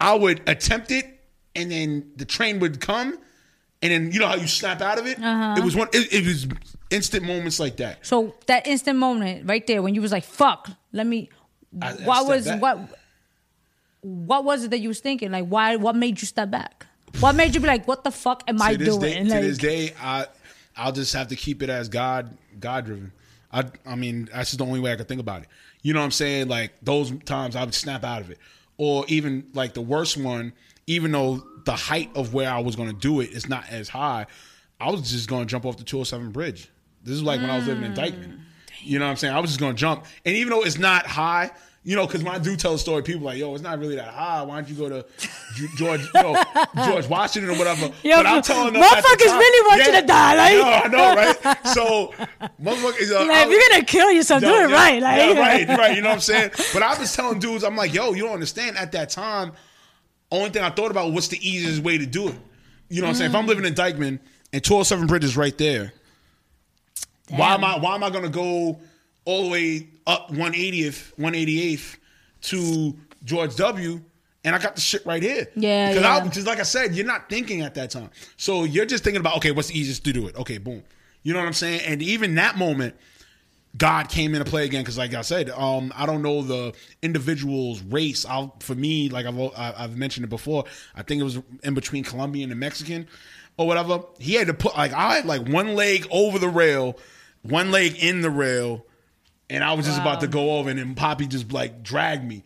I 0.00 0.14
would 0.14 0.48
attempt 0.48 0.92
it, 0.92 1.06
and 1.56 1.68
then 1.72 2.12
the 2.14 2.24
train 2.24 2.60
would 2.60 2.80
come, 2.80 3.18
and 3.82 3.90
then 3.90 4.12
you 4.12 4.20
know 4.20 4.28
how 4.28 4.36
you 4.36 4.46
snap 4.46 4.80
out 4.80 4.98
of 5.00 5.06
it. 5.06 5.18
Uh-huh. 5.18 5.56
It 5.58 5.64
was 5.64 5.74
one. 5.74 5.88
It, 5.92 6.12
it 6.12 6.24
was 6.24 6.46
instant 6.90 7.24
moments 7.24 7.58
like 7.58 7.78
that. 7.78 8.06
So 8.06 8.36
that 8.46 8.68
instant 8.68 8.98
moment 9.00 9.48
right 9.48 9.66
there 9.66 9.82
when 9.82 9.96
you 9.96 10.02
was 10.02 10.12
like, 10.12 10.22
"Fuck," 10.24 10.70
let 10.92 11.04
me. 11.04 11.30
I- 11.82 11.88
I 11.90 11.92
what 12.04 12.28
was 12.28 12.44
back. 12.46 12.62
what? 12.62 12.78
What 14.06 14.44
was 14.44 14.62
it 14.62 14.70
that 14.70 14.78
you 14.78 14.88
was 14.88 15.00
thinking? 15.00 15.32
Like, 15.32 15.46
why? 15.46 15.74
What 15.74 15.96
made 15.96 16.20
you 16.20 16.28
step 16.28 16.48
back? 16.48 16.86
What 17.18 17.34
made 17.34 17.56
you 17.56 17.60
be 17.60 17.66
like, 17.66 17.88
"What 17.88 18.04
the 18.04 18.12
fuck 18.12 18.44
am 18.46 18.62
I 18.62 18.76
doing?" 18.76 19.00
day, 19.00 19.20
like, 19.20 19.28
to 19.28 19.46
this 19.46 19.58
day, 19.58 19.94
I 20.00 20.26
I'll 20.76 20.92
just 20.92 21.12
have 21.14 21.26
to 21.28 21.36
keep 21.36 21.60
it 21.60 21.70
as 21.70 21.88
God 21.88 22.36
God 22.60 22.84
driven. 22.84 23.10
I 23.52 23.64
I 23.84 23.96
mean 23.96 24.28
that's 24.32 24.50
just 24.50 24.58
the 24.58 24.64
only 24.64 24.78
way 24.78 24.92
I 24.92 24.96
could 24.96 25.08
think 25.08 25.20
about 25.20 25.42
it. 25.42 25.48
You 25.82 25.92
know 25.92 25.98
what 25.98 26.04
I'm 26.04 26.12
saying? 26.12 26.46
Like 26.46 26.74
those 26.82 27.10
times 27.24 27.56
I 27.56 27.64
would 27.64 27.74
snap 27.74 28.04
out 28.04 28.20
of 28.20 28.30
it, 28.30 28.38
or 28.76 29.04
even 29.08 29.48
like 29.54 29.74
the 29.74 29.82
worst 29.82 30.16
one. 30.16 30.52
Even 30.86 31.10
though 31.10 31.44
the 31.64 31.74
height 31.74 32.10
of 32.14 32.32
where 32.32 32.48
I 32.48 32.60
was 32.60 32.76
going 32.76 32.88
to 32.88 32.94
do 32.94 33.20
it 33.20 33.30
is 33.30 33.48
not 33.48 33.64
as 33.68 33.88
high, 33.88 34.26
I 34.80 34.88
was 34.88 35.10
just 35.10 35.28
going 35.28 35.42
to 35.42 35.50
jump 35.50 35.66
off 35.66 35.76
the 35.76 35.82
207 35.82 36.30
bridge. 36.30 36.70
This 37.02 37.16
is 37.16 37.24
like 37.24 37.40
when 37.40 37.50
I 37.50 37.56
was 37.56 37.66
living 37.66 37.82
in 37.82 37.92
Dyckman. 37.92 38.28
Mm. 38.28 38.38
You 38.82 39.00
know 39.00 39.06
what 39.06 39.10
I'm 39.10 39.16
saying? 39.16 39.34
I 39.34 39.40
was 39.40 39.50
just 39.50 39.58
going 39.58 39.74
to 39.74 39.80
jump, 39.80 40.04
and 40.24 40.36
even 40.36 40.50
though 40.50 40.62
it's 40.62 40.78
not 40.78 41.06
high. 41.06 41.50
You 41.88 41.94
know, 41.94 42.04
because 42.04 42.24
when 42.24 42.34
I 42.34 42.38
do 42.40 42.56
tell 42.56 42.74
a 42.74 42.78
story, 42.80 43.02
people 43.04 43.22
are 43.22 43.26
like, 43.26 43.38
"Yo, 43.38 43.54
it's 43.54 43.62
not 43.62 43.78
really 43.78 43.94
that 43.94 44.08
high. 44.08 44.42
Why 44.42 44.56
don't 44.56 44.68
you 44.68 44.74
go 44.74 44.88
to 44.88 45.06
George, 45.76 46.00
you 46.00 46.08
know, 46.20 46.42
George 46.84 47.06
Washington 47.06 47.54
or 47.54 47.56
whatever?" 47.56 47.92
Yo, 48.02 48.16
but 48.16 48.26
I'm 48.26 48.42
telling 48.42 48.72
them 48.72 48.82
at 48.82 48.90
the 48.90 48.96
motherfuckers 49.08 49.26
time- 49.28 49.38
really 49.38 49.68
want 49.68 49.86
you 49.86 50.00
to 50.00 50.04
die, 50.04 50.34
like- 50.34 50.56
no, 50.56 50.64
I 50.84 50.88
know, 50.88 51.14
right? 51.14 51.58
So, 51.74 52.12
motherfuckers, 52.60 53.12
uh, 53.12 53.28
like, 53.28 53.46
if 53.46 53.50
you're 53.52 53.70
gonna 53.70 53.84
kill 53.84 54.10
yourself, 54.10 54.40
do 54.40 54.48
it 54.48 54.68
yeah, 54.68 54.74
right. 54.74 55.00
Like, 55.00 55.16
yeah, 55.36 55.38
right, 55.38 55.78
right. 55.78 55.94
You 55.96 56.02
know 56.02 56.08
what 56.08 56.14
I'm 56.16 56.20
saying? 56.22 56.50
But 56.74 56.82
I 56.82 56.98
was 56.98 57.14
telling 57.14 57.38
dudes, 57.38 57.62
I'm 57.62 57.76
like, 57.76 57.94
yo, 57.94 58.14
you 58.14 58.24
don't 58.24 58.34
understand. 58.34 58.76
At 58.78 58.90
that 58.90 59.10
time, 59.10 59.52
only 60.32 60.50
thing 60.50 60.64
I 60.64 60.70
thought 60.70 60.90
about 60.90 61.06
was 61.06 61.14
what's 61.14 61.28
the 61.28 61.48
easiest 61.48 61.84
way 61.84 61.98
to 61.98 62.06
do 62.06 62.26
it. 62.30 62.34
You 62.88 63.00
know 63.00 63.06
what 63.06 63.10
I'm 63.10 63.14
saying? 63.14 63.30
If 63.30 63.36
I'm 63.36 63.46
living 63.46 63.64
in 63.64 63.74
Dyckman 63.74 64.18
and 64.52 64.64
207 64.64 65.06
Bridge 65.06 65.22
is 65.22 65.36
right 65.36 65.56
there, 65.56 65.92
why 67.28 67.54
am 67.54 67.62
I 67.62 67.78
why 67.78 67.94
am 67.94 68.02
I 68.02 68.10
gonna 68.10 68.28
go 68.28 68.80
all 69.24 69.44
the 69.44 69.48
way 69.50 69.86
up 70.06 70.30
180th, 70.30 71.14
188th 71.16 71.96
to 72.42 72.96
George 73.24 73.56
W. 73.56 74.00
And 74.44 74.54
I 74.54 74.60
got 74.60 74.76
the 74.76 74.80
shit 74.80 75.04
right 75.04 75.20
here. 75.22 75.48
Yeah, 75.56 75.88
because 75.88 76.02
yeah. 76.04 76.16
I, 76.16 76.20
because 76.20 76.46
like 76.46 76.60
I 76.60 76.64
said, 76.64 76.94
you're 76.94 77.04
not 77.06 77.28
thinking 77.28 77.62
at 77.62 77.74
that 77.74 77.90
time, 77.90 78.10
so 78.36 78.62
you're 78.62 78.86
just 78.86 79.02
thinking 79.02 79.20
about 79.20 79.36
okay, 79.38 79.50
what's 79.50 79.68
the 79.68 79.78
easiest 79.78 80.04
to 80.04 80.12
do 80.12 80.28
it? 80.28 80.36
Okay, 80.36 80.58
boom. 80.58 80.84
You 81.24 81.32
know 81.32 81.40
what 81.40 81.46
I'm 81.46 81.52
saying? 81.52 81.80
And 81.84 82.00
even 82.00 82.36
that 82.36 82.56
moment, 82.56 82.94
God 83.76 84.08
came 84.08 84.36
into 84.36 84.48
play 84.48 84.64
again 84.64 84.82
because, 84.82 84.96
like 84.96 85.14
I 85.14 85.22
said, 85.22 85.50
um, 85.50 85.92
I 85.96 86.06
don't 86.06 86.22
know 86.22 86.42
the 86.42 86.72
individual's 87.02 87.82
race. 87.82 88.24
I'll, 88.24 88.54
for 88.60 88.76
me, 88.76 89.08
like 89.08 89.26
I've 89.26 89.36
I- 89.38 89.74
I've 89.76 89.96
mentioned 89.96 90.22
it 90.24 90.30
before, 90.30 90.64
I 90.94 91.02
think 91.02 91.20
it 91.20 91.24
was 91.24 91.40
in 91.64 91.74
between 91.74 92.04
Colombian 92.04 92.52
and 92.52 92.60
Mexican 92.60 93.08
or 93.56 93.66
whatever. 93.66 94.04
He 94.20 94.34
had 94.34 94.46
to 94.46 94.54
put 94.54 94.76
like 94.76 94.92
I 94.92 95.16
had 95.16 95.26
like 95.26 95.48
one 95.48 95.74
leg 95.74 96.06
over 96.12 96.38
the 96.38 96.48
rail, 96.48 96.96
one 97.42 97.72
leg 97.72 97.96
in 97.98 98.20
the 98.20 98.30
rail, 98.30 98.86
and 99.48 99.62
I 99.62 99.74
was 99.74 99.86
just 99.86 100.00
about 100.00 100.20
to 100.20 100.26
go 100.26 100.58
over, 100.58 100.70
and 100.70 100.78
then 100.78 100.94
Poppy 100.94 101.26
just 101.26 101.52
like 101.52 101.82
dragged 101.82 102.24
me. 102.24 102.42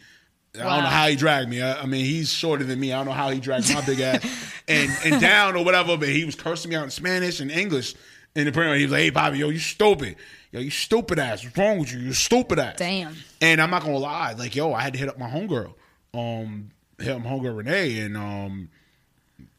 I 0.54 0.58
don't 0.58 0.82
know 0.82 0.90
how 0.90 1.06
he 1.06 1.16
dragged 1.16 1.48
me. 1.48 1.62
I, 1.62 1.82
I 1.82 1.86
mean, 1.86 2.04
he's 2.04 2.32
shorter 2.32 2.64
than 2.64 2.80
me. 2.80 2.92
I 2.92 2.96
don't 2.96 3.06
know 3.06 3.12
how 3.12 3.30
he 3.30 3.38
dragged 3.38 3.72
my 3.72 3.84
big 3.84 4.00
ass 4.00 4.24
and 4.68 4.90
and 5.04 5.20
down 5.20 5.56
or 5.56 5.64
whatever. 5.64 5.96
But 5.96 6.08
he 6.08 6.24
was 6.24 6.34
cursing 6.34 6.70
me 6.70 6.76
out 6.76 6.84
in 6.84 6.90
Spanish 6.90 7.40
and 7.40 7.50
English. 7.50 7.94
And 8.34 8.48
apparently 8.48 8.78
he 8.78 8.84
was 8.84 8.92
like, 8.92 9.00
"Hey, 9.00 9.10
Bobby, 9.10 9.38
yo, 9.38 9.48
you 9.48 9.58
stupid, 9.58 10.16
yo, 10.52 10.60
you 10.60 10.70
stupid 10.70 11.18
ass. 11.18 11.44
What's 11.44 11.56
wrong 11.56 11.78
with 11.78 11.92
you? 11.92 12.00
You 12.00 12.12
stupid 12.12 12.58
ass." 12.58 12.76
Damn. 12.78 13.16
And 13.40 13.60
I'm 13.60 13.70
not 13.70 13.82
gonna 13.82 13.98
lie, 13.98 14.34
like, 14.34 14.54
yo, 14.54 14.72
I 14.72 14.82
had 14.82 14.92
to 14.92 14.98
hit 14.98 15.08
up 15.08 15.18
my 15.18 15.28
homegirl, 15.28 15.72
um, 16.14 16.70
hit 16.98 17.10
up 17.10 17.22
my 17.22 17.30
homegirl 17.30 17.56
Renee, 17.56 17.98
and 18.00 18.16
um, 18.16 18.68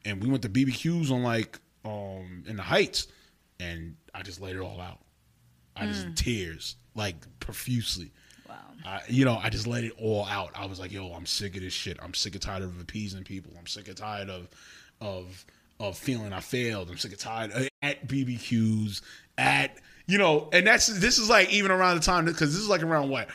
and 0.05 0.21
we 0.23 0.29
went 0.29 0.43
to 0.43 0.49
BBQs 0.49 1.11
on 1.11 1.23
like 1.23 1.59
um 1.83 2.43
in 2.47 2.55
the 2.55 2.63
Heights, 2.63 3.07
and 3.59 3.95
I 4.13 4.21
just 4.21 4.39
laid 4.39 4.55
it 4.55 4.61
all 4.61 4.79
out. 4.79 4.99
I 5.75 5.87
just 5.87 6.15
tears 6.15 6.75
like 6.95 7.15
profusely. 7.39 8.11
Wow. 8.47 8.55
I, 8.85 9.01
you 9.07 9.25
know, 9.25 9.37
I 9.41 9.49
just 9.49 9.67
let 9.67 9.83
it 9.83 9.93
all 9.99 10.25
out. 10.25 10.51
I 10.55 10.65
was 10.65 10.79
like, 10.79 10.91
"Yo, 10.91 11.11
I'm 11.13 11.25
sick 11.25 11.55
of 11.55 11.61
this 11.61 11.73
shit. 11.73 11.97
I'm 12.01 12.13
sick 12.13 12.33
and 12.33 12.41
tired 12.41 12.63
of 12.63 12.79
appeasing 12.79 13.23
people. 13.23 13.53
I'm 13.57 13.67
sick 13.67 13.87
and 13.87 13.97
tired 13.97 14.29
of, 14.29 14.47
of, 14.99 15.45
of 15.79 15.97
feeling 15.97 16.33
I 16.33 16.39
failed. 16.39 16.89
I'm 16.89 16.97
sick 16.97 17.11
and 17.11 17.19
tired 17.19 17.51
of, 17.51 17.67
at 17.81 18.07
BBQs, 18.07 19.01
at 19.37 19.77
you 20.07 20.17
know." 20.17 20.49
And 20.51 20.65
that's 20.65 20.87
this 20.87 21.17
is 21.17 21.29
like 21.29 21.51
even 21.51 21.71
around 21.71 21.97
the 21.97 22.03
time 22.03 22.25
because 22.25 22.51
this 22.53 22.61
is 22.61 22.69
like 22.69 22.83
around 22.83 23.09
what 23.09 23.29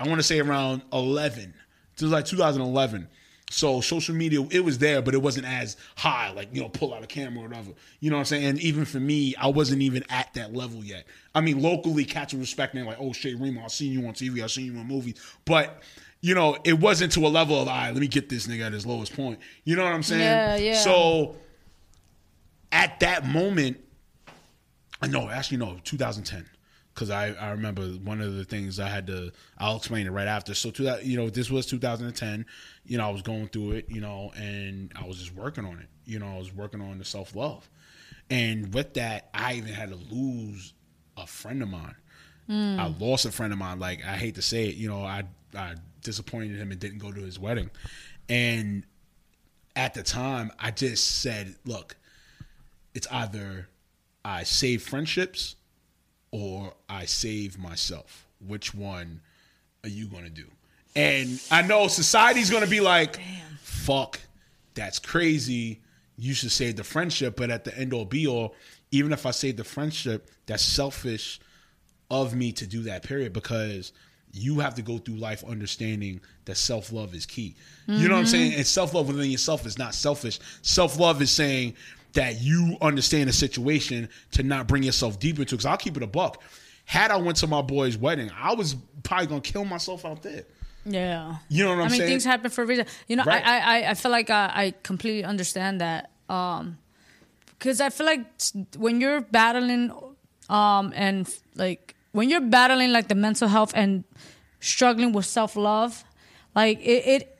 I 0.00 0.06
want 0.06 0.18
to 0.18 0.24
say 0.24 0.38
around 0.38 0.82
11. 0.92 1.54
This 1.96 2.06
is 2.06 2.12
like 2.12 2.24
2011. 2.26 3.08
So 3.50 3.80
social 3.80 4.14
media, 4.14 4.42
it 4.50 4.60
was 4.60 4.78
there, 4.78 5.00
but 5.00 5.14
it 5.14 5.22
wasn't 5.22 5.46
as 5.46 5.76
high. 5.96 6.30
Like 6.32 6.48
you 6.52 6.60
know, 6.60 6.68
pull 6.68 6.92
out 6.92 7.02
a 7.02 7.06
camera 7.06 7.44
or 7.44 7.48
whatever. 7.48 7.70
You 8.00 8.10
know 8.10 8.16
what 8.16 8.20
I'm 8.20 8.26
saying? 8.26 8.44
And 8.44 8.60
even 8.60 8.84
for 8.84 9.00
me, 9.00 9.34
I 9.36 9.48
wasn't 9.48 9.80
even 9.82 10.04
at 10.10 10.32
that 10.34 10.54
level 10.54 10.84
yet. 10.84 11.06
I 11.34 11.40
mean, 11.40 11.62
locally, 11.62 12.04
cats 12.04 12.34
were 12.34 12.40
respecting 12.40 12.84
like, 12.84 12.98
"Oh, 13.00 13.12
Shay 13.12 13.34
Reemo, 13.34 13.64
I 13.64 13.68
seen 13.68 13.92
you 13.92 14.06
on 14.06 14.12
TV, 14.12 14.42
I 14.42 14.48
seen 14.48 14.66
you 14.66 14.78
in 14.78 14.86
movies," 14.86 15.14
but 15.44 15.82
you 16.20 16.34
know, 16.34 16.58
it 16.64 16.78
wasn't 16.78 17.12
to 17.12 17.26
a 17.26 17.28
level 17.28 17.60
of, 17.60 17.68
"All 17.68 17.74
right, 17.74 17.92
let 17.92 18.00
me 18.00 18.08
get 18.08 18.28
this 18.28 18.46
nigga 18.46 18.66
at 18.66 18.72
his 18.72 18.84
lowest 18.84 19.14
point." 19.14 19.38
You 19.64 19.76
know 19.76 19.84
what 19.84 19.92
I'm 19.92 20.02
saying? 20.02 20.20
Yeah, 20.20 20.56
yeah. 20.56 20.82
So 20.82 21.36
at 22.70 23.00
that 23.00 23.26
moment, 23.26 23.78
I 25.00 25.06
know, 25.06 25.28
actually, 25.30 25.58
no, 25.58 25.78
2010. 25.84 26.44
Because 26.98 27.10
I, 27.10 27.28
I 27.28 27.50
remember 27.50 27.82
one 27.82 28.20
of 28.20 28.34
the 28.34 28.44
things 28.44 28.80
I 28.80 28.88
had 28.88 29.06
to, 29.06 29.30
I'll 29.56 29.76
explain 29.76 30.08
it 30.08 30.10
right 30.10 30.26
after. 30.26 30.52
So, 30.52 30.72
to 30.72 30.82
that, 30.82 31.04
you 31.04 31.16
know, 31.16 31.30
this 31.30 31.48
was 31.48 31.64
2010. 31.66 32.44
You 32.86 32.98
know, 32.98 33.06
I 33.06 33.10
was 33.10 33.22
going 33.22 33.46
through 33.46 33.72
it, 33.72 33.86
you 33.88 34.00
know, 34.00 34.32
and 34.36 34.92
I 35.00 35.06
was 35.06 35.18
just 35.18 35.32
working 35.32 35.64
on 35.64 35.78
it. 35.78 35.86
You 36.06 36.18
know, 36.18 36.26
I 36.26 36.38
was 36.38 36.52
working 36.52 36.80
on 36.80 36.98
the 36.98 37.04
self 37.04 37.36
love. 37.36 37.70
And 38.30 38.74
with 38.74 38.94
that, 38.94 39.28
I 39.32 39.54
even 39.54 39.72
had 39.72 39.90
to 39.90 39.94
lose 40.12 40.74
a 41.16 41.24
friend 41.24 41.62
of 41.62 41.68
mine. 41.68 41.94
Hmm. 42.48 42.80
I 42.80 42.88
lost 42.98 43.26
a 43.26 43.30
friend 43.30 43.52
of 43.52 43.60
mine. 43.60 43.78
Like, 43.78 44.04
I 44.04 44.16
hate 44.16 44.34
to 44.34 44.42
say 44.42 44.66
it, 44.66 44.74
you 44.74 44.88
know, 44.88 45.04
I, 45.04 45.22
I 45.54 45.76
disappointed 46.02 46.56
him 46.56 46.72
and 46.72 46.80
didn't 46.80 46.98
go 46.98 47.12
to 47.12 47.20
his 47.20 47.38
wedding. 47.38 47.70
And 48.28 48.82
at 49.76 49.94
the 49.94 50.02
time, 50.02 50.50
I 50.58 50.72
just 50.72 51.20
said, 51.20 51.54
look, 51.64 51.94
it's 52.92 53.06
either 53.12 53.68
I 54.24 54.42
save 54.42 54.82
friendships 54.82 55.54
or 56.30 56.74
I 56.88 57.04
save 57.04 57.58
myself. 57.58 58.26
Which 58.46 58.74
one 58.74 59.20
are 59.84 59.88
you 59.88 60.06
going 60.06 60.24
to 60.24 60.30
do? 60.30 60.46
And 60.94 61.40
I 61.50 61.62
know 61.62 61.88
society's 61.88 62.50
going 62.50 62.64
to 62.64 62.70
be 62.70 62.80
like, 62.80 63.20
fuck, 63.62 64.20
that's 64.74 64.98
crazy. 64.98 65.80
You 66.16 66.34
should 66.34 66.50
save 66.50 66.76
the 66.76 66.84
friendship. 66.84 67.36
But 67.36 67.50
at 67.50 67.64
the 67.64 67.76
end 67.76 67.92
all 67.92 68.04
be 68.04 68.26
all, 68.26 68.54
even 68.90 69.12
if 69.12 69.26
I 69.26 69.30
save 69.30 69.56
the 69.56 69.64
friendship, 69.64 70.30
that's 70.46 70.62
selfish 70.62 71.40
of 72.10 72.34
me 72.34 72.52
to 72.52 72.66
do 72.66 72.82
that, 72.82 73.02
period, 73.02 73.32
because 73.32 73.92
you 74.32 74.60
have 74.60 74.74
to 74.74 74.82
go 74.82 74.98
through 74.98 75.16
life 75.16 75.44
understanding 75.44 76.20
that 76.44 76.56
self 76.56 76.92
love 76.92 77.14
is 77.14 77.26
key. 77.26 77.54
You 77.86 78.08
know 78.08 78.14
what 78.14 78.18
I'm 78.18 78.24
mm-hmm. 78.24 78.30
saying? 78.30 78.54
And 78.54 78.66
self 78.66 78.94
love 78.94 79.08
within 79.08 79.30
yourself 79.30 79.66
is 79.66 79.78
not 79.78 79.94
selfish. 79.94 80.38
Self 80.62 80.98
love 80.98 81.22
is 81.22 81.30
saying 81.30 81.74
that 82.14 82.40
you 82.40 82.76
understand 82.80 83.28
the 83.28 83.32
situation 83.32 84.08
to 84.32 84.42
not 84.42 84.66
bring 84.66 84.82
yourself 84.82 85.18
deep 85.20 85.38
into. 85.38 85.54
Because 85.54 85.66
I'll 85.66 85.76
keep 85.76 85.96
it 85.96 86.02
a 86.02 86.06
buck. 86.06 86.42
Had 86.84 87.10
I 87.10 87.16
went 87.16 87.36
to 87.38 87.46
my 87.46 87.60
boy's 87.62 87.98
wedding, 87.98 88.30
I 88.36 88.54
was 88.54 88.74
probably 89.02 89.26
gonna 89.26 89.40
kill 89.40 89.64
myself 89.64 90.04
out 90.04 90.22
there. 90.22 90.44
Yeah. 90.84 91.36
You 91.48 91.64
know 91.64 91.70
what 91.70 91.80
I'm 91.80 91.80
I 91.80 91.88
mean, 91.90 91.98
saying? 91.98 92.10
things 92.10 92.24
happen 92.24 92.50
for 92.50 92.62
a 92.62 92.66
reason. 92.66 92.86
You 93.08 93.16
know, 93.16 93.24
Right. 93.24 93.46
I, 93.46 93.82
I, 93.82 93.90
I 93.90 93.94
feel 93.94 94.10
like 94.10 94.30
I, 94.30 94.50
I 94.54 94.74
completely 94.82 95.24
understand 95.24 95.80
that. 95.82 96.10
Um, 96.30 96.78
because 97.58 97.80
I 97.80 97.90
feel 97.90 98.06
like 98.06 98.24
when 98.76 99.00
you're 99.00 99.20
battling, 99.20 99.92
um, 100.48 100.92
and 100.94 101.28
like 101.56 101.94
when 102.12 102.30
you're 102.30 102.40
battling 102.40 102.92
like 102.92 103.08
the 103.08 103.14
mental 103.16 103.48
health 103.48 103.72
and 103.74 104.04
struggling 104.60 105.12
with 105.12 105.26
self 105.26 105.56
love, 105.56 106.04
like 106.54 106.78
it, 106.80 107.06
it, 107.06 107.37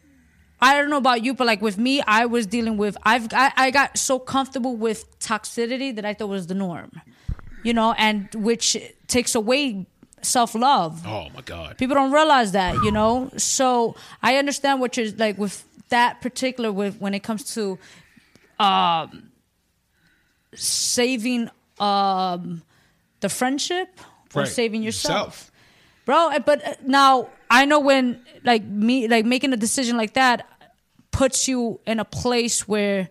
I 0.61 0.75
don't 0.77 0.91
know 0.91 0.97
about 0.97 1.23
you, 1.25 1.35
but 1.35 1.47
like 1.47 1.63
with 1.63 1.79
me, 1.79 2.03
I 2.07 2.27
was 2.27 2.47
dealing 2.47 2.77
with 2.77 2.97
I've 3.05 3.33
I, 3.33 3.53
I 3.57 3.71
got 3.71 3.97
so 3.97 4.19
comfortable 4.19 4.77
with 4.77 5.19
toxicity 5.21 5.95
that 5.95 6.05
I 6.05 6.15
thought 6.15 6.29
was 6.29 6.47
the 6.49 6.55
norm, 6.55 6.91
you 7.63 7.73
know, 7.73 7.93
and 7.93 8.29
which 8.35 8.77
takes 9.07 9.35
away 9.35 9.87
self 10.23 10.55
love. 10.55 11.07
oh 11.07 11.29
my 11.35 11.43
god. 11.43 11.79
People 11.79 11.95
don't 11.95 12.11
realize 12.13 12.53
that, 12.53 12.83
you 12.83 12.91
know. 12.91 13.31
So 13.37 13.95
I 14.23 14.37
understand 14.37 14.81
what 14.81 14.97
you're 14.97 15.13
like 15.13 15.39
with 15.39 15.65
that 15.91 16.21
particular 16.21 16.73
with 16.73 17.01
when 17.01 17.15
it 17.15 17.23
comes 17.23 17.55
to 17.55 17.79
um 18.59 19.31
saving 20.55 21.51
um 21.79 22.63
the 23.21 23.29
friendship 23.29 23.89
or 24.35 24.43
Right. 24.43 24.49
saving 24.49 24.83
yourself. 24.83 25.37
Self. 25.39 25.53
Bro, 26.09 26.31
uh, 26.33 26.39
but 26.41 26.65
uh, 26.65 26.73
now 26.87 27.29
I 27.51 27.67
know 27.69 27.81
when 27.85 28.25
like 28.43 28.65
me 28.65 29.09
like 29.09 29.27
making 29.29 29.53
a 29.53 29.59
decision 29.61 29.99
like 30.01 30.15
that 30.15 30.49
puts 31.11 31.47
you 31.49 31.81
in 31.87 32.01
a 32.01 32.05
place 32.05 32.67
where 32.67 33.11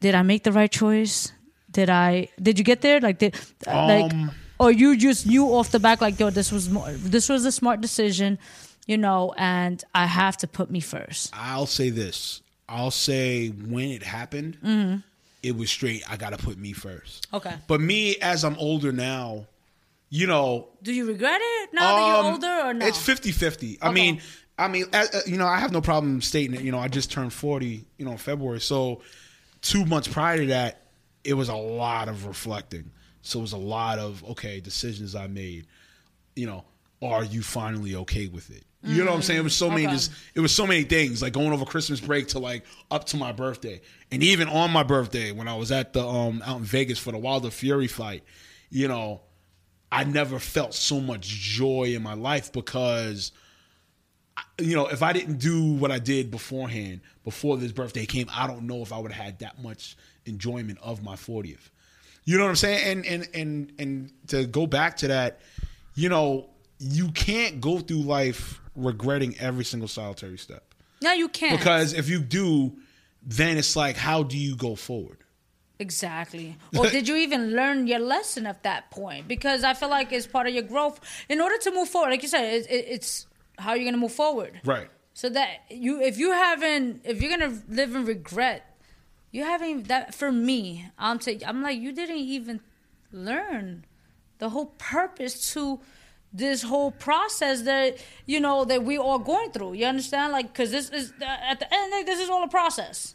did 0.00 0.14
I 0.14 0.22
make 0.22 0.42
the 0.44 0.52
right 0.52 0.70
choice? 0.70 1.32
Did 1.70 1.90
I 1.90 2.28
did 2.40 2.58
you 2.58 2.64
get 2.64 2.80
there? 2.80 3.00
Like 3.00 3.18
did 3.18 3.34
uh, 3.66 3.86
like 3.86 4.12
Um, 4.12 4.30
or 4.58 4.70
you 4.70 4.96
just 4.96 5.26
knew 5.26 5.44
off 5.52 5.70
the 5.70 5.80
back 5.80 6.00
like 6.00 6.18
yo 6.18 6.30
this 6.30 6.50
was 6.52 6.70
more 6.70 6.90
this 6.92 7.28
was 7.28 7.44
a 7.44 7.52
smart 7.52 7.80
decision, 7.80 8.38
you 8.86 8.96
know, 8.96 9.34
and 9.36 9.82
I 9.94 10.06
have 10.06 10.36
to 10.38 10.46
put 10.46 10.70
me 10.70 10.80
first. 10.80 11.30
I'll 11.34 11.66
say 11.66 11.90
this. 11.90 12.40
I'll 12.68 12.90
say 12.90 13.48
when 13.48 13.90
it 13.90 14.02
happened, 14.02 14.56
Mm-hmm. 14.64 14.96
it 15.42 15.54
was 15.56 15.70
straight. 15.70 16.02
I 16.10 16.16
got 16.16 16.30
to 16.30 16.38
put 16.38 16.56
me 16.56 16.72
first. 16.72 17.26
Okay. 17.32 17.54
But 17.66 17.80
me, 17.82 18.16
as 18.22 18.42
I'm 18.44 18.56
older 18.56 18.90
now, 18.92 19.46
you 20.14 20.28
know, 20.28 20.68
Do 20.80 20.92
you 20.92 21.06
regret 21.06 21.40
it 21.42 21.70
now 21.72 21.92
that 21.94 22.00
um, 22.00 22.06
you're 22.08 22.32
older 22.32 22.68
or 22.68 22.72
not? 22.74 22.88
It's 22.88 22.98
50-50. 22.98 23.78
I 23.82 23.86
Okay. 23.88 23.94
mean, 23.94 24.20
I 24.56 24.68
mean, 24.68 24.84
you 25.26 25.36
know, 25.36 25.46
I 25.46 25.58
have 25.58 25.72
no 25.72 25.80
problem 25.80 26.20
stating 26.22 26.54
it. 26.54 26.62
You 26.62 26.70
know, 26.70 26.78
I 26.78 26.86
just 26.86 27.10
turned 27.10 27.32
40, 27.32 27.84
you 27.98 28.04
know, 28.04 28.12
in 28.12 28.18
February. 28.18 28.60
So 28.60 29.02
two 29.60 29.84
months 29.84 30.06
prior 30.06 30.38
to 30.38 30.46
that, 30.46 30.82
it 31.24 31.34
was 31.34 31.48
a 31.48 31.56
lot 31.56 32.08
of 32.08 32.26
reflecting. 32.26 32.92
So 33.22 33.40
it 33.40 33.42
was 33.42 33.52
a 33.54 33.56
lot 33.58 33.98
of, 33.98 34.22
okay, 34.30 34.60
decisions 34.60 35.16
I 35.16 35.26
made, 35.26 35.66
you 36.36 36.46
know, 36.46 36.64
are 37.02 37.24
you 37.24 37.42
finally 37.42 37.96
okay 37.96 38.28
with 38.28 38.50
it? 38.50 38.64
You 38.86 39.02
know 39.02 39.10
what 39.10 39.16
I'm 39.16 39.22
saying? 39.22 39.40
It 39.40 39.42
was 39.42 39.56
so 39.56 39.70
many 39.70 39.86
Okay. 39.86 39.94
just 39.94 40.12
it 40.34 40.40
was 40.40 40.54
so 40.54 40.66
many 40.66 40.82
things, 40.84 41.22
like 41.22 41.32
going 41.32 41.52
over 41.52 41.64
Christmas 41.64 42.00
break 42.00 42.28
to 42.28 42.38
like 42.38 42.66
up 42.90 43.06
to 43.06 43.16
my 43.16 43.32
birthday. 43.32 43.80
And 44.12 44.22
even 44.22 44.46
on 44.46 44.70
my 44.70 44.82
birthday, 44.82 45.32
when 45.32 45.48
I 45.48 45.56
was 45.56 45.72
at 45.72 45.94
the 45.94 46.06
um 46.06 46.42
out 46.44 46.58
in 46.58 46.64
Vegas 46.64 46.98
for 46.98 47.10
the 47.10 47.16
Wilder 47.18 47.50
Fury 47.50 47.86
fight, 47.88 48.24
you 48.68 48.86
know, 48.86 49.22
I 49.92 50.04
never 50.04 50.38
felt 50.38 50.74
so 50.74 51.00
much 51.00 51.26
joy 51.26 51.94
in 51.94 52.02
my 52.02 52.14
life 52.14 52.52
because 52.52 53.32
you 54.58 54.74
know, 54.74 54.86
if 54.86 55.02
I 55.02 55.12
didn't 55.12 55.38
do 55.38 55.72
what 55.74 55.90
I 55.90 55.98
did 55.98 56.30
beforehand, 56.30 57.00
before 57.24 57.56
this 57.56 57.72
birthday 57.72 58.06
came, 58.06 58.28
I 58.32 58.46
don't 58.46 58.66
know 58.66 58.82
if 58.82 58.92
I 58.92 58.98
would 58.98 59.12
have 59.12 59.24
had 59.24 59.38
that 59.40 59.62
much 59.62 59.96
enjoyment 60.26 60.78
of 60.82 61.02
my 61.02 61.14
40th. 61.14 61.70
You 62.24 62.38
know 62.38 62.44
what 62.44 62.50
I'm 62.50 62.56
saying? 62.56 63.04
And 63.04 63.06
and 63.06 63.28
and 63.34 63.72
and 63.78 64.12
to 64.28 64.46
go 64.46 64.66
back 64.66 64.96
to 64.98 65.08
that, 65.08 65.40
you 65.94 66.08
know, 66.08 66.48
you 66.78 67.10
can't 67.10 67.60
go 67.60 67.80
through 67.80 68.02
life 68.02 68.60
regretting 68.74 69.36
every 69.38 69.64
single 69.64 69.88
solitary 69.88 70.38
step. 70.38 70.74
no, 71.02 71.12
you 71.12 71.28
can't. 71.28 71.58
Because 71.58 71.92
if 71.92 72.08
you 72.08 72.20
do, 72.20 72.72
then 73.22 73.58
it's 73.58 73.76
like 73.76 73.96
how 73.96 74.22
do 74.22 74.38
you 74.38 74.56
go 74.56 74.74
forward? 74.74 75.18
Exactly. 75.78 76.56
Or 76.76 76.86
did 76.88 77.08
you 77.08 77.16
even 77.16 77.52
learn 77.52 77.86
your 77.86 77.98
lesson 77.98 78.46
at 78.46 78.62
that 78.62 78.90
point? 78.90 79.26
Because 79.26 79.64
I 79.64 79.74
feel 79.74 79.88
like 79.90 80.12
it's 80.12 80.26
part 80.26 80.46
of 80.46 80.54
your 80.54 80.62
growth. 80.62 81.00
In 81.28 81.40
order 81.40 81.58
to 81.58 81.70
move 81.72 81.88
forward, 81.88 82.10
like 82.10 82.22
you 82.22 82.28
said, 82.28 82.44
it, 82.44 82.66
it, 82.70 82.86
it's 82.88 83.26
how 83.58 83.74
you're 83.74 83.84
gonna 83.84 83.96
move 83.96 84.12
forward. 84.12 84.60
Right. 84.64 84.88
So 85.14 85.28
that 85.30 85.64
you, 85.70 86.00
if 86.00 86.18
you 86.18 86.32
haven't, 86.32 87.02
if 87.04 87.20
you're 87.20 87.36
gonna 87.36 87.60
live 87.68 87.94
in 87.94 88.04
regret, 88.04 88.78
you 89.32 89.42
haven't. 89.42 89.88
That 89.88 90.14
for 90.14 90.30
me, 90.30 90.90
I'm 90.98 91.20
saying, 91.20 91.42
I'm 91.46 91.62
like, 91.62 91.78
you 91.78 91.92
didn't 91.92 92.16
even 92.16 92.60
learn 93.10 93.84
the 94.38 94.50
whole 94.50 94.66
purpose 94.78 95.52
to 95.54 95.80
this 96.32 96.62
whole 96.62 96.90
process 96.90 97.62
that 97.62 97.98
you 98.26 98.40
know 98.40 98.64
that 98.64 98.84
we 98.84 98.98
all 98.98 99.18
going 99.18 99.50
through. 99.50 99.72
You 99.74 99.86
understand? 99.86 100.32
Like, 100.32 100.52
because 100.52 100.70
this 100.70 100.90
is 100.90 101.12
at 101.20 101.58
the 101.60 101.72
end, 101.72 101.92
like, 101.92 102.06
this 102.06 102.20
is 102.20 102.28
all 102.30 102.44
a 102.44 102.48
process. 102.48 103.14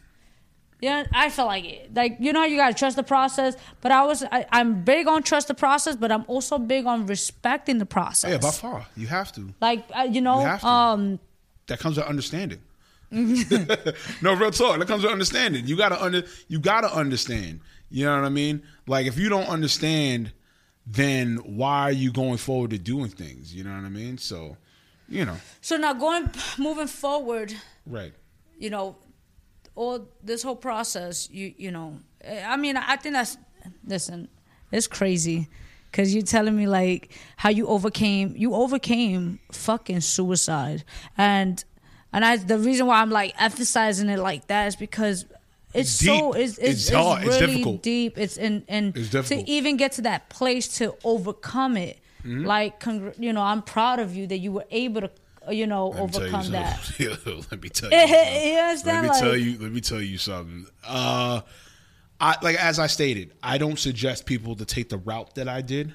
Yeah, 0.82 1.06
I 1.12 1.30
feel 1.30 1.46
like 1.46 1.66
it. 1.66 1.94
Like 1.94 2.18
you 2.20 2.32
know, 2.32 2.46
you 2.46 2.58
gotta 2.58 2.74
trust 2.74 2.96
the 2.96 3.04
process. 3.04 3.56
But 3.82 3.92
I 3.92 4.06
was, 4.06 4.24
I, 4.32 4.46
I'm 4.52 4.84
big 4.84 5.08
on 5.08 5.24
trust 5.24 5.50
the 5.50 5.54
process, 5.54 5.96
but 5.96 6.12
I'm 6.12 6.24
also 6.28 6.58
big 6.58 6.86
on 6.86 7.06
respecting 7.06 7.80
the 7.80 7.86
process. 7.86 8.32
Yeah, 8.32 8.38
by 8.38 8.52
far. 8.52 8.86
You 8.96 9.08
have 9.08 9.32
to. 9.34 9.54
Like 9.60 9.86
uh, 9.94 10.04
you 10.04 10.22
know, 10.22 10.42
You 10.42 10.68
um, 10.68 11.20
that 11.68 11.80
comes 11.80 11.98
with 11.98 12.06
understanding. 12.06 12.62
no 13.12 14.34
real 14.34 14.52
talk. 14.52 14.80
That 14.80 14.88
comes 14.88 15.04
with 15.04 15.12
understanding. 15.12 15.68
You 15.68 15.76
gotta 15.76 16.02
under 16.02 16.24
you 16.48 16.60
gotta 16.60 16.94
understand. 16.94 17.60
You 17.90 18.06
know 18.06 18.16
what 18.16 18.26
I 18.26 18.30
mean? 18.30 18.64
Like 18.88 19.08
if 19.08 19.18
you 19.18 19.30
don't 19.30 19.48
understand, 19.48 20.32
then 20.86 21.38
why 21.38 21.82
are 21.84 21.92
you 21.92 22.12
going 22.12 22.38
forward 22.38 22.72
to 22.72 22.78
doing 22.78 23.10
things? 23.10 23.54
You 23.54 23.64
know 23.64 23.72
what 23.72 23.84
I 23.84 23.90
mean? 23.90 24.18
So, 24.18 24.58
you 25.08 25.26
know, 25.26 25.38
so 25.62 25.78
now 25.78 25.94
going, 25.94 26.30
moving 26.58 26.88
forward, 26.88 27.54
right. 27.86 28.14
you 28.58 28.70
know, 28.70 28.96
all 29.80 29.98
this 30.30 30.42
whole 30.44 30.58
process, 30.70 31.30
you 31.32 31.54
you 31.64 31.72
know, 31.72 31.90
I 32.54 32.58
mean, 32.58 32.76
I 32.78 32.96
think 33.02 33.14
that's 33.16 33.38
listen, 33.94 34.28
it's 34.72 34.88
crazy. 34.88 35.48
Cause 35.92 36.14
you're 36.14 36.22
telling 36.38 36.56
me 36.56 36.68
like 36.68 37.02
how 37.38 37.50
you 37.50 37.66
overcame, 37.68 38.28
you 38.44 38.54
overcame 38.54 39.40
fucking 39.52 40.02
suicide, 40.02 40.84
and 41.18 41.64
and 42.14 42.24
I 42.24 42.38
the 42.38 42.60
reason 42.60 42.86
why 42.88 43.02
I'm 43.02 43.10
like 43.22 43.34
emphasizing 43.42 44.10
it 44.10 44.20
like 44.20 44.48
that 44.48 44.68
is 44.68 44.76
because 44.76 45.26
it's, 45.74 45.90
It's 45.90 46.06
so 46.06 46.34
it's 46.34 46.58
it's, 46.58 46.70
It's 46.70 46.82
it's 46.90 46.90
hard. 46.90 47.24
It's 47.24 47.40
really 47.42 47.48
difficult. 47.54 47.82
deep. 47.82 48.18
It's 48.24 48.38
and 48.38 48.64
and 48.68 48.96
It's 48.98 49.30
to 49.30 49.36
even 49.58 49.78
get 49.78 49.92
to 49.94 50.02
that 50.04 50.30
place 50.30 50.68
to 50.80 50.96
overcome 51.04 51.78
it, 51.78 51.98
Mm-hmm. 52.24 52.44
like 52.54 52.80
congr- 52.82 53.18
you 53.18 53.32
know, 53.34 53.42
I'm 53.52 53.62
proud 53.76 54.00
of 54.00 54.10
you 54.18 54.28
that 54.28 54.40
you 54.46 54.52
were 54.52 54.66
able 54.72 55.02
to 55.08 55.10
you 55.50 55.68
know 55.68 55.90
Let 55.90 56.06
me 56.06 56.12
tell 56.12 56.22
you 56.22 56.28
overcome 56.28 56.52
that. 56.52 56.80
something. 56.84 57.46
let 57.52 57.62
me 57.62 57.70
tell 57.70 57.90
You. 57.92 58.82
Let 58.86 59.04
me 59.04 59.10
tell 59.20 59.38
you. 59.38 59.58
Let 59.60 59.72
me 59.72 59.82
tell 59.82 60.02
you 60.02 60.18
something. 60.18 60.66
Uh, 60.88 61.42
I 62.20 62.36
like 62.42 62.58
as 62.58 62.80
I 62.80 62.88
stated, 62.88 63.34
I 63.42 63.58
don't 63.58 63.80
suggest 63.80 64.26
people 64.26 64.56
to 64.56 64.66
take 64.66 64.90
the 64.90 64.98
route 64.98 65.36
that 65.36 65.48
I 65.48 65.62
did. 65.62 65.94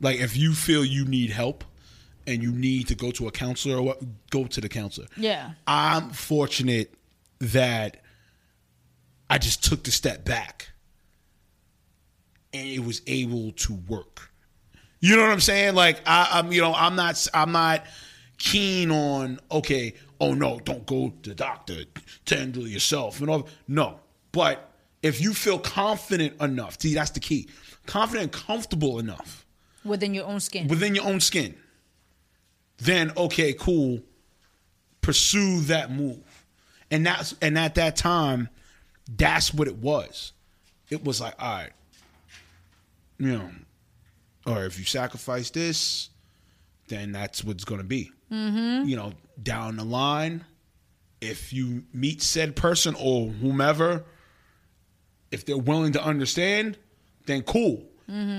Like 0.00 0.18
if 0.18 0.36
you 0.36 0.52
feel 0.52 0.84
you 0.84 1.04
need 1.04 1.30
help 1.30 1.64
and 2.26 2.42
you 2.42 2.52
need 2.52 2.88
to 2.88 2.94
go 2.94 3.10
to 3.12 3.28
a 3.28 3.30
counselor 3.30 3.76
or 3.76 3.82
what, 3.82 4.00
go 4.30 4.46
to 4.46 4.60
the 4.60 4.68
counselor. 4.68 5.06
Yeah. 5.16 5.52
I'm 5.66 6.10
fortunate 6.10 6.94
that 7.40 8.02
I 9.28 9.38
just 9.38 9.62
took 9.64 9.84
the 9.84 9.90
step 9.90 10.24
back 10.24 10.70
and 12.52 12.66
it 12.66 12.80
was 12.80 13.02
able 13.06 13.52
to 13.52 13.74
work. 13.88 14.30
You 15.00 15.16
know 15.16 15.22
what 15.22 15.30
I'm 15.30 15.40
saying? 15.40 15.74
Like 15.74 16.00
I, 16.06 16.28
I'm, 16.32 16.52
you 16.52 16.60
know, 16.60 16.74
I'm 16.74 16.96
not, 16.96 17.26
I'm 17.32 17.52
not 17.52 17.84
keen 18.40 18.90
on. 18.90 19.38
Okay, 19.52 19.94
oh 20.18 20.34
no, 20.34 20.58
don't 20.58 20.84
go 20.86 21.12
to 21.22 21.28
the 21.28 21.36
doctor. 21.36 21.84
Handle 22.26 22.66
yourself 22.66 23.20
and 23.20 23.30
all. 23.30 23.48
No, 23.68 24.00
but 24.32 24.72
if 25.02 25.20
you 25.20 25.32
feel 25.32 25.60
confident 25.60 26.40
enough, 26.40 26.80
see, 26.80 26.94
that's 26.94 27.10
the 27.10 27.20
key. 27.20 27.48
Confident, 27.86 28.24
and 28.24 28.32
comfortable 28.32 28.98
enough 28.98 29.46
within 29.84 30.12
your 30.14 30.26
own 30.26 30.40
skin. 30.40 30.66
within 30.66 30.94
your 30.94 31.04
own 31.04 31.20
skin, 31.20 31.54
then 32.78 33.12
okay, 33.16 33.52
cool. 33.52 34.00
Pursue 35.00 35.60
that 35.62 35.90
move. 35.90 36.18
And 36.90 37.06
that's 37.06 37.34
and 37.40 37.56
at 37.56 37.76
that 37.76 37.96
time, 37.96 38.48
that's 39.08 39.54
what 39.54 39.68
it 39.68 39.76
was. 39.76 40.32
It 40.88 41.04
was 41.04 41.20
like, 41.20 41.34
all 41.38 41.52
right, 41.52 41.70
you 43.18 43.38
know, 43.38 43.50
or 44.46 44.64
if 44.64 44.78
you 44.78 44.84
sacrifice 44.84 45.50
this, 45.50 46.10
then 46.88 47.12
that's 47.12 47.44
what's 47.44 47.64
going 47.64 47.80
to 47.80 47.86
be. 47.86 48.10
Mm-hmm. 48.30 48.88
You 48.88 48.96
know, 48.96 49.12
down 49.42 49.76
the 49.76 49.84
line, 49.84 50.44
if 51.20 51.52
you 51.52 51.84
meet 51.92 52.22
said 52.22 52.56
person 52.56 52.94
or 52.98 53.28
whomever, 53.28 54.04
if 55.30 55.44
they're 55.44 55.58
willing 55.58 55.92
to 55.92 56.02
understand, 56.02 56.78
then 57.26 57.42
cool. 57.42 57.84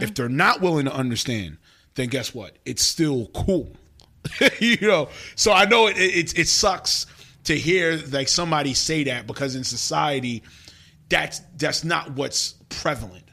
If 0.04 0.16
they're 0.16 0.28
not 0.28 0.60
willing 0.60 0.86
to 0.86 0.94
understand, 0.94 1.58
then 1.96 2.10
guess 2.10 2.34
what? 2.34 2.58
It's 2.66 2.84
still 2.84 3.28
cool. 3.34 3.76
you 4.60 4.78
know, 4.82 5.10
so 5.36 5.54
I 5.54 5.66
know 5.66 5.88
it, 5.88 5.98
it 5.98 6.38
it 6.38 6.48
sucks 6.48 7.06
to 7.46 7.58
hear 7.58 8.02
like 8.12 8.28
somebody 8.28 8.74
say 8.74 9.06
that 9.06 9.28
because 9.28 9.56
in 9.56 9.64
society, 9.64 10.44
that's 11.10 11.40
that's 11.58 11.84
not 11.84 12.12
what's 12.12 12.54
prevalent. 12.70 13.24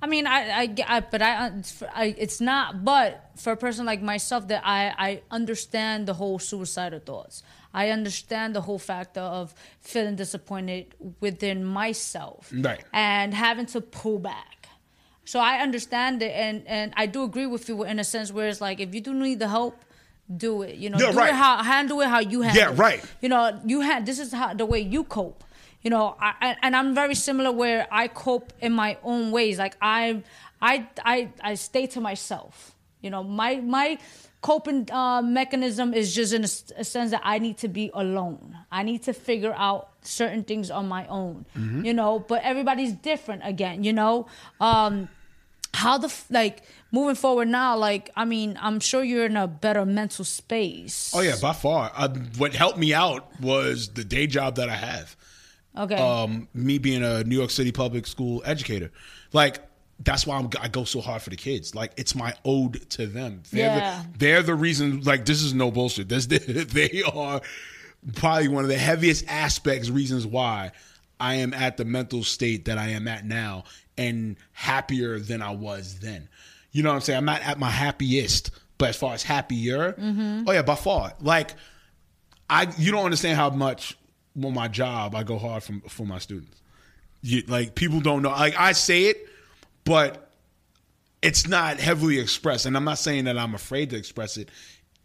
I 0.00 0.06
mean, 0.06 0.26
I, 0.26 0.50
I, 0.62 0.74
I 0.86 1.00
but 1.00 1.22
I, 1.22 1.50
I, 1.94 2.14
it's 2.18 2.40
not. 2.40 2.84
But 2.84 3.30
for 3.36 3.52
a 3.52 3.56
person 3.56 3.84
like 3.84 4.00
myself, 4.00 4.46
that 4.48 4.62
I, 4.64 4.94
I 4.96 5.22
understand 5.30 6.06
the 6.06 6.14
whole 6.14 6.38
suicidal 6.38 7.00
thoughts. 7.00 7.42
I 7.74 7.90
understand 7.90 8.54
the 8.54 8.60
whole 8.62 8.78
factor 8.78 9.20
of 9.20 9.54
feeling 9.80 10.16
disappointed 10.16 10.94
within 11.20 11.64
myself, 11.64 12.50
Right. 12.54 12.82
and 12.92 13.34
having 13.34 13.66
to 13.66 13.80
pull 13.80 14.18
back. 14.18 14.68
So 15.24 15.40
I 15.40 15.58
understand 15.58 16.22
it, 16.22 16.32
and 16.32 16.62
and 16.66 16.94
I 16.96 17.06
do 17.06 17.24
agree 17.24 17.46
with 17.46 17.68
you 17.68 17.82
in 17.84 17.98
a 17.98 18.04
sense 18.04 18.32
where 18.32 18.48
it's 18.48 18.60
like 18.62 18.80
if 18.80 18.94
you 18.94 19.00
do 19.02 19.12
need 19.12 19.40
the 19.40 19.48
help, 19.48 19.84
do 20.34 20.62
it. 20.62 20.76
You 20.76 20.88
know, 20.90 20.98
Yeah, 20.98 21.10
do 21.12 21.18
right. 21.18 21.28
it 21.30 21.34
how 21.34 21.62
handle 21.62 22.00
it 22.00 22.08
how 22.08 22.20
you 22.20 22.40
handle. 22.42 22.62
Yeah, 22.62 22.70
it. 22.70 22.78
right. 22.78 23.04
You 23.20 23.28
know, 23.28 23.60
you 23.66 23.80
had 23.82 24.06
this 24.06 24.18
is 24.18 24.32
how 24.32 24.54
the 24.54 24.64
way 24.64 24.80
you 24.80 25.04
cope. 25.04 25.44
You 25.82 25.90
know, 25.90 26.16
I, 26.20 26.34
I- 26.40 26.56
and 26.62 26.74
I'm 26.76 26.94
very 26.94 27.14
similar 27.14 27.52
where 27.52 27.86
I 27.90 28.08
cope 28.08 28.52
in 28.60 28.72
my 28.72 28.98
own 29.04 29.30
ways. 29.30 29.58
Like 29.58 29.76
I, 29.80 30.22
I, 30.60 30.88
I, 31.04 31.28
I 31.42 31.54
stay 31.54 31.86
to 31.88 32.00
myself. 32.00 32.74
You 33.00 33.10
know, 33.10 33.22
my 33.22 33.56
my 33.56 33.98
coping 34.40 34.88
uh, 34.90 35.20
mechanism 35.22 35.94
is 35.94 36.14
just 36.14 36.32
in 36.32 36.44
a 36.44 36.48
sense 36.84 37.10
that 37.12 37.20
I 37.24 37.38
need 37.38 37.58
to 37.58 37.68
be 37.68 37.90
alone. 37.94 38.56
I 38.72 38.82
need 38.82 39.02
to 39.04 39.12
figure 39.12 39.54
out 39.56 39.90
certain 40.02 40.42
things 40.42 40.70
on 40.70 40.88
my 40.88 41.06
own. 41.06 41.44
Mm-hmm. 41.56 41.84
You 41.84 41.94
know, 41.94 42.18
but 42.18 42.42
everybody's 42.42 42.92
different. 42.92 43.42
Again, 43.44 43.84
you 43.84 43.92
know. 43.92 44.26
Um, 44.60 45.08
how 45.74 45.98
the 45.98 46.12
like 46.30 46.62
moving 46.90 47.14
forward 47.14 47.46
now 47.46 47.76
like 47.76 48.08
i 48.16 48.24
mean 48.24 48.58
i'm 48.60 48.80
sure 48.80 49.04
you're 49.04 49.26
in 49.26 49.36
a 49.36 49.46
better 49.46 49.84
mental 49.84 50.24
space 50.24 51.12
Oh 51.14 51.20
yeah, 51.20 51.36
by 51.40 51.52
far. 51.52 51.92
Uh, 51.94 52.08
what 52.38 52.54
helped 52.54 52.78
me 52.78 52.94
out 52.94 53.28
was 53.40 53.88
the 53.90 54.02
day 54.02 54.26
job 54.26 54.56
that 54.56 54.70
I 54.70 54.76
have. 54.76 55.14
Okay 55.78 55.96
um, 55.96 56.48
me 56.54 56.78
being 56.78 57.02
a 57.02 57.24
New 57.24 57.36
York 57.38 57.50
City 57.50 57.72
public 57.72 58.06
school 58.06 58.42
educator. 58.44 58.90
Like 59.32 59.60
that's 60.00 60.26
why 60.26 60.36
I'm, 60.38 60.48
I 60.60 60.68
go 60.68 60.84
so 60.84 61.00
hard 61.00 61.22
for 61.22 61.30
the 61.30 61.36
kids. 61.36 61.74
Like 61.74 61.92
it's 61.96 62.14
my 62.14 62.32
ode 62.44 62.88
to 62.90 63.06
them. 63.06 63.42
They're, 63.50 63.66
Yeah. 63.66 64.02
the, 64.12 64.18
they're 64.18 64.42
the 64.42 64.54
reason. 64.54 65.00
Like 65.02 65.24
this 65.24 65.42
is 65.42 65.54
no 65.54 65.70
bullshit. 65.70 66.08
This, 66.08 66.26
they 66.26 67.02
are 67.12 67.40
probably 68.14 68.46
one 68.48 68.62
of 68.62 68.68
the 68.70 68.78
heaviest 68.78 69.24
aspects, 69.28 69.90
reasons 69.90 70.24
why 70.24 70.70
I 71.18 71.34
am 71.36 71.52
at 71.52 71.76
the 71.76 71.84
mental 71.84 72.22
state 72.22 72.66
that 72.66 72.78
I 72.78 72.90
am 72.90 73.08
at 73.08 73.24
now, 73.26 73.64
and 73.96 74.36
happier 74.52 75.18
than 75.18 75.42
I 75.42 75.50
was 75.50 75.98
then. 75.98 76.28
You 76.70 76.84
know 76.84 76.90
what 76.90 76.94
I'm 76.96 77.00
saying? 77.00 77.16
I'm 77.18 77.24
not 77.24 77.42
at 77.42 77.58
my 77.58 77.70
happiest, 77.70 78.52
but 78.78 78.90
as 78.90 78.96
far 78.96 79.14
as 79.14 79.24
happier, 79.24 79.96
oh 80.46 80.52
yeah, 80.52 80.62
by 80.62 80.76
far. 80.76 81.12
Like 81.20 81.54
I 82.48 82.72
you 82.78 82.92
don't 82.92 83.04
understand 83.04 83.36
how 83.36 83.50
much 83.50 83.97
on 84.44 84.54
my 84.54 84.68
job 84.68 85.14
I 85.14 85.22
go 85.22 85.38
hard 85.38 85.62
for 85.62 85.74
for 85.88 86.06
my 86.06 86.18
students. 86.18 86.60
You, 87.22 87.42
like 87.48 87.74
people 87.74 88.00
don't 88.00 88.22
know. 88.22 88.30
Like 88.30 88.54
I 88.58 88.72
say 88.72 89.04
it, 89.04 89.28
but 89.84 90.30
it's 91.20 91.48
not 91.48 91.78
heavily 91.80 92.18
expressed. 92.20 92.64
And 92.66 92.76
I'm 92.76 92.84
not 92.84 92.98
saying 92.98 93.24
that 93.24 93.36
I'm 93.36 93.54
afraid 93.54 93.90
to 93.90 93.96
express 93.96 94.36
it. 94.36 94.50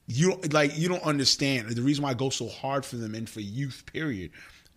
You 0.06 0.40
like 0.52 0.78
you 0.78 0.90
don't 0.90 1.04
understand 1.04 1.70
the 1.70 1.82
reason 1.82 2.04
why 2.04 2.12
I 2.12 2.14
go 2.14 2.30
so 2.30 2.48
hard 2.48 2.86
for 2.86 2.98
them 2.98 3.16
and 3.16 3.28
for 3.30 3.40
youth 3.40 3.84
period 3.92 4.32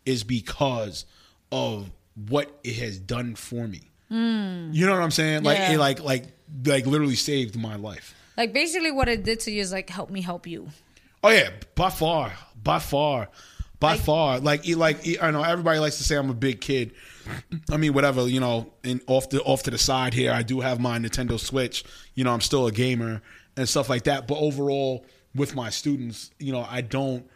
is 0.07 0.23
because 0.25 1.05
of 1.53 1.91
what 2.29 2.59
it 2.65 2.77
has 2.77 2.99
done 2.99 3.35
for 3.35 3.67
me. 3.67 3.91
Hmm. 4.09 4.71
You 4.73 4.87
know 4.87 4.93
what 4.93 5.03
I'm 5.03 5.11
saying? 5.11 5.43
Like 5.43 5.59
Yeah. 5.59 5.73
it 5.73 5.79
like 5.79 6.01
like 6.03 6.25
like 6.65 6.87
literally 6.87 7.17
saved 7.17 7.59
my 7.61 7.75
life. 7.77 8.15
Like 8.37 8.53
basically, 8.53 8.93
what 8.93 9.09
it 9.09 9.25
did 9.25 9.41
to 9.41 9.51
you 9.51 9.61
is 9.61 9.73
like 9.73 9.91
help 9.91 10.11
me 10.11 10.21
help 10.23 10.47
you. 10.47 10.69
Oh 11.25 11.31
yeah, 11.31 11.51
by 11.75 11.91
far, 11.91 12.33
by 12.63 12.79
far, 12.79 13.29
by 13.81 13.97
far. 13.97 14.41
Like, 14.41 14.67
like 14.69 15.23
I 15.23 15.31
know 15.31 15.43
everybody 15.43 15.79
likes 15.79 15.99
to 15.99 16.05
say 16.05 16.17
I'm 16.17 16.31
a 16.31 16.35
big 16.35 16.61
kid. 16.61 16.93
I 17.71 17.77
mean, 17.77 17.93
whatever 17.93 18.27
you 18.29 18.41
know. 18.41 18.73
And 18.85 19.01
off 19.07 19.31
the 19.31 19.43
off 19.43 19.65
to 19.65 19.71
the 19.71 19.79
side 19.79 20.15
here, 20.15 20.33
I 20.33 20.43
do 20.43 20.61
have 20.61 20.81
my 20.81 20.99
Nintendo 20.99 21.39
Switch. 21.39 21.85
You 22.15 22.25
know, 22.25 22.33
I'm 22.33 22.41
still 22.41 22.67
a 22.67 22.73
gamer 22.73 23.23
and 23.57 23.69
stuff 23.69 23.89
like 23.89 24.05
that. 24.05 24.27
But 24.27 24.39
overall, 24.39 25.05
with 25.35 25.55
my 25.55 25.71
students, 25.71 26.31
you 26.39 26.53
know, 26.53 26.67
I 26.69 26.81
don't 26.81 27.29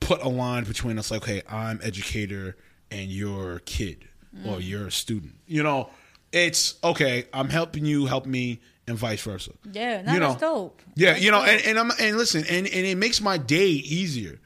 put 0.00 0.22
a 0.22 0.28
line 0.28 0.64
between 0.64 0.98
us. 0.98 1.10
Like, 1.10 1.22
okay, 1.22 1.42
I'm 1.48 1.80
educator 1.82 2.56
and 2.90 3.10
you're 3.10 3.56
a 3.56 3.60
kid 3.60 4.06
or 4.44 4.56
mm. 4.56 4.66
you're 4.66 4.86
a 4.88 4.92
student. 4.92 5.34
You 5.46 5.62
know, 5.62 5.90
it's 6.32 6.74
okay. 6.84 7.26
I'm 7.32 7.48
helping 7.48 7.84
you, 7.84 8.06
help 8.06 8.26
me, 8.26 8.60
and 8.86 8.96
vice 8.96 9.22
versa. 9.22 9.52
Yeah, 9.72 10.02
no, 10.02 10.12
you 10.12 10.20
know, 10.20 10.36
dope. 10.38 10.82
yeah, 10.94 11.12
That's 11.12 11.24
you 11.24 11.30
know, 11.30 11.40
dope. 11.40 11.48
and, 11.48 11.64
and 11.66 11.78
I'm 11.78 11.90
and 11.98 12.16
listen, 12.16 12.44
and, 12.48 12.66
and 12.66 12.86
it 12.86 12.96
makes 12.96 13.20
my 13.20 13.38
day 13.38 13.68
easier. 13.68 14.38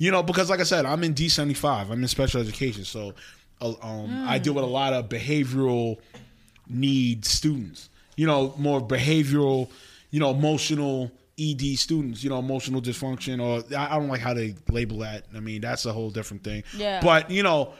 You 0.00 0.10
know, 0.10 0.22
because 0.22 0.48
like 0.48 0.60
I 0.60 0.62
said, 0.62 0.86
I'm 0.86 1.04
in 1.04 1.12
D 1.12 1.28
seventy 1.28 1.52
five. 1.52 1.90
I'm 1.90 2.00
in 2.00 2.08
special 2.08 2.40
education, 2.40 2.84
so 2.84 3.12
um, 3.60 4.24
I 4.26 4.38
deal 4.38 4.54
with 4.54 4.64
a 4.64 4.66
lot 4.66 4.94
of 4.94 5.10
behavioral 5.10 5.98
need 6.70 7.26
students. 7.26 7.90
You 8.16 8.26
know, 8.26 8.54
more 8.56 8.80
behavioral, 8.80 9.68
you 10.10 10.18
know, 10.18 10.30
emotional 10.30 11.12
ED 11.38 11.78
students. 11.78 12.24
You 12.24 12.30
know, 12.30 12.38
emotional 12.38 12.80
dysfunction, 12.80 13.42
or 13.42 13.62
I 13.76 13.94
I 13.94 13.98
don't 13.98 14.08
like 14.08 14.22
how 14.22 14.32
they 14.32 14.54
label 14.70 15.00
that. 15.00 15.26
I 15.36 15.40
mean, 15.40 15.60
that's 15.60 15.84
a 15.84 15.92
whole 15.92 16.08
different 16.08 16.44
thing. 16.44 16.64
Yeah. 16.74 17.02
But 17.02 17.30
you 17.30 17.42
know, 17.42 17.74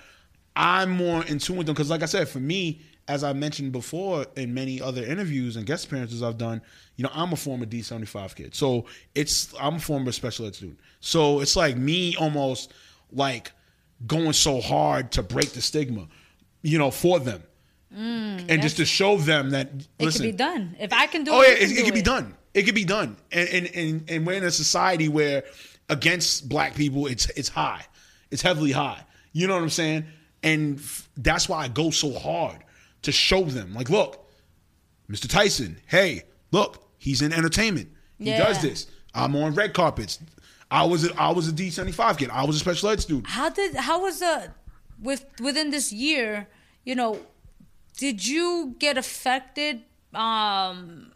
I'm 0.55 0.91
more 0.91 1.25
in 1.25 1.39
tune 1.39 1.57
with 1.57 1.69
them 1.69 1.75
because, 1.75 1.89
like 1.89 2.03
I 2.03 2.07
said, 2.07 2.29
for 2.29 2.39
me, 2.39 2.83
as 3.09 3.25
I 3.25 3.33
mentioned 3.33 3.73
before 3.73 4.27
in 4.37 4.53
many 4.53 4.79
other 4.79 5.03
interviews 5.03 5.57
and 5.57 5.65
guest 5.65 5.87
appearances 5.87 6.23
I've 6.23 6.37
done, 6.37 6.61
you 6.97 7.05
know, 7.05 7.11
I'm 7.15 7.33
a 7.33 7.37
former 7.37 7.65
D75 7.65 8.35
kid, 8.35 8.55
so 8.55 8.85
it's 9.15 9.55
I'm 9.59 9.77
a 9.77 9.81
former 9.81 10.13
special 10.13 10.45
ed 10.45 10.55
student. 10.55 10.79
So 11.01 11.41
it's 11.41 11.57
like 11.57 11.77
me 11.77 12.17
almost 12.17 12.73
like 13.13 13.53
going 14.07 14.33
so 14.33 14.61
hard 14.61 15.13
to 15.13 15.23
break 15.23 15.51
the 15.53 15.61
stigma, 15.63 16.07
you 16.63 16.79
know, 16.79 16.91
for 16.91 17.19
them, 17.21 17.43
mm, 17.95 18.45
and 18.49 18.63
just 18.63 18.77
to 18.79 18.85
show 18.85 19.17
them 19.17 19.51
that 19.51 19.69
it 19.99 20.05
listen, 20.05 20.23
can 20.23 20.31
be 20.31 20.37
done. 20.37 20.77
If 20.79 20.93
I 20.93 21.07
can 21.07 21.25
do 21.25 21.33
Oh 21.33 21.41
it, 21.43 21.49
yeah, 21.49 21.65
it, 21.65 21.69
can 21.69 21.79
it 21.79 21.85
can 21.85 21.95
be 21.95 22.03
done. 22.03 22.35
It 22.53 22.63
can 22.65 22.75
be 22.75 22.85
done, 22.85 23.17
and 23.33 23.49
and 23.49 23.71
and 23.75 24.11
and 24.11 24.27
we're 24.27 24.35
in 24.35 24.45
a 24.45 24.51
society 24.51 25.09
where 25.09 25.45
against 25.89 26.49
black 26.49 26.75
people, 26.75 27.07
it's 27.07 27.29
it's 27.31 27.49
high, 27.49 27.85
it's 28.31 28.43
heavily 28.43 28.73
high. 28.73 29.03
You 29.33 29.47
know 29.47 29.55
what 29.55 29.63
I'm 29.63 29.71
saying? 29.71 30.05
And 30.43 30.79
f- 30.79 31.09
that's 31.17 31.49
why 31.49 31.65
I 31.65 31.69
go 31.69 31.91
so 31.91 32.13
hard 32.19 32.59
to 33.03 33.13
show 33.13 33.43
them, 33.45 33.75
like, 33.75 33.89
look, 33.91 34.27
Mr. 35.11 35.29
Tyson, 35.29 35.79
hey, 35.87 36.23
look, 36.51 36.83
he's 36.99 37.23
in 37.23 37.33
entertainment. 37.33 37.89
He 38.19 38.31
Yeah. 38.31 38.39
does 38.39 38.61
this. 38.63 38.87
I'm 39.15 39.35
on 39.37 39.55
red 39.55 39.73
carpets. 39.75 40.19
I 40.71 40.85
was 40.85 41.05
a, 41.05 41.21
I 41.21 41.33
was 41.33 41.49
a 41.49 41.53
D75 41.53 42.19
kid. 42.19 42.31
I 42.31 42.45
was 42.45 42.57
a 42.57 42.59
special 42.61 42.89
ed 42.91 43.01
student. 43.01 43.27
How 43.27 43.49
did 43.49 43.75
how 43.75 44.03
was 44.03 44.21
the 44.21 44.51
with 45.03 45.25
within 45.41 45.71
this 45.71 45.93
year? 45.93 46.47
You 46.85 46.95
know, 46.95 47.19
did 47.97 48.25
you 48.27 48.75
get 48.79 48.97
affected 48.97 49.83
um 50.15 51.13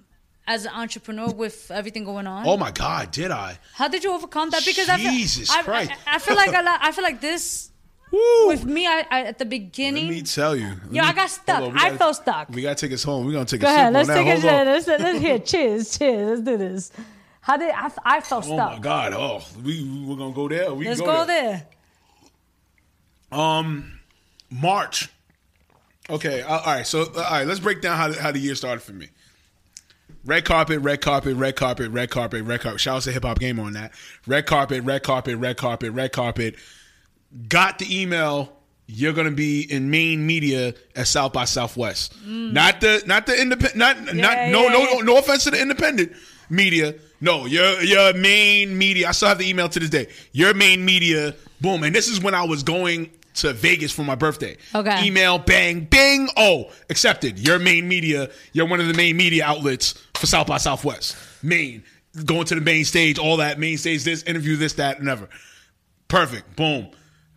as 0.46 0.66
an 0.66 0.72
entrepreneur 0.74 1.30
with 1.32 1.70
everything 1.70 2.04
going 2.04 2.26
on? 2.26 2.46
Oh 2.46 2.56
my 2.56 2.70
God, 2.70 3.10
did 3.10 3.30
I? 3.30 3.58
How 3.74 3.88
did 3.88 4.02
you 4.04 4.12
overcome 4.12 4.50
that? 4.50 4.64
Because 4.64 4.88
I 4.88 4.98
Jesus 4.98 5.52
feel, 5.54 5.62
Christ. 5.64 5.92
I, 6.06 6.16
I 6.16 6.18
feel 6.18 6.36
like 6.36 6.50
a 6.52 6.62
lot, 6.62 6.80
I 6.82 6.92
feel 6.92 7.04
like 7.04 7.20
this 7.20 7.70
Woo! 8.10 8.48
with 8.48 8.64
me. 8.64 8.86
I, 8.86 9.06
I 9.10 9.20
at 9.22 9.38
the 9.38 9.44
beginning. 9.44 10.08
Let 10.08 10.14
me 10.14 10.22
tell 10.22 10.54
you. 10.56 10.72
Yo, 10.90 11.02
I 11.02 11.12
got 11.12 11.30
stuck. 11.30 11.62
On, 11.62 11.76
I 11.78 11.84
gotta- 11.84 11.98
felt 11.98 12.16
stuck. 12.16 12.48
We 12.50 12.62
gotta 12.62 12.74
take 12.74 12.92
us 12.92 13.02
home. 13.04 13.24
We're 13.24 13.32
gonna 13.32 13.44
take 13.44 13.60
Go 13.60 13.68
a 13.68 13.70
sip 13.70 13.78
ahead. 13.78 13.92
Let's 13.92 14.08
take 14.08 14.26
a 14.26 14.40
shot. 14.40 14.66
Let's, 14.66 14.86
let's 14.86 15.18
here. 15.20 15.38
Cheers. 15.38 15.98
Cheers. 15.98 16.28
Let's 16.28 16.40
do 16.42 16.56
this. 16.58 16.92
How 17.44 17.58
did 17.58 17.74
I? 17.74 17.90
I 18.06 18.20
felt 18.22 18.44
Oh 18.46 18.54
stuck. 18.54 18.70
Oh 18.70 18.74
my 18.76 18.78
God! 18.80 19.12
Oh, 19.12 19.42
we 19.62 19.84
we're 20.06 20.16
gonna 20.16 20.32
go 20.32 20.48
there. 20.48 20.72
We 20.72 20.86
Let's 20.88 20.98
go, 21.00 21.06
go, 21.06 21.24
there. 21.26 21.66
Um, 23.30 24.00
March. 24.50 25.10
Okay. 26.08 26.40
uh, 26.40 26.48
All 26.58 26.64
right. 26.64 26.86
So 26.86 27.02
uh, 27.02 27.16
all 27.16 27.22
right. 27.22 27.46
Let's 27.46 27.60
break 27.60 27.82
down 27.82 27.98
how 27.98 28.08
the, 28.08 28.20
how 28.20 28.32
the 28.32 28.38
year 28.38 28.54
started 28.54 28.80
for 28.80 28.92
me. 28.92 29.08
Red 30.24 30.46
carpet, 30.46 30.80
red 30.80 31.02
carpet, 31.02 31.36
red 31.36 31.54
carpet, 31.54 31.90
red 31.90 32.08
carpet, 32.08 32.44
red 32.44 32.62
carpet. 32.62 32.80
Shout 32.80 32.96
out 32.96 33.02
to 33.02 33.12
Hip 33.12 33.24
Hop 33.24 33.38
Game 33.38 33.60
on 33.60 33.74
that. 33.74 33.92
Red 34.26 34.46
carpet, 34.46 34.82
red 34.82 35.02
carpet, 35.02 35.36
red 35.36 35.58
carpet, 35.58 35.92
red 35.92 36.12
carpet. 36.12 36.54
Got 37.48 37.78
the 37.78 38.02
email. 38.02 38.56
You're 38.86 39.12
gonna 39.12 39.30
be 39.30 39.60
in 39.70 39.90
main 39.90 40.26
media 40.26 40.74
at 40.96 41.08
South 41.08 41.34
by 41.34 41.44
Southwest. 41.44 42.14
Not 42.26 42.80
the 42.80 43.02
not 43.06 43.26
the 43.26 43.38
independent. 43.38 43.76
Not 43.76 43.98
not 44.00 44.14
Mm. 44.14 44.16
Yeah, 44.16 44.50
no 44.50 44.62
yeah, 44.62 44.68
no 44.68 44.78
yeah. 44.78 44.84
no 44.94 44.98
no 45.00 45.18
offense 45.18 45.44
to 45.44 45.50
the 45.50 45.60
independent, 45.60 46.12
media. 46.50 46.94
No, 47.20 47.46
your 47.46 47.82
your 47.82 48.12
main 48.14 48.76
media. 48.76 49.08
I 49.08 49.12
still 49.12 49.28
have 49.28 49.38
the 49.38 49.48
email 49.48 49.68
to 49.68 49.80
this 49.80 49.90
day. 49.90 50.08
Your 50.32 50.54
main 50.54 50.84
media. 50.84 51.34
Boom. 51.60 51.82
And 51.82 51.94
this 51.94 52.08
is 52.08 52.20
when 52.20 52.34
I 52.34 52.44
was 52.44 52.62
going 52.62 53.10
to 53.34 53.52
Vegas 53.52 53.90
for 53.92 54.02
my 54.02 54.14
birthday. 54.14 54.56
Okay. 54.74 55.06
Email, 55.06 55.38
bang, 55.38 55.84
bing. 55.84 56.28
Oh, 56.36 56.70
accepted. 56.90 57.38
Your 57.38 57.58
main 57.58 57.88
media. 57.88 58.30
You're 58.52 58.66
one 58.66 58.80
of 58.80 58.86
the 58.86 58.94
main 58.94 59.16
media 59.16 59.44
outlets 59.44 59.92
for 60.14 60.26
South 60.26 60.46
by 60.46 60.58
Southwest. 60.58 61.16
Main. 61.42 61.82
Going 62.24 62.44
to 62.44 62.54
the 62.54 62.60
main 62.60 62.84
stage, 62.84 63.18
all 63.18 63.38
that 63.38 63.58
main 63.58 63.76
stage, 63.76 64.04
this 64.04 64.22
interview, 64.22 64.54
this, 64.54 64.74
that, 64.74 65.00
and 65.00 65.08
ever. 65.08 65.28
Perfect. 66.06 66.54
Boom. 66.54 66.88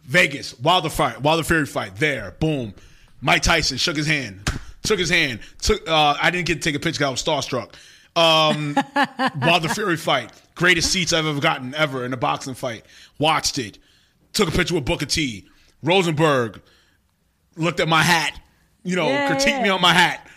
Vegas. 0.04 0.58
Wilder 0.60 0.90
fight. 0.90 1.22
Wilder 1.22 1.44
Fury 1.44 1.66
fight. 1.66 1.96
There. 1.96 2.36
Boom. 2.40 2.76
Mike 3.20 3.42
Tyson 3.42 3.78
shook 3.78 3.98
his 3.98 4.06
hand. 4.06 4.48
Took 4.84 5.00
his 5.00 5.10
hand. 5.10 5.40
Took. 5.60 5.88
Uh, 5.88 6.16
I 6.22 6.30
didn't 6.30 6.46
get 6.46 6.56
to 6.56 6.60
take 6.62 6.76
a 6.76 6.80
picture. 6.80 7.06
I 7.06 7.10
was 7.10 7.24
starstruck. 7.24 7.74
Um, 8.18 8.76
Wilder 9.42 9.70
Fury 9.70 9.98
fight. 9.98 10.32
Greatest 10.56 10.92
seats 10.92 11.14
I've 11.14 11.26
ever 11.26 11.40
gotten 11.40 11.76
ever 11.76 12.04
in 12.04 12.14
a 12.14 12.18
boxing 12.18 12.56
fight. 12.56 12.86
Watched 13.20 13.60
it. 13.60 13.78
Took 14.34 14.50
a 14.50 14.52
picture 14.52 14.76
with 14.76 14.86
Booker 14.86 15.06
T. 15.06 15.48
Rosenberg. 15.84 16.62
Looked 17.56 17.80
at 17.80 17.88
my 17.88 18.02
hat. 18.02 18.40
You 18.84 18.96
know, 18.96 19.08
Yeah, 19.08 19.34
critiqued 19.36 19.62
me 19.62 19.70
on 19.70 19.82
my 19.82 19.94
hat. 19.94 20.28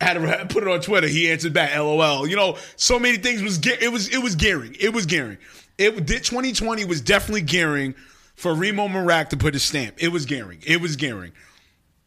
Had 0.00 0.14
to 0.14 0.46
put 0.48 0.62
it 0.64 0.68
on 0.68 0.80
Twitter. 0.80 1.06
He 1.06 1.30
answered 1.30 1.52
back, 1.52 1.76
"LOL." 1.76 2.26
You 2.26 2.36
know, 2.36 2.56
so 2.76 2.98
many 2.98 3.16
things 3.16 3.42
was 3.42 3.64
it 3.64 3.92
was 3.92 4.08
it 4.08 4.18
was 4.18 4.34
gearing. 4.34 4.76
It 4.80 4.92
was 4.92 5.06
gearing. 5.06 5.38
It 5.78 6.06
did 6.06 6.24
2020 6.24 6.84
was 6.84 7.00
definitely 7.00 7.42
gearing 7.42 7.94
for 8.34 8.52
Reemo 8.52 8.88
Meerak 8.88 9.28
to 9.30 9.36
put 9.36 9.54
his 9.54 9.62
stamp. 9.62 9.96
It 9.98 10.08
was 10.08 10.26
gearing. 10.26 10.60
It 10.66 10.80
was 10.80 10.96
gearing. 10.96 11.32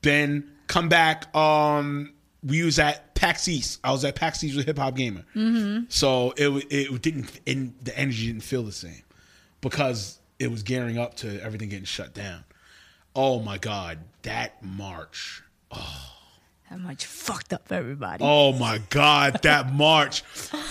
Then 0.02 0.52
come 0.68 0.90
back. 0.90 1.34
Um, 1.36 2.14
we 2.44 2.64
was 2.64 2.80
at 2.80 3.07
PAX 3.18 3.48
East. 3.48 3.80
I 3.84 3.92
was 3.92 4.06
at 4.06 4.16
PAX 4.16 4.44
East 4.44 4.56
with 4.56 4.66
Hip 4.66 4.78
Hop 4.78 4.96
Gamer. 4.96 5.24
Mm-hmm. 5.36 5.86
So 5.90 6.34
it 6.38 6.50
it 6.70 7.02
didn't 7.02 7.40
and 7.48 7.74
the 7.84 7.98
energy 7.98 8.28
didn't 8.28 8.44
feel 8.44 8.64
the 8.64 8.72
same 8.72 9.04
because 9.62 10.20
it 10.40 10.52
was 10.52 10.64
gearing 10.64 10.98
up 10.98 11.16
to 11.16 11.42
everything 11.44 11.70
getting 11.70 11.86
shut 11.86 12.14
down. 12.14 12.44
Oh 13.16 13.40
my 13.40 13.58
God, 13.58 14.00
that 14.24 14.64
march. 14.64 15.44
That 16.70 16.82
much 16.82 17.06
fucked 17.06 17.54
up 17.54 17.72
everybody. 17.72 18.22
Oh 18.22 18.52
my 18.52 18.82
God, 18.90 19.42
that 19.44 19.74
march. 19.74 20.22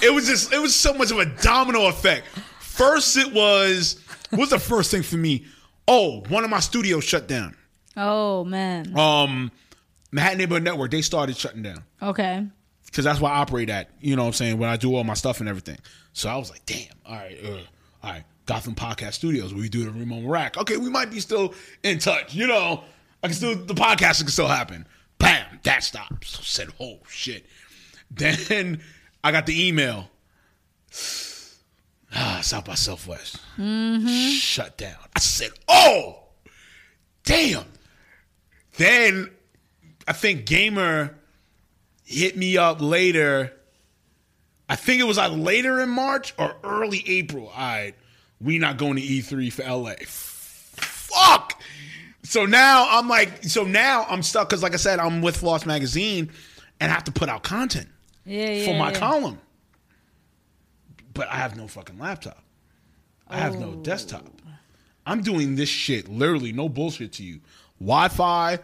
It 0.02 0.12
was 0.12 0.26
just 0.26 0.52
it 0.52 0.60
was 0.60 0.74
so 0.74 0.92
much 0.92 1.10
of 1.10 1.18
a 1.18 1.24
domino 1.24 1.86
effect. 1.86 2.26
First 2.60 3.16
it 3.16 3.32
was 3.32 3.98
what 4.28 4.40
was 4.40 4.50
the 4.50 4.58
first 4.58 4.90
thing 4.90 5.02
for 5.02 5.16
me? 5.16 5.46
Oh, 5.88 6.20
one 6.28 6.44
of 6.44 6.50
my 6.50 6.60
studios 6.60 7.02
shut 7.02 7.26
down. 7.26 7.56
Oh 7.96 8.44
man. 8.44 8.94
Um 8.94 9.50
Manhattan 10.16 10.38
Neighborhood 10.38 10.62
Network, 10.62 10.90
they 10.90 11.02
started 11.02 11.36
shutting 11.36 11.62
down. 11.62 11.84
Okay. 12.00 12.46
Because 12.86 13.04
that's 13.04 13.20
where 13.20 13.30
I 13.30 13.36
operate 13.36 13.68
at. 13.68 13.90
You 14.00 14.16
know 14.16 14.22
what 14.22 14.28
I'm 14.28 14.32
saying? 14.32 14.56
When 14.56 14.70
I 14.70 14.78
do 14.78 14.96
all 14.96 15.04
my 15.04 15.12
stuff 15.12 15.40
and 15.40 15.48
everything. 15.48 15.78
So 16.14 16.30
I 16.30 16.36
was 16.36 16.50
like, 16.50 16.64
damn, 16.64 16.88
all 17.04 17.14
right, 17.16 17.36
uh, 17.44 17.58
all 18.02 18.10
right. 18.12 18.24
Gotham 18.46 18.74
Podcast 18.74 19.12
Studios, 19.12 19.52
we 19.52 19.68
do 19.68 19.84
the 19.84 19.90
Ramon 19.90 20.26
Rack. 20.26 20.56
Okay, 20.56 20.78
we 20.78 20.88
might 20.88 21.10
be 21.10 21.20
still 21.20 21.52
in 21.82 21.98
touch. 21.98 22.34
You 22.34 22.46
know, 22.46 22.82
I 23.22 23.26
can 23.26 23.36
still 23.36 23.56
the 23.56 23.74
podcast 23.74 24.20
can 24.20 24.28
still 24.28 24.46
happen. 24.46 24.86
Bam, 25.18 25.44
that 25.64 25.82
stops. 25.84 26.30
So 26.30 26.38
I 26.40 26.44
said, 26.44 26.68
oh 26.80 27.00
shit. 27.10 27.44
Then 28.10 28.80
I 29.22 29.32
got 29.32 29.46
the 29.46 29.68
email. 29.68 30.08
Ah, 32.18 32.40
South 32.42 32.64
by 32.64 32.76
Southwest. 32.76 33.36
Shut 34.38 34.78
down. 34.78 34.96
I 35.14 35.18
said, 35.18 35.50
oh, 35.68 36.20
damn. 37.24 37.64
Then 38.78 39.35
I 40.08 40.12
think 40.12 40.46
Gamer 40.46 41.16
hit 42.04 42.36
me 42.36 42.56
up 42.56 42.80
later. 42.80 43.52
I 44.68 44.76
think 44.76 45.00
it 45.00 45.04
was 45.04 45.16
like 45.16 45.32
later 45.32 45.80
in 45.80 45.88
March 45.88 46.34
or 46.38 46.54
early 46.64 47.02
April. 47.06 47.48
All 47.48 47.54
right, 47.56 47.94
we 48.40 48.58
not 48.58 48.76
going 48.78 48.96
to 48.96 49.02
E3 49.02 49.52
for 49.52 49.62
LA. 49.62 49.94
Fuck. 50.06 51.60
So 52.24 52.44
now 52.44 52.88
I'm 52.90 53.08
like, 53.08 53.44
so 53.44 53.62
now 53.64 54.04
I'm 54.08 54.22
stuck 54.22 54.48
because, 54.48 54.62
like 54.62 54.74
I 54.74 54.78
said, 54.78 54.98
I'm 54.98 55.22
with 55.22 55.36
Floss 55.36 55.64
Magazine 55.64 56.30
and 56.80 56.90
I 56.90 56.94
have 56.94 57.04
to 57.04 57.12
put 57.12 57.28
out 57.28 57.44
content 57.44 57.88
Yeah, 58.24 58.50
yeah. 58.50 58.64
for 58.66 58.74
my 58.76 58.90
yeah. 58.90 58.98
column. 58.98 59.38
But 61.14 61.28
I 61.28 61.36
have 61.36 61.56
no 61.56 61.68
fucking 61.68 61.98
laptop. 61.98 62.42
I 63.28 63.38
have 63.38 63.56
Oh. 63.56 63.60
no 63.60 63.74
desktop. 63.76 64.24
I'm 65.06 65.22
doing 65.22 65.54
this 65.54 65.68
shit 65.68 66.08
literally, 66.08 66.52
no 66.52 66.68
bullshit 66.68 67.12
to 67.14 67.22
you. 67.24 67.40
Wi 67.80 68.08
Fi, 68.08 68.58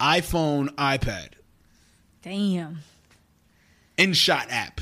iPhone, 0.00 0.68
iPad, 0.74 1.30
Damn. 2.22 2.78
InShot 3.98 4.46
app. 4.50 4.80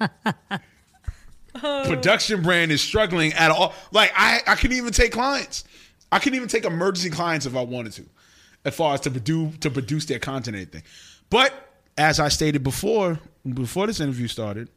Production 1.54 2.42
brand 2.42 2.72
is 2.72 2.80
struggling 2.80 3.32
at 3.34 3.50
all. 3.50 3.74
Like 3.90 4.12
I, 4.16 4.40
I 4.46 4.54
couldn't 4.54 4.76
even 4.76 4.92
take 4.92 5.12
clients. 5.12 5.64
I 6.10 6.18
couldn't 6.18 6.36
even 6.36 6.48
take 6.48 6.64
emergency 6.64 7.10
clients 7.10 7.46
if 7.46 7.54
I 7.56 7.62
wanted 7.62 7.92
to, 7.94 8.04
as 8.64 8.74
far 8.74 8.94
as 8.94 9.00
to 9.00 9.10
produce 9.10 9.58
to 9.58 9.70
produce 9.70 10.06
their 10.06 10.18
content 10.18 10.54
or 10.54 10.58
anything. 10.58 10.82
But 11.30 11.52
as 11.98 12.20
I 12.20 12.28
stated 12.28 12.62
before, 12.62 13.18
before 13.46 13.86
this 13.86 14.00
interview 14.00 14.28
started, 14.28 14.68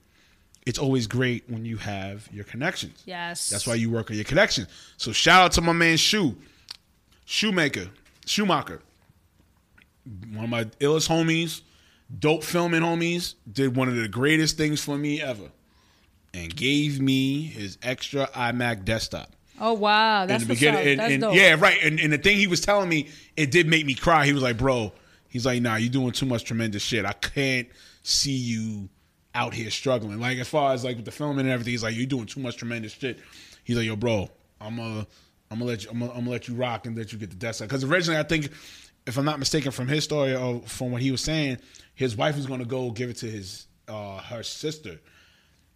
it's 0.66 0.80
always 0.80 1.08
great 1.08 1.44
when 1.48 1.64
you 1.64 1.78
have 1.78 2.28
your 2.32 2.44
connections. 2.44 3.04
Yes. 3.06 3.50
That's 3.50 3.68
why 3.68 3.76
you 3.76 3.90
work 3.90 4.10
on 4.10 4.16
your 4.18 4.26
connections. 4.26 4.68
So 4.98 5.12
shout 5.12 5.44
out 5.44 5.52
to 5.54 5.62
my 5.62 5.74
man 5.74 5.98
Shoe, 5.98 6.36
Shoemaker, 7.26 7.88
Schumacher, 8.26 8.82
one 10.34 10.44
of 10.46 10.50
my 10.50 10.64
illest 10.80 11.08
homies, 11.10 11.62
dope 12.20 12.44
filming 12.44 12.82
homies, 12.82 13.36
did 13.52 13.76
one 13.76 13.88
of 13.88 13.96
the 13.96 14.08
greatest 14.08 14.58
things 14.58 14.84
for 14.84 14.98
me 14.98 15.22
ever, 15.22 15.50
and 16.34 16.56
gave 16.56 17.00
me 17.00 17.44
his 17.44 17.78
extra 17.82 18.28
iMac 18.28 18.86
desktop. 18.86 19.32
Oh 19.60 19.74
wow, 19.74 20.26
that's 20.26 20.44
in 20.44 20.48
the 20.50 20.54
beginning, 20.54 20.88
and, 20.88 21.00
That's 21.00 21.14
and- 21.14 21.22
dope. 21.22 21.36
yeah, 21.36 21.56
right. 21.58 21.78
And, 21.82 22.00
and 22.00 22.12
the 22.12 22.18
thing 22.18 22.38
he 22.38 22.48
was 22.48 22.60
telling 22.62 22.90
me, 22.90 23.08
it 23.38 23.52
did 23.52 23.68
make 23.68 23.86
me 23.86 23.96
cry. 23.96 24.26
He 24.26 24.34
was 24.34 24.44
like, 24.44 24.58
"Bro," 24.58 24.92
he's 25.30 25.46
like, 25.46 25.62
"Nah, 25.62 25.78
you're 25.78 25.92
doing 25.92 26.12
too 26.12 26.26
much 26.26 26.44
tremendous 26.44 26.82
shit. 26.84 27.06
I 27.06 27.14
can't 27.14 27.68
see 28.04 28.32
you 28.36 28.90
out 29.34 29.54
here 29.54 29.70
struggling. 29.72 30.20
Like 30.20 30.38
as 30.40 30.48
far 30.48 30.74
as 30.74 30.84
like 30.84 30.96
with 30.98 31.06
the 31.06 31.12
filming 31.12 31.42
and 31.46 31.50
everything, 31.50 31.72
he's 31.72 31.84
like, 31.84 31.96
you're 31.96 32.06
doing 32.06 32.26
too 32.26 32.40
much 32.40 32.56
tremendous 32.58 32.94
shit. 32.94 33.20
He's 33.66 33.76
like, 33.76 33.86
yo, 33.86 33.96
bro, 33.98 34.30
I'm 34.62 34.78
gonna, 34.78 35.06
I'm 35.52 35.60
gonna 35.60 35.70
let 35.72 35.84
you, 35.84 35.90
I'm 35.92 36.00
gonna, 36.00 36.12
I'm 36.12 36.20
gonna 36.20 36.32
let 36.32 36.48
you 36.48 36.56
rock 36.56 36.86
and 36.86 36.98
let 36.98 37.14
you 37.14 37.20
get 37.20 37.30
the 37.30 37.36
desktop. 37.36 37.68
Because 37.70 37.84
originally, 37.84 38.20
I 38.20 38.24
think, 38.24 38.50
if 39.06 39.18
I'm 39.18 39.26
not 39.26 39.38
mistaken, 39.40 39.72
from 39.72 39.88
his 39.88 40.04
story 40.04 40.36
or 40.36 40.62
from 40.62 40.92
what 40.92 41.02
he 41.02 41.12
was 41.12 41.22
saying, 41.22 41.58
his 41.94 42.16
wife 42.18 42.36
was 42.36 42.46
gonna 42.48 42.66
go 42.66 42.92
give 42.92 43.10
it 43.10 43.18
to 43.18 43.28
his, 43.30 43.68
uh, 43.88 44.18
her 44.20 44.42
sister 44.44 45.00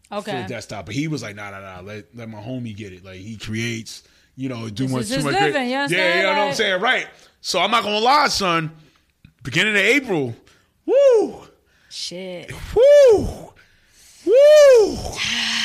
for 0.10 0.16
Okay. 0.18 0.42
the 0.42 0.48
desktop. 0.48 0.86
But 0.88 0.96
he 0.96 1.08
was 1.08 1.22
like, 1.22 1.36
nah, 1.36 1.52
nah, 1.52 1.60
nah, 1.62 1.82
let, 1.82 2.06
let 2.16 2.28
my 2.30 2.40
homie 2.42 2.76
get 2.76 2.92
it. 2.94 3.06
Like 3.06 3.18
he 3.20 3.38
creates, 3.38 4.04
you 4.36 4.50
know, 4.50 4.68
do 4.70 4.88
much 4.88 5.10
too 5.10 5.22
much. 5.22 5.34
living, 5.40 5.66
you 5.66 5.70
yeah, 5.72 5.88
yeah, 5.88 6.16
you 6.16 6.24
know 6.24 6.30
what 6.30 6.38
I'm 6.50 6.54
saying, 6.54 6.82
right? 6.82 7.08
So 7.42 7.60
I'm 7.60 7.70
not 7.72 7.84
gonna 7.84 8.00
lie, 8.00 8.28
son. 8.30 8.72
Beginning 9.44 9.74
of 9.76 9.82
April, 9.82 10.36
woo, 10.86 11.44
Shit. 11.90 12.52
woo, 12.76 13.49
woo. 14.30 14.96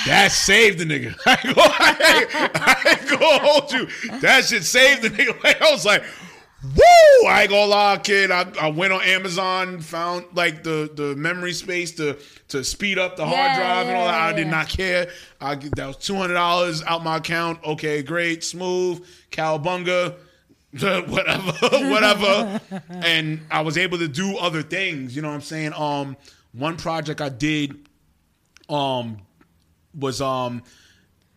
That 0.06 0.28
saved 0.32 0.78
the 0.78 0.84
nigga. 0.84 1.14
I 1.26 1.32
ain't 1.44 1.56
gonna, 1.56 2.50
I 2.54 2.98
ain't, 3.00 3.20
gonna 3.20 3.38
hold 3.38 3.72
you. 3.72 4.18
That 4.20 4.44
shit 4.44 4.64
saved 4.64 5.02
the 5.02 5.10
nigga. 5.10 5.60
I 5.62 5.70
was 5.70 5.86
like, 5.86 6.02
woo! 6.62 7.28
I 7.28 7.42
ain't 7.42 7.50
gonna 7.50 7.66
lie, 7.66 7.98
kid. 7.98 8.30
I, 8.30 8.46
I 8.60 8.68
went 8.68 8.92
on 8.92 9.02
Amazon, 9.02 9.80
found 9.80 10.26
like 10.34 10.62
the, 10.62 10.90
the 10.94 11.16
memory 11.16 11.52
space 11.52 11.92
to 11.92 12.18
to 12.48 12.62
speed 12.62 12.98
up 12.98 13.16
the 13.16 13.24
hard 13.24 13.36
Yeah, 13.36 13.56
drive 13.56 13.86
and 13.86 13.96
all 13.96 14.06
that. 14.06 14.14
I 14.14 14.30
yeah, 14.30 14.36
did 14.36 14.46
not 14.48 14.68
care. 14.68 15.08
I 15.40 15.54
that 15.54 15.86
was 15.86 15.96
two 15.96 16.16
hundred 16.16 16.34
dollars 16.34 16.82
out 16.82 17.02
my 17.02 17.16
account. 17.16 17.64
Okay, 17.64 18.02
great, 18.02 18.44
smooth, 18.44 19.06
cowabunga. 19.30 20.16
whatever, 20.80 21.52
whatever. 21.52 22.60
and 22.90 23.40
I 23.48 23.60
was 23.60 23.78
able 23.78 23.98
to 23.98 24.08
do 24.08 24.36
other 24.38 24.60
things. 24.60 25.14
You 25.14 25.22
know 25.22 25.28
what 25.28 25.34
I'm 25.34 25.40
saying? 25.40 25.72
Um, 25.72 26.16
one 26.50 26.76
project 26.76 27.20
I 27.20 27.28
did, 27.28 27.88
um, 28.68 29.18
was 29.94 30.20
um, 30.20 30.62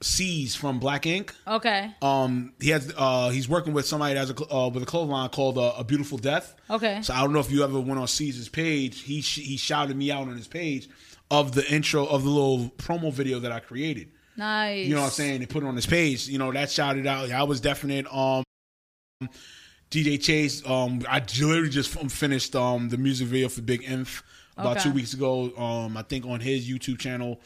C's 0.02 0.56
from 0.56 0.80
Black 0.80 1.06
Ink. 1.06 1.34
Okay. 1.48 1.92
Um, 2.02 2.54
he 2.60 2.70
has 2.70 2.94
uh, 2.96 3.30
he's 3.30 3.50
working 3.50 3.74
with 3.74 3.86
somebody 3.86 4.14
that 4.14 4.20
has 4.20 4.30
a 4.30 4.54
uh, 4.54 4.70
with 4.70 4.84
a 4.84 4.86
clothing 4.86 5.12
line 5.12 5.30
called 5.30 5.58
uh, 5.58 5.74
A 5.78 5.84
Beautiful 5.84 6.18
Death. 6.18 6.56
Okay. 6.70 7.02
So 7.02 7.14
I 7.14 7.22
don't 7.22 7.34
know 7.34 7.40
if 7.40 7.52
you 7.52 7.64
ever 7.64 7.80
went 7.80 8.00
on 8.00 8.08
C's 8.08 8.48
page. 8.50 9.02
He 9.02 9.22
sh- 9.22 9.40
he 9.42 9.58
shouted 9.58 9.96
me 9.96 10.12
out 10.12 10.28
on 10.28 10.36
his 10.36 10.48
page 10.48 10.90
of 11.32 11.54
the 11.54 11.70
intro 11.72 12.06
of 12.06 12.24
the 12.24 12.30
little 12.30 12.70
promo 12.78 13.12
video 13.12 13.40
that 13.40 13.52
I 13.52 13.60
created. 13.60 14.12
Nice. 14.36 14.86
You 14.86 14.94
know 14.94 15.02
what 15.02 15.08
I'm 15.08 15.12
saying? 15.12 15.40
They 15.40 15.46
put 15.48 15.64
it 15.64 15.66
on 15.68 15.76
his 15.76 15.88
page. 15.88 16.28
You 16.28 16.38
know, 16.38 16.52
that 16.52 16.70
shouted 16.70 17.08
out. 17.08 17.32
I 17.32 17.44
was 17.44 17.60
definite. 17.60 18.06
Um, 18.14 18.44
DJ 19.90 20.22
Chase. 20.22 20.66
Um, 20.68 21.02
I 21.10 21.20
literally 21.20 21.70
just 21.70 21.90
finished 22.12 22.56
um 22.56 22.90
the 22.90 22.98
music 22.98 23.28
video 23.28 23.50
for 23.50 23.62
Big 23.62 23.84
Imp 23.84 24.08
about 24.58 24.78
Okay. 24.78 24.90
two 24.90 24.92
weeks 24.92 25.14
ago. 25.14 25.56
Um, 25.58 25.96
I 25.98 26.02
think 26.04 26.26
on 26.26 26.40
his 26.40 26.68
YouTube 26.70 27.00
channel, 27.00 27.40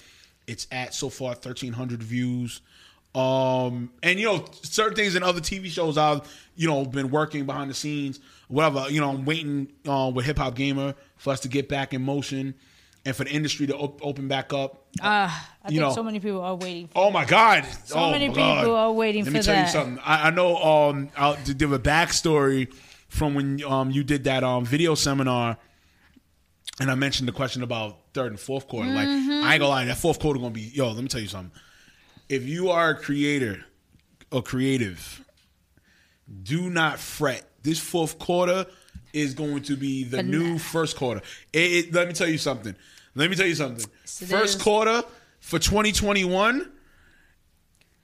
it's 0.47 0.67
at 0.71 0.93
so 0.93 1.09
far 1.09 1.29
1,300 1.29 2.01
views. 2.01 2.61
Um, 3.13 3.91
and 4.01 4.17
you 4.19 4.25
know, 4.25 4.45
certain 4.63 4.95
things 4.95 5.15
in 5.15 5.23
other 5.23 5.41
TV 5.41 5.67
shows 5.69 5.97
I've 5.97 6.21
you 6.55 6.67
know 6.67 6.85
been 6.85 7.09
working 7.11 7.45
behind 7.45 7.69
the 7.69 7.73
scenes, 7.73 8.19
whatever. 8.47 8.85
You 8.89 9.01
know, 9.01 9.09
I'm 9.09 9.25
waiting 9.25 9.67
uh, 9.85 10.11
with 10.13 10.25
Hip 10.25 10.37
Hop 10.37 10.55
Gamer 10.55 10.95
for 11.17 11.33
us 11.33 11.41
to 11.41 11.49
get 11.49 11.67
back 11.67 11.93
in 11.93 12.01
motion. 12.03 12.53
and 13.03 13.15
for 13.15 13.23
the 13.23 13.31
industry 13.31 13.65
to 13.65 13.75
op- 13.75 13.99
open 14.05 14.27
back 14.27 14.53
up. 14.53 14.85
I 15.01 15.25
You 15.25 15.69
think 15.69 15.79
know- 15.81 15.91
so 15.95 16.03
many 16.03 16.19
people 16.19 16.41
are 16.41 16.53
waiting. 16.55 16.87
For 16.87 16.99
Oh 16.99 17.09
my 17.11 17.25
God! 17.25 17.65
So 17.85 17.95
oh 17.97 18.11
many 18.11 18.27
people 18.29 18.75
are 18.75 18.91
waiting 18.91 19.23
Let 19.25 19.31
for 19.31 19.37
me 19.39 19.43
tell 19.43 19.55
that. 19.55 19.65
you 19.65 19.71
something. 19.71 19.99
I, 20.05 20.27
I 20.27 20.29
know. 20.29 20.55
Um, 20.57 21.09
I'll 21.17 21.35
give 21.43 21.71
a 21.73 21.79
backstory 21.79 22.71
from 23.09 23.33
when 23.33 23.61
um 23.65 23.89
you 23.91 24.03
did 24.05 24.23
that 24.25 24.43
um 24.43 24.63
video 24.65 24.93
seminar, 24.95 25.57
and 26.81 26.89
I 26.91 26.95
mentioned 26.95 27.27
the 27.27 27.31
question 27.33 27.63
about 27.63 27.99
third 28.13 28.31
and 28.31 28.39
fourth 28.39 28.67
quarter. 28.67 28.89
Like 28.89 29.07
Mm-hmm. 29.07 29.45
I 29.45 29.53
ain't 29.53 29.59
gonna 29.61 29.67
lie, 29.67 29.85
that 29.85 29.97
fourth 29.97 30.19
quarter 30.19 30.39
gonna 30.39 30.51
be 30.51 30.61
yo. 30.61 30.91
Let 30.91 31.01
me 31.01 31.07
tell 31.07 31.21
you 31.21 31.27
something. 31.27 31.51
If 32.27 32.45
you 32.47 32.69
are 32.71 32.89
a 32.91 32.95
creator 32.95 33.63
or 34.31 34.41
creative, 34.41 35.23
do 36.43 36.69
not 36.69 36.99
fret. 36.99 37.43
This 37.63 37.79
fourth 37.79 38.17
quarter 38.19 38.65
is 39.13 39.33
going 39.33 39.61
to 39.63 39.75
be 39.77 40.03
the 40.03 40.17
But 40.17 40.25
new 40.25 40.53
nah. 40.53 40.57
first 40.57 40.95
quarter. 40.97 41.21
It, 41.53 41.59
it- 41.87 41.93
let 41.93 42.07
me 42.07 42.13
tell 42.13 42.27
you 42.29 42.37
something. 42.37 42.75
Let 43.15 43.29
me 43.29 43.35
tell 43.35 43.45
you 43.47 43.55
something. 43.55 43.85
It 44.03 44.09
first 44.27 44.61
quarter 44.61 45.03
for 45.41 45.59
2021 45.59 46.71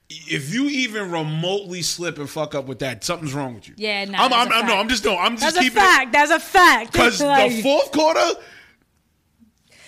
if 0.09 0.53
you 0.53 0.65
even 0.69 1.11
remotely 1.11 1.82
slip 1.82 2.17
and 2.17 2.30
fuck 2.30 2.55
up 2.55 2.65
with 2.65 2.80
that, 2.80 3.03
something's 3.03 3.34
wrong 3.34 3.55
with 3.55 3.67
you. 3.67 3.73
Yeah, 3.78 4.05
nah, 4.05 4.23
I'm, 4.23 4.30
that's 4.32 4.45
I'm, 4.45 4.51
a 4.51 4.55
I'm 4.55 4.67
no. 4.67 4.78
I'm 4.78 4.88
just 4.89 5.03
no, 5.05 5.17
I'm 5.17 5.32
just 5.38 5.41
That's 5.43 5.57
a 5.57 5.59
keeping 5.59 5.75
fact. 5.82 6.11
That's 6.13 6.32
a 6.32 6.39
fact. 6.39 6.91
because 6.93 7.21
Like, 7.21 7.51
the 7.51 7.61
fourth 7.61 7.91
quarter, 7.91 8.39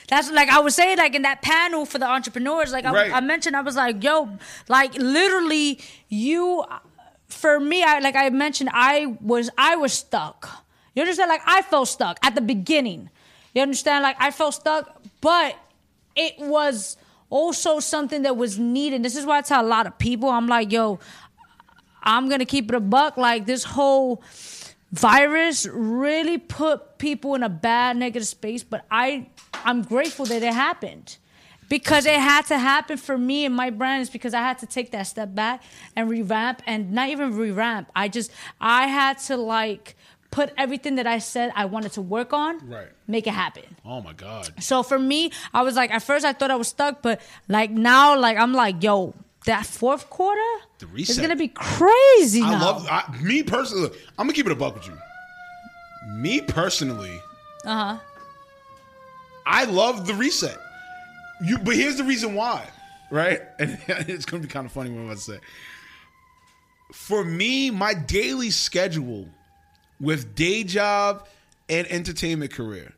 That's 0.10 0.32
like 0.32 0.50
I 0.50 0.60
was 0.60 0.76
saying, 0.76 0.98
like 0.98 1.14
in 1.16 1.22
that 1.22 1.42
panel 1.42 1.86
for 1.86 2.00
the 2.00 2.08
entrepreneurs, 2.08 2.72
like 2.72 2.86
I, 2.86 2.92
Right. 2.92 3.14
I 3.14 3.20
mentioned, 3.22 3.56
I 3.56 3.62
was 3.62 3.76
like, 3.76 4.04
yo, 4.04 4.38
like 4.68 4.94
literally, 4.96 5.80
you, 6.10 6.64
for 7.28 7.60
me, 7.60 7.84
I 7.84 8.00
like 8.00 8.16
I 8.16 8.30
mentioned, 8.30 8.72
I 8.74 9.16
was 9.22 9.50
I 9.58 9.76
was 9.76 9.94
stuck. 9.94 10.66
You 10.96 11.04
understand? 11.04 11.30
Like 11.30 11.42
I 11.46 11.62
felt 11.62 11.88
stuck 11.88 12.18
at 12.24 12.34
the 12.36 12.42
beginning. 12.42 13.10
You 13.54 13.62
understand? 13.62 14.04
Like 14.04 14.18
I 14.20 14.32
felt 14.32 14.56
stuck, 14.56 15.02
but 15.22 15.56
it 16.16 16.40
was 16.40 16.98
also 17.30 17.80
something 17.80 18.24
that 18.24 18.36
was 18.36 18.58
needed. 18.58 19.04
This 19.04 19.16
is 19.16 19.26
why 19.26 19.38
I 19.38 19.42
tell 19.42 19.64
a 19.64 19.68
lot 19.68 19.86
of 19.86 19.98
people, 20.00 20.30
I'm 20.30 20.48
like, 20.48 20.72
yo, 20.72 21.00
I'm 22.02 22.30
gonna 22.30 22.46
keep 22.46 22.70
it 22.70 22.76
a 22.76 22.80
buck. 22.80 23.16
Like 23.18 23.46
this 23.46 23.64
whole 23.64 24.24
virus 24.92 25.68
really 25.72 26.40
put 26.40 26.98
people 26.98 27.36
in 27.36 27.44
a 27.44 27.50
bad 27.50 27.98
negative 27.98 28.28
space, 28.28 28.64
but 28.64 28.86
I 28.90 29.28
I'm 29.66 29.82
grateful 29.84 30.26
that 30.26 30.42
it 30.44 30.54
happened. 30.54 31.18
Because 31.70 32.08
it 32.08 32.20
had 32.20 32.46
to 32.48 32.58
happen 32.58 32.98
for 32.98 33.16
me 33.16 33.46
and 33.46 33.54
my 33.56 33.70
brand 33.70 34.02
is 34.02 34.10
because 34.10 34.34
I 34.34 34.42
had 34.42 34.58
to 34.60 34.66
take 34.66 34.90
that 34.92 35.04
step 35.04 35.36
back 35.36 35.62
and 35.96 36.10
revamp 36.10 36.64
and 36.66 36.92
not 36.94 37.10
even 37.10 37.38
revamp. 37.38 37.92
I 37.96 38.08
just 38.08 38.32
I 38.60 38.88
had 38.88 39.20
to 39.30 39.38
like 39.38 39.96
put 40.32 40.52
everything 40.58 40.96
that 40.96 41.06
I 41.06 41.20
said 41.20 41.52
I 41.56 41.66
wanted 41.66 41.92
to 41.94 42.02
work 42.02 42.34
on, 42.34 42.68
Right. 42.68 42.88
make 43.08 43.28
it 43.28 43.34
happen. 43.34 43.64
oh 43.86 44.02
my 44.02 44.14
god, 44.14 44.52
So 44.64 44.82
for 44.82 44.98
me, 44.98 45.32
I 45.54 45.62
was 45.62 45.76
like, 45.76 45.92
at 45.92 46.02
first 46.02 46.26
I 46.26 46.34
thought 46.34 46.50
I 46.50 46.56
was 46.56 46.68
stuck, 46.70 47.04
but 47.04 47.22
like 47.48 47.70
now, 47.70 48.18
like 48.18 48.38
I'm 48.38 48.54
like, 48.54 48.82
yo, 48.82 49.14
that 49.46 49.66
fourth 49.68 50.10
quarter 50.10 50.42
The 50.80 50.88
is 50.98 51.20
gonna 51.20 51.36
be 51.36 51.50
crazy. 51.50 52.42
I 52.42 52.50
now. 52.52 52.66
love 52.66 52.88
I, 52.90 53.16
me 53.22 53.44
personally. 53.44 53.90
I'm 54.18 54.26
gonna 54.26 54.34
keep 54.34 54.48
it 54.48 54.52
a 54.52 54.56
buck 54.56 54.74
with 54.74 54.88
you. 54.88 54.98
Me 56.08 56.42
personally, 56.42 57.22
Uh 57.66 57.94
huh. 57.94 57.98
I 59.50 59.66
love 59.66 60.06
the 60.06 60.14
reset. 60.14 60.58
You, 61.44 61.58
but 61.58 61.76
here's 61.76 61.96
the 61.98 62.04
reason 62.04 62.36
why, 62.36 62.68
right? 63.10 63.42
And 63.60 63.80
it's 63.88 64.26
gonna 64.26 64.44
be 64.44 64.48
kind 64.48 64.66
of 64.66 64.72
funny 64.72 64.92
what 64.92 65.00
I'm 65.00 65.06
about 65.06 65.18
to 65.18 65.24
say. 65.24 65.40
For 66.94 67.24
me, 67.24 67.72
my 67.72 67.94
daily 67.94 68.52
schedule 68.52 69.28
with 70.00 70.36
day 70.36 70.64
job 70.64 71.28
and 71.68 71.88
entertainment 71.88 72.54
career 72.54 72.94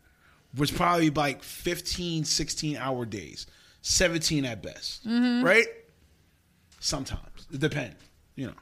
was 0.57 0.71
probably 0.71 1.09
like 1.09 1.41
15, 1.41 2.25
16 2.25 2.77
hour 2.77 3.05
days, 3.05 3.47
17 3.81 4.43
at 4.45 4.61
best, 4.61 5.05
right? 5.05 5.65
Sometimes 6.79 7.47
it 7.53 7.59
depends, 7.59 7.95
you 8.35 8.47
know. 8.47 8.53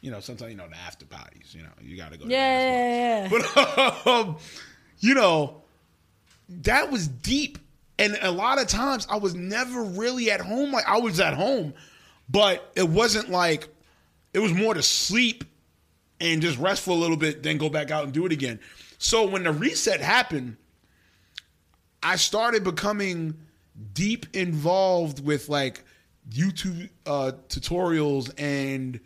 You 0.00 0.10
know, 0.10 0.20
sometimes 0.20 0.50
you 0.50 0.56
know 0.56 0.68
the 0.68 0.76
after 0.76 1.06
parties. 1.06 1.54
You 1.54 1.62
know, 1.62 1.68
you 1.80 1.96
got 1.96 2.10
to 2.12 2.18
go. 2.18 2.26
Yeah, 2.26 3.28
yeah, 3.28 3.28
yeah. 3.28 3.28
but 3.30 4.06
um, 4.06 4.36
you 4.98 5.14
know, 5.14 5.61
that 6.48 6.90
was 6.90 7.08
deep. 7.08 7.58
And 7.98 8.18
a 8.22 8.30
lot 8.30 8.60
of 8.60 8.66
times 8.68 9.06
I 9.10 9.16
was 9.16 9.34
never 9.34 9.82
really 9.82 10.30
at 10.30 10.40
home. 10.40 10.72
Like 10.72 10.86
I 10.88 10.98
was 10.98 11.20
at 11.20 11.34
home, 11.34 11.74
but 12.28 12.72
it 12.74 12.88
wasn't 12.88 13.30
like 13.30 13.68
it 14.32 14.38
was 14.38 14.52
more 14.52 14.74
to 14.74 14.82
sleep 14.82 15.44
and 16.20 16.40
just 16.40 16.58
rest 16.58 16.82
for 16.82 16.90
a 16.90 16.94
little 16.94 17.16
bit, 17.16 17.42
then 17.42 17.58
go 17.58 17.68
back 17.68 17.90
out 17.90 18.04
and 18.04 18.12
do 18.12 18.24
it 18.26 18.32
again. 18.32 18.60
So 18.98 19.26
when 19.26 19.42
the 19.42 19.52
reset 19.52 20.00
happened, 20.00 20.56
I 22.02 22.16
started 22.16 22.64
becoming 22.64 23.34
deep 23.92 24.26
involved 24.34 25.24
with 25.24 25.48
like 25.48 25.84
YouTube 26.30 26.88
uh, 27.06 27.32
tutorials 27.48 28.32
and 28.38 29.00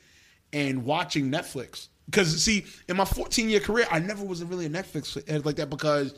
and 0.52 0.84
watching 0.84 1.30
Netflix. 1.30 1.88
Because 2.06 2.42
see, 2.42 2.66
in 2.88 2.96
my 2.96 3.04
14 3.04 3.48
year 3.48 3.60
career, 3.60 3.86
I 3.90 3.98
never 3.98 4.24
was 4.24 4.44
really 4.44 4.66
a 4.66 4.70
Netflix 4.70 5.44
like 5.44 5.56
that 5.56 5.70
because 5.70 6.14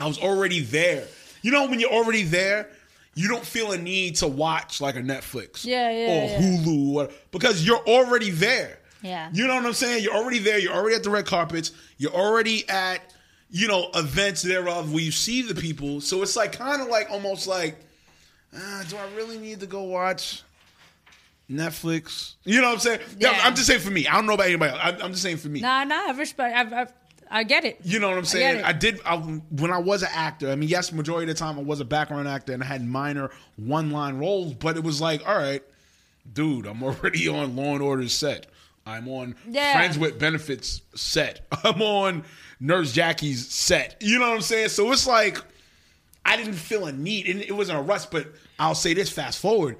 I 0.00 0.06
was 0.06 0.18
already 0.18 0.60
there. 0.60 1.06
You 1.42 1.52
know, 1.52 1.66
when 1.66 1.80
you're 1.80 1.92
already 1.92 2.22
there, 2.22 2.68
you 3.14 3.28
don't 3.28 3.44
feel 3.44 3.72
a 3.72 3.78
need 3.78 4.16
to 4.16 4.28
watch 4.28 4.80
like 4.80 4.94
a 4.96 5.00
Netflix 5.00 5.64
Yeah, 5.64 5.90
yeah, 5.90 6.06
or 6.06 6.26
yeah. 6.26 6.38
Hulu 6.38 6.94
or, 6.94 7.08
because 7.30 7.66
you're 7.66 7.84
already 7.86 8.30
there. 8.30 8.78
Yeah. 9.02 9.30
You 9.32 9.46
know 9.46 9.54
what 9.54 9.64
I'm 9.64 9.72
saying? 9.72 10.02
You're 10.02 10.14
already 10.14 10.38
there. 10.38 10.58
You're 10.58 10.74
already 10.74 10.96
at 10.96 11.02
the 11.02 11.10
red 11.10 11.26
carpets. 11.26 11.72
You're 11.96 12.12
already 12.12 12.68
at, 12.68 13.14
you 13.50 13.68
know, 13.68 13.90
events 13.94 14.42
thereof 14.42 14.92
where 14.92 15.02
you 15.02 15.12
see 15.12 15.42
the 15.42 15.54
people. 15.54 16.00
So 16.00 16.22
it's 16.22 16.36
like 16.36 16.52
kind 16.52 16.82
of 16.82 16.88
like 16.88 17.10
almost 17.10 17.46
like, 17.46 17.76
ah, 18.54 18.84
do 18.88 18.96
I 18.96 19.06
really 19.16 19.38
need 19.38 19.60
to 19.60 19.66
go 19.66 19.82
watch 19.84 20.42
Netflix? 21.50 22.34
You 22.44 22.60
know 22.60 22.68
what 22.68 22.74
I'm 22.74 22.80
saying? 22.80 23.00
Yeah. 23.18 23.38
I'm 23.42 23.54
just 23.54 23.66
saying 23.66 23.80
for 23.80 23.90
me. 23.90 24.06
I 24.06 24.14
don't 24.14 24.26
know 24.26 24.34
about 24.34 24.46
anybody 24.46 24.72
else. 24.72 24.80
I'm, 24.82 25.02
I'm 25.02 25.10
just 25.12 25.22
saying 25.22 25.38
for 25.38 25.48
me. 25.48 25.60
Nah, 25.60 25.84
nah. 25.84 26.08
I 26.08 26.10
respect. 26.12 26.54
I, 26.54 26.82
I, 26.82 26.86
I 27.30 27.44
get 27.44 27.64
it. 27.64 27.78
You 27.82 27.98
know 27.98 28.08
what 28.08 28.18
I'm 28.18 28.24
saying? 28.24 28.60
it. 28.60 28.64
I, 28.64 28.72
did 28.72 29.00
I, 29.04 29.16
when 29.16 29.70
I 29.70 29.78
was 29.78 30.02
an 30.02 30.10
actor. 30.12 30.50
I 30.50 30.54
mean, 30.54 30.68
yes, 30.68 30.92
majority 30.92 31.30
of 31.30 31.36
the 31.36 31.38
time 31.38 31.58
I 31.58 31.62
was 31.62 31.80
a 31.80 31.84
background 31.84 32.28
actor 32.28 32.52
and 32.52 32.62
I 32.62 32.66
had 32.66 32.86
minor 32.86 33.30
one 33.56 33.90
line 33.90 34.18
roles, 34.18 34.54
but 34.54 34.76
it 34.76 34.84
was 34.84 35.00
like, 35.00 35.26
all 35.28 35.36
right, 35.36 35.62
dude, 36.32 36.66
I'm 36.66 36.82
already 36.82 37.28
on 37.28 37.56
Law 37.56 37.74
and 37.74 37.82
Order 37.82 38.08
set. 38.08 38.46
I'm 38.86 39.08
on 39.08 39.34
Yeah. 39.48 39.72
Friends 39.76 39.98
with 39.98 40.18
Benefits 40.18 40.82
set. 40.94 41.44
I'm 41.64 41.82
on 41.82 42.24
Nurse 42.60 42.92
Jackie's 42.92 43.48
set. 43.48 43.96
You 44.00 44.18
know 44.18 44.28
what 44.28 44.36
I'm 44.36 44.42
saying? 44.42 44.68
So 44.68 44.92
it's 44.92 45.06
like 45.06 45.38
I 46.24 46.36
didn't 46.36 46.54
feel 46.54 46.86
a 46.86 46.92
need, 46.92 47.28
and 47.28 47.40
it 47.40 47.52
wasn't 47.52 47.78
a 47.78 47.82
rush. 47.82 48.06
But 48.06 48.28
I'll 48.58 48.74
say 48.74 48.94
this: 48.94 49.10
fast 49.10 49.38
forward 49.40 49.76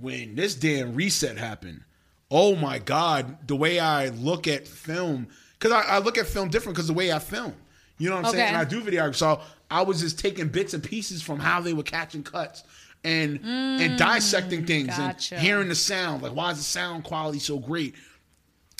when 0.00 0.34
this 0.34 0.54
damn 0.54 0.94
reset 0.94 1.38
happened. 1.38 1.82
Oh 2.30 2.56
my 2.56 2.78
God, 2.78 3.46
the 3.46 3.56
way 3.56 3.78
I 3.78 4.08
look 4.08 4.48
at 4.48 4.66
film, 4.66 5.28
because 5.58 5.72
I, 5.72 5.96
I 5.96 5.98
look 5.98 6.18
at 6.18 6.26
film 6.26 6.48
different 6.48 6.76
because 6.76 6.86
the 6.88 6.92
way 6.94 7.12
I 7.12 7.18
film. 7.18 7.54
You 7.98 8.10
know 8.10 8.16
what 8.16 8.26
I'm 8.26 8.32
saying? 8.32 8.48
And 8.48 8.56
I 8.56 8.64
do 8.64 8.82
videography. 8.82 9.14
So 9.16 9.40
I 9.70 9.82
was 9.82 10.00
just 10.00 10.18
taking 10.18 10.48
bits 10.48 10.74
and 10.74 10.82
pieces 10.82 11.22
from 11.22 11.38
how 11.38 11.60
they 11.60 11.72
were 11.72 11.82
catching 11.82 12.22
cuts 12.22 12.62
and 13.04 13.40
and 13.44 13.98
dissecting 13.98 14.66
things 14.66 14.88
Mm, 14.94 14.96
gotcha. 14.98 15.34
and 15.36 15.44
hearing 15.44 15.68
the 15.68 15.74
sound. 15.74 16.22
Like, 16.22 16.32
why 16.34 16.50
is 16.50 16.58
the 16.58 16.64
sound 16.64 17.04
quality 17.04 17.38
so 17.38 17.58
great? 17.58 17.94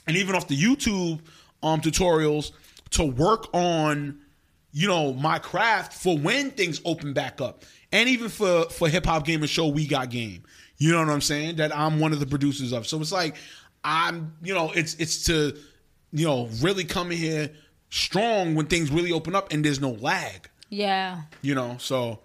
And 0.07 0.17
even 0.17 0.35
off 0.35 0.49
the 0.49 0.57
YouTube 0.57 1.21
um 1.63 1.81
tutorials 1.81 2.53
to 2.91 3.05
work 3.05 3.49
on 3.55 4.19
you 4.73 4.87
know 4.87 5.15
my 5.15 5.39
craft 5.39 5.95
for 5.95 6.19
when 6.19 6.51
things 6.51 6.83
open 6.85 7.15
back 7.15 7.41
up 7.41 7.65
and 7.93 8.09
even 8.11 8.29
for 8.29 8.65
for 8.67 8.89
hip 8.89 9.07
hop 9.07 9.25
game 9.25 9.41
and 9.41 9.49
show 9.49 9.67
we 9.67 9.87
got 9.87 10.11
game 10.11 10.43
you 10.77 10.93
know 10.93 10.99
what 10.99 11.09
i'm 11.09 11.21
saying 11.23 11.57
that 11.57 11.75
i'm 11.75 11.99
one 11.99 12.13
of 12.13 12.21
the 12.21 12.27
producers 12.27 12.73
of 12.73 12.87
so 12.87 13.01
it's 13.01 13.11
like 13.11 13.37
i'm 13.85 14.35
you 14.43 14.53
know 14.53 14.71
it's 14.73 14.95
it's 14.97 15.25
to 15.25 15.57
you 16.13 16.27
know 16.27 16.49
really 16.61 16.85
coming 16.85 17.19
here 17.19 17.51
strong 17.91 18.55
when 18.55 18.67
things 18.67 18.91
really 18.91 19.13
open 19.13 19.35
up 19.35 19.53
and 19.53 19.65
there's 19.65 19.81
no 19.81 19.91
lag 19.91 20.49
Yeah. 20.71 21.23
you 21.43 21.55
know 21.55 21.77
so 21.79 22.21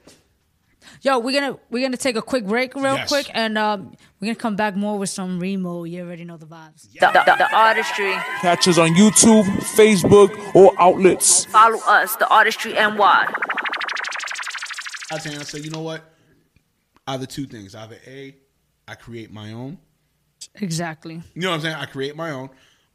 Yo, 1.03 1.19
we're 1.19 1.39
gonna 1.39 1.57
we're 1.69 1.81
gonna 1.85 1.95
take 1.95 2.15
a 2.15 2.21
quick 2.23 2.45
break, 2.45 2.73
real 2.75 2.95
Yes. 2.95 3.07
quick, 3.07 3.29
and 3.35 3.55
um, 3.57 3.93
we're 4.19 4.25
gonna 4.27 4.35
come 4.35 4.55
back 4.55 4.75
more 4.75 4.97
with 4.97 5.09
some 5.11 5.39
Reemo. 5.39 5.87
You 5.89 6.01
already 6.03 6.25
know 6.25 6.37
the 6.37 6.47
vibes. 6.47 6.91
The, 6.93 6.99
the, 7.13 7.35
the 7.37 7.55
artistry. 7.55 8.11
Catch 8.41 8.67
us 8.67 8.79
on 8.79 8.89
YouTube, 8.95 9.43
Facebook, 9.77 10.31
or 10.55 10.73
outlets. 10.79 11.45
Follow 11.45 11.77
us, 11.87 12.15
the 12.17 12.27
artistry 12.27 12.73
NY. 12.73 12.97
i 15.11 15.17
tell 15.19 15.31
you 15.33 15.39
i 15.39 15.43
say 15.43 15.59
you 15.59 15.69
know 15.69 15.81
what 15.81 16.01
either 17.07 17.25
two 17.27 17.45
things 17.45 17.75
either 17.75 17.97
a 18.07 18.35
i 18.87 18.95
create 18.95 19.31
my 19.31 19.53
own 19.53 19.77
Exactly. 20.55 21.21
You 21.35 21.41
know 21.43 21.49
what 21.49 21.55
I'm 21.57 21.61
saying? 21.61 21.75
I 21.75 21.85
create 21.85 22.15
my 22.15 22.31
own, 22.31 22.49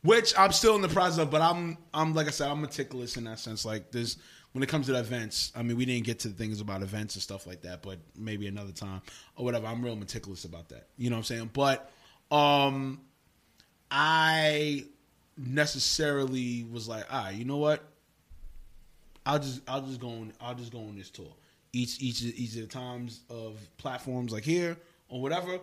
which 0.07 0.33
I'm 0.39 0.53
still 0.53 0.77
in 0.77 0.83
the 0.83 0.89
process 0.89 1.19
of, 1.19 1.31
but 1.31 1.43
I'm 1.43 1.77
I'm 1.93 2.15
like 2.15 2.27
I 2.29 2.31
said, 2.31 2.49
I'm 2.51 2.61
meticulous 2.61 3.17
in 3.17 3.25
that 3.25 3.39
sense. 3.39 3.65
Like 3.65 3.91
this 3.91 4.17
when 4.53 4.63
it 4.63 4.69
comes 4.69 4.87
to 4.87 4.93
the 4.93 5.01
events, 5.01 5.53
I 5.55 5.63
mean 5.63 5.77
we 5.77 5.85
didn't 5.85 6.05
get 6.07 6.21
to 6.21 6.29
the 6.29 6.35
things 6.35 6.61
about 6.61 6.83
events 6.83 7.15
and 7.15 7.23
stuff 7.23 7.47
like 7.47 7.63
that, 7.63 7.83
but 7.83 7.99
maybe 8.17 8.47
another 8.47 8.73
time 8.73 9.03
or 9.37 9.45
whatever. 9.45 9.67
I'm 9.67 9.85
real 9.85 9.97
meticulous 9.97 10.45
about 10.45 10.69
that. 10.71 10.89
You 10.97 11.11
know 11.11 11.17
what 11.17 11.31
I'm 11.31 11.37
saying? 11.37 11.51
But 11.53 11.91
um 12.31 13.01
I 13.91 14.87
necessarily 15.37 16.65
was 16.71 16.89
like, 16.89 17.13
all 17.13 17.25
right, 17.25 17.35
you 17.35 17.45
know 17.45 17.59
what? 17.59 17.85
I'll 19.27 19.39
just 19.39 19.61
I'll 19.69 19.83
just 19.83 20.01
go 20.01 20.09
on 20.09 20.33
I'll 20.41 20.55
just 20.55 20.73
go 20.73 20.79
on 20.79 20.97
this 20.97 21.11
tour. 21.11 21.35
each 21.73 22.01
each 22.01 22.23
each 22.23 22.55
of 22.57 22.63
the 22.63 22.67
times 22.69 23.21
of 23.29 23.59
platforms 23.77 24.33
like 24.33 24.45
here 24.45 24.77
or 25.09 25.21
whatever, 25.21 25.59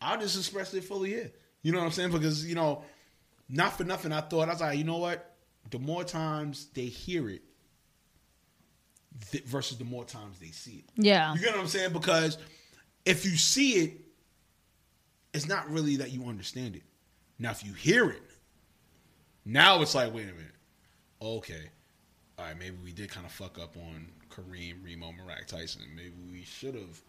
I'll 0.00 0.20
just 0.20 0.36
express 0.36 0.72
it 0.74 0.84
fully 0.84 1.10
here. 1.10 1.32
You 1.62 1.72
know 1.72 1.78
what 1.78 1.86
I'm 1.86 1.92
saying? 1.92 2.12
Because 2.12 2.46
you 2.46 2.54
know, 2.54 2.82
not 3.48 3.76
for 3.76 3.84
nothing, 3.84 4.12
I 4.12 4.20
thought 4.20 4.48
I 4.48 4.52
was 4.52 4.60
like, 4.60 4.78
you 4.78 4.84
know 4.84 4.98
what? 4.98 5.34
The 5.70 5.78
more 5.78 6.04
times 6.04 6.68
they 6.74 6.86
hear 6.86 7.28
it, 7.28 7.42
th- 9.30 9.44
versus 9.44 9.78
the 9.78 9.84
more 9.84 10.04
times 10.04 10.38
they 10.38 10.48
see 10.48 10.84
it. 10.84 10.84
Yeah. 10.96 11.34
You 11.34 11.40
get 11.40 11.52
what 11.52 11.60
I'm 11.60 11.68
saying? 11.68 11.92
Because 11.92 12.38
if 13.04 13.24
you 13.24 13.36
see 13.36 13.72
it, 13.84 14.00
it's 15.32 15.48
not 15.48 15.70
really 15.70 15.96
that 15.96 16.12
you 16.12 16.24
understand 16.24 16.76
it. 16.76 16.82
Now, 17.38 17.50
if 17.50 17.64
you 17.64 17.72
hear 17.72 18.08
it, 18.10 18.22
now 19.44 19.82
it's 19.82 19.94
like, 19.94 20.12
wait 20.12 20.24
a 20.24 20.32
minute. 20.32 20.54
Okay. 21.20 21.70
All 22.38 22.44
right, 22.44 22.58
maybe 22.58 22.76
we 22.82 22.92
did 22.92 23.10
kind 23.10 23.26
of 23.26 23.32
fuck 23.32 23.58
up 23.58 23.76
on 23.76 24.08
Kareem, 24.30 24.82
Reemo, 24.82 25.12
Meerak 25.12 25.46
Tyson. 25.46 25.82
Maybe 25.94 26.14
we 26.30 26.42
should 26.42 26.74
have 26.74 27.00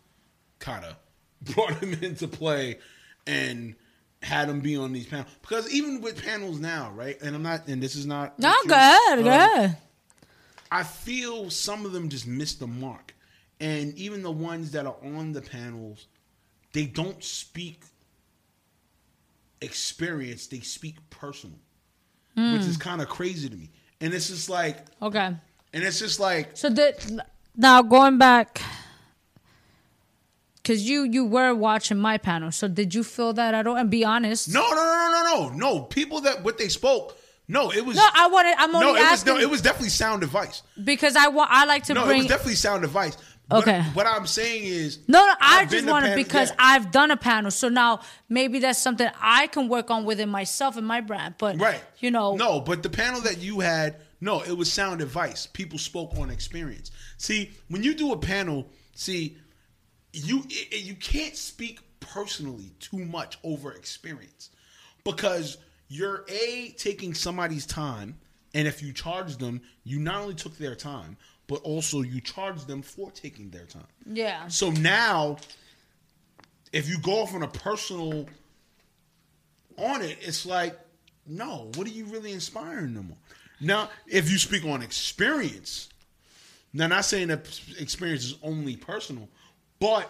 kind 0.59 0.85
of 0.85 0.95
brought 1.55 1.73
him 1.75 1.93
into 2.01 2.27
play 2.27 2.79
and 3.25 3.75
had 4.21 4.49
them 4.49 4.59
be 4.59 4.75
on 4.75 4.93
these 4.93 5.05
panels. 5.05 5.27
Because 5.41 5.71
even 5.71 6.01
with 6.01 6.23
panels 6.23 6.59
now, 6.59 6.91
right? 6.95 7.21
And 7.21 7.35
I'm 7.35 7.43
not, 7.43 7.67
and 7.67 7.81
this 7.81 7.95
is 7.95 8.05
not. 8.05 8.37
No, 8.39 8.53
go 8.67 8.75
ahead, 8.75 9.23
go 9.23 9.65
Um. 9.65 9.75
I 10.71 10.83
feel 10.83 11.49
some 11.49 11.85
of 11.85 11.91
them 11.93 12.09
just 12.09 12.27
miss 12.27 12.55
the 12.55 12.67
mark. 12.67 13.13
And 13.59 13.93
even 13.97 14.21
the 14.21 14.31
ones 14.31 14.71
that 14.71 14.85
are 14.85 14.97
on 15.03 15.31
the 15.31 15.41
panels, 15.41 16.07
they 16.73 16.85
don't 16.85 17.23
speak 17.23 17.81
experience, 19.61 20.47
they 20.47 20.59
speak 20.59 20.97
personal. 21.09 21.57
Which 22.35 22.61
is 22.61 22.77
kind 22.77 23.01
of 23.01 23.09
crazy 23.09 23.49
to 23.49 23.55
me. 23.55 23.71
And 23.99 24.13
it's 24.13 24.27
just 24.27 24.47
like 24.47 24.85
Okay. 25.01 25.25
and 25.73 25.83
it's 25.83 25.97
just 25.97 26.19
like 26.19 26.55
So 26.55 26.69
the 26.69 27.23
now 27.55 27.81
going 27.81 28.19
back, 28.19 28.61
because 30.67 30.87
you 30.87 31.03
you 31.03 31.23
were 31.23 31.53
watching 31.55 31.97
my 31.97 32.17
panel. 32.17 32.51
So 32.51 32.67
did 32.67 32.93
you 32.93 33.03
feel 33.03 33.31
that 33.33 33.53
at 33.53 33.65
all? 33.67 33.77
And 33.77 33.89
be 33.89 34.03
honest. 34.03 34.53
no 34.53 34.61
no 34.69 34.75
no 34.75 34.75
no 34.75 35.23
no 35.23 35.49
no 35.49 35.55
no. 35.55 35.81
People 35.83 36.21
that 36.21 36.43
what 36.43 36.57
they 36.57 36.67
spoke, 36.67 37.17
no, 37.47 37.71
it 37.71 37.85
was 37.85 37.95
No, 37.95 38.05
I 38.13 38.27
wanted. 38.27 38.55
I'm 38.57 38.75
only 38.75 38.85
no, 38.87 38.95
it 38.95 38.99
was 38.99 39.11
asking 39.13 39.33
no, 39.35 39.39
it 39.39 39.49
was 39.49 39.61
definitely 39.61 39.89
sound 39.89 40.23
advice. 40.23 40.63
because 40.83 41.15
I 41.15 41.29
want. 41.29 41.49
I 41.51 41.65
like 41.65 41.83
to 41.85 41.93
No, 41.93 42.09
it 42.09 42.17
was 42.17 42.27
definitely 42.27 42.55
sound 42.55 42.83
advice. 42.83 43.15
Okay. 43.49 43.81
What 43.93 44.05
I'm 44.05 44.27
saying 44.27 44.65
is 44.65 44.99
no, 45.07 45.25
no, 45.25 45.33
I 45.39 45.61
I've 45.61 45.69
just 45.71 45.85
to 45.85 46.13
because 46.15 46.49
yeah. 46.49 46.55
I've 46.59 46.91
done 46.91 47.11
a 47.11 47.17
panel, 47.17 47.49
so 47.49 47.69
now 47.69 48.01
maybe 48.27 48.59
that's 48.59 48.77
something 48.77 49.09
I 49.21 49.47
can 49.47 49.69
work 49.69 49.89
on 49.89 50.03
within 50.03 50.27
myself 50.27 50.75
and 50.75 50.85
my 50.85 50.99
brand. 50.99 51.35
But 51.37 51.57
Right. 51.57 51.81
you 51.99 52.11
know, 52.11 52.35
No, 52.35 52.59
but 52.59 52.83
the 52.83 52.89
panel 52.89 53.21
that 53.21 53.37
you 53.37 53.61
had, 53.61 54.01
no, 54.19 54.41
it 54.41 54.51
was 54.51 54.69
sound 54.69 54.99
advice. 54.99 55.47
People 55.47 55.79
spoke 55.79 56.17
on 56.17 56.29
experience. 56.29 56.91
See, 57.17 57.51
when 57.69 57.83
you 57.83 57.93
do 57.93 58.11
a 58.11 58.17
panel, 58.17 58.67
see, 58.95 59.37
you 60.25 60.43
it, 60.49 60.83
you 60.83 60.95
can't 60.95 61.35
speak 61.35 61.79
personally 61.99 62.71
too 62.79 62.97
much 62.97 63.37
over 63.43 63.71
experience 63.73 64.49
because 65.03 65.57
you're 65.87 66.25
a 66.27 66.73
taking 66.77 67.13
somebody's 67.13 67.65
time, 67.65 68.17
and 68.53 68.67
if 68.67 68.81
you 68.81 68.93
charge 68.93 69.37
them, 69.37 69.61
you 69.83 69.99
not 69.99 70.21
only 70.21 70.35
took 70.35 70.57
their 70.57 70.75
time, 70.75 71.17
but 71.47 71.61
also 71.61 72.01
you 72.01 72.19
charge 72.19 72.65
them 72.65 72.81
for 72.81 73.09
taking 73.11 73.49
their 73.49 73.65
time. 73.65 73.87
yeah, 74.05 74.47
So 74.47 74.69
now, 74.71 75.37
if 76.73 76.89
you 76.89 76.99
go 76.99 77.21
off 77.21 77.33
on 77.33 77.43
a 77.43 77.47
personal 77.47 78.27
on 79.77 80.01
it, 80.01 80.17
it's 80.21 80.45
like, 80.45 80.77
no, 81.25 81.71
what 81.75 81.87
are 81.87 81.91
you 81.91 82.05
really 82.05 82.33
inspiring 82.33 82.93
them 82.93 83.09
on? 83.11 83.17
Now, 83.59 83.89
if 84.07 84.29
you 84.29 84.37
speak 84.37 84.65
on 84.65 84.81
experience, 84.81 85.89
now 86.73 86.87
not 86.87 87.05
saying 87.05 87.29
that 87.29 87.47
experience 87.79 88.25
is 88.25 88.35
only 88.43 88.75
personal, 88.75 89.29
but 89.79 90.09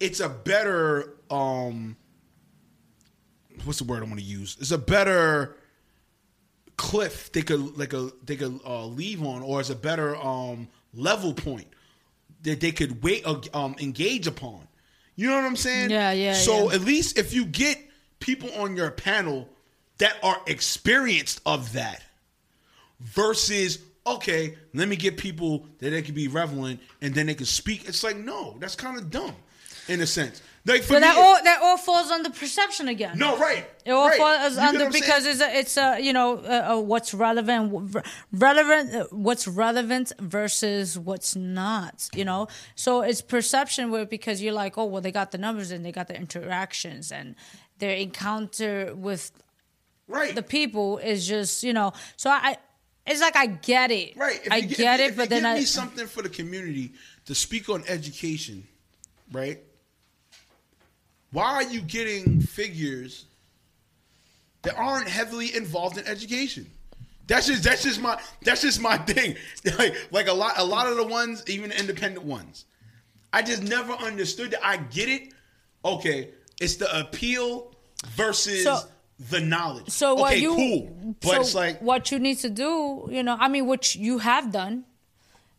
it's 0.00 0.20
a 0.20 0.28
better 0.28 1.14
um 1.30 1.96
what's 3.64 3.78
the 3.78 3.84
word 3.84 4.02
I 4.02 4.06
want 4.06 4.18
to 4.20 4.24
use? 4.24 4.56
It's 4.60 4.70
a 4.70 4.78
better 4.78 5.56
cliff 6.76 7.32
they 7.32 7.42
could 7.42 7.76
like 7.76 7.92
a 7.92 8.10
they 8.24 8.36
could 8.36 8.60
uh, 8.64 8.86
leave 8.86 9.22
on, 9.22 9.42
or 9.42 9.60
it's 9.60 9.70
a 9.70 9.76
better 9.76 10.16
um 10.16 10.68
level 10.94 11.34
point 11.34 11.66
that 12.42 12.60
they 12.60 12.72
could 12.72 13.02
wait 13.02 13.26
uh, 13.26 13.40
um 13.52 13.74
engage 13.80 14.26
upon. 14.26 14.66
You 15.16 15.28
know 15.28 15.34
what 15.36 15.44
I'm 15.44 15.56
saying? 15.56 15.90
Yeah, 15.90 16.12
yeah, 16.12 16.34
So 16.34 16.68
yeah. 16.68 16.76
at 16.76 16.82
least 16.82 17.18
if 17.18 17.32
you 17.34 17.44
get 17.44 17.78
people 18.20 18.50
on 18.54 18.76
your 18.76 18.90
panel 18.92 19.48
that 19.98 20.16
are 20.22 20.40
experienced 20.46 21.40
of 21.44 21.72
that, 21.72 22.02
versus 23.00 23.78
okay, 24.14 24.56
let 24.74 24.88
me 24.88 24.96
get 24.96 25.16
people 25.16 25.66
that 25.78 25.90
they 25.90 26.02
can 26.02 26.14
be 26.14 26.28
relevant 26.28 26.80
and 27.00 27.14
then 27.14 27.26
they 27.26 27.34
can 27.34 27.46
speak. 27.46 27.88
It's 27.88 28.02
like 28.02 28.16
no, 28.16 28.56
that's 28.58 28.74
kind 28.74 28.96
of 28.98 29.10
dumb 29.10 29.34
in 29.88 30.00
a 30.00 30.06
sense. 30.06 30.42
Like 30.66 30.82
for 30.82 31.00
that 31.00 31.16
me, 31.16 31.22
all 31.22 31.42
that 31.42 31.60
all 31.62 31.78
falls 31.78 32.10
under 32.10 32.28
perception 32.28 32.88
again. 32.88 33.16
no, 33.16 33.38
right. 33.38 33.66
It 33.86 33.92
all 33.92 34.08
right. 34.08 34.18
falls 34.18 34.56
You 34.56 34.62
under 34.62 34.90
because 34.90 35.22
saying? 35.22 35.36
it's 35.36 35.40
a, 35.40 35.58
it's 35.58 35.76
a 35.78 36.00
you 36.00 36.12
know 36.12 36.38
uh, 36.38 36.74
uh, 36.74 36.80
what's 36.80 37.14
relevant 37.14 37.94
re- 37.94 38.02
relevant 38.32 38.94
uh, 38.94 39.06
what's 39.10 39.48
relevant 39.48 40.12
versus 40.18 40.98
what's 40.98 41.34
not 41.34 42.08
you 42.14 42.24
know 42.24 42.48
so 42.74 43.00
it's 43.00 43.22
perception 43.22 43.90
where 43.90 44.04
because 44.04 44.42
you're 44.42 44.52
like 44.52 44.76
oh 44.76 44.84
well 44.84 45.00
they 45.00 45.12
got 45.12 45.30
the 45.30 45.38
numbers 45.38 45.70
and 45.70 45.86
they 45.86 45.92
got 45.92 46.08
the 46.08 46.16
interactions 46.16 47.10
and 47.10 47.34
their 47.78 47.96
encounter 47.96 48.94
with 48.94 49.32
right. 50.06 50.34
the 50.34 50.42
people 50.42 50.98
is 50.98 51.26
just 51.26 51.62
you 51.62 51.72
know 51.72 51.92
so 52.16 52.28
I 52.28 52.58
it's 53.08 53.20
like 53.20 53.36
I 53.36 53.46
get 53.46 53.90
it 53.90 54.16
Right. 54.16 54.40
If 54.44 54.52
I 54.52 54.56
you 54.56 54.68
get 54.76 55.00
if, 55.00 55.06
it 55.06 55.10
if 55.10 55.16
but 55.16 55.22
you 55.24 55.28
then 55.28 55.42
give 55.42 55.50
I 55.50 55.54
me 55.54 55.64
something 55.64 56.06
for 56.06 56.22
the 56.22 56.28
community 56.28 56.92
to 57.26 57.34
speak 57.34 57.68
on 57.68 57.84
education, 57.88 58.66
right? 59.32 59.60
Why 61.30 61.44
are 61.44 61.62
you 61.62 61.80
getting 61.82 62.40
figures 62.40 63.26
that 64.62 64.74
aren't 64.76 65.08
heavily 65.08 65.54
involved 65.54 65.98
in 65.98 66.06
education? 66.06 66.70
That's 67.26 67.46
just 67.46 67.62
that's 67.62 67.82
just 67.82 68.00
my 68.00 68.18
that's 68.42 68.62
just 68.62 68.80
my 68.80 68.96
thing. 69.10 69.36
Like 69.78 69.94
like 70.10 70.28
a 70.28 70.32
lot 70.32 70.54
a 70.56 70.64
lot 70.64 70.86
of 70.86 70.96
the 70.96 71.06
ones, 71.06 71.44
even 71.46 71.70
the 71.70 71.78
independent 71.78 72.24
ones, 72.24 72.64
I 73.32 73.42
just 73.42 73.62
never 73.62 73.92
understood 73.92 74.52
that. 74.52 74.66
I 74.66 74.78
get 74.78 75.08
it. 75.08 75.34
Okay, 75.84 76.30
it's 76.60 76.76
the 76.76 76.98
appeal 76.98 77.74
versus 78.16 78.64
So- 78.64 78.80
the 79.18 79.40
knowledge. 79.40 79.88
So 79.90 80.14
what 80.14 80.32
okay, 80.32 80.40
you 80.42 80.54
cool, 80.54 81.16
but 81.20 81.30
so 81.34 81.40
it's 81.40 81.54
like 81.54 81.80
what 81.82 82.10
you 82.12 82.18
need 82.18 82.38
to 82.38 82.50
do, 82.50 83.08
you 83.10 83.22
know, 83.22 83.36
I 83.38 83.48
mean, 83.48 83.66
which 83.66 83.96
you 83.96 84.18
have 84.18 84.52
done, 84.52 84.84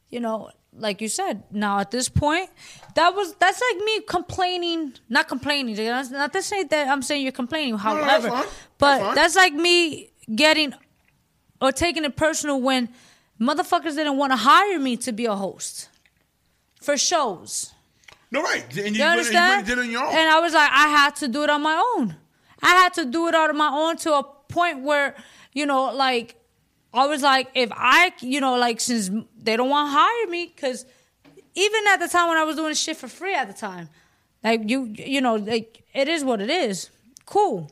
you 0.10 0.20
know, 0.20 0.50
like 0.74 1.02
you 1.02 1.10
said. 1.10 1.44
Now 1.52 1.80
at 1.80 1.92
this 1.92 2.08
point, 2.10 2.50
that 2.96 3.14
was 3.16 3.34
that's 3.36 3.62
like 3.62 3.84
me 3.84 4.02
complaining, 4.02 4.94
not 5.10 5.28
complaining. 5.28 5.76
That's 5.76 6.10
Not 6.10 6.32
to 6.34 6.42
say 6.42 6.64
that 6.64 6.88
I'm 6.88 7.02
saying 7.02 7.24
you're 7.24 7.32
complaining. 7.34 7.72
no, 7.72 7.78
However, 7.78 8.06
that's 8.06 8.26
fine. 8.28 8.46
but 8.78 8.88
That's 8.98 9.04
fine. 9.04 9.16
that's 9.16 9.36
like 9.36 9.54
me 9.54 10.12
getting 10.34 10.74
or 11.62 11.72
taking 11.74 12.06
it 12.06 12.16
personal 12.16 12.62
when 12.62 12.88
motherfuckers 13.42 13.96
didn't 13.96 14.16
want 14.18 14.32
to 14.32 14.38
hire 14.38 14.80
me 14.80 14.96
to 14.98 15.12
be 15.12 15.26
a 15.26 15.36
host 15.36 15.90
for 16.82 16.98
shows. 16.98 17.74
no 18.32 18.42
right. 18.42 18.64
And 18.64 18.76
you, 18.78 18.82
You 18.82 18.84
went, 18.84 18.96
you 18.98 19.04
understand? 19.04 19.36
went 19.50 19.58
and 19.60 19.68
did 19.68 19.78
it 19.80 19.82
on 19.82 19.92
your 19.92 20.06
own. 20.06 20.14
And 20.16 20.30
I 20.30 20.40
was 20.40 20.54
like, 20.54 20.70
I 20.72 20.88
had 20.88 21.16
to 21.18 21.28
do 21.28 21.44
it 21.44 21.50
on 21.50 21.62
my 21.62 21.96
own. 21.98 22.16
I 22.62 22.70
had 22.70 22.94
to 22.96 23.06
do 23.06 23.28
it 23.28 23.36
out 23.36 23.50
of 23.50 23.56
my 23.56 23.70
own 23.70 23.98
to 23.98 24.14
a 24.16 24.24
point 24.24 24.82
where, 24.82 25.16
you 25.54 25.66
know, 25.66 25.94
like, 25.94 26.36
I 26.94 27.06
was 27.06 27.22
like, 27.22 27.50
if 27.54 27.72
I, 27.72 28.14
you 28.20 28.42
know, 28.42 28.58
like, 28.58 28.80
since 28.80 29.10
they 29.38 29.56
don't 29.56 29.70
want 29.70 29.90
to 29.90 29.98
hire 29.98 30.28
me, 30.28 30.52
because 30.54 30.86
even 31.56 31.84
at 31.90 31.98
the 31.98 32.08
time 32.08 32.28
when 32.30 32.38
I 32.38 32.44
was 32.44 32.56
doing 32.56 32.74
shit 32.74 32.98
for 32.98 33.08
free 33.08 33.36
at 33.36 33.48
the 33.48 33.54
time, 33.54 33.90
like, 34.44 34.70
you, 34.70 34.86
you 34.86 35.22
know, 35.22 35.36
like, 35.36 35.84
it 35.94 36.08
is 36.08 36.24
what 36.24 36.42
it 36.42 36.50
is. 36.50 36.90
Cool. 37.26 37.70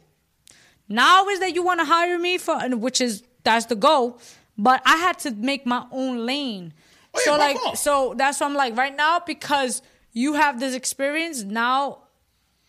Now 0.88 1.28
is 1.28 1.40
that 1.40 1.56
you 1.56 1.64
want 1.64 1.80
to 1.80 1.86
hire 1.86 2.20
me 2.20 2.38
for, 2.38 2.56
and 2.56 2.82
which 2.82 3.02
is, 3.02 3.24
that's 3.44 3.66
the 3.66 3.76
goal. 3.76 4.20
But 4.58 4.82
I 4.86 4.98
had 4.98 5.20
to 5.20 5.32
make 5.32 5.66
my 5.66 5.86
own 5.92 6.26
lane. 6.26 6.74
Oh, 7.14 7.20
yeah, 7.20 7.26
so, 7.26 7.38
like, 7.38 7.78
so 7.78 8.14
that's 8.18 8.40
what 8.40 8.48
I'm 8.48 8.54
like, 8.54 8.78
right 8.78 8.96
now, 8.96 9.20
because 9.20 9.82
you 10.14 10.34
have 10.34 10.60
this 10.60 10.76
experience, 10.76 11.44
now 11.44 12.00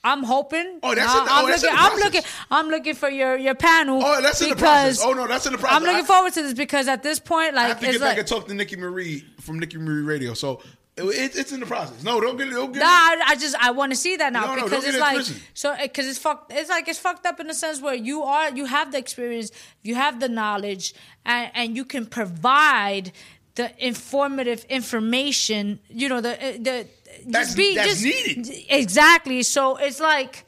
I'm 0.05 0.23
hoping. 0.23 0.79
Oh, 0.83 0.95
that's 0.95 1.13
in 1.13 1.25
the- 1.25 1.31
I'm 1.33 1.45
oh, 1.45 1.49
that's 1.49 1.63
looking. 1.63 1.77
in 1.77 1.83
the 1.83 1.91
I'm 1.91 1.99
looking. 1.99 2.23
I'm 2.51 2.69
looking 2.69 2.95
for 2.95 3.09
your 3.11 3.37
your 3.37 3.55
panel. 3.55 4.01
Oh, 4.03 4.23
that's 4.23 4.41
in 4.41 4.51
the 4.51 4.57
process. 4.57 5.01
Oh, 5.03 5.13
no, 5.13 5.27
that's 5.27 5.47
in 5.47 5.53
the 5.53 5.59
process. 5.59 5.77
I'm 5.77 5.83
looking 5.83 6.05
I- 6.05 6.07
forward 6.07 6.33
to 6.35 6.43
this 6.43 6.55
because 6.55 6.87
at 6.89 7.03
this 7.03 7.19
point, 7.19 7.55
I 7.55 7.57
like, 7.57 7.69
have 7.69 7.81
to 7.81 7.87
it's 7.87 7.93
get 7.95 8.01
back 8.01 8.09
like, 8.11 8.19
and 8.19 8.29
talk 8.29 8.47
to 8.49 8.55
Nikki 8.55 8.77
Marie 8.77 9.25
from 9.41 9.59
Nikki 9.59 9.77
Marie 9.79 10.03
Radio. 10.03 10.35
So 10.35 10.61
it, 10.97 11.03
it, 11.05 11.37
it's 11.37 11.53
in 11.53 11.61
the 11.61 11.67
process. 11.67 12.03
No, 12.05 12.21
don't 12.21 12.37
get 12.37 12.47
it. 12.49 12.53
Don't 12.53 12.73
get 12.73 12.81
Nah, 12.81 12.87
it. 12.87 12.89
I, 12.89 13.25
I 13.29 13.37
just 13.37 13.57
I 13.57 13.71
want 13.73 13.93
to 13.93 13.97
see 13.97 14.17
that 14.17 14.33
now 14.33 14.47
No, 14.47 14.55
no, 14.55 14.65
because 14.65 14.85
don't 14.85 14.91
it's 14.95 14.99
like 15.01 15.15
twisted. 15.17 15.43
so 15.55 15.73
eh, 15.73 15.83
because 15.83 16.07
it's 16.07 16.19
fucked. 16.19 16.53
It's 16.53 16.71
like 16.71 16.87
it's 16.89 16.99
fucked 16.99 17.27
up 17.27 17.41
in 17.41 17.47
the 17.49 17.55
sense 17.55 17.81
where 17.81 17.95
you 17.95 18.23
are 18.23 18.51
you 18.51 18.67
have 18.67 18.93
the 18.93 18.99
experience, 18.99 19.51
you 19.83 19.95
have 19.97 20.21
the 20.21 20.29
knowledge, 20.29 20.95
and 21.27 21.51
and 21.55 21.77
you 21.77 21.85
can 21.85 22.07
provide 22.07 23.11
the 23.57 23.73
informative 23.85 24.65
information. 24.69 25.81
You 25.89 26.09
know 26.09 26.21
the 26.21 26.41
eh, 26.43 26.59
the 26.61 26.87
That's- 27.27 27.55
that's 27.55 28.03
needed. 28.03 28.65
exactly. 28.69 29.43
So 29.43 29.77
it's 29.77 30.01
like, 30.01 30.45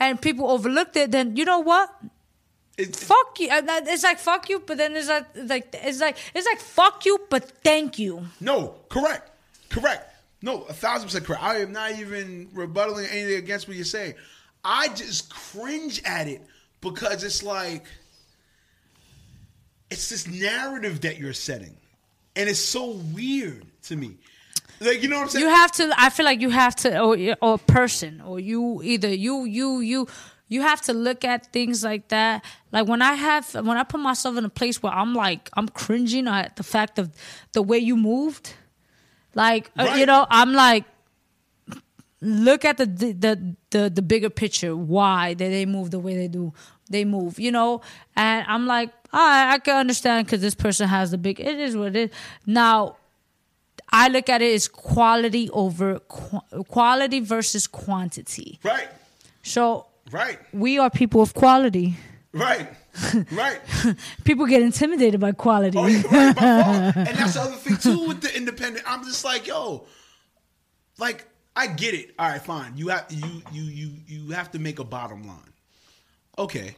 and 0.00 0.20
people 0.20 0.50
overlooked 0.50 0.96
it. 0.96 1.10
Then 1.10 1.36
you 1.36 1.44
know 1.44 1.60
what? 1.60 1.90
It- 2.76 2.94
Fuck 2.94 3.40
you. 3.40 3.48
Uh, 3.50 3.60
that- 3.62 3.88
It's 3.88 4.02
like 4.04 4.18
fuck 4.18 4.48
you, 4.48 4.60
but 4.60 4.76
then 4.78 4.96
it's 4.96 5.08
like 5.08 5.26
like 5.34 5.74
it's 5.74 6.00
like 6.00 6.16
it's 6.34 6.46
like 6.46 6.60
fuck 6.60 7.04
you, 7.06 7.18
but 7.30 7.50
thank 7.64 7.98
you. 7.98 8.26
no, 8.40 8.74
correct, 8.88 9.30
correct. 9.68 10.04
No, 10.42 10.62
a 10.64 10.72
thousand 10.72 11.08
percent 11.08 11.24
correct. 11.24 11.42
I 11.42 11.56
am 11.58 11.72
not 11.72 11.98
even 11.98 12.48
rebuttaling 12.54 13.08
anything 13.10 13.38
against 13.38 13.66
what 13.66 13.76
you're 13.76 13.84
saying. 13.84 14.14
I 14.64 14.88
just 14.88 15.30
cringe 15.30 16.00
at 16.04 16.28
it 16.28 16.42
because 16.80 17.24
it's 17.24 17.42
like 17.42 17.84
it's 19.90 20.08
this 20.10 20.26
narrative 20.28 21.00
that 21.02 21.18
you're 21.18 21.32
setting, 21.32 21.76
and 22.36 22.48
it's 22.48 22.60
so 22.60 22.90
weird 23.14 23.66
to 23.84 23.96
me. 23.96 24.16
Like 24.80 25.02
you 25.02 25.08
know 25.08 25.16
what 25.16 25.22
I'm 25.24 25.28
saying? 25.30 25.44
you 25.44 25.50
have 25.50 25.72
to 25.72 25.92
i 25.98 26.08
feel 26.08 26.24
like 26.24 26.40
you 26.40 26.50
have 26.50 26.76
to 26.76 27.00
or, 27.00 27.16
or 27.40 27.54
a 27.54 27.58
person 27.58 28.20
or 28.20 28.38
you 28.38 28.80
either 28.84 29.08
you 29.08 29.44
you 29.44 29.80
you 29.80 30.06
you 30.48 30.62
have 30.62 30.80
to 30.82 30.92
look 30.94 31.24
at 31.24 31.52
things 31.52 31.84
like 31.84 32.08
that. 32.08 32.44
Like 32.72 32.86
when 32.88 33.02
i 33.02 33.14
have 33.14 33.54
when 33.54 33.76
i 33.76 33.82
put 33.82 34.00
myself 34.00 34.36
in 34.36 34.44
a 34.44 34.48
place 34.48 34.82
where 34.82 34.92
i'm 34.92 35.14
like 35.14 35.50
i'm 35.54 35.68
cringing 35.68 36.26
at 36.28 36.56
the 36.56 36.62
fact 36.62 36.98
of 36.98 37.10
the 37.52 37.62
way 37.62 37.78
you 37.78 37.96
moved 37.96 38.54
like 39.34 39.70
uh, 39.78 39.94
you 39.98 40.06
know 40.06 40.26
i'm 40.30 40.52
like 40.52 40.84
look 42.20 42.64
at 42.64 42.78
the 42.78 42.86
the 42.86 43.56
the 43.70 43.90
the 43.90 44.02
bigger 44.02 44.30
picture 44.30 44.74
why 44.76 45.34
they, 45.34 45.48
they 45.50 45.66
move 45.66 45.90
the 45.90 45.98
way 45.98 46.16
they 46.16 46.28
do 46.28 46.52
they 46.90 47.04
move 47.04 47.38
you 47.38 47.52
know? 47.52 47.80
And 48.16 48.44
i'm 48.48 48.66
like 48.66 48.90
all 49.12 49.20
right, 49.20 49.54
i 49.54 49.58
can 49.58 49.76
understand 49.76 50.26
because 50.26 50.40
this 50.40 50.54
person 50.54 50.88
has 50.88 51.10
the 51.10 51.18
big 51.18 51.40
it 51.40 51.58
is 51.58 51.76
what 51.76 51.88
it 51.88 51.96
is. 51.96 52.10
Now 52.46 52.96
I 53.90 54.08
look 54.08 54.28
at 54.28 54.42
it 54.42 54.54
as 54.54 54.68
quality 54.68 55.48
over 55.50 55.98
qu- 56.00 56.64
quality 56.64 57.20
versus 57.20 57.66
quantity. 57.66 58.58
right, 58.62 58.88
So 59.42 59.86
right, 60.10 60.38
we 60.52 60.78
are 60.78 60.90
people 60.90 61.22
of 61.22 61.32
quality. 61.34 61.96
right, 62.32 62.68
right. 63.32 63.60
People 64.24 64.46
get 64.46 64.60
intimidated 64.62 65.20
by 65.20 65.32
quality. 65.32 65.78
Oh, 65.78 65.86
yeah, 65.86 66.02
right, 66.10 66.36
by. 66.36 66.92
And 66.96 67.16
that's 67.18 67.34
the 67.34 67.40
other 67.42 67.56
thing 67.56 67.76
too 67.78 68.06
with 68.08 68.20
the 68.20 68.36
independent. 68.36 68.84
I'm 68.86 69.04
just 69.04 69.24
like, 69.24 69.46
yo, 69.46 69.86
like 70.98 71.26
I 71.56 71.66
get 71.68 71.94
it. 71.94 72.14
All 72.18 72.28
right, 72.28 72.42
fine. 72.42 72.76
You 72.76 72.88
have 72.88 73.06
you 73.10 73.42
you 73.52 73.62
you 73.62 73.90
you 74.06 74.30
have 74.32 74.50
to 74.52 74.58
make 74.58 74.78
a 74.80 74.84
bottom 74.84 75.26
line. 75.26 75.52
Okay, 76.38 76.76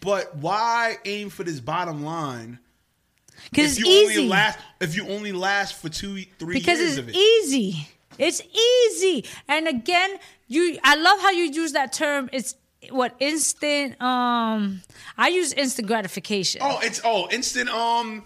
but 0.00 0.34
why 0.36 0.96
aim 1.04 1.28
for 1.30 1.44
this 1.44 1.60
bottom 1.60 2.04
line? 2.04 2.58
Because 3.50 3.78
if 3.78 3.78
it's 3.78 3.88
you 3.88 3.94
easy. 3.94 4.18
only 4.18 4.28
last 4.28 4.58
if 4.80 4.96
you 4.96 5.08
only 5.08 5.32
last 5.32 5.74
for 5.80 5.88
two 5.88 6.22
three 6.38 6.54
because 6.58 6.78
years 6.78 6.90
it's 6.96 6.98
of 6.98 7.08
it. 7.08 7.16
easy. 7.16 7.88
It's 8.18 8.42
easy. 8.42 9.24
And 9.48 9.66
again, 9.66 10.18
you 10.46 10.78
I 10.84 10.96
love 10.96 11.20
how 11.20 11.30
you 11.30 11.44
use 11.44 11.72
that 11.72 11.92
term. 11.92 12.28
It's 12.32 12.54
what 12.90 13.14
instant 13.20 14.00
um 14.02 14.82
I 15.16 15.28
use 15.28 15.52
instant 15.52 15.86
gratification. 15.88 16.60
oh, 16.64 16.78
it's 16.82 17.00
oh 17.04 17.28
instant 17.30 17.68
um 17.70 18.24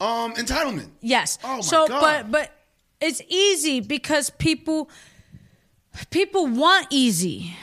um 0.00 0.34
entitlement. 0.34 0.88
Yes. 1.00 1.38
Oh 1.44 1.56
my 1.56 1.60
so 1.60 1.86
God. 1.86 2.00
but 2.00 2.30
but 2.30 2.52
it's 3.00 3.22
easy 3.28 3.80
because 3.80 4.30
people 4.30 4.90
people 6.10 6.46
want 6.46 6.86
easy. 6.90 7.56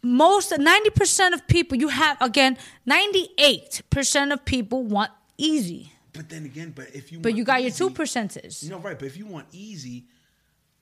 Most 0.00 0.52
90% 0.52 1.32
of 1.32 1.46
people 1.48 1.76
you 1.76 1.88
have 1.88 2.16
again 2.20 2.56
98% 2.88 4.32
of 4.32 4.44
people 4.44 4.84
want 4.84 5.10
easy. 5.36 5.92
But 6.18 6.28
then 6.28 6.44
again, 6.46 6.72
but 6.74 6.88
if 6.94 7.12
you 7.12 7.20
But 7.20 7.36
you 7.36 7.44
got 7.44 7.60
your 7.62 7.68
easy- 7.68 7.78
two 7.78 7.90
percentages. 7.90 8.68
No, 8.68 8.78
right. 8.80 8.98
But 8.98 9.06
if 9.06 9.16
you 9.16 9.24
want 9.26 9.46
easy, 9.52 10.06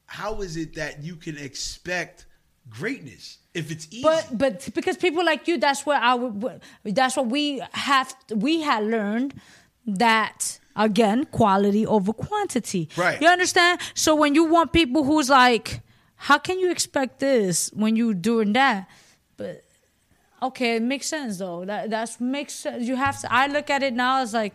how 0.06 0.40
is 0.40 0.56
it 0.56 0.76
that 0.76 1.02
you 1.04 1.14
can 1.16 1.36
expect 1.36 2.24
greatness 2.70 3.36
if 3.52 3.70
it's 3.70 3.86
easy? 3.90 4.02
But 4.02 4.26
but 4.32 4.66
because 4.74 4.96
people 4.96 5.22
like 5.26 5.46
you, 5.46 5.58
that's 5.58 5.84
where 5.84 6.00
I 6.00 6.14
would. 6.14 6.62
That's 6.84 7.18
what 7.18 7.26
we 7.26 7.62
have. 7.72 8.16
We 8.34 8.62
had 8.62 8.84
learned 8.84 9.34
that 9.86 10.58
again, 10.74 11.24
quality 11.26 11.86
over 11.86 12.14
quantity. 12.14 12.88
Right. 12.96 13.20
You 13.20 13.28
understand? 13.28 13.80
So 13.92 14.14
when 14.14 14.34
you 14.34 14.44
want 14.44 14.72
people 14.72 15.04
who's 15.04 15.28
like, 15.28 15.82
how 16.16 16.38
can 16.38 16.58
you 16.58 16.70
expect 16.70 17.18
this 17.18 17.70
when 17.74 17.94
you 17.94 18.14
doing 18.14 18.54
that? 18.54 18.88
But 19.36 19.64
okay, 20.42 20.76
it 20.76 20.82
makes 20.82 21.08
sense 21.08 21.36
though. 21.36 21.66
That 21.66 21.90
that's 21.90 22.20
makes 22.20 22.54
sense. 22.54 22.88
You 22.88 22.96
have 22.96 23.20
to. 23.20 23.30
I 23.30 23.48
look 23.48 23.68
at 23.68 23.82
it 23.82 23.92
now 23.92 24.22
as 24.22 24.32
like, 24.32 24.54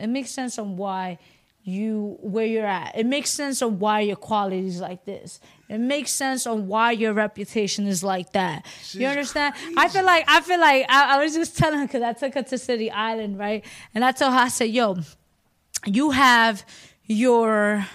it 0.00 0.08
makes 0.08 0.30
sense 0.30 0.58
on 0.58 0.76
why 0.76 1.18
you 1.62 2.16
where 2.20 2.46
you're 2.46 2.66
at. 2.66 2.96
It 2.96 3.06
makes 3.06 3.30
sense 3.30 3.60
on 3.62 3.78
why 3.78 4.00
your 4.00 4.16
quality 4.16 4.66
is 4.66 4.80
like 4.80 5.04
this. 5.04 5.40
It 5.68 5.78
makes 5.78 6.10
sense 6.10 6.46
on 6.46 6.66
why 6.66 6.92
your 6.92 7.12
reputation 7.12 7.86
is 7.86 8.02
like 8.02 8.32
that. 8.32 8.64
you 8.64 9.00
She's 9.00 9.04
understand? 9.04 9.54
I 9.76 9.88
feel 9.88 10.04
like 10.04 10.24
I 10.26 10.40
feel 10.40 10.60
like 10.60 10.86
I, 10.88 11.16
I 11.16 11.22
was 11.24 11.34
just 11.34 11.56
telling 11.56 11.78
her 11.80 11.86
because 11.86 12.02
I 12.02 12.12
took 12.12 12.34
her 12.34 12.42
to 12.42 12.58
City 12.58 12.90
Island, 12.90 13.38
right? 13.38 13.64
And 13.94 14.04
I 14.04 14.12
told 14.12 14.32
her 14.32 14.38
I 14.38 14.48
said, 14.48 14.70
"Yo, 14.70 14.98
you 15.86 16.10
have 16.10 16.64
your 17.04 17.86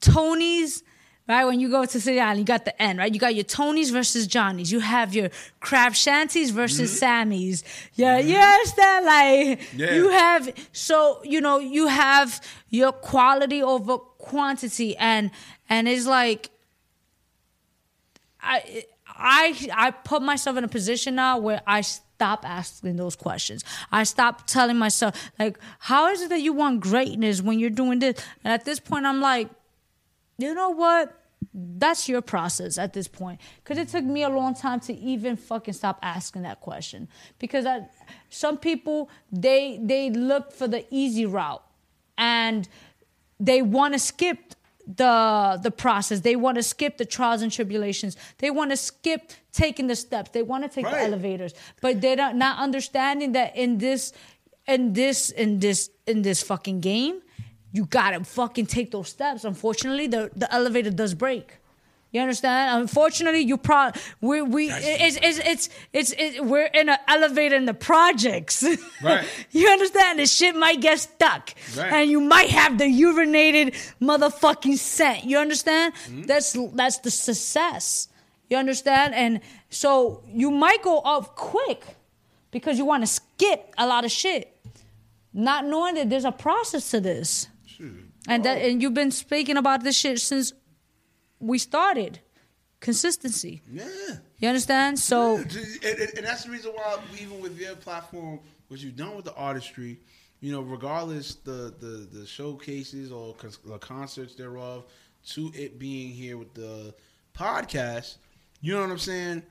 Tony's." 0.00 0.82
Right 1.28 1.44
when 1.44 1.60
you 1.60 1.68
go 1.68 1.84
to 1.84 2.00
City 2.00 2.18
Island, 2.20 2.38
you 2.38 2.44
got 2.46 2.64
the 2.64 2.80
end, 2.82 2.98
right? 2.98 3.12
You 3.12 3.20
got 3.20 3.34
your 3.34 3.44
Tony's 3.44 3.90
versus 3.90 4.26
Johnny's. 4.26 4.72
You 4.72 4.80
have 4.80 5.14
your 5.14 5.28
crab 5.60 5.94
shanties 5.94 6.50
versus 6.50 6.90
mm-hmm. 6.90 6.98
Sammy's. 6.98 7.64
Yeah, 7.94 8.18
mm-hmm. 8.18 8.28
you 8.30 8.38
understand? 8.38 9.06
Like 9.06 9.68
Yeah. 9.74 9.94
you 9.94 10.08
have 10.08 10.68
so 10.72 11.20
you 11.24 11.42
know 11.42 11.58
you 11.58 11.86
have 11.86 12.40
your 12.70 12.92
quality 12.92 13.62
over 13.62 13.98
quantity, 13.98 14.96
and 14.96 15.30
and 15.68 15.86
it's 15.86 16.06
like 16.06 16.48
I 18.40 18.84
I 19.06 19.68
I 19.74 19.90
put 19.90 20.22
myself 20.22 20.56
in 20.56 20.64
a 20.64 20.68
position 20.68 21.16
now 21.16 21.38
where 21.38 21.60
I 21.66 21.82
stop 21.82 22.48
asking 22.48 22.96
those 22.96 23.16
questions. 23.16 23.64
I 23.92 24.04
stop 24.04 24.46
telling 24.46 24.78
myself 24.78 25.30
like, 25.38 25.58
how 25.78 26.08
is 26.08 26.22
it 26.22 26.30
that 26.30 26.40
you 26.40 26.52
want 26.52 26.80
greatness 26.80 27.42
when 27.42 27.58
you're 27.58 27.70
doing 27.70 27.98
this? 27.98 28.16
And 28.44 28.52
at 28.52 28.64
this 28.64 28.80
point, 28.80 29.04
I'm 29.04 29.20
like, 29.20 29.48
you 30.38 30.54
know 30.54 30.70
what? 30.70 31.14
That's 31.52 32.08
your 32.08 32.22
process 32.22 32.78
at 32.78 32.92
this 32.92 33.06
point. 33.06 33.40
Because 33.62 33.78
it 33.78 33.88
took 33.88 34.04
me 34.04 34.22
a 34.22 34.28
long 34.28 34.54
time 34.54 34.80
to 34.80 34.94
even 34.94 35.36
fucking 35.36 35.74
stop 35.74 35.98
asking 36.02 36.42
that 36.42 36.60
question. 36.60 37.08
Because 37.38 37.66
I, 37.66 37.86
some 38.30 38.56
people 38.56 39.10
they 39.30 39.78
they 39.82 40.10
look 40.10 40.52
for 40.52 40.66
the 40.68 40.84
easy 40.90 41.26
route, 41.26 41.62
and 42.16 42.68
they 43.38 43.62
want 43.62 43.94
to 43.94 43.98
skip 43.98 44.54
the 44.86 45.60
the 45.62 45.70
process. 45.70 46.20
They 46.20 46.36
want 46.36 46.56
to 46.56 46.62
skip 46.62 46.96
the 46.96 47.04
trials 47.04 47.42
and 47.42 47.52
tribulations. 47.52 48.16
They 48.38 48.50
want 48.50 48.70
to 48.70 48.76
skip 48.76 49.32
taking 49.52 49.86
the 49.86 49.96
steps. 49.96 50.30
They 50.30 50.42
want 50.42 50.64
to 50.64 50.68
take 50.68 50.86
the 50.86 51.00
elevators, 51.00 51.54
but 51.80 52.00
they're 52.00 52.16
not, 52.16 52.36
not 52.36 52.58
understanding 52.58 53.32
that 53.32 53.56
in 53.56 53.78
this 53.78 54.12
in 54.66 54.92
this 54.92 55.30
in 55.30 55.60
this 55.60 55.90
in 56.06 56.22
this 56.22 56.42
fucking 56.42 56.80
game, 56.80 57.22
you 57.78 57.84
gotta 57.86 58.20
fucking 58.24 58.66
take 58.66 58.88
those 58.90 59.08
steps. 59.16 59.40
Unfortunately, 59.52 60.06
the 60.14 60.22
the 60.42 60.48
elevator 60.58 60.90
does 61.02 61.14
break. 61.14 61.46
You 62.10 62.20
understand? 62.26 62.64
Unfortunately, 62.82 63.42
you 63.50 63.56
pro 63.68 63.90
we 64.28 64.36
we 64.54 64.62
it's 64.70 65.16
it's 65.26 65.38
it's 65.50 65.68
it's, 65.98 66.10
it's 66.18 66.40
we're 66.50 66.70
in 66.80 66.88
an 66.88 66.98
elevator 67.06 67.54
in 67.62 67.66
the 67.66 67.74
projects. 67.90 68.56
Right. 69.08 69.24
you 69.58 69.66
understand? 69.76 70.18
The 70.18 70.26
shit 70.26 70.54
might 70.56 70.80
get 70.80 70.98
stuck, 70.98 71.42
Right. 71.76 71.92
and 71.94 72.10
you 72.10 72.20
might 72.34 72.50
have 72.60 72.72
the 72.82 72.88
urinated 73.06 73.68
motherfucking 74.08 74.76
scent. 74.78 75.24
You 75.30 75.38
understand? 75.38 75.94
Mm-hmm. 75.94 76.22
That's 76.30 76.56
that's 76.80 76.98
the 77.06 77.10
success. 77.10 78.08
You 78.50 78.56
understand? 78.64 79.14
And 79.14 79.40
so 79.70 80.22
you 80.42 80.50
might 80.50 80.82
go 80.82 80.96
up 81.14 81.36
quick 81.36 81.82
because 82.50 82.74
you 82.78 82.86
want 82.92 83.02
to 83.04 83.10
skip 83.20 83.60
a 83.76 83.86
lot 83.86 84.02
of 84.06 84.10
shit, 84.10 84.44
not 85.34 85.60
knowing 85.66 85.94
that 85.96 86.08
there's 86.10 86.24
a 86.24 86.32
process 86.32 86.90
to 86.92 87.00
this. 87.00 87.46
And 88.26 88.44
that 88.44 88.58
oh. 88.58 88.66
and 88.66 88.82
you've 88.82 88.94
been 88.94 89.10
speaking 89.10 89.56
about 89.56 89.84
this 89.84 89.96
shit 89.96 90.18
since 90.20 90.52
we 91.38 91.58
started. 91.58 92.20
Consistency. 92.80 93.62
yeah. 93.72 93.86
You 94.38 94.48
understand? 94.48 94.98
So 94.98 95.36
and, 95.36 95.46
and- 95.46 96.24
that's 96.26 96.44
the 96.44 96.50
reason 96.50 96.72
why 96.74 96.98
even 97.20 97.40
with 97.40 97.58
your 97.58 97.74
platform 97.76 98.40
what 98.68 98.80
you've 98.80 98.96
done 98.96 99.16
with 99.16 99.24
the 99.24 99.34
artistry 99.34 99.98
you 100.40 100.52
know 100.52 100.60
regardless 100.60 101.36
the 101.36 101.74
the, 101.78 102.08
the 102.12 102.26
showcases 102.26 103.10
or 103.10 103.34
the 103.64 103.78
concerts 103.78 104.34
thereof 104.34 104.84
to 105.26 105.50
it 105.54 105.78
being 105.78 106.10
here 106.10 106.36
with 106.36 106.52
the 106.54 106.94
podcast 107.36 108.16
you 108.60 108.72
know 108.74 108.80
what 108.80 108.90
i'm 108.90 108.98
saying 108.98 109.42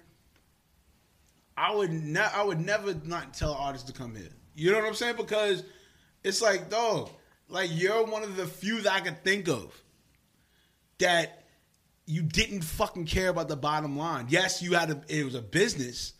i 1.57 1.73
would 1.73 1.91
ne- 1.91 2.19
i 2.33 2.43
would 2.43 2.59
never 2.59 2.93
not 3.03 3.33
tell 3.33 3.53
artists 3.53 3.89
to 3.89 3.97
come 3.97 4.15
here 4.15 4.29
you 4.55 4.71
know 4.71 4.77
what 4.77 4.87
i'm 4.87 4.93
saying 4.93 5.15
because 5.15 5.63
it's 6.23 6.41
like 6.41 6.69
dog 6.69 7.09
like 7.49 7.69
you're 7.73 8.05
one 8.05 8.23
of 8.23 8.35
the 8.35 8.45
few 8.45 8.81
that 8.81 8.93
i 8.93 8.99
could 8.99 9.23
think 9.23 9.47
of 9.47 9.73
that 10.99 11.43
you 12.05 12.21
didn't 12.21 12.61
fucking 12.61 13.05
care 13.05 13.27
about 13.29 13.49
the 13.49 13.55
bottom 13.57 13.97
line. 13.97 14.27
Yes, 14.29 14.61
you 14.61 14.73
had 14.75 14.89
a 14.89 15.01
it 15.09 15.25
was 15.25 15.35
a 15.35 15.41
business, 15.41 16.13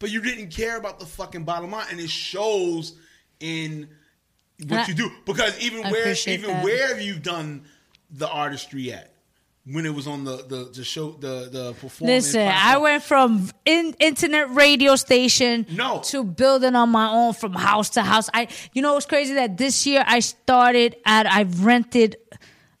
but 0.00 0.10
you 0.10 0.20
didn't 0.20 0.50
care 0.50 0.76
about 0.76 0.98
the 0.98 1.06
fucking 1.06 1.44
bottom 1.44 1.70
line, 1.70 1.86
and 1.90 2.00
it 2.00 2.10
shows 2.10 2.98
in 3.38 3.88
what 4.66 4.80
I- 4.80 4.86
you 4.86 4.94
do. 4.94 5.10
Because 5.24 5.56
even 5.60 5.84
I 5.86 5.92
where 5.92 6.14
even 6.26 6.50
that. 6.50 6.64
where 6.64 6.88
have 6.88 7.00
you 7.00 7.14
done 7.20 7.64
the 8.10 8.28
artistry 8.28 8.92
at? 8.92 9.13
When 9.66 9.86
it 9.86 9.94
was 9.94 10.06
on 10.06 10.24
the 10.24 10.36
the, 10.36 10.70
the 10.74 10.84
show 10.84 11.12
the 11.12 11.48
the 11.50 11.72
performance. 11.72 12.26
listen, 12.34 12.46
I 12.46 12.76
went 12.76 13.02
from 13.02 13.48
in, 13.64 13.94
internet 13.98 14.54
radio 14.54 14.94
station 14.96 15.64
No. 15.70 16.00
to 16.04 16.22
building 16.22 16.74
on 16.76 16.90
my 16.90 17.08
own 17.08 17.32
from 17.32 17.54
house 17.54 17.88
to 17.90 18.02
house. 18.02 18.28
I 18.34 18.48
you 18.74 18.82
know 18.82 18.92
what's 18.94 19.06
crazy 19.06 19.34
that 19.34 19.56
this 19.56 19.86
year 19.86 20.04
I 20.06 20.20
started 20.20 20.96
at 21.06 21.26
I 21.26 21.44
rented 21.44 22.16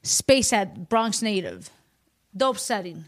Space 0.02 0.52
at 0.52 0.90
Bronx 0.90 1.22
native, 1.22 1.70
dope 2.36 2.58
setting. 2.58 3.06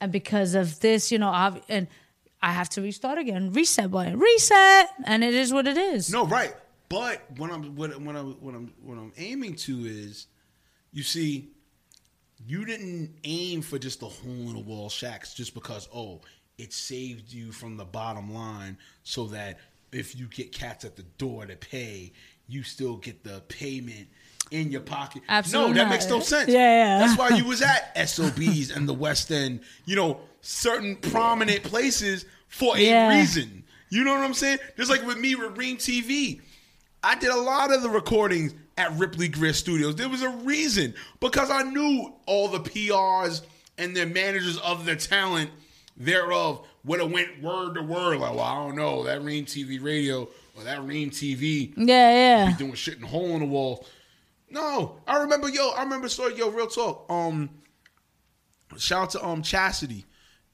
And 0.00 0.10
because 0.12 0.54
of 0.56 0.80
this, 0.80 1.10
you 1.12 1.18
know, 1.18 1.28
I've, 1.30 1.60
and 1.68 1.86
I 2.40 2.52
have 2.52 2.68
to 2.70 2.80
restart 2.80 3.18
again, 3.18 3.52
reset 3.52 3.90
button, 3.90 4.18
reset, 4.18 4.88
and 5.04 5.22
it 5.24 5.34
is 5.34 5.52
what 5.52 5.66
it 5.66 5.76
is. 5.76 6.10
No, 6.12 6.24
right. 6.26 6.54
But 6.88 7.22
what 7.36 7.52
I'm 7.52 7.74
what, 7.76 8.00
what 8.00 8.16
I'm 8.16 8.32
what 8.40 8.54
I'm 8.54 8.72
what 8.82 8.96
I'm 8.98 9.12
aiming 9.18 9.54
to 9.66 9.84
is, 9.86 10.26
you 10.92 11.02
see, 11.04 11.50
you 12.48 12.64
didn't 12.64 13.14
aim 13.24 13.60
for 13.62 13.78
just 13.78 14.00
the 14.00 14.06
hole 14.08 14.32
in 14.32 14.54
the 14.54 14.60
wall 14.60 14.88
shacks 14.88 15.34
just 15.34 15.52
because 15.54 15.88
oh 15.94 16.20
it 16.56 16.72
saved 16.72 17.32
you 17.32 17.52
from 17.52 17.76
the 17.76 17.84
bottom 17.84 18.32
line 18.34 18.76
so 19.04 19.26
that 19.26 19.58
if 19.92 20.16
you 20.16 20.26
get 20.26 20.50
cats 20.50 20.84
at 20.84 20.96
the 20.96 21.02
door 21.18 21.46
to 21.46 21.54
pay, 21.56 22.12
you 22.48 22.62
still 22.64 22.96
get 22.96 23.22
the 23.22 23.40
payment 23.48 24.08
in 24.50 24.72
your 24.72 24.80
pocket. 24.80 25.22
Absolutely 25.28 25.72
no, 25.72 25.76
that 25.78 25.84
not. 25.84 25.90
makes 25.90 26.08
no 26.08 26.20
sense. 26.20 26.48
Yeah, 26.50 26.98
yeah. 26.98 27.06
That's 27.06 27.18
why 27.18 27.36
you 27.36 27.44
was 27.48 27.62
at 27.62 27.92
SOBs 28.08 28.70
and 28.70 28.88
the 28.88 28.94
West 28.94 29.30
End, 29.30 29.60
you 29.84 29.94
know, 29.94 30.20
certain 30.40 30.96
prominent 30.96 31.62
places 31.62 32.24
for 32.48 32.76
a 32.76 32.80
Yeah. 32.80 33.16
reason. 33.18 33.62
You 33.90 34.04
know 34.04 34.14
what 34.14 34.24
I'm 34.24 34.34
saying? 34.34 34.58
Just 34.76 34.90
like 34.90 35.06
with 35.06 35.18
me 35.18 35.34
with 35.36 35.56
Ream 35.56 35.76
TV. 35.76 36.40
I 37.04 37.14
did 37.14 37.30
a 37.30 37.36
lot 37.40 37.72
of 37.72 37.82
the 37.82 37.88
recordings 37.88 38.52
at 38.78 38.96
Ripley 38.96 39.28
Grier 39.28 39.52
Studios. 39.52 39.96
There 39.96 40.08
was 40.08 40.22
a 40.22 40.30
reason 40.30 40.94
because 41.20 41.50
I 41.50 41.64
knew 41.64 42.14
all 42.26 42.48
the 42.48 42.60
PRs 42.60 43.42
and 43.76 43.94
the 43.94 44.06
managers 44.06 44.56
of 44.58 44.86
the 44.86 44.96
talent 44.96 45.50
thereof 45.96 46.64
would 46.84 47.00
have 47.00 47.10
went 47.10 47.42
word 47.42 47.74
to 47.74 47.82
word 47.82 48.20
like, 48.20 48.34
well, 48.34 48.40
I 48.40 48.54
don't 48.54 48.76
know 48.76 49.02
that 49.04 49.22
Ream 49.22 49.44
TV 49.44 49.82
radio 49.82 50.28
or 50.56 50.62
that 50.64 50.82
Ream 50.84 51.10
TV 51.10 51.72
Yeah, 51.76 52.44
yeah. 52.46 52.50
Be 52.52 52.56
doing 52.56 52.74
shit 52.74 52.98
in 52.98 53.02
hole 53.02 53.30
in 53.30 53.40
the 53.40 53.46
wall. 53.46 53.84
No, 54.48 54.96
I 55.06 55.18
remember 55.18 55.48
yo. 55.48 55.70
I 55.70 55.82
remember 55.82 56.08
story 56.08 56.36
yo. 56.36 56.48
Real 56.48 56.68
talk. 56.68 57.04
Um, 57.10 57.50
shout 58.78 59.02
out 59.02 59.10
to 59.10 59.24
um 59.24 59.42
Chastity. 59.42 60.06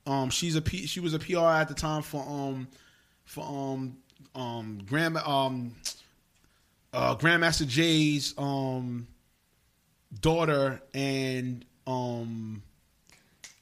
Um, 0.07 0.31
she's 0.31 0.57
a 0.57 0.63
P, 0.63 0.87
she 0.87 1.01
was 1.01 1.15
a 1.15 1.19
PR 1.19 1.39
at 1.39 1.69
the 1.69 1.75
time 1.75 2.03
for 2.03 2.27
um 2.27 2.69
for 3.25 3.45
um 3.45 3.97
um 4.35 4.81
grandma 4.87 5.21
um 5.25 5.75
uh 6.95 7.17
Grandmaster 7.17 7.67
Jay's 7.67 8.35
um 8.39 9.07
daughter 10.21 10.81
and 10.95 11.65
um 11.87 12.63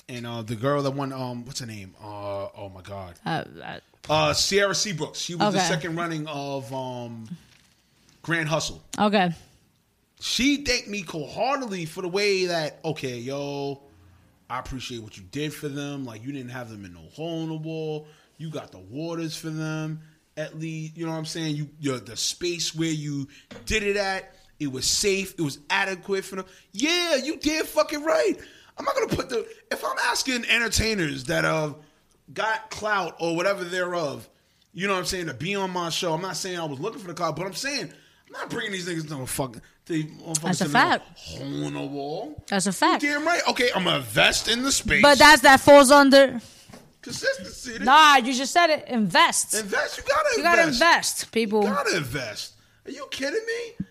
and 0.08 0.26
uh 0.26 0.42
the 0.42 0.54
girl 0.54 0.82
that 0.82 0.90
won 0.92 1.12
um 1.12 1.44
what's 1.46 1.60
her 1.60 1.66
name 1.66 1.94
uh 2.02 2.48
oh 2.56 2.70
my 2.74 2.82
god 2.82 3.14
Uh, 3.24 3.44
uh, 3.62 3.78
uh 4.10 4.32
Sierra 4.34 4.74
Seabrooks 4.74 5.16
she 5.16 5.34
was 5.34 5.54
the 5.54 5.60
second 5.60 5.96
running 5.96 6.26
of 6.26 6.72
um 6.74 7.28
Grand 8.22 8.48
Hustle 8.48 8.82
okay. 8.98 9.30
she 10.20 10.58
thanked 10.64 10.88
me 10.88 11.00
wholeheartedly 11.02 11.86
for 11.86 12.02
the 12.02 12.08
way 12.08 12.46
that 12.46 12.78
okay, 12.84 13.18
yo, 13.18 13.82
I 14.48 14.58
appreciate 14.60 15.02
what 15.02 15.16
you 15.16 15.24
did 15.24 15.52
for 15.52 15.68
them. 15.68 16.04
Like 16.04 16.22
you 16.24 16.30
didn't 16.30 16.50
have 16.50 16.70
them 16.70 16.84
in 16.84 16.92
no 16.92 17.00
hole 17.14 17.42
in 17.42 17.48
the 17.48 17.54
wall. 17.56 18.06
You 18.38 18.50
got 18.50 18.70
the 18.70 18.78
waters 18.78 19.36
for 19.36 19.50
them. 19.50 20.00
At 20.36 20.58
least 20.58 20.96
you 20.96 21.04
know 21.04 21.12
what 21.12 21.18
I'm 21.18 21.24
saying. 21.24 21.56
You 21.56 21.68
you 21.80 21.98
the 21.98 22.16
space 22.16 22.74
where 22.74 22.90
you 22.90 23.28
did 23.66 23.82
it 23.82 23.96
at. 23.96 24.34
It 24.58 24.70
was 24.70 24.86
safe. 24.86 25.34
It 25.38 25.42
was 25.42 25.58
adequate 25.68 26.24
for 26.24 26.36
them. 26.36 26.46
Yeah, 26.72 27.16
you 27.16 27.36
did 27.36 27.66
fucking 27.66 28.02
right. 28.02 28.34
I'm 28.78 28.84
not 28.84 28.94
gonna 28.94 29.08
put 29.08 29.28
the 29.28 29.46
if 29.70 29.84
I'm 29.84 29.96
asking 30.04 30.44
entertainers 30.46 31.24
that 31.24 31.44
uh 31.44 31.74
got 32.32 32.70
clout 32.70 33.16
or 33.20 33.36
whatever 33.36 33.64
thereof, 33.64 34.28
you 34.72 34.86
know 34.86 34.94
what 34.94 35.00
I'm 35.00 35.04
saying, 35.04 35.26
to 35.26 35.34
be 35.34 35.54
on 35.54 35.70
my 35.70 35.90
show. 35.90 36.14
I'm 36.14 36.22
not 36.22 36.36
saying 36.36 36.58
I 36.58 36.64
was 36.64 36.80
looking 36.80 37.00
for 37.00 37.08
the 37.08 37.14
clout, 37.14 37.36
but 37.36 37.46
I'm 37.46 37.54
saying 37.54 37.92
I'm 38.26 38.32
not 38.32 38.50
bringing 38.50 38.72
these 38.72 38.88
niggas 38.88 39.08
to 39.08 39.26
fucking. 39.26 39.60
That's 40.42 40.60
a 40.60 40.68
fact. 40.68 41.18
Hole 41.18 41.66
in 41.66 41.74
the 41.74 41.80
wall. 41.80 42.42
That's 42.48 42.66
a 42.66 42.72
fact. 42.72 43.02
You 43.02 43.10
damn 43.10 43.26
right. 43.26 43.42
Okay, 43.48 43.70
I'm 43.74 43.84
gonna 43.84 43.96
invest 43.96 44.48
in 44.48 44.62
the 44.62 44.72
space. 44.72 45.02
But 45.02 45.18
that's 45.18 45.42
that 45.42 45.60
falls 45.60 45.90
under. 45.90 46.40
Consistency. 47.02 47.78
Nah, 47.84 48.16
you 48.16 48.32
just 48.32 48.52
said 48.52 48.70
it. 48.70 48.88
Invest. 48.88 49.54
Invest. 49.54 49.98
You 49.98 50.04
gotta 50.04 50.28
You 50.32 50.36
invest. 50.38 50.56
gotta 50.56 50.68
invest, 50.68 51.32
people. 51.32 51.62
You 51.64 51.68
gotta 51.70 51.96
invest. 51.96 52.54
Are 52.86 52.90
you 52.90 53.06
kidding 53.10 53.44
me? 53.46 53.86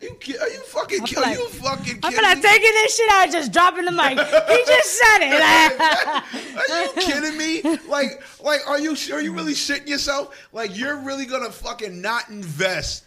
You 0.00 0.14
ki- 0.20 0.36
are 0.36 0.48
you 0.48 0.60
fucking? 0.60 1.00
Are 1.00 1.20
like- 1.22 1.38
you 1.38 1.48
fucking 1.48 2.00
I'm 2.02 2.12
me? 2.36 2.42
taking 2.42 2.72
this 2.72 2.96
shit 2.96 3.10
out, 3.12 3.30
just 3.30 3.52
dropping 3.52 3.84
the 3.86 3.92
mic. 3.92 4.18
he 4.18 4.64
just 4.66 4.98
said 4.98 5.18
it. 5.22 6.22
Are 6.70 6.82
you 6.84 6.92
kidding 7.00 7.38
me? 7.38 7.78
Like, 7.88 8.22
like, 8.42 8.60
are 8.68 8.78
you 8.78 8.96
are 9.12 9.20
you 9.22 9.32
really 9.32 9.54
shitting 9.54 9.88
yourself? 9.88 10.36
Like, 10.52 10.76
you're 10.76 10.96
really 10.96 11.24
gonna 11.26 11.50
fucking 11.50 12.00
not 12.02 12.28
invest 12.28 13.04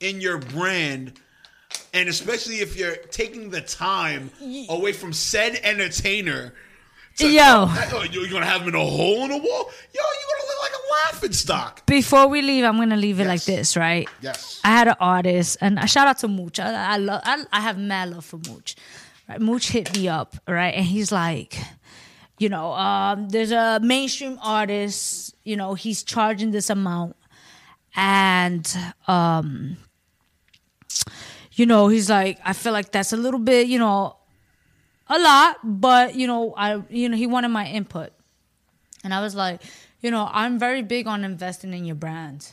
in 0.00 0.20
your 0.22 0.38
brand, 0.38 1.12
and 1.92 2.08
especially 2.08 2.56
if 2.60 2.76
you're 2.76 2.96
taking 3.10 3.50
the 3.50 3.60
time 3.60 4.30
away 4.70 4.92
from 4.92 5.12
said 5.12 5.58
entertainer. 5.62 6.54
To- 7.16 7.28
Yo. 7.30 7.66
Oh, 7.68 8.04
you're 8.10 8.28
gonna 8.28 8.46
have 8.46 8.62
him 8.62 8.68
in 8.68 8.74
a 8.74 8.78
hole 8.84 9.22
in 9.24 9.30
the 9.30 9.36
wall? 9.38 9.70
Yo, 9.94 10.00
you're 10.00 10.30
gonna 10.30 10.48
look 10.48 10.62
like 10.62 10.72
a 10.72 11.12
laughing 11.14 11.32
stock. 11.32 11.86
Before 11.86 12.26
we 12.28 12.42
leave, 12.42 12.64
I'm 12.64 12.76
gonna 12.76 12.96
leave 12.96 13.20
it 13.20 13.26
like 13.26 13.44
this, 13.44 13.76
right? 13.76 14.08
Yes. 14.20 14.60
I 14.64 14.68
had 14.68 14.88
an 14.88 14.96
artist, 15.00 15.58
and 15.60 15.78
I 15.78 15.86
shout 15.86 16.06
out 16.08 16.18
to 16.18 16.28
Mooch. 16.28 16.58
I, 16.60 16.94
I 16.94 16.96
love, 16.98 17.22
I, 17.24 17.44
I 17.52 17.60
have 17.60 17.78
mad 17.78 18.10
love 18.10 18.24
for 18.24 18.38
Mooch. 18.48 18.76
Right? 19.28 19.40
Mooch 19.40 19.68
hit 19.70 19.96
me 19.96 20.08
up, 20.08 20.36
right, 20.48 20.74
and 20.74 20.84
he's 20.84 21.12
like, 21.12 21.56
you 22.38 22.48
know, 22.48 22.72
um, 22.72 23.28
there's 23.28 23.52
a 23.52 23.78
mainstream 23.82 24.38
artist, 24.42 25.34
you 25.44 25.56
know, 25.56 25.74
he's 25.74 26.02
charging 26.02 26.50
this 26.50 26.70
amount, 26.70 27.14
and 27.94 28.74
um, 29.06 29.76
you 31.52 31.66
know, 31.66 31.88
he's 31.88 32.08
like, 32.10 32.38
I 32.44 32.52
feel 32.54 32.72
like 32.72 32.90
that's 32.92 33.12
a 33.12 33.16
little 33.16 33.38
bit, 33.40 33.66
you 33.68 33.78
know, 33.78 34.16
a 35.12 35.18
lot, 35.18 35.58
but 35.62 36.14
you 36.14 36.26
know, 36.26 36.54
I, 36.56 36.82
you 36.88 37.08
know, 37.08 37.16
he 37.16 37.26
wanted 37.26 37.48
my 37.48 37.66
input, 37.66 38.12
and 39.04 39.12
I 39.12 39.20
was 39.20 39.34
like, 39.34 39.62
you 40.00 40.10
know, 40.10 40.28
I'm 40.32 40.58
very 40.58 40.82
big 40.82 41.06
on 41.06 41.24
investing 41.24 41.72
in 41.72 41.84
your 41.84 41.96
brand. 41.96 42.52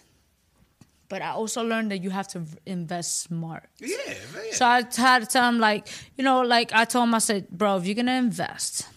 But 1.07 1.23
I 1.23 1.31
also 1.31 1.63
learned 1.63 1.89
that 1.89 2.03
you 2.03 2.11
have 2.11 2.27
to 2.29 2.43
invest 2.67 3.21
smart. 3.21 3.67
Yeah, 3.79 3.97
man. 4.31 4.51
So 4.51 4.65
I 4.67 4.83
had 4.95 5.23
to 5.23 5.25
tell 5.25 5.49
him 5.49 5.57
like, 5.57 5.87
you 6.15 6.23
know, 6.23 6.41
like 6.41 6.71
I 6.71 6.85
told 6.85 7.07
him, 7.07 7.15
I 7.15 7.19
said, 7.19 7.49
bro, 7.49 7.77
if 7.77 7.87
you're 7.87 7.95
gonna 7.95 8.11
invest, 8.11 8.87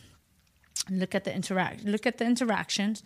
look 0.91 1.15
at 1.15 1.25
the 1.25 1.35
interact, 1.35 1.85
look 1.85 2.07
at 2.07 2.19
the 2.19 2.27
interactions, 2.27 3.03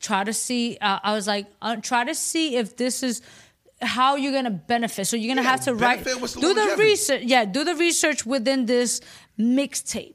try 0.00 0.22
to 0.22 0.32
see. 0.32 0.78
Uh, 0.80 1.00
I 1.02 1.14
was 1.14 1.26
like, 1.26 1.46
uh, 1.60 1.76
try 1.76 2.04
to 2.04 2.14
see 2.14 2.56
if 2.56 2.76
this 2.76 3.02
is 3.02 3.22
how 3.80 4.16
you're 4.16 4.32
gonna 4.32 4.50
benefit. 4.50 5.06
So 5.06 5.16
you're 5.16 5.34
gonna 5.34 5.44
Yeah, 5.44 5.50
have 5.50 5.64
to 5.64 5.74
write, 5.74 6.04
benefit, 6.04 6.20
what's 6.20 6.34
the 6.34 6.40
do 6.40 6.54
the 6.54 6.76
research. 6.78 7.22
Yeah, 7.24 7.44
do 7.44 7.64
the 7.64 7.74
research 7.74 8.26
within 8.26 8.66
this 8.66 9.00
mixtape. 9.38 10.14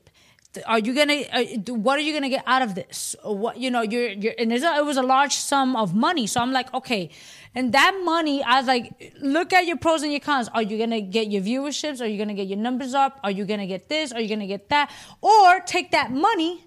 Are 0.67 0.77
you 0.79 0.93
gonna? 0.93 1.57
Do- 1.57 1.73
what 1.73 1.97
are 1.97 2.01
you 2.01 2.13
gonna 2.13 2.29
get 2.29 2.43
out 2.45 2.61
of 2.61 2.75
this? 2.75 3.15
Or 3.23 3.35
what 3.35 3.57
you 3.57 3.71
know? 3.71 3.81
You're, 3.81 4.09
you're 4.09 4.33
and 4.37 4.51
a, 4.51 4.55
it 4.77 4.85
was 4.85 4.97
a 4.97 5.01
large 5.01 5.33
sum 5.35 5.75
of 5.75 5.95
money. 5.95 6.27
So 6.27 6.41
I'm 6.41 6.51
like, 6.51 6.71
okay, 6.75 7.09
and 7.55 7.73
that 7.73 7.99
money, 8.03 8.43
I 8.43 8.59
was 8.59 8.67
like, 8.67 9.13
look 9.19 9.51
at 9.51 9.65
your 9.65 9.77
pros 9.77 10.03
and 10.03 10.11
your 10.11 10.19
cons. 10.19 10.49
Are 10.53 10.61
you 10.61 10.77
gonna 10.77 11.01
get 11.01 11.31
your 11.31 11.41
viewerships? 11.41 12.01
Are 12.01 12.05
you 12.05 12.19
gonna 12.19 12.35
get 12.35 12.47
your 12.47 12.59
numbers 12.59 12.93
up? 12.93 13.19
Are 13.23 13.31
you 13.31 13.45
gonna 13.45 13.65
get 13.65 13.89
this? 13.89 14.11
Are 14.11 14.19
you 14.21 14.29
gonna 14.29 14.45
get 14.45 14.69
that? 14.69 14.91
Or 15.21 15.59
take 15.61 15.91
that 15.91 16.11
money 16.11 16.65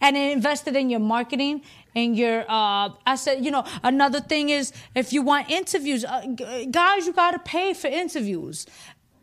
and 0.00 0.16
invested 0.16 0.76
in 0.76 0.90
your 0.90 1.00
marketing 1.00 1.62
and 1.94 2.16
your 2.16 2.40
uh 2.48 2.88
i 3.06 3.16
said 3.16 3.44
you 3.44 3.50
know 3.50 3.64
another 3.82 4.20
thing 4.20 4.48
is 4.48 4.72
if 4.94 5.12
you 5.12 5.22
want 5.22 5.50
interviews 5.50 6.04
uh, 6.04 6.24
guys 6.70 7.06
you 7.06 7.12
gotta 7.12 7.38
pay 7.40 7.72
for 7.74 7.88
interviews 7.88 8.66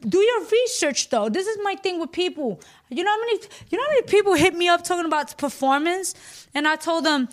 do 0.01 0.19
your 0.19 0.45
research 0.45 1.09
though 1.09 1.29
this 1.29 1.47
is 1.47 1.57
my 1.63 1.75
thing 1.75 1.99
with 1.99 2.11
people 2.11 2.59
you 2.89 3.03
know 3.03 3.11
how 3.11 3.19
many 3.19 3.39
you 3.69 3.77
know 3.77 3.83
how 3.83 3.89
many 3.89 4.03
people 4.03 4.33
hit 4.33 4.55
me 4.55 4.67
up 4.67 4.83
talking 4.83 5.05
about 5.05 5.37
performance 5.37 6.47
and 6.53 6.67
i 6.67 6.75
told 6.75 7.05
them 7.05 7.27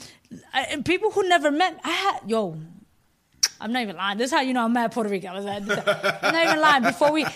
and 0.55 0.85
people 0.85 1.11
who 1.11 1.29
never 1.29 1.51
met 1.51 1.79
i 1.85 1.91
had 1.91 2.21
yo 2.27 2.57
I'm 3.61 3.73
not 3.73 3.83
even 3.83 3.97
lying. 3.97 4.19
This 4.19 4.27
is 4.27 4.33
how 4.33 4.43
you 4.43 4.53
know 4.53 4.65
I'm 4.65 4.73
mad 4.73 4.93
Puerto 4.93 5.09
Rico. 5.09 5.29
I'm 5.29 5.45
not 5.45 6.45
even 6.45 6.61
lying. 6.61 6.83
Before 6.83 7.13
we, 7.13 7.23
you 7.23 7.27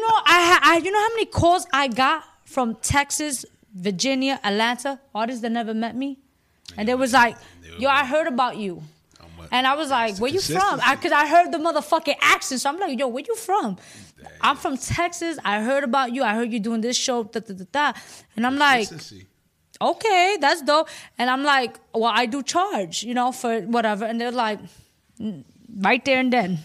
know, 0.00 0.14
I, 0.26 0.58
I, 0.62 0.80
you 0.82 0.90
know 0.90 0.98
how 0.98 1.08
many 1.10 1.26
calls 1.26 1.66
I 1.72 1.86
got 1.86 2.24
from 2.44 2.76
Texas, 2.76 3.44
Virginia, 3.80 4.40
Atlanta, 4.44 5.00
artists 5.14 5.42
that 5.42 5.52
never 5.52 5.74
met 5.74 5.94
me, 5.96 6.18
and 6.76 6.88
they 6.88 6.94
was 6.94 7.12
like, 7.12 7.36
"Yo, 7.78 7.88
I 7.88 8.04
heard 8.04 8.26
about 8.26 8.56
you," 8.56 8.82
and 9.50 9.66
I 9.66 9.74
was 9.74 9.90
like, 9.90 10.18
"Where 10.18 10.30
you 10.30 10.40
from?" 10.40 10.80
Because 10.90 11.12
I, 11.12 11.26
heard 11.26 11.52
the 11.52 11.58
motherfucking 11.58 12.16
accent, 12.20 12.60
so 12.60 12.68
I'm 12.70 12.78
like, 12.78 12.98
"Yo, 12.98 13.08
where 13.08 13.24
you 13.26 13.36
from?" 13.36 13.76
I'm 14.40 14.56
from 14.56 14.76
Texas. 14.76 15.38
I 15.44 15.62
heard 15.62 15.84
about 15.84 16.12
you. 16.12 16.24
I 16.24 16.34
heard 16.34 16.52
you 16.52 16.60
doing 16.60 16.80
this 16.80 16.96
show, 16.96 17.22
da 17.24 17.40
da 17.40 17.54
da 17.54 17.64
da, 17.70 17.92
and 18.36 18.46
I'm 18.46 18.56
like, 18.56 18.88
okay, 19.80 20.36
that's 20.40 20.62
dope. 20.62 20.88
And 21.18 21.30
I'm 21.30 21.44
like, 21.44 21.78
well, 21.94 22.12
I 22.14 22.26
do 22.26 22.42
charge, 22.42 23.02
you 23.04 23.14
know, 23.14 23.32
for 23.32 23.60
whatever. 23.62 24.04
And 24.04 24.20
they're 24.20 24.32
like, 24.32 24.58
mm, 25.20 25.44
right 25.78 26.04
there 26.04 26.18
and 26.18 26.32
then. 26.32 26.58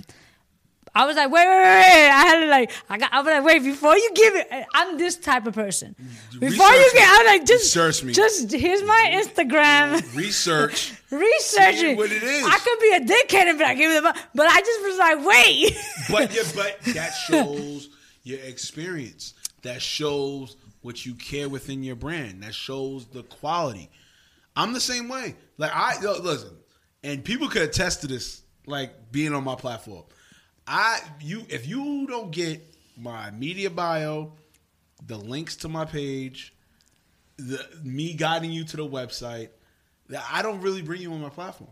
I 0.95 1.05
was 1.05 1.15
like, 1.15 1.31
wait, 1.31 1.47
wait, 1.47 1.57
wait, 1.57 1.63
wait. 1.63 2.09
I 2.09 2.23
had 2.27 2.39
to 2.41 2.45
like, 2.47 2.71
I 2.87 2.97
got, 2.99 3.11
I 3.11 3.21
was 3.21 3.25
like, 3.25 3.43
wait, 3.43 3.63
before 3.63 3.97
you 3.97 4.11
give 4.13 4.35
it, 4.35 4.47
I'm 4.75 4.97
this 4.97 5.15
type 5.15 5.47
of 5.47 5.55
person. 5.55 5.95
Mm, 5.99 6.39
before 6.39 6.69
you 6.69 6.91
get. 6.93 7.09
I 7.09 7.17
was 7.17 7.27
like, 7.27 7.45
just, 7.45 7.75
Research 7.75 8.03
me. 8.03 8.13
just 8.13 8.51
here's 8.51 8.83
my 8.83 9.09
mm-hmm. 9.11 9.19
Instagram. 9.19 9.99
Mm-hmm. 9.99 10.17
Research. 10.17 10.93
Research 11.09 11.75
it. 11.77 11.97
what 11.97 12.11
it 12.11 12.21
is. 12.21 12.45
I 12.45 12.59
could 12.59 12.79
be 12.79 12.91
a 12.91 12.99
dickhead 12.99 13.49
and 13.49 13.57
be 13.57 13.63
like, 13.63 13.77
give 13.77 13.89
me 13.89 13.99
the. 13.99 14.15
But 14.35 14.47
I 14.47 14.59
just 14.59 14.83
was 14.83 14.97
like, 14.99 15.25
wait. 15.25 15.77
but 16.11 16.35
yeah, 16.35 16.43
but 16.55 16.79
that 16.93 17.11
shows 17.11 17.89
your 18.23 18.39
experience. 18.41 19.33
That 19.63 19.81
shows 19.81 20.57
what 20.81 21.05
you 21.05 21.15
care 21.15 21.49
within 21.49 21.81
your 21.81 21.95
brand. 21.95 22.43
That 22.43 22.53
shows 22.53 23.05
the 23.05 23.23
quality. 23.23 23.89
I'm 24.55 24.73
the 24.73 24.79
same 24.79 25.09
way. 25.09 25.35
Like 25.57 25.71
I 25.73 25.99
listen, 26.01 26.55
and 27.03 27.23
people 27.23 27.47
could 27.47 27.63
attest 27.63 28.01
to 28.01 28.07
this. 28.07 28.41
Like 28.65 29.11
being 29.11 29.33
on 29.33 29.43
my 29.43 29.55
platform, 29.55 30.03
I 30.67 31.01
you 31.21 31.45
if 31.49 31.67
you 31.67 32.07
don't 32.07 32.31
get 32.31 32.61
my 32.97 33.31
media 33.31 33.69
bio, 33.69 34.33
the 35.05 35.17
links 35.17 35.55
to 35.57 35.69
my 35.69 35.85
page, 35.85 36.53
the 37.37 37.59
me 37.83 38.13
guiding 38.13 38.51
you 38.51 38.63
to 38.63 38.77
the 38.77 38.87
website, 38.87 39.49
that 40.09 40.23
I 40.31 40.41
don't 40.41 40.61
really 40.61 40.81
bring 40.81 41.01
you 41.01 41.11
on 41.13 41.21
my 41.21 41.29
platform. 41.29 41.71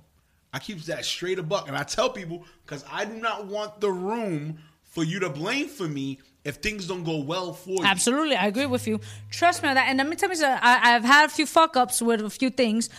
I 0.54 0.60
keep 0.60 0.82
that 0.84 1.06
straight 1.06 1.40
a 1.40 1.44
buck, 1.44 1.68
and 1.68 1.78
I 1.78 1.84
tell 1.84 2.10
people 2.10 2.44
because 2.66 2.84
I 2.92 3.06
do 3.06 3.14
not 3.14 3.46
want 3.46 3.80
the 3.80 3.92
room 3.92 4.60
for 4.84 5.04
you 5.04 5.20
to 5.22 5.30
blame 5.30 5.70
for 5.70 5.88
me 5.88 6.20
if 6.44 6.56
things 6.56 6.88
don't 6.88 7.04
go 7.04 7.20
well 7.20 7.54
for 7.54 7.70
you. 7.70 7.86
Absolutely, 7.86 8.36
I 8.36 8.48
agree 8.48 8.66
with 8.66 8.88
you. 8.88 9.00
Trust 9.30 9.64
me 9.64 9.70
on 9.70 9.76
that. 9.76 9.88
And 9.88 9.98
let 9.98 10.10
me 10.10 10.16
tell 10.16 10.30
you, 10.30 10.36
something, 10.36 10.60
I, 10.62 10.96
I've 10.96 11.04
had 11.04 11.26
a 11.26 11.30
few 11.30 11.46
fuck 11.46 11.78
ups 11.78 12.02
with 12.02 12.22
a 12.22 12.30
few 12.30 12.50
things, 12.50 12.90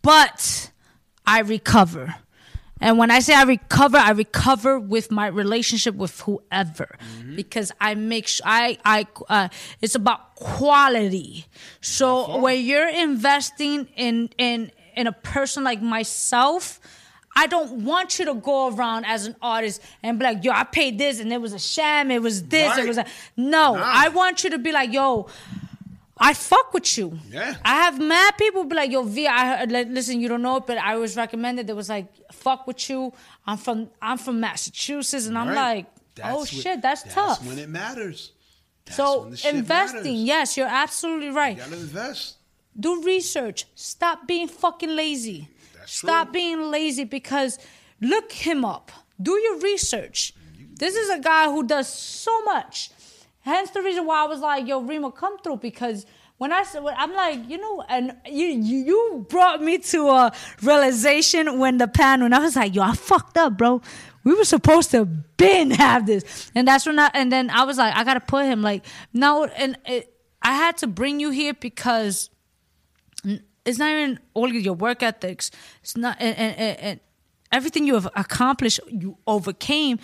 but 0.00 0.70
I 1.26 1.40
recover. 1.40 2.14
And 2.80 2.96
when 2.98 3.10
I 3.10 3.20
say 3.20 3.34
I 3.34 3.42
recover, 3.42 3.98
I 3.98 4.10
recover 4.12 4.78
with 4.80 5.10
my 5.10 5.26
relationship 5.26 5.94
with 5.94 6.20
whoever, 6.20 6.96
because 7.36 7.72
I 7.80 7.94
make 7.94 8.26
sure 8.26 8.46
I 8.46 8.78
I 8.84 9.06
uh, 9.28 9.48
it's 9.82 9.94
about 9.94 10.34
quality. 10.36 11.46
So 11.80 12.38
when 12.38 12.64
you're 12.64 12.88
investing 12.88 13.86
in 13.96 14.30
in 14.38 14.72
in 14.96 15.06
a 15.06 15.12
person 15.12 15.64
like 15.64 15.82
myself. 15.82 16.80
I 17.36 17.46
don't 17.46 17.84
want 17.84 18.18
you 18.18 18.24
to 18.24 18.34
go 18.34 18.74
around 18.74 19.04
as 19.06 19.24
an 19.24 19.36
artist 19.40 19.80
and 20.02 20.18
be 20.18 20.24
like, 20.24 20.42
yo, 20.42 20.50
I 20.50 20.64
paid 20.64 20.98
this 20.98 21.20
and 21.20 21.32
it 21.32 21.40
was 21.40 21.52
a 21.52 21.60
sham, 21.60 22.10
it 22.10 22.20
was 22.20 22.42
this, 22.48 22.70
Right. 22.70 22.84
it 22.84 22.88
was 22.88 22.98
a 22.98 23.06
no. 23.36 23.76
Nah. 23.76 23.82
I 23.84 24.08
want 24.08 24.42
you 24.42 24.50
to 24.50 24.58
be 24.58 24.72
like, 24.72 24.92
yo, 24.92 25.28
I 26.22 26.34
fuck 26.34 26.74
with 26.74 26.98
you. 26.98 27.18
Yeah. 27.30 27.54
I 27.64 27.76
have 27.84 27.98
mad 27.98 28.32
people 28.36 28.64
be 28.64 28.76
like, 28.76 28.90
yo, 28.90 29.02
V, 29.04 29.26
I 29.26 29.56
heard, 29.56 29.72
like, 29.72 29.88
listen, 29.88 30.20
you 30.20 30.28
don't 30.28 30.42
know 30.42 30.56
it, 30.58 30.66
but 30.66 30.76
I 30.76 30.96
was 30.96 31.16
recommended. 31.16 31.66
There 31.66 31.74
was 31.74 31.88
like, 31.88 32.08
fuck 32.30 32.66
with 32.66 32.90
you. 32.90 33.12
I'm 33.46 33.56
from 33.56 33.88
I'm 34.02 34.18
from 34.18 34.38
Massachusetts, 34.40 35.26
and 35.26 35.38
I'm 35.38 35.48
Right? 35.48 35.54
like, 35.76 35.86
That's 36.16 36.28
oh 36.34 36.38
what- 36.40 36.48
shit, 36.48 36.82
that's, 36.82 37.02
tough. 37.04 37.38
That's 37.38 37.48
when 37.48 37.58
it 37.58 37.68
matters. 37.70 38.32
That's 38.84 38.96
so 38.96 39.22
when 39.22 39.30
the 39.30 39.36
shit 39.38 39.54
investing, 39.54 40.02
matters. 40.02 40.20
yes, 40.24 40.56
you're 40.56 40.66
absolutely 40.68 41.30
right. 41.30 41.56
You 41.56 41.62
gotta 41.62 41.76
invest. 41.76 42.36
Do 42.78 43.02
research. 43.02 43.64
Stop 43.74 44.26
being 44.28 44.46
fucking 44.48 44.94
lazy. 44.94 45.48
That's 45.76 45.92
Stop 45.98 46.26
true. 46.28 46.32
being 46.34 46.70
lazy 46.70 47.04
because 47.04 47.58
look 48.00 48.30
him 48.32 48.64
up. 48.64 48.92
Do 49.20 49.32
your 49.38 49.58
research. 49.60 50.34
This 50.74 50.94
is 50.96 51.10
a 51.10 51.18
guy 51.18 51.46
who 51.46 51.62
does 51.66 51.88
so 51.92 52.42
much. 52.44 52.90
Hence 53.40 53.70
the 53.70 53.82
reason 53.82 54.06
why 54.06 54.24
I 54.24 54.26
was 54.26 54.40
like, 54.40 54.66
yo, 54.66 54.82
Reemo, 54.82 55.14
come 55.14 55.38
through 55.38 55.58
because 55.58 56.04
when 56.36 56.52
I 56.52 56.62
said, 56.62 56.82
I'm 56.96 57.12
like, 57.12 57.48
you 57.48 57.58
know, 57.58 57.84
and 57.88 58.16
you, 58.26 58.46
you 58.46 59.26
brought 59.28 59.62
me 59.62 59.78
to 59.78 60.08
a 60.08 60.32
realization 60.62 61.58
when 61.58 61.78
the 61.78 61.88
panel, 61.88 62.26
and 62.26 62.34
I 62.34 62.38
was 62.38 62.56
like, 62.56 62.74
yo, 62.74 62.82
I 62.82 62.94
fucked 62.94 63.36
up, 63.36 63.58
bro. 63.58 63.82
We 64.24 64.34
were 64.34 64.44
supposed 64.44 64.90
to 64.90 65.04
been 65.04 65.70
have 65.70 66.06
this, 66.06 66.50
and 66.54 66.68
that's 66.68 66.86
when 66.86 66.98
I, 66.98 67.10
and 67.14 67.32
then 67.32 67.48
I 67.48 67.64
was 67.64 67.78
like, 67.78 67.96
I 67.96 68.04
gotta 68.04 68.20
put 68.20 68.44
him 68.44 68.60
like 68.60 68.84
no, 69.14 69.44
and 69.44 69.78
it, 69.86 70.14
I 70.42 70.54
had 70.54 70.76
to 70.78 70.86
bring 70.86 71.20
you 71.20 71.30
here 71.30 71.54
because 71.54 72.28
it's 73.64 73.78
not 73.78 73.90
even 73.90 74.18
only 74.34 74.58
your 74.60 74.74
work 74.74 75.02
ethics. 75.02 75.50
It's 75.82 75.96
not 75.96 76.16
and, 76.20 76.36
and, 76.36 76.78
and 76.78 77.00
everything 77.52 77.86
you 77.86 77.94
have 77.94 78.08
accomplished, 78.14 78.80
you 78.88 79.16
overcame. 79.26 79.98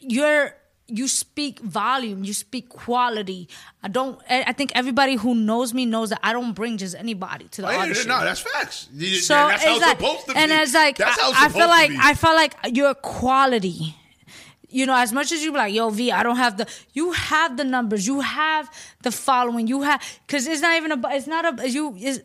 You're 0.00 0.54
you 0.90 1.08
speak 1.08 1.60
volume. 1.60 2.24
You 2.24 2.32
speak 2.34 2.68
quality. 2.68 3.48
I 3.82 3.88
don't. 3.88 4.20
I 4.28 4.52
think 4.52 4.72
everybody 4.74 5.14
who 5.16 5.34
knows 5.34 5.72
me 5.72 5.86
knows 5.86 6.10
that 6.10 6.20
I 6.22 6.32
don't 6.32 6.52
bring 6.52 6.76
just 6.78 6.94
anybody 6.94 7.46
to 7.48 7.62
the 7.62 7.68
Oh, 7.68 7.70
yeah, 7.70 7.78
audition. 7.78 8.08
no, 8.08 8.20
that's 8.24 8.40
facts. 8.40 8.88
You- 8.92 9.16
So 9.16 9.34
that's 9.34 9.64
it's 9.64 9.80
like, 9.80 9.98
supposed 9.98 10.26
to 10.26 10.34
be. 10.34 10.38
and 10.40 10.50
it's 10.52 10.74
like 10.74 10.96
that's 10.98 11.20
how 11.20 11.32
I, 11.32 11.46
I 11.46 11.48
feel 11.48 11.68
like. 11.68 11.90
I 11.98 12.14
feel 12.14 12.34
like 12.34 12.54
your 12.76 12.94
quality. 12.94 13.96
You 14.72 14.86
know, 14.86 14.94
as 14.94 15.12
much 15.12 15.32
as 15.32 15.42
you 15.42 15.50
be 15.50 15.58
like, 15.58 15.74
yo, 15.74 15.90
V, 15.90 16.12
I 16.12 16.22
don't 16.22 16.36
have 16.36 16.56
the. 16.56 16.66
You 16.92 17.10
have 17.12 17.56
the 17.56 17.64
numbers. 17.64 18.06
You 18.06 18.20
have 18.20 18.70
the 19.02 19.10
following. 19.10 19.66
You 19.66 19.82
have 19.82 20.00
because 20.26 20.46
it's 20.46 20.60
not 20.60 20.76
even 20.76 20.92
about. 20.92 21.14
It's 21.14 21.26
not 21.26 21.60
a 21.60 21.68
you. 21.68 21.94
Is 21.96 22.22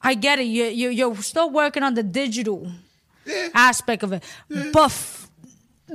I 0.00 0.14
get 0.14 0.38
it. 0.38 0.44
You 0.44 0.64
you 0.66 0.88
you're 0.90 1.16
still 1.22 1.50
working 1.50 1.82
on 1.82 1.94
the 1.94 2.02
digital 2.04 2.70
Yeah. 3.26 3.48
aspect 3.54 4.02
of 4.02 4.12
it, 4.12 4.22
but. 4.72 4.92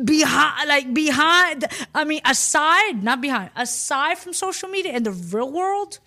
Behind 0.05 0.69
like 0.69 0.93
behind 0.93 1.65
i 1.95 2.03
mean 2.03 2.21
aside 2.23 3.01
not 3.03 3.21
behind 3.21 3.49
aside 3.55 4.19
from 4.19 4.33
social 4.33 4.69
media 4.69 4.93
in 4.95 5.01
the 5.01 5.09
real 5.11 5.51
world 5.51 5.97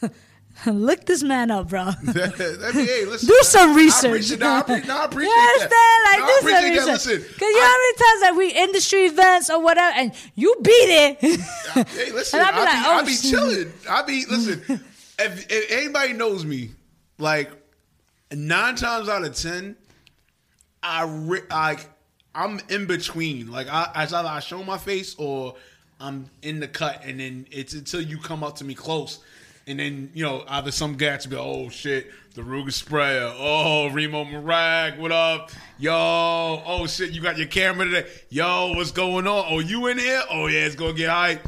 look 0.66 1.06
this 1.06 1.22
man 1.24 1.50
up 1.50 1.68
bro 1.70 1.80
I 1.82 1.94
mean, 2.04 2.14
hey, 2.86 3.04
listen, 3.06 3.28
do 3.34 3.38
some 3.42 3.70
I 3.70 3.76
research. 3.76 4.04
appreciate, 4.30 4.40
no, 4.40 4.46
I 4.48 4.60
appreciate, 4.60 4.90
I 4.90 5.04
appreciate 5.06 5.32
you 5.34 5.68
that. 5.68 6.06
Like, 6.06 6.18
No, 6.20 6.24
I 6.24 6.28
do 6.28 6.32
some 6.32 6.48
appreciate 6.48 6.78
that. 6.78 6.92
Listen, 6.92 7.18
Because 7.22 7.40
you 7.40 7.56
know 7.56 7.66
how 7.66 7.78
many 7.78 7.96
times 7.98 8.20
that 8.22 8.34
we 8.36 8.50
industry 8.52 9.00
events 9.06 9.50
or 9.50 9.60
whatever, 9.62 9.96
and 9.98 10.12
you 10.36 10.54
beat 10.62 10.70
it. 10.70 11.20
Hey, 11.88 12.12
listen, 12.12 12.40
I 12.40 12.44
I 12.44 12.52
be, 12.52 12.58
like, 12.58 12.68
I 12.74 13.00
oh, 13.00 13.06
be 13.06 13.16
chilling. 13.16 13.72
I 13.88 14.02
be 14.02 14.24
listen. 14.28 14.80
if, 15.18 15.46
if 15.50 15.72
anybody 15.72 16.12
knows 16.12 16.44
me, 16.44 16.70
like 17.18 17.50
nine 18.32 18.76
times 18.76 19.08
out 19.08 19.24
of 19.24 19.34
ten, 19.34 19.74
I 20.82 21.04
re- 21.08 21.40
like 21.50 21.88
I'm 22.34 22.60
in 22.68 22.86
between. 22.86 23.50
Like 23.50 23.68
I, 23.68 23.90
as 23.94 24.12
either 24.12 24.28
I 24.28 24.40
show 24.40 24.62
my 24.62 24.78
face 24.78 25.14
or 25.18 25.56
I'm 26.00 26.26
in 26.42 26.60
the 26.60 26.68
cut, 26.68 27.02
and 27.04 27.20
then 27.20 27.46
it's 27.50 27.74
until 27.74 28.00
you 28.00 28.18
come 28.18 28.42
up 28.44 28.56
to 28.56 28.64
me 28.64 28.74
close. 28.74 29.20
And 29.66 29.78
then 29.78 30.10
you 30.14 30.24
know 30.24 30.44
either 30.48 30.70
some 30.70 30.96
guy 30.96 31.16
to 31.18 31.28
be 31.28 31.36
oh 31.36 31.68
shit 31.68 32.10
the 32.34 32.42
Ruger 32.42 32.72
sprayer 32.72 33.32
oh 33.36 33.88
Reemo 33.92 34.24
Meerak 34.24 34.98
what 34.98 35.12
up 35.12 35.50
yo 35.78 35.92
oh 35.92 36.86
shit 36.88 37.10
you 37.10 37.20
got 37.20 37.36
your 37.36 37.46
camera 37.46 37.84
today 37.84 38.08
yo 38.30 38.72
what's 38.74 38.90
going 38.90 39.26
on 39.26 39.44
oh 39.48 39.58
you 39.60 39.86
in 39.88 39.98
here 39.98 40.22
oh 40.30 40.46
yeah 40.46 40.64
it's 40.64 40.76
gonna 40.76 40.94
get 40.94 41.10
hype 41.10 41.46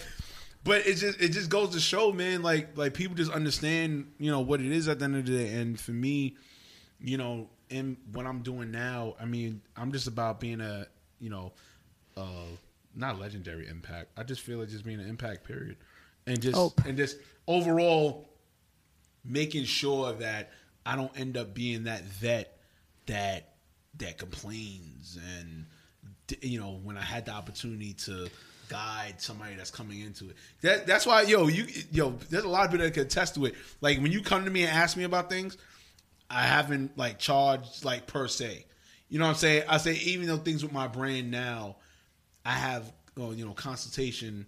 but 0.64 0.86
it 0.86 0.94
just 0.94 1.20
it 1.20 1.30
just 1.30 1.50
goes 1.50 1.70
to 1.70 1.80
show, 1.80 2.12
man. 2.12 2.42
Like 2.42 2.76
like 2.76 2.94
people 2.94 3.16
just 3.16 3.32
understand, 3.32 4.12
you 4.18 4.30
know, 4.30 4.40
what 4.40 4.60
it 4.60 4.70
is 4.70 4.88
at 4.88 4.98
the 4.98 5.06
end 5.06 5.16
of 5.16 5.26
the 5.26 5.36
day. 5.36 5.54
And 5.54 5.78
for 5.78 5.90
me, 5.90 6.36
you 7.00 7.16
know, 7.16 7.48
in 7.72 7.96
what 8.12 8.26
I'm 8.26 8.42
doing 8.42 8.70
now, 8.70 9.16
I 9.20 9.24
mean, 9.24 9.60
I'm 9.76 9.92
just 9.92 10.06
about 10.06 10.40
being 10.40 10.60
a, 10.60 10.86
you 11.18 11.30
know, 11.30 11.52
uh, 12.16 12.46
not 12.94 13.18
legendary 13.18 13.68
impact. 13.68 14.10
I 14.16 14.22
just 14.22 14.42
feel 14.42 14.58
like 14.58 14.68
just 14.68 14.84
being 14.84 15.00
an 15.00 15.08
impact 15.08 15.44
period, 15.44 15.76
and 16.26 16.40
just 16.40 16.56
Hope. 16.56 16.84
and 16.84 16.96
just 16.96 17.16
overall 17.46 18.28
making 19.24 19.64
sure 19.64 20.12
that 20.14 20.50
I 20.84 20.96
don't 20.96 21.16
end 21.18 21.36
up 21.36 21.54
being 21.54 21.84
that 21.84 22.04
vet 22.04 22.58
that 23.06 23.54
that 23.98 24.18
complains 24.18 25.18
and 25.38 25.66
you 26.40 26.58
know 26.58 26.80
when 26.82 26.96
I 26.96 27.02
had 27.02 27.26
the 27.26 27.32
opportunity 27.32 27.92
to 27.94 28.28
guide 28.68 29.20
somebody 29.20 29.54
that's 29.54 29.70
coming 29.70 30.00
into 30.00 30.30
it. 30.30 30.36
That 30.62 30.86
that's 30.86 31.06
why 31.06 31.22
yo 31.22 31.48
you 31.48 31.66
yo 31.90 32.10
there's 32.30 32.44
a 32.44 32.48
lot 32.48 32.64
of 32.64 32.70
people 32.70 32.86
that 32.86 32.94
can 32.94 33.04
attest 33.04 33.34
to 33.36 33.46
it. 33.46 33.54
Like 33.80 34.00
when 34.00 34.12
you 34.12 34.22
come 34.22 34.44
to 34.44 34.50
me 34.50 34.62
and 34.62 34.70
ask 34.70 34.96
me 34.96 35.04
about 35.04 35.28
things, 35.28 35.56
I 36.32 36.42
haven't 36.42 36.96
like 36.96 37.18
charged 37.18 37.84
like 37.84 38.06
per 38.06 38.26
se. 38.28 38.64
You 39.08 39.18
know 39.18 39.26
what 39.26 39.32
I'm 39.32 39.36
saying? 39.36 39.64
I 39.68 39.76
say 39.76 39.94
even 39.94 40.26
though 40.26 40.38
things 40.38 40.62
with 40.62 40.72
my 40.72 40.88
brand 40.88 41.30
now, 41.30 41.76
I 42.44 42.52
have 42.52 42.90
well, 43.16 43.34
you 43.34 43.44
know 43.44 43.52
consultation 43.52 44.46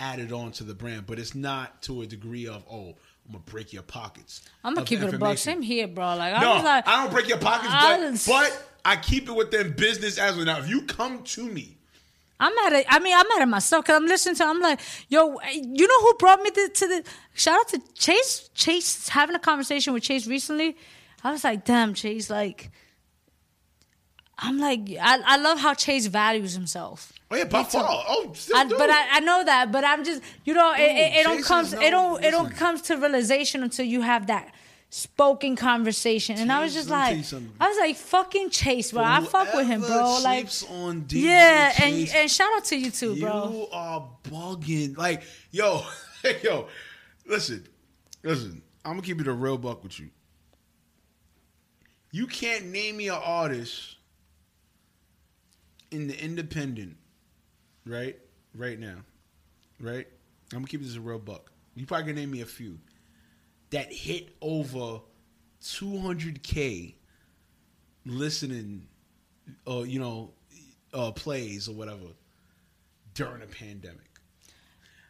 added 0.00 0.32
on 0.32 0.52
to 0.52 0.64
the 0.64 0.74
brand, 0.74 1.06
but 1.06 1.18
it's 1.18 1.34
not 1.34 1.82
to 1.82 2.02
a 2.02 2.06
degree 2.06 2.46
of 2.48 2.64
oh 2.70 2.94
I'm 3.26 3.32
gonna 3.32 3.44
break 3.44 3.72
your 3.74 3.82
pockets. 3.82 4.42
I'm 4.64 4.74
gonna 4.74 4.86
keep 4.86 5.02
it 5.02 5.12
a 5.12 5.18
buck. 5.18 5.36
Same 5.36 5.60
here, 5.60 5.86
bro. 5.86 6.16
Like 6.16 6.34
I 6.34 6.40
No, 6.40 6.54
was 6.54 6.64
like, 6.64 6.88
I 6.88 7.02
don't 7.02 7.12
break 7.12 7.28
your 7.28 7.38
pockets, 7.38 7.68
I 7.70 8.10
but, 8.10 8.26
but 8.26 8.68
I 8.84 8.96
keep 8.96 9.28
it 9.28 9.32
within 9.32 9.74
business 9.74 10.18
as 10.18 10.36
well. 10.36 10.46
Now, 10.46 10.58
if 10.58 10.68
you 10.68 10.82
come 10.82 11.22
to 11.24 11.44
me, 11.44 11.76
I'm 12.40 12.54
mad 12.54 12.72
at. 12.72 12.86
I 12.88 13.00
mean, 13.00 13.14
I'm 13.14 13.26
mad 13.28 13.42
at 13.42 13.48
myself 13.48 13.84
because 13.84 13.96
I'm 13.96 14.06
listening 14.06 14.36
to. 14.36 14.44
I'm 14.44 14.60
like, 14.60 14.80
yo, 15.08 15.38
you 15.52 15.86
know 15.86 16.00
who 16.00 16.14
brought 16.14 16.40
me 16.40 16.50
to, 16.50 16.68
to 16.72 16.86
the? 16.88 17.04
Shout 17.34 17.58
out 17.60 17.68
to 17.68 17.82
Chase. 17.94 18.48
Chase 18.54 19.08
having 19.08 19.36
a 19.36 19.38
conversation 19.40 19.92
with 19.92 20.04
Chase 20.04 20.26
recently. 20.26 20.76
I 21.28 21.32
was 21.32 21.44
like, 21.44 21.64
damn, 21.66 21.92
Chase. 21.92 22.30
Like, 22.30 22.70
I'm 24.38 24.58
like, 24.58 24.88
I, 24.98 25.20
I 25.24 25.36
love 25.36 25.58
how 25.60 25.74
Chase 25.74 26.06
values 26.06 26.54
himself. 26.54 27.12
oh 27.30 27.36
yeah, 27.36 27.44
by 27.44 27.64
far, 27.64 27.84
oh, 27.86 28.32
I, 28.54 28.64
but 28.64 28.88
I, 28.88 29.16
I 29.16 29.20
know 29.20 29.44
that. 29.44 29.70
But 29.70 29.84
I'm 29.84 30.04
just, 30.04 30.22
you 30.46 30.54
know, 30.54 30.72
it, 30.72 30.80
it, 30.80 31.14
it 31.16 31.24
don't 31.24 31.36
Chase 31.36 31.46
comes, 31.46 31.72
is 31.74 31.80
it 31.80 31.90
don't, 31.90 32.24
it 32.24 32.30
don't 32.30 32.50
comes 32.54 32.80
to 32.82 32.96
realization 32.96 33.62
until 33.62 33.84
you 33.84 34.00
have 34.00 34.28
that 34.28 34.54
spoken 34.88 35.54
conversation. 35.54 36.38
And 36.38 36.50
I 36.50 36.62
was 36.62 36.72
just 36.72 36.88
let 36.88 37.14
me 37.14 37.22
tell 37.22 37.40
like. 37.40 37.48
I 37.60 37.68
was 37.68 37.78
like, 37.78 37.96
fucking 37.96 38.48
Chase, 38.48 38.92
bro. 38.92 39.02
I 39.04 39.20
fuck 39.20 39.52
with 39.52 39.66
him, 39.66 39.82
bro. 39.82 40.20
Like, 40.22 40.48
on 40.70 41.04
yeah, 41.10 41.74
and 41.82 41.94
Chase, 41.94 42.14
and 42.14 42.30
shout 42.30 42.48
out 42.56 42.64
to 42.66 42.76
you 42.76 42.90
too, 42.90 43.20
bro. 43.20 43.50
You 43.50 43.66
are 43.70 44.08
bugging. 44.24 44.96
Like, 44.96 45.24
yo, 45.50 45.82
yo, 46.42 46.68
listen, 47.26 47.66
listen. 48.22 48.62
I'm 48.82 48.92
gonna 48.92 49.02
keep 49.02 49.20
it 49.20 49.26
a 49.26 49.32
real 49.32 49.58
buck 49.58 49.82
with 49.82 50.00
you. 50.00 50.08
You 52.10 52.26
can't 52.26 52.66
name 52.66 52.96
me 52.96 53.08
an 53.08 53.20
artist 53.22 53.96
in 55.90 56.08
the 56.08 56.22
independent, 56.22 56.96
right? 57.84 58.18
Right 58.54 58.78
now, 58.78 58.96
right? 59.80 60.06
I'm 60.52 60.60
gonna 60.60 60.66
keep 60.66 60.82
this 60.82 60.96
a 60.96 61.00
real 61.00 61.18
buck. 61.18 61.52
You 61.74 61.86
probably 61.86 62.06
can 62.06 62.16
name 62.16 62.30
me 62.30 62.40
a 62.40 62.46
few 62.46 62.78
that 63.70 63.92
hit 63.92 64.34
over 64.40 65.00
200k 65.62 66.94
listening, 68.06 68.86
uh, 69.66 69.82
you 69.82 70.00
know, 70.00 70.30
uh, 70.94 71.10
plays 71.12 71.68
or 71.68 71.74
whatever 71.74 72.06
during 73.14 73.42
a 73.42 73.46
pandemic. 73.46 74.00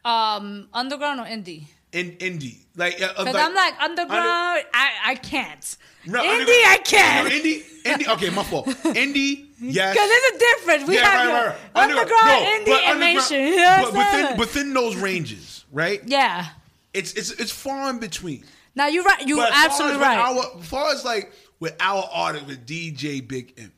Um, 0.04 0.68
underground 0.72 1.20
or 1.20 1.24
indie? 1.24 1.66
In 1.90 2.12
indie, 2.18 2.58
like, 2.76 3.00
uh, 3.00 3.08
Because 3.16 3.32
like- 3.34 3.44
I'm 3.44 3.54
like 3.54 3.80
underground. 3.80 4.64
I 4.74 4.90
I 5.06 5.14
can't. 5.14 5.76
No, 6.04 6.22
indie, 6.22 6.46
I 6.66 6.80
can't. 6.84 7.28
No, 7.28 7.34
indie, 7.34 7.62
indie. 7.84 8.08
Okay, 8.14 8.30
my 8.30 8.42
fault. 8.42 8.66
Indie, 8.84 9.46
yes. 9.60 9.94
Because 9.94 10.08
there's 10.08 10.34
a 10.34 10.38
difference. 10.38 10.88
We 10.88 10.94
Yeah, 10.96 11.04
have 11.08 11.28
right, 11.28 11.32
right, 11.32 11.46
right. 11.74 11.82
Underground, 11.84 12.10
no, 12.26 12.32
indie, 12.32 12.64
but 12.66 12.82
and 12.82 12.90
underground- 12.92 13.00
mainstream. 13.00 13.46
You 13.48 13.56
know 13.56 13.90
but 13.92 13.94
within 14.12 14.36
within 14.38 14.74
those 14.74 14.96
ranges, 14.96 15.64
right? 15.72 16.00
yeah. 16.06 16.46
It's 16.92 17.12
it's 17.14 17.30
it's 17.32 17.50
far 17.52 17.88
in 17.90 17.98
between. 18.00 18.44
Now 18.74 18.86
you're 18.88 19.02
right. 19.04 19.26
You're 19.26 19.38
But 19.38 19.50
absolutely 19.54 20.00
right. 20.00 20.18
Our, 20.18 20.60
as 20.60 20.66
far 20.68 20.92
as 20.92 21.04
like 21.06 21.32
with 21.60 21.74
our 21.80 22.04
artist 22.12 22.46
with 22.46 22.66
DJ 22.66 23.26
Big 23.26 23.54
Imp, 23.56 23.72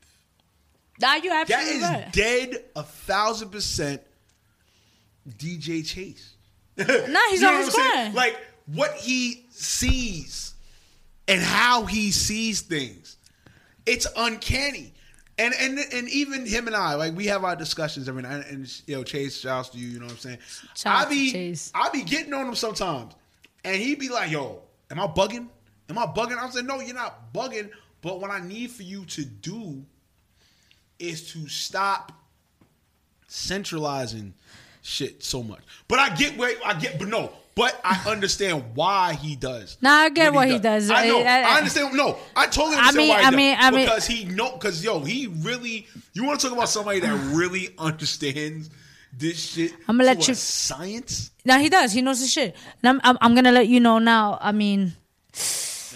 now 1.00 1.18
that 1.18 1.48
absolutely 1.48 1.76
is 1.76 1.82
right. 1.82 2.12
dead 2.12 2.64
a 2.76 2.82
thousand 2.82 3.50
percent 3.50 4.02
DJ 5.28 5.86
Chase. 5.86 6.29
Nah, 7.08 7.18
he's 7.30 7.40
You 7.40 7.46
know 7.46 7.54
on 7.54 7.64
his 7.64 7.66
what 7.74 7.80
I'm 7.80 7.92
saying? 7.92 7.92
grind. 7.92 8.14
Like 8.14 8.36
what 8.66 8.92
he 8.94 9.46
sees 9.50 10.54
and 11.28 11.40
how 11.40 11.84
he 11.86 12.10
sees 12.10 12.60
things, 12.62 13.16
it's 13.86 14.06
uncanny. 14.16 14.92
And 15.38 15.54
and 15.58 15.78
and 15.78 16.08
even 16.10 16.44
him 16.44 16.66
and 16.66 16.76
I, 16.76 16.94
like 16.94 17.14
we 17.16 17.26
have 17.26 17.44
our 17.44 17.56
discussions 17.56 18.08
every 18.08 18.22
night. 18.22 18.44
And 18.50 18.70
you 18.86 18.96
know, 18.96 19.02
Chase, 19.04 19.40
shouts 19.40 19.70
to 19.70 19.78
you. 19.78 19.88
You 19.88 19.98
know 20.00 20.04
what 20.06 20.12
I'm 20.12 20.18
saying? 20.18 20.38
Shout 20.76 21.06
I 21.06 21.08
be 21.08 21.32
Chase. 21.32 21.72
I 21.74 21.88
be 21.88 22.02
getting 22.02 22.34
on 22.34 22.46
him 22.46 22.54
sometimes, 22.54 23.14
and 23.64 23.74
he 23.76 23.94
be 23.94 24.10
like, 24.10 24.30
"Yo, 24.30 24.60
am 24.90 25.00
I 25.00 25.06
bugging? 25.06 25.48
Am 25.88 25.96
I 25.96 26.04
bugging?" 26.04 26.36
I'm 26.38 26.50
saying, 26.50 26.66
"No, 26.66 26.80
you're 26.80 26.94
not 26.94 27.32
bugging." 27.32 27.70
But 28.02 28.20
what 28.20 28.30
I 28.30 28.40
need 28.40 28.70
for 28.70 28.82
you 28.82 29.06
to 29.06 29.24
do 29.24 29.82
is 30.98 31.32
to 31.32 31.48
stop 31.48 32.12
centralizing 33.28 34.34
shit 34.82 35.22
so 35.22 35.42
much. 35.42 35.60
But 35.88 35.98
I 35.98 36.14
get 36.14 36.36
where 36.36 36.54
I 36.64 36.74
get, 36.74 36.98
but 36.98 37.08
no. 37.08 37.32
But 37.56 37.78
I 37.84 38.00
understand 38.10 38.64
why 38.74 39.14
he 39.14 39.36
does. 39.36 39.76
Nah, 39.82 39.90
I 39.90 40.08
get 40.10 40.32
what 40.32 40.48
he 40.48 40.58
does. 40.58 40.88
I 40.90 41.06
know. 41.08 41.20
I- 41.20 41.24
I- 41.24 41.40
I, 41.54 41.58
understand. 41.58 41.94
No, 41.96 42.16
I 42.36 42.46
totally 42.46 42.76
I 42.76 42.88
understand 42.88 42.96
mean- 42.96 43.08
why 43.08 43.20
he 43.20 43.24
I 43.26 43.30
does. 43.30 43.36
mean- 43.36 43.56
I 43.58 43.70
mean- 43.70 43.84
because 43.86 44.06
he 44.06 44.24
know 44.26 44.52
because 44.52 44.84
yo, 44.84 45.00
he 45.00 45.26
really. 45.26 45.86
You 46.12 46.24
want 46.24 46.40
to 46.40 46.46
talk 46.48 46.56
about 46.56 46.68
somebody 46.68 47.00
that 47.00 47.14
really 47.34 47.74
understands 47.78 48.70
this 49.16 49.52
shit? 49.52 49.72
I'ma 49.88 50.04
let 50.04 50.26
you- 50.28 50.34
science. 50.34 51.30
Now 51.44 51.58
he 51.58 51.68
does. 51.68 51.92
He 51.92 52.02
knows 52.02 52.20
his 52.20 52.32
shit. 52.32 52.54
And 52.82 52.88
I'm, 52.88 53.00
I'm, 53.02 53.18
I'm 53.20 53.34
gonna 53.34 53.52
let 53.52 53.66
you 53.68 53.80
know 53.80 53.98
now. 53.98 54.38
I 54.40 54.52
mean, 54.52 54.92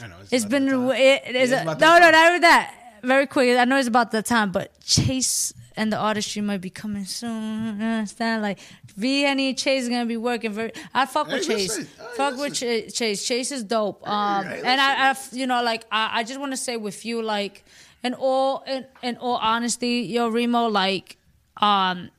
I 0.02 0.06
know 0.09 0.15
it's 0.31 0.44
about 0.44 0.51
been 0.51 0.69
it, 0.90 1.23
It's 1.27 1.52
a, 1.52 1.62
about 1.62 1.81
no, 1.81 1.98
no, 1.98 2.11
not 2.11 2.40
that. 2.40 2.74
Very 3.02 3.27
quick. 3.27 3.59
I 3.59 3.65
know 3.66 3.77
it's 3.77 3.89
about 3.89 4.11
the 4.11 4.23
time, 4.23 4.51
but 4.51 4.78
Chase 4.81 5.52
and 5.76 5.92
the 5.92 5.96
artistry 5.96 6.40
might 6.42 6.60
be 6.60 6.70
coming 6.70 7.05
soon. 7.05 7.80
You 7.80 7.86
understand? 7.86 8.42
Like 8.42 8.59
V 8.96 9.24
and 9.26 9.40
E 9.40 9.55
Chase 9.55 9.84
is 9.84 9.88
gonna 9.88 10.06
be 10.06 10.16
working 10.16 10.52
very. 10.52 10.72
I 10.92 11.06
fuck 11.06 11.26
with 11.28 11.46
Chase. 11.46 11.76
Hey, 11.76 11.84
fuck 12.16 12.36
with. 12.36 12.55
Ch- 12.55 12.94
Chase. 12.94 13.26
Chase 13.26 13.51
is 13.52 13.64
dope. 13.64 14.06
Um, 14.09 14.44
hey, 14.46 14.62
and 14.64 14.80
I, 14.80 15.10
I, 15.10 15.16
you 15.32 15.46
know, 15.46 15.62
like 15.62 15.84
I, 15.90 16.20
I 16.20 16.24
just 16.24 16.38
want 16.38 16.52
to 16.52 16.56
say 16.56 16.76
with 16.76 17.05
you, 17.05 17.22
like, 17.22 17.64
in 18.02 18.14
all, 18.14 18.62
in, 18.66 18.86
in 19.02 19.16
all 19.16 19.36
honesty, 19.36 20.01
yo, 20.01 20.30
Reemo, 20.30 20.70
like, 20.70 21.16
um, 21.56 22.10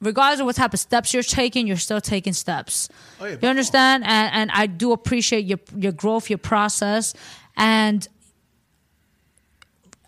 regardless 0.00 0.40
of 0.40 0.46
what 0.46 0.56
type 0.56 0.72
of 0.72 0.80
steps 0.80 1.12
you're 1.12 1.22
taking, 1.22 1.66
you're 1.66 1.76
still 1.76 2.00
taking 2.00 2.32
steps. 2.32 2.88
Oh, 3.20 3.26
yeah, 3.26 3.36
you 3.42 3.48
understand? 3.48 4.04
And 4.04 4.34
and 4.34 4.50
I 4.52 4.66
do 4.66 4.92
appreciate 4.92 5.44
your 5.44 5.58
your 5.76 5.92
growth, 5.92 6.30
your 6.30 6.38
process, 6.38 7.14
and 7.56 8.06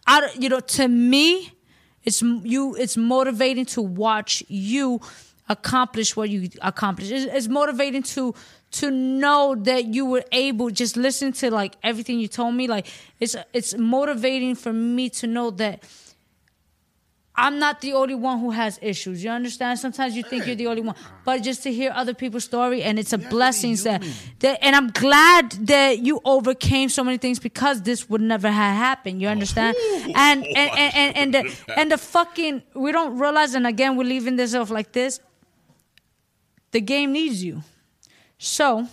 I, 0.07 0.31
you 0.39 0.49
know, 0.49 0.61
to 0.61 0.89
me, 0.89 1.53
it's 2.05 2.23
you. 2.23 2.75
It's 2.77 2.97
motivating 2.97 3.67
to 3.67 3.83
watch 3.83 4.43
you 4.49 5.01
accomplish 5.49 6.17
what 6.17 6.31
you 6.31 6.49
accomplish. 6.63 7.11
It's, 7.11 7.33
it's 7.33 7.49
motivating 7.49 8.03
to 8.05 8.35
to 8.71 8.91
know 8.91 9.55
that 9.55 9.87
you 9.87 10.05
were 10.05 10.25
able. 10.31 10.71
Just 10.71 10.97
listen 10.97 11.33
to 11.33 11.51
like 11.51 11.77
everything 11.83 12.21
you 12.21 12.29
told 12.29 12.55
me. 12.55 12.67
Like 12.67 12.87
it's 13.21 13.37
it's 13.53 13.77
motivating 13.77 14.55
for 14.55 14.73
me 14.73 15.11
to 15.11 15.27
know 15.27 15.51
that. 15.53 15.83
I'm 17.39 17.61
not 17.61 17.81
the 17.81 17.93
only 17.93 18.17
one 18.17 18.41
who 18.41 18.51
has 18.51 18.81
issues. 18.83 19.23
You 19.23 19.31
understand? 19.31 19.79
Sometimes 19.79 20.17
you 20.17 20.25
think 20.25 20.45
you're 20.47 20.57
the 20.57 20.67
only 20.67 20.83
one, 20.83 20.97
but 21.25 21.43
just 21.43 21.63
to 21.63 21.73
hear 21.73 21.93
other 21.95 22.13
people's 22.13 22.43
story 22.45 22.83
and 22.83 22.99
it's 22.99 23.13
a 23.13 23.19
blessing 23.19 23.77
that, 23.77 24.03
that. 24.41 24.59
And 24.61 24.75
I'm 24.75 24.91
glad 24.91 25.53
that 25.69 26.01
you 26.01 26.21
overcame 26.25 26.89
so 26.89 27.05
many 27.05 27.17
things 27.17 27.39
because 27.39 27.83
this 27.83 28.11
would 28.11 28.21
never 28.21 28.51
have 28.51 28.77
happened. 28.77 29.23
You 29.23 29.29
understand? 29.29 29.77
And 30.17 30.45
and 30.47 30.47
and 30.47 30.95
and, 30.95 31.17
and 31.17 31.35
the 31.35 31.73
and 31.77 31.93
the 31.93 31.99
fucking 31.99 32.63
we 32.75 32.91
don't 32.91 33.17
realize. 33.19 33.55
And 33.55 33.69
again, 33.69 33.97
we're 33.97 34.05
leaving 34.05 34.35
this 34.35 34.55
off 34.55 34.71
like 34.71 34.91
this. 34.91 35.21
The 36.73 36.81
game 36.81 37.13
needs 37.13 37.45
you. 37.45 37.63
So 38.39 38.89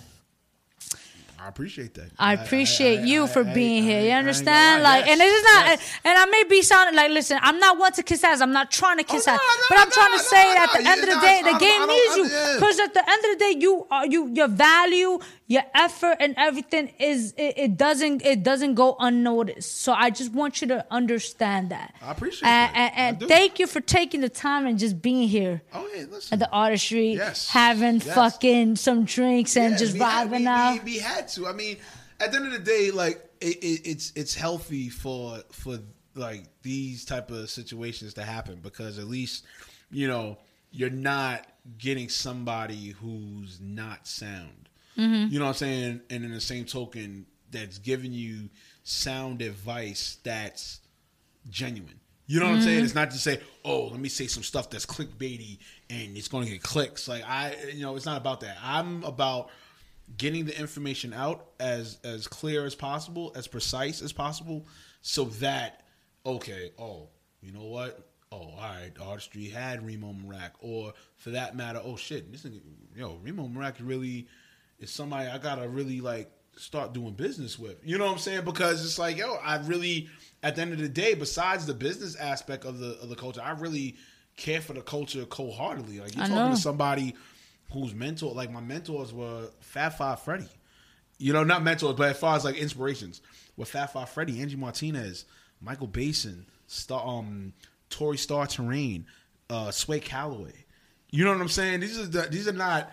I 1.46 1.50
appreciate 1.50 1.94
that. 1.94 2.10
I 2.18 2.34
appreciate 2.34 3.02
you 3.02 3.26
I- 3.26 3.28
for 3.28 3.42
I- 3.48 3.54
being 3.54 3.84
I- 3.84 3.88
here. 3.88 4.02
You 4.02 4.12
understand? 4.24 4.82
Like, 4.82 5.06
and 5.08 5.22
it's 5.22 5.44
not, 5.54 5.66
Yes, 5.68 5.80
and 6.04 6.18
I 6.18 6.26
may 6.26 6.44
be 6.46 6.64
sounding 6.64 6.96
like, 6.96 7.12
listen, 7.12 7.38
I'm 7.40 7.60
not 7.60 7.78
one 7.78 7.92
to 7.94 8.02
kiss 8.02 8.24
ass. 8.24 8.42
I'm 8.42 8.52
not 8.52 8.72
trying 8.72 8.98
to 8.98 9.04
oh, 9.08 9.14
kiss 9.14 9.28
Oh, 9.28 9.32
no, 9.32 9.36
ass, 9.38 9.58
no, 9.60 9.66
but 9.70 9.78
I'm 9.80 9.92
trying 9.92 10.14
to 10.18 10.24
say 10.24 10.44
no, 10.56 10.64
at 10.64 10.70
the 10.74 10.90
end 10.90 11.04
of 11.04 11.10
the 11.14 11.20
day, 11.22 11.42
the 11.44 11.56
I 11.56 11.60
game 11.60 11.88
needs 11.88 12.16
you 12.18 12.26
I- 12.26 12.54
because 12.56 12.80
at 12.80 12.94
the 12.96 13.04
end 13.08 13.26
of 13.26 13.30
the 13.34 13.38
day, 13.46 13.54
you 13.60 13.86
are 13.92 14.08
you 14.08 14.32
your 14.34 14.48
value, 14.48 15.20
your 15.48 15.64
effort, 15.76 16.18
and 16.20 16.34
everything 16.38 16.92
is 17.00 17.34
it, 17.38 17.54
it 17.58 17.78
doesn't 17.78 18.24
it 18.26 18.42
doesn't 18.42 18.74
go 18.74 18.96
unnoticed. 19.00 19.80
So 19.82 19.94
I 19.94 20.10
just 20.10 20.32
want 20.34 20.62
you 20.62 20.68
to 20.70 20.86
understand 20.90 21.70
that. 21.70 21.94
I 22.02 22.12
appreciate 22.12 22.48
and, 22.50 22.76
that. 22.76 22.94
And, 22.96 23.22
and 23.22 23.30
thank 23.30 23.60
you 23.60 23.68
for 23.68 23.80
taking 23.80 24.22
the 24.22 24.30
time 24.30 24.66
and 24.66 24.80
just 24.80 25.02
being 25.02 25.28
here 25.28 25.62
Oh 25.74 25.88
yeah, 25.96 26.06
listen. 26.10 26.34
at 26.34 26.40
the 26.40 26.50
artistry, 26.50 27.14
Yes. 27.14 27.50
having 27.50 27.96
Yes. 27.96 28.16
fucking 28.16 28.76
some 28.78 29.06
drinks 29.06 29.56
and 29.56 29.74
Yeah, 29.74 29.78
just 29.78 29.96
vibing 29.96 30.48
out. 30.48 30.84
We, 30.84 30.94
we 30.94 30.98
had 31.00 31.28
to. 31.30 31.48
I 31.48 31.54
mean, 31.54 31.78
at 32.20 32.32
the 32.32 32.38
end 32.38 32.48
of 32.48 32.54
the 32.54 32.60
day, 32.60 32.90
like 32.92 33.24
it, 33.40 33.58
it, 33.58 33.82
it's 33.88 34.14
it's 34.16 34.34
healthy 34.34 34.90
for 34.90 35.42
for 35.52 35.78
like 36.16 36.46
these 36.64 37.06
type 37.06 37.30
of 37.30 37.50
situations 37.52 38.16
to 38.16 38.24
happen 38.24 38.60
because 38.64 38.98
at 38.98 39.06
least 39.06 39.46
you 39.92 40.08
know 40.08 40.38
you're 40.72 40.90
not 40.90 41.46
getting 41.78 42.10
somebody 42.10 42.90
who's 43.00 43.60
not 43.62 44.08
sound. 44.08 44.65
Mm-hmm. 44.98 45.34
You 45.34 45.40
know 45.40 45.46
what 45.46 45.52
I'm 45.52 45.58
saying? 45.58 46.02
And 46.10 46.24
in 46.24 46.32
the 46.32 46.42
same 46.42 46.66
token, 46.66 47.26
that's 47.52 47.78
giving 47.78 48.12
you 48.12 48.50
sound 48.84 49.42
advice 49.42 50.18
that's 50.24 50.80
genuine. 51.50 52.00
You 52.28 52.40
know 52.40 52.48
what 52.48 52.56
I'm 52.56 52.62
saying? 52.62 52.78
Mm-hmm. 52.78 52.86
It's 52.86 52.96
not 52.96 53.12
to 53.12 53.18
say, 53.18 53.40
oh, 53.64 53.88
let 53.88 54.00
me 54.00 54.10
say 54.10 54.26
some 54.28 54.42
stuff 54.42 54.70
that's 54.70 54.86
clickbaity 54.86 55.60
and 55.90 56.18
it's 56.18 56.28
going 56.28 56.46
to 56.46 56.52
get 56.52 56.64
clicks. 56.64 57.08
Like 57.08 57.24
I, 57.28 57.56
you 57.74 57.84
know, 57.84 57.96
it's 57.96 58.06
not 58.06 58.18
about 58.18 58.42
that. 58.42 58.58
I'm 58.64 59.04
about 59.04 59.50
getting 60.18 60.46
the 60.46 60.60
information 60.60 61.14
out 61.14 61.48
as 61.60 62.00
as 62.04 62.28
clear 62.28 62.66
as 62.66 62.76
possible, 62.76 63.32
as 63.36 63.48
precise 63.48 64.02
as 64.02 64.12
possible, 64.12 64.66
so 65.02 65.26
that 65.26 65.84
okay, 66.26 66.72
oh, 66.80 67.10
you 67.42 67.52
know 67.52 67.66
what? 67.66 68.08
Oh, 68.32 68.38
all 68.38 68.58
right, 68.58 68.92
artistry 69.02 69.46
had 69.46 69.86
Reemo 69.86 70.20
Meerak, 70.20 70.52
or 70.60 70.94
for 71.18 71.30
that 71.32 71.56
matter, 71.56 71.80
oh 71.84 71.96
shit, 71.96 72.32
this 72.32 72.44
nigga, 72.44 72.60
yo, 72.96 73.20
Reemo 73.24 73.52
Meerak 73.52 73.76
really 73.80 74.28
is 74.80 74.92
somebody 74.92 75.30
I 75.30 75.38
gotta 75.38 75.68
really 75.68 76.02
like 76.02 76.32
start 76.58 76.94
doing 76.94 77.14
business 77.14 77.60
with. 77.60 77.78
You 77.84 77.98
know 77.98 78.06
what 78.06 78.14
I'm 78.14 78.18
saying? 78.20 78.46
Because 78.46 78.84
it's 78.86 79.00
like, 79.00 79.18
yo, 79.18 79.36
I 79.36 79.58
really, 79.66 80.10
at 80.44 80.56
the 80.56 80.62
end 80.62 80.74
of 80.74 80.80
the 80.80 80.90
day, 80.90 81.14
besides 81.14 81.66
the 81.66 81.74
business 81.74 82.16
aspect 82.16 82.66
of 82.66 82.80
the 82.80 82.98
of 83.02 83.10
the 83.10 83.16
culture, 83.16 83.42
I 83.42 83.52
really 83.52 83.96
care 84.38 84.62
for 84.62 84.74
the 84.74 84.82
culture 84.82 85.26
cold 85.26 85.56
heartedly. 85.56 86.00
Like 86.00 86.16
you're 86.16 86.28
talking 86.28 86.56
to 86.56 86.62
somebody 86.62 87.16
whose 87.72 87.94
mentor, 87.94 88.34
like 88.34 88.52
my 88.52 88.62
mentors 88.62 89.14
were 89.14 89.50
Fab 89.62 89.94
Five 89.94 90.22
Freddy. 90.22 90.50
You 91.18 91.32
know, 91.32 91.44
not 91.44 91.64
mentors, 91.64 91.96
but 91.96 92.10
as 92.10 92.18
far 92.18 92.36
as 92.36 92.44
like 92.44 92.58
inspirations, 92.58 93.22
with 93.56 93.70
Fab 93.70 93.90
Five 93.92 94.10
Freddy, 94.10 94.42
Angie 94.42 94.58
Martinez, 94.58 95.26
Michael 95.62 95.88
Basin, 95.88 96.46
Star, 96.68 97.06
um, 97.06 97.54
Tori 97.90 98.18
Star 98.18 98.48
Terrain, 98.48 99.06
uh, 99.50 99.72
Sway 99.72 100.00
Calloway. 100.00 100.66
You 101.12 101.24
know 101.24 101.32
what 101.32 101.40
I'm 101.40 101.48
saying? 101.48 101.80
These 101.80 102.00
are 102.00 102.06
the, 102.06 102.22
these 102.24 102.48
are 102.48 102.54
not 102.54 102.92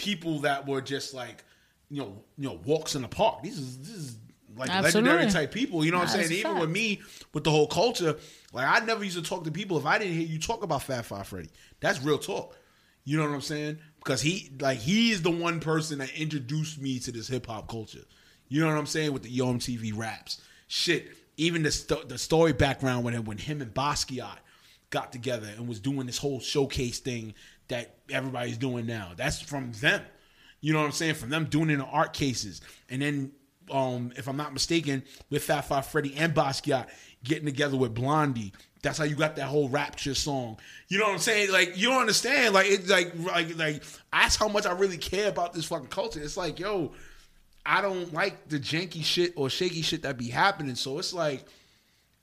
people 0.00 0.40
that 0.40 0.66
were 0.66 0.80
just 0.80 1.12
like 1.12 1.44
you 1.90 2.00
know 2.00 2.16
you 2.38 2.48
know 2.48 2.58
walks 2.64 2.94
in 2.94 3.02
the 3.02 3.08
park. 3.08 3.42
These 3.42 3.58
is 3.58 3.78
this 3.78 3.90
is 3.90 4.16
like 4.56 4.70
Absolutely. 4.70 5.10
legendary 5.10 5.32
type 5.32 5.52
people. 5.52 5.84
You 5.84 5.90
know 5.90 5.98
what 5.98 6.08
I'm 6.08 6.14
saying? 6.14 6.32
Even 6.32 6.52
fact. 6.52 6.60
with 6.60 6.70
me 6.70 7.02
with 7.34 7.44
the 7.44 7.50
whole 7.50 7.66
culture, 7.66 8.16
like 8.52 8.66
I 8.66 8.84
never 8.84 9.04
used 9.04 9.16
to 9.16 9.22
talk 9.22 9.44
to 9.44 9.50
people 9.50 9.76
if 9.78 9.86
I 9.86 9.98
didn't 9.98 10.14
hear 10.14 10.26
you 10.26 10.38
talk 10.38 10.64
about 10.64 10.82
Fab 10.82 11.04
Five 11.04 11.26
Freddy. 11.26 11.50
That's 11.80 12.02
real 12.02 12.18
talk. 12.18 12.56
You 13.04 13.18
know 13.18 13.24
what 13.24 13.34
I'm 13.34 13.40
saying? 13.40 13.78
Because 13.98 14.22
he 14.22 14.50
like 14.58 14.78
he 14.78 15.10
is 15.10 15.22
the 15.22 15.30
one 15.30 15.60
person 15.60 15.98
that 15.98 16.10
introduced 16.18 16.80
me 16.80 16.98
to 17.00 17.12
this 17.12 17.28
hip 17.28 17.46
hop 17.46 17.68
culture. 17.68 18.04
You 18.48 18.60
know 18.60 18.68
what 18.68 18.78
I'm 18.78 18.86
saying 18.86 19.12
with 19.12 19.22
the 19.22 19.30
Yo 19.30 19.46
MTV 19.46 19.96
raps, 19.96 20.40
shit. 20.66 21.08
Even 21.36 21.62
the 21.62 21.70
sto- 21.70 22.04
the 22.04 22.18
story 22.18 22.52
background 22.52 23.04
when 23.04 23.24
when 23.24 23.38
him 23.38 23.62
and 23.62 23.72
Basquiat 23.72 24.38
got 24.90 25.12
together 25.12 25.48
and 25.56 25.68
was 25.68 25.80
doing 25.80 26.06
this 26.06 26.18
whole 26.18 26.40
showcase 26.40 26.98
thing 26.98 27.34
that 27.70 27.96
everybody's 28.10 28.58
doing 28.58 28.86
now. 28.86 29.12
That's 29.16 29.40
from 29.40 29.72
them. 29.72 30.02
You 30.60 30.72
know 30.72 30.80
what 30.80 30.86
I'm 30.86 30.92
saying? 30.92 31.14
From 31.14 31.30
them 31.30 31.46
doing 31.46 31.70
it 31.70 31.74
in 31.74 31.80
art 31.80 32.12
cases. 32.12 32.60
And 32.88 33.00
then 33.00 33.32
um, 33.70 34.12
if 34.16 34.28
I'm 34.28 34.36
not 34.36 34.52
mistaken, 34.52 35.02
with 35.30 35.44
Fab 35.44 35.64
Five 35.64 35.86
Freddy 35.86 36.14
and 36.16 36.34
Basquiat 36.34 36.88
getting 37.24 37.46
together 37.46 37.76
with 37.76 37.94
Blondie. 37.94 38.52
That's 38.82 38.96
how 38.96 39.04
you 39.04 39.14
got 39.14 39.36
that 39.36 39.46
whole 39.46 39.68
rapture 39.68 40.14
song. 40.14 40.58
You 40.88 40.98
know 40.98 41.06
what 41.06 41.14
I'm 41.14 41.18
saying? 41.18 41.52
Like 41.52 41.76
you 41.76 41.88
don't 41.88 42.00
understand. 42.00 42.54
Like 42.54 42.66
it's 42.66 42.88
like 42.88 43.12
like 43.18 43.56
like 43.56 43.82
that's 44.12 44.36
how 44.36 44.48
much 44.48 44.64
I 44.66 44.72
really 44.72 44.96
care 44.96 45.28
about 45.28 45.52
this 45.52 45.66
fucking 45.66 45.88
culture. 45.88 46.20
It's 46.22 46.36
like, 46.36 46.58
yo, 46.58 46.92
I 47.64 47.82
don't 47.82 48.12
like 48.14 48.48
the 48.48 48.58
janky 48.58 49.04
shit 49.04 49.34
or 49.36 49.50
shaky 49.50 49.82
shit 49.82 50.02
that 50.02 50.16
be 50.16 50.28
happening. 50.28 50.76
So 50.76 50.98
it's 50.98 51.12
like 51.12 51.44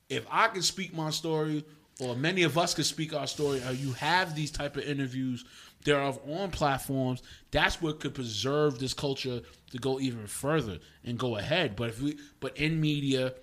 if 0.09 0.25
I 0.31 0.47
can 0.47 0.63
speak 0.63 0.95
my 0.95 1.11
story, 1.11 1.63
or 1.99 2.15
many 2.15 2.43
of 2.43 2.57
us 2.57 2.73
could 2.73 2.85
speak 2.85 3.13
our 3.13 3.27
story, 3.27 3.61
or 3.67 3.71
you 3.71 3.93
have 3.93 4.35
these 4.35 4.51
type 4.51 4.77
of 4.77 4.83
interviews 4.83 5.45
thereof 5.83 6.19
on 6.27 6.51
platforms, 6.51 7.23
that's 7.51 7.81
what 7.81 7.99
could 7.99 8.13
preserve 8.13 8.79
this 8.79 8.93
culture 8.93 9.41
to 9.71 9.77
go 9.77 9.99
even 9.99 10.27
further 10.27 10.79
and 11.03 11.17
go 11.17 11.37
ahead. 11.37 11.75
But 11.75 11.89
if 11.89 12.01
we, 12.01 12.17
but 12.39 12.57
in 12.57 12.79
media 12.79 13.33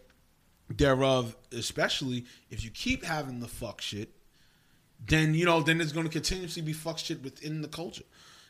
thereof, 0.69 1.37
especially 1.53 2.27
if 2.51 2.65
you 2.65 2.71
keep 2.71 3.05
having 3.05 3.41
the 3.41 3.49
fuck 3.49 3.81
shit, 3.81 4.11
then 5.07 5.35
you 5.35 5.45
know, 5.45 5.61
then 5.63 5.81
it's 5.81 5.93
going 5.93 6.07
to 6.07 6.13
continuously 6.13 6.63
be 6.63 6.73
fuck 6.73 6.99
shit 6.99 7.23
within 7.23 7.63
the 7.63 7.69
culture. 7.69 8.05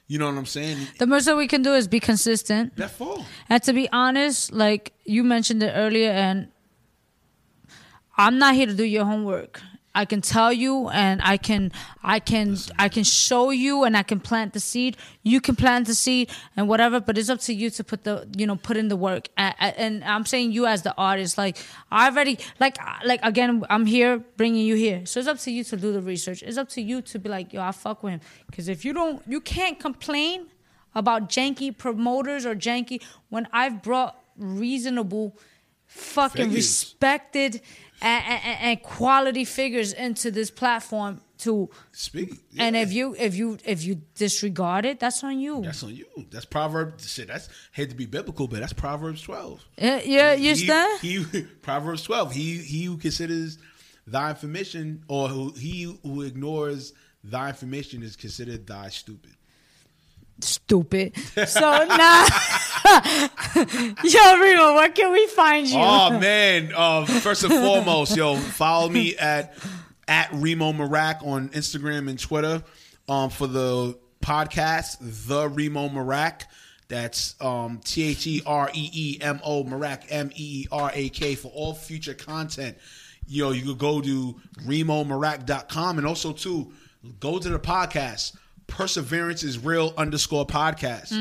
You 0.07 0.19
know 0.19 0.27
what 0.27 0.37
I'm 0.37 0.47
saying? 0.47 0.87
The 0.99 1.07
most 1.07 1.25
that 1.25 1.37
we 1.37 1.49
can 1.49 1.63
do 1.63 1.73
is 1.73 1.89
be 1.89 1.99
consistent. 1.99 2.77
That's 2.77 3.01
all. 3.01 3.25
And 3.49 3.63
to 3.63 3.73
be 3.73 3.89
honest, 3.91 4.53
like 4.53 4.93
you 5.05 5.25
mentioned 5.25 5.63
it 5.63 5.73
earlier, 5.75 6.11
and 6.11 6.49
I'm 8.17 8.39
not 8.39 8.55
here 8.55 8.67
to 8.67 8.75
do 8.75 8.85
your 8.85 9.07
homework. 9.07 9.63
I 9.95 10.05
can 10.05 10.21
tell 10.21 10.53
you, 10.53 10.89
and 10.89 11.21
I 11.23 11.37
can, 11.37 11.71
I 12.03 12.19
can, 12.19 12.57
I 12.79 12.89
can 12.89 13.05
show 13.05 13.51
you, 13.51 13.85
and 13.85 13.97
I 13.97 14.03
can 14.03 14.19
plant 14.19 14.53
the 14.53 14.61
seed. 14.61 14.97
You 15.23 15.41
can 15.41 15.55
plant 15.55 15.87
the 15.87 15.95
seed 15.95 16.31
and 16.57 16.69
whatever, 16.69 17.01
but 17.01 17.17
it's 17.17 17.29
up 17.31 17.41
to 17.41 17.55
you 17.55 17.71
to 17.71 17.85
put 17.85 18.05
the, 18.05 18.27
you 18.37 18.47
know, 18.47 18.57
put 18.57 18.77
in 18.77 18.89
the 18.89 18.97
work. 18.97 19.29
And 19.37 20.05
I'm 20.05 20.27
saying 20.27 20.53
you 20.53 20.67
as 20.67 20.83
the 20.83 20.95
artist, 20.97 21.39
like 21.39 21.59
I 21.91 22.09
already, 22.09 22.39
like, 22.59 22.77
like 23.05 23.21
again, 23.23 23.65
I'm 23.71 23.87
here 23.87 24.19
bringing 24.37 24.67
you 24.67 24.75
here, 24.75 25.07
so 25.07 25.21
it's 25.21 25.29
up 25.29 25.39
to 25.41 25.51
you 25.51 25.63
to 25.65 25.77
do 25.77 25.93
the 25.93 26.03
research. 26.03 26.43
It's 26.43 26.59
up 26.59 26.69
to 26.71 26.83
you 26.83 27.01
to 27.03 27.19
be 27.19 27.29
like, 27.29 27.53
yo, 27.53 27.63
I 27.63 27.71
fuck 27.71 28.03
with 28.03 28.15
him, 28.15 28.21
because 28.47 28.69
if 28.69 28.85
you 28.85 28.93
don't, 28.93 29.23
you 29.29 29.41
can't 29.41 29.79
complain 29.79 30.49
about 30.95 31.29
janky 31.29 31.77
promoters 31.77 32.45
or 32.47 32.55
janky 32.55 33.03
when 33.29 33.47
I've 33.53 33.83
brought 33.83 34.19
reasonable, 34.37 35.37
fucking 35.95 36.47
Figures. 36.47 36.57
respected 36.57 37.61
and, 38.03 38.25
and, 38.27 38.59
and 38.61 38.83
quality 38.83 39.45
figures 39.45 39.93
into 39.93 40.31
this 40.31 40.51
platform 40.51 41.21
to 41.39 41.69
Speak. 41.93 42.31
and 42.59 42.77
if 42.77 42.93
you 42.93 43.15
if 43.19 43.35
you 43.35 43.59
if 43.65 43.85
you 43.85 44.01
disregard 44.15 44.85
it 44.85 44.99
that's 45.01 45.23
on 45.25 45.39
you 45.39 45.63
That's 45.63 45.83
on 45.83 45.95
you. 45.95 46.07
That's 46.31 46.45
Proverbs. 46.45 47.09
Shit, 47.11 47.29
that's 47.29 47.49
hate 47.73 47.91
to 47.91 47.97
be 47.97 48.07
biblical, 48.07 48.47
but 48.49 48.61
that's 48.61 48.73
Proverbs 48.73 49.23
twelve. 49.23 49.65
yeah 49.79 50.01
yeah 50.05 50.33
you 50.35 50.55
he, 50.55 50.71
understand 50.71 51.01
He 51.01 51.43
Proverbs 51.63 52.03
twelve. 52.03 52.33
He 52.33 52.59
he 52.59 52.85
who 52.85 52.97
considers 52.97 53.59
thy 54.07 54.31
information, 54.31 55.03
or 55.09 55.29
who 55.29 55.53
he 55.53 55.97
who 56.03 56.23
ignores 56.23 56.93
thy 57.23 57.49
information 57.49 58.03
is 58.03 58.17
considered 58.17 58.67
thy 58.67 58.89
stupid. 58.89 59.33
Stupid 60.41 61.17
so 61.47 61.61
now 61.61 62.25
yo 62.85 64.21
Reemo 64.37 64.75
where 64.77 64.91
can 64.91 65.13
we 65.13 65.27
find 65.29 65.67
you 65.67 65.79
Oh 65.79 66.19
man! 66.19 66.73
Uh, 66.75 67.05
first 67.07 67.45
and 67.45 67.53
foremost, 67.53 68.17
yo, 68.17 68.37
follow 68.37 68.89
me 68.89 69.17
at 69.17 69.55
at 70.07 70.31
Reemo 70.31 70.75
Meerak 70.75 71.27
on 71.27 71.49
Instagram 71.51 72.09
and 72.11 72.19
Twitter 72.19 72.63
um, 73.09 73.31
for 73.31 73.47
the 73.47 73.99
podcast, 74.23 74.99
The 75.01 75.49
Reemo 75.49 75.91
Meerak. 75.91 76.43
That's 76.89 77.35
um, 77.41 77.81
T 77.85 78.03
H 78.03 78.27
E 78.27 78.43
R 78.45 78.71
E 78.75 78.91
E 78.93 79.19
M 79.21 79.41
O 79.43 79.65
Meerak 79.65 80.05
M 80.11 80.31
E 80.35 80.63
E 80.63 80.67
R 80.71 80.91
A 80.93 81.09
K 81.09 81.35
for 81.35 81.49
all 81.49 81.75
future 81.75 82.15
content. 82.15 82.77
Know, 83.27 83.53
you 83.53 83.65
could 83.65 83.79
go 83.79 84.03
to 84.03 84.37
reemomeerak.com 84.67 85.99
and 85.99 86.07
also 86.07 86.33
too 86.33 86.73
go 87.21 87.39
to 87.39 87.49
the 87.49 87.59
podcast. 87.59 88.37
Perseverance 88.67 89.43
is 89.43 89.59
real 89.59 89.93
underscore 89.97 90.47
podcast. 90.47 91.13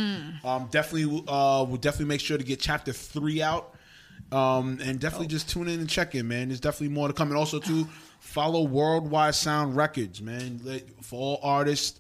Um, 0.46 0.68
definitely, 0.72 1.24
uh, 1.28 1.66
we'll 1.68 1.78
definitely 1.78 2.08
make 2.08 2.22
sure 2.22 2.38
to 2.38 2.44
get 2.44 2.60
chapter 2.60 2.94
three 2.94 3.42
out. 3.42 3.76
Um, 4.32 4.80
and 4.84 5.00
definitely 5.00 5.28
just 5.28 5.50
tune 5.50 5.68
in 5.68 5.80
and 5.80 5.88
check 5.90 6.16
in, 6.16 6.28
man. 6.28 6.48
There's 6.48 6.60
definitely 6.60 6.96
more 6.96 7.08
to 7.08 7.14
come. 7.14 7.28
And 7.30 7.38
also 7.38 7.60
to 7.60 7.88
follow 8.20 8.64
Worldwide 8.64 9.36
Sound 9.36 9.76
Records, 9.76 10.22
man. 10.22 10.60
For 11.02 11.20
all 11.20 11.40
artists, 11.44 12.00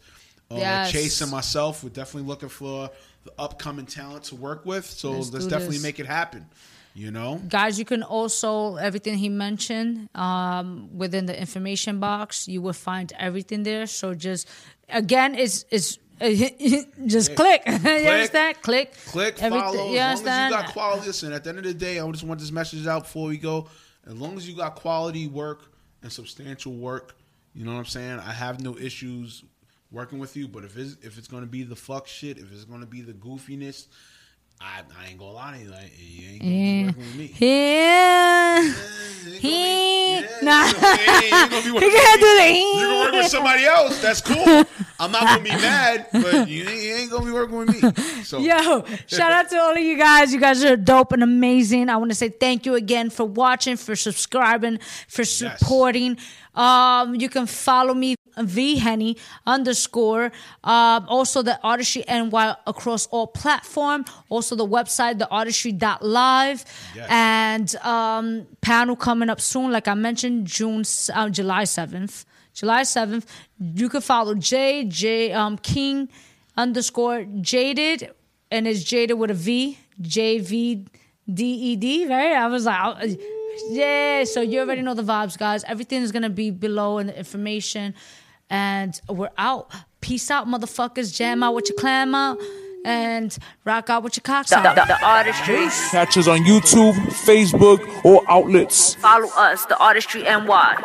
uh, 0.49 0.56
Yes. 0.56 0.91
Chase 0.91 1.22
and 1.22 1.30
myself, 1.30 1.84
we're 1.84 1.90
definitely 1.91 2.28
looking 2.28 2.49
for 2.49 2.90
the 3.24 3.34
upcoming 3.38 3.86
talent 3.86 4.24
to 4.26 4.36
work 4.36 4.65
with. 4.65 4.86
So 4.86 5.11
Let's 5.11 5.32
let's, 5.32 5.45
definitely 5.45 5.76
this. 5.78 5.84
make 5.84 5.99
it 5.99 6.06
happen. 6.07 6.48
You 6.95 7.10
know, 7.10 7.41
guys 7.49 7.80
you 7.80 7.86
can 7.86 8.03
also 8.03 8.76
everything 8.76 9.18
he 9.18 9.28
mentioned 9.30 10.10
um, 10.14 10.90
within 10.95 11.26
the 11.26 11.38
information 11.40 11.99
box 11.99 12.48
you 12.48 12.61
will 12.61 12.74
find 12.74 13.11
everything 13.18 13.64
there 13.64 13.88
so 13.88 14.14
just 14.14 14.48
again 14.90 15.34
it's 15.34 15.65
it's 15.72 15.98
just 17.07 17.36
click. 17.36 17.64
you 17.68 17.72
understand 17.74 18.61
click 18.61 18.94
click, 19.07 19.41
Everything- 19.41 19.60
follow. 19.60 19.91
you 19.91 19.98
As 19.98 20.22
long 20.22 20.30
as 20.30 20.52
you 20.52 20.57
got 20.57 20.72
quality, 20.72 21.07
listen. 21.07 21.34
At 21.34 21.44
the 21.44 21.49
end 21.49 21.60
of 21.60 21.64
the 21.65 21.74
day, 21.74 21.99
I 21.99 22.11
just 22.11 22.24
want 22.24 22.40
this 22.40 22.52
message 22.52 22.86
out 22.88 23.03
before 23.03 23.28
we 23.28 23.38
go. 23.38 23.68
As 24.06 24.14
long 24.14 24.38
as 24.38 24.48
you 24.48 24.56
got 24.56 24.76
quality 24.76 25.28
work 25.28 25.74
and 26.02 26.11
substantial 26.11 26.74
work, 26.74 27.15
you 27.56 27.65
know 27.65 27.72
what 27.74 27.80
I'm 27.80 27.86
saying. 27.86 28.20
I 28.20 28.32
have 28.32 28.61
no 28.61 28.78
issues 28.78 29.44
working 29.91 30.20
with 30.20 30.36
you. 30.38 30.48
But 30.48 30.64
if 30.64 30.78
it's 30.78 30.95
if 31.02 31.18
it's 31.18 31.28
gonna 31.28 31.45
be 31.45 31.64
the 31.64 31.76
fuck 31.76 32.07
shit, 32.07 32.38
if 32.38 32.52
it's 32.52 32.65
gonna 32.65 32.86
be 32.86 33.02
the 33.02 33.14
goofiness, 33.14 33.88
I, 34.64 34.81
I 34.99 35.10
ain't 35.10 35.19
gonna 35.19 35.31
lie 35.31 35.57
to 35.57 35.64
you. 35.64 35.72
Like, 35.72 35.91
you 35.99 36.30
ain't 36.30 36.40
gonna 36.41 36.53
be 36.53 36.85
working 36.85 36.98
with 37.06 37.15
me. 37.18 37.48
yeah 37.48 38.61
gonna 38.64 38.72
be- 39.26 39.40
he 39.40 40.14
yeah, 40.15 40.27
nah 40.41 40.65
ain't 40.65 40.80
gonna 41.52 41.61
be 41.61 41.68
he 41.68 41.72
working 41.73 41.73
with 41.73 41.94
can't 41.94 42.22
me. 42.22 42.27
do 42.27 42.38
the 42.38 42.48
You 42.80 42.88
can 42.88 42.99
work 43.06 43.11
with 43.14 43.27
somebody 43.31 43.65
else. 43.65 44.02
That's 44.02 44.22
cool. 44.22 44.64
I'm 44.99 45.11
not 45.11 45.22
gonna 45.23 45.44
be 45.44 45.49
mad, 45.69 46.07
but 46.14 46.48
you 46.48 46.64
ain't, 46.68 46.81
you 46.81 46.95
ain't 46.95 47.11
gonna 47.11 47.26
be 47.26 47.31
working 47.31 47.57
with 47.57 47.84
me. 47.84 48.23
So 48.23 48.40
Yo, 48.40 48.85
shout 49.07 49.31
out 49.31 49.49
to 49.49 49.57
all 49.60 49.72
of 49.73 49.80
you 49.80 49.98
guys. 49.98 50.34
You 50.34 50.40
guys 50.40 50.64
are 50.64 50.77
dope 50.77 51.11
and 51.11 51.23
amazing. 51.23 51.90
I 51.90 51.98
want 51.98 52.11
to 52.11 52.15
say 52.15 52.30
thank 52.30 52.65
you 52.65 52.76
again 52.76 53.10
for 53.10 53.26
watching, 53.26 53.76
for 53.76 53.95
subscribing, 53.95 54.80
for 55.07 55.26
supporting. 55.26 56.18
Um, 56.56 57.15
you 57.15 57.27
can 57.30 57.48
follow 57.48 57.94
me 57.94 58.15
V 58.38 58.77
Henny 58.77 59.18
underscore. 59.45 60.31
Um, 60.64 61.05
also 61.07 61.41
the 61.41 61.60
artistry 61.64 62.03
NY 62.07 62.55
across 62.68 63.07
all 63.07 63.27
platform. 63.27 64.05
Also 64.30 64.55
the 64.55 64.65
website, 64.68 65.19
the 65.19 65.30
artistry.live. 65.30 66.65
Yes. 66.95 67.07
And 67.10 67.76
um, 67.77 68.47
panel 68.61 68.95
coming 68.95 69.30
up 69.30 69.41
soon, 69.41 69.72
like 69.72 69.88
I 69.88 69.93
mentioned, 69.93 70.47
June 70.47 70.84
uh, 71.14 71.30
July 71.30 71.64
7th. 71.64 72.26
July 72.53 72.81
7th. 72.84 73.26
You 73.60 73.89
can 73.89 74.01
follow 74.01 74.35
J 74.35 74.84
J 74.85 75.31
um 75.31 75.57
King 75.57 76.10
underscore 76.55 77.26
jaded 77.41 78.11
and 78.51 78.68
it's 78.68 78.84
jaded 78.84 79.18
with 79.18 79.31
a 79.31 79.34
V 79.34 79.77
J 80.01 80.38
V 80.39 80.85
D 81.34 81.43
E 81.45 81.76
D 81.76 82.05
right 82.07 82.34
I 82.34 82.45
was 82.47 82.65
like 82.65 82.76
I- 82.80 83.18
yeah 83.69 84.23
so 84.23 84.41
you 84.41 84.60
already 84.60 84.81
know 84.81 84.93
the 84.93 85.03
vibes 85.03 85.38
guys 85.38 85.64
everything 85.64 86.01
is 86.03 86.11
gonna 86.11 86.30
be 86.30 86.51
below 86.51 86.97
in 86.99 87.07
the 87.07 87.18
information 87.18 87.93
and 88.53 89.01
we're 89.09 89.31
out 89.38 89.69
peace 89.99 90.30
out 90.30 90.47
motherfuckers 90.47 91.13
jam 91.13 91.41
out 91.41 91.55
with 91.55 91.67
your 91.67 91.77
clam 91.77 92.13
out 92.13 92.38
and 92.85 93.38
rock 93.65 93.89
out 93.89 94.03
with 94.03 94.15
your 94.15 94.21
cocks 94.21 94.51
The, 94.51 94.57
out 94.57 94.75
the, 94.75 94.85
the 94.85 95.05
artistry. 95.05 95.67
Catch 95.89 96.17
us 96.17 96.27
on 96.27 96.39
YouTube, 96.39 96.93
Facebook, 97.25 97.80
or 98.03 98.21
outlets. 98.27 98.95
Follow 98.95 99.30
us, 99.38 99.65
the 99.67 99.77
artistry 99.77 100.23
NY. 100.23 100.75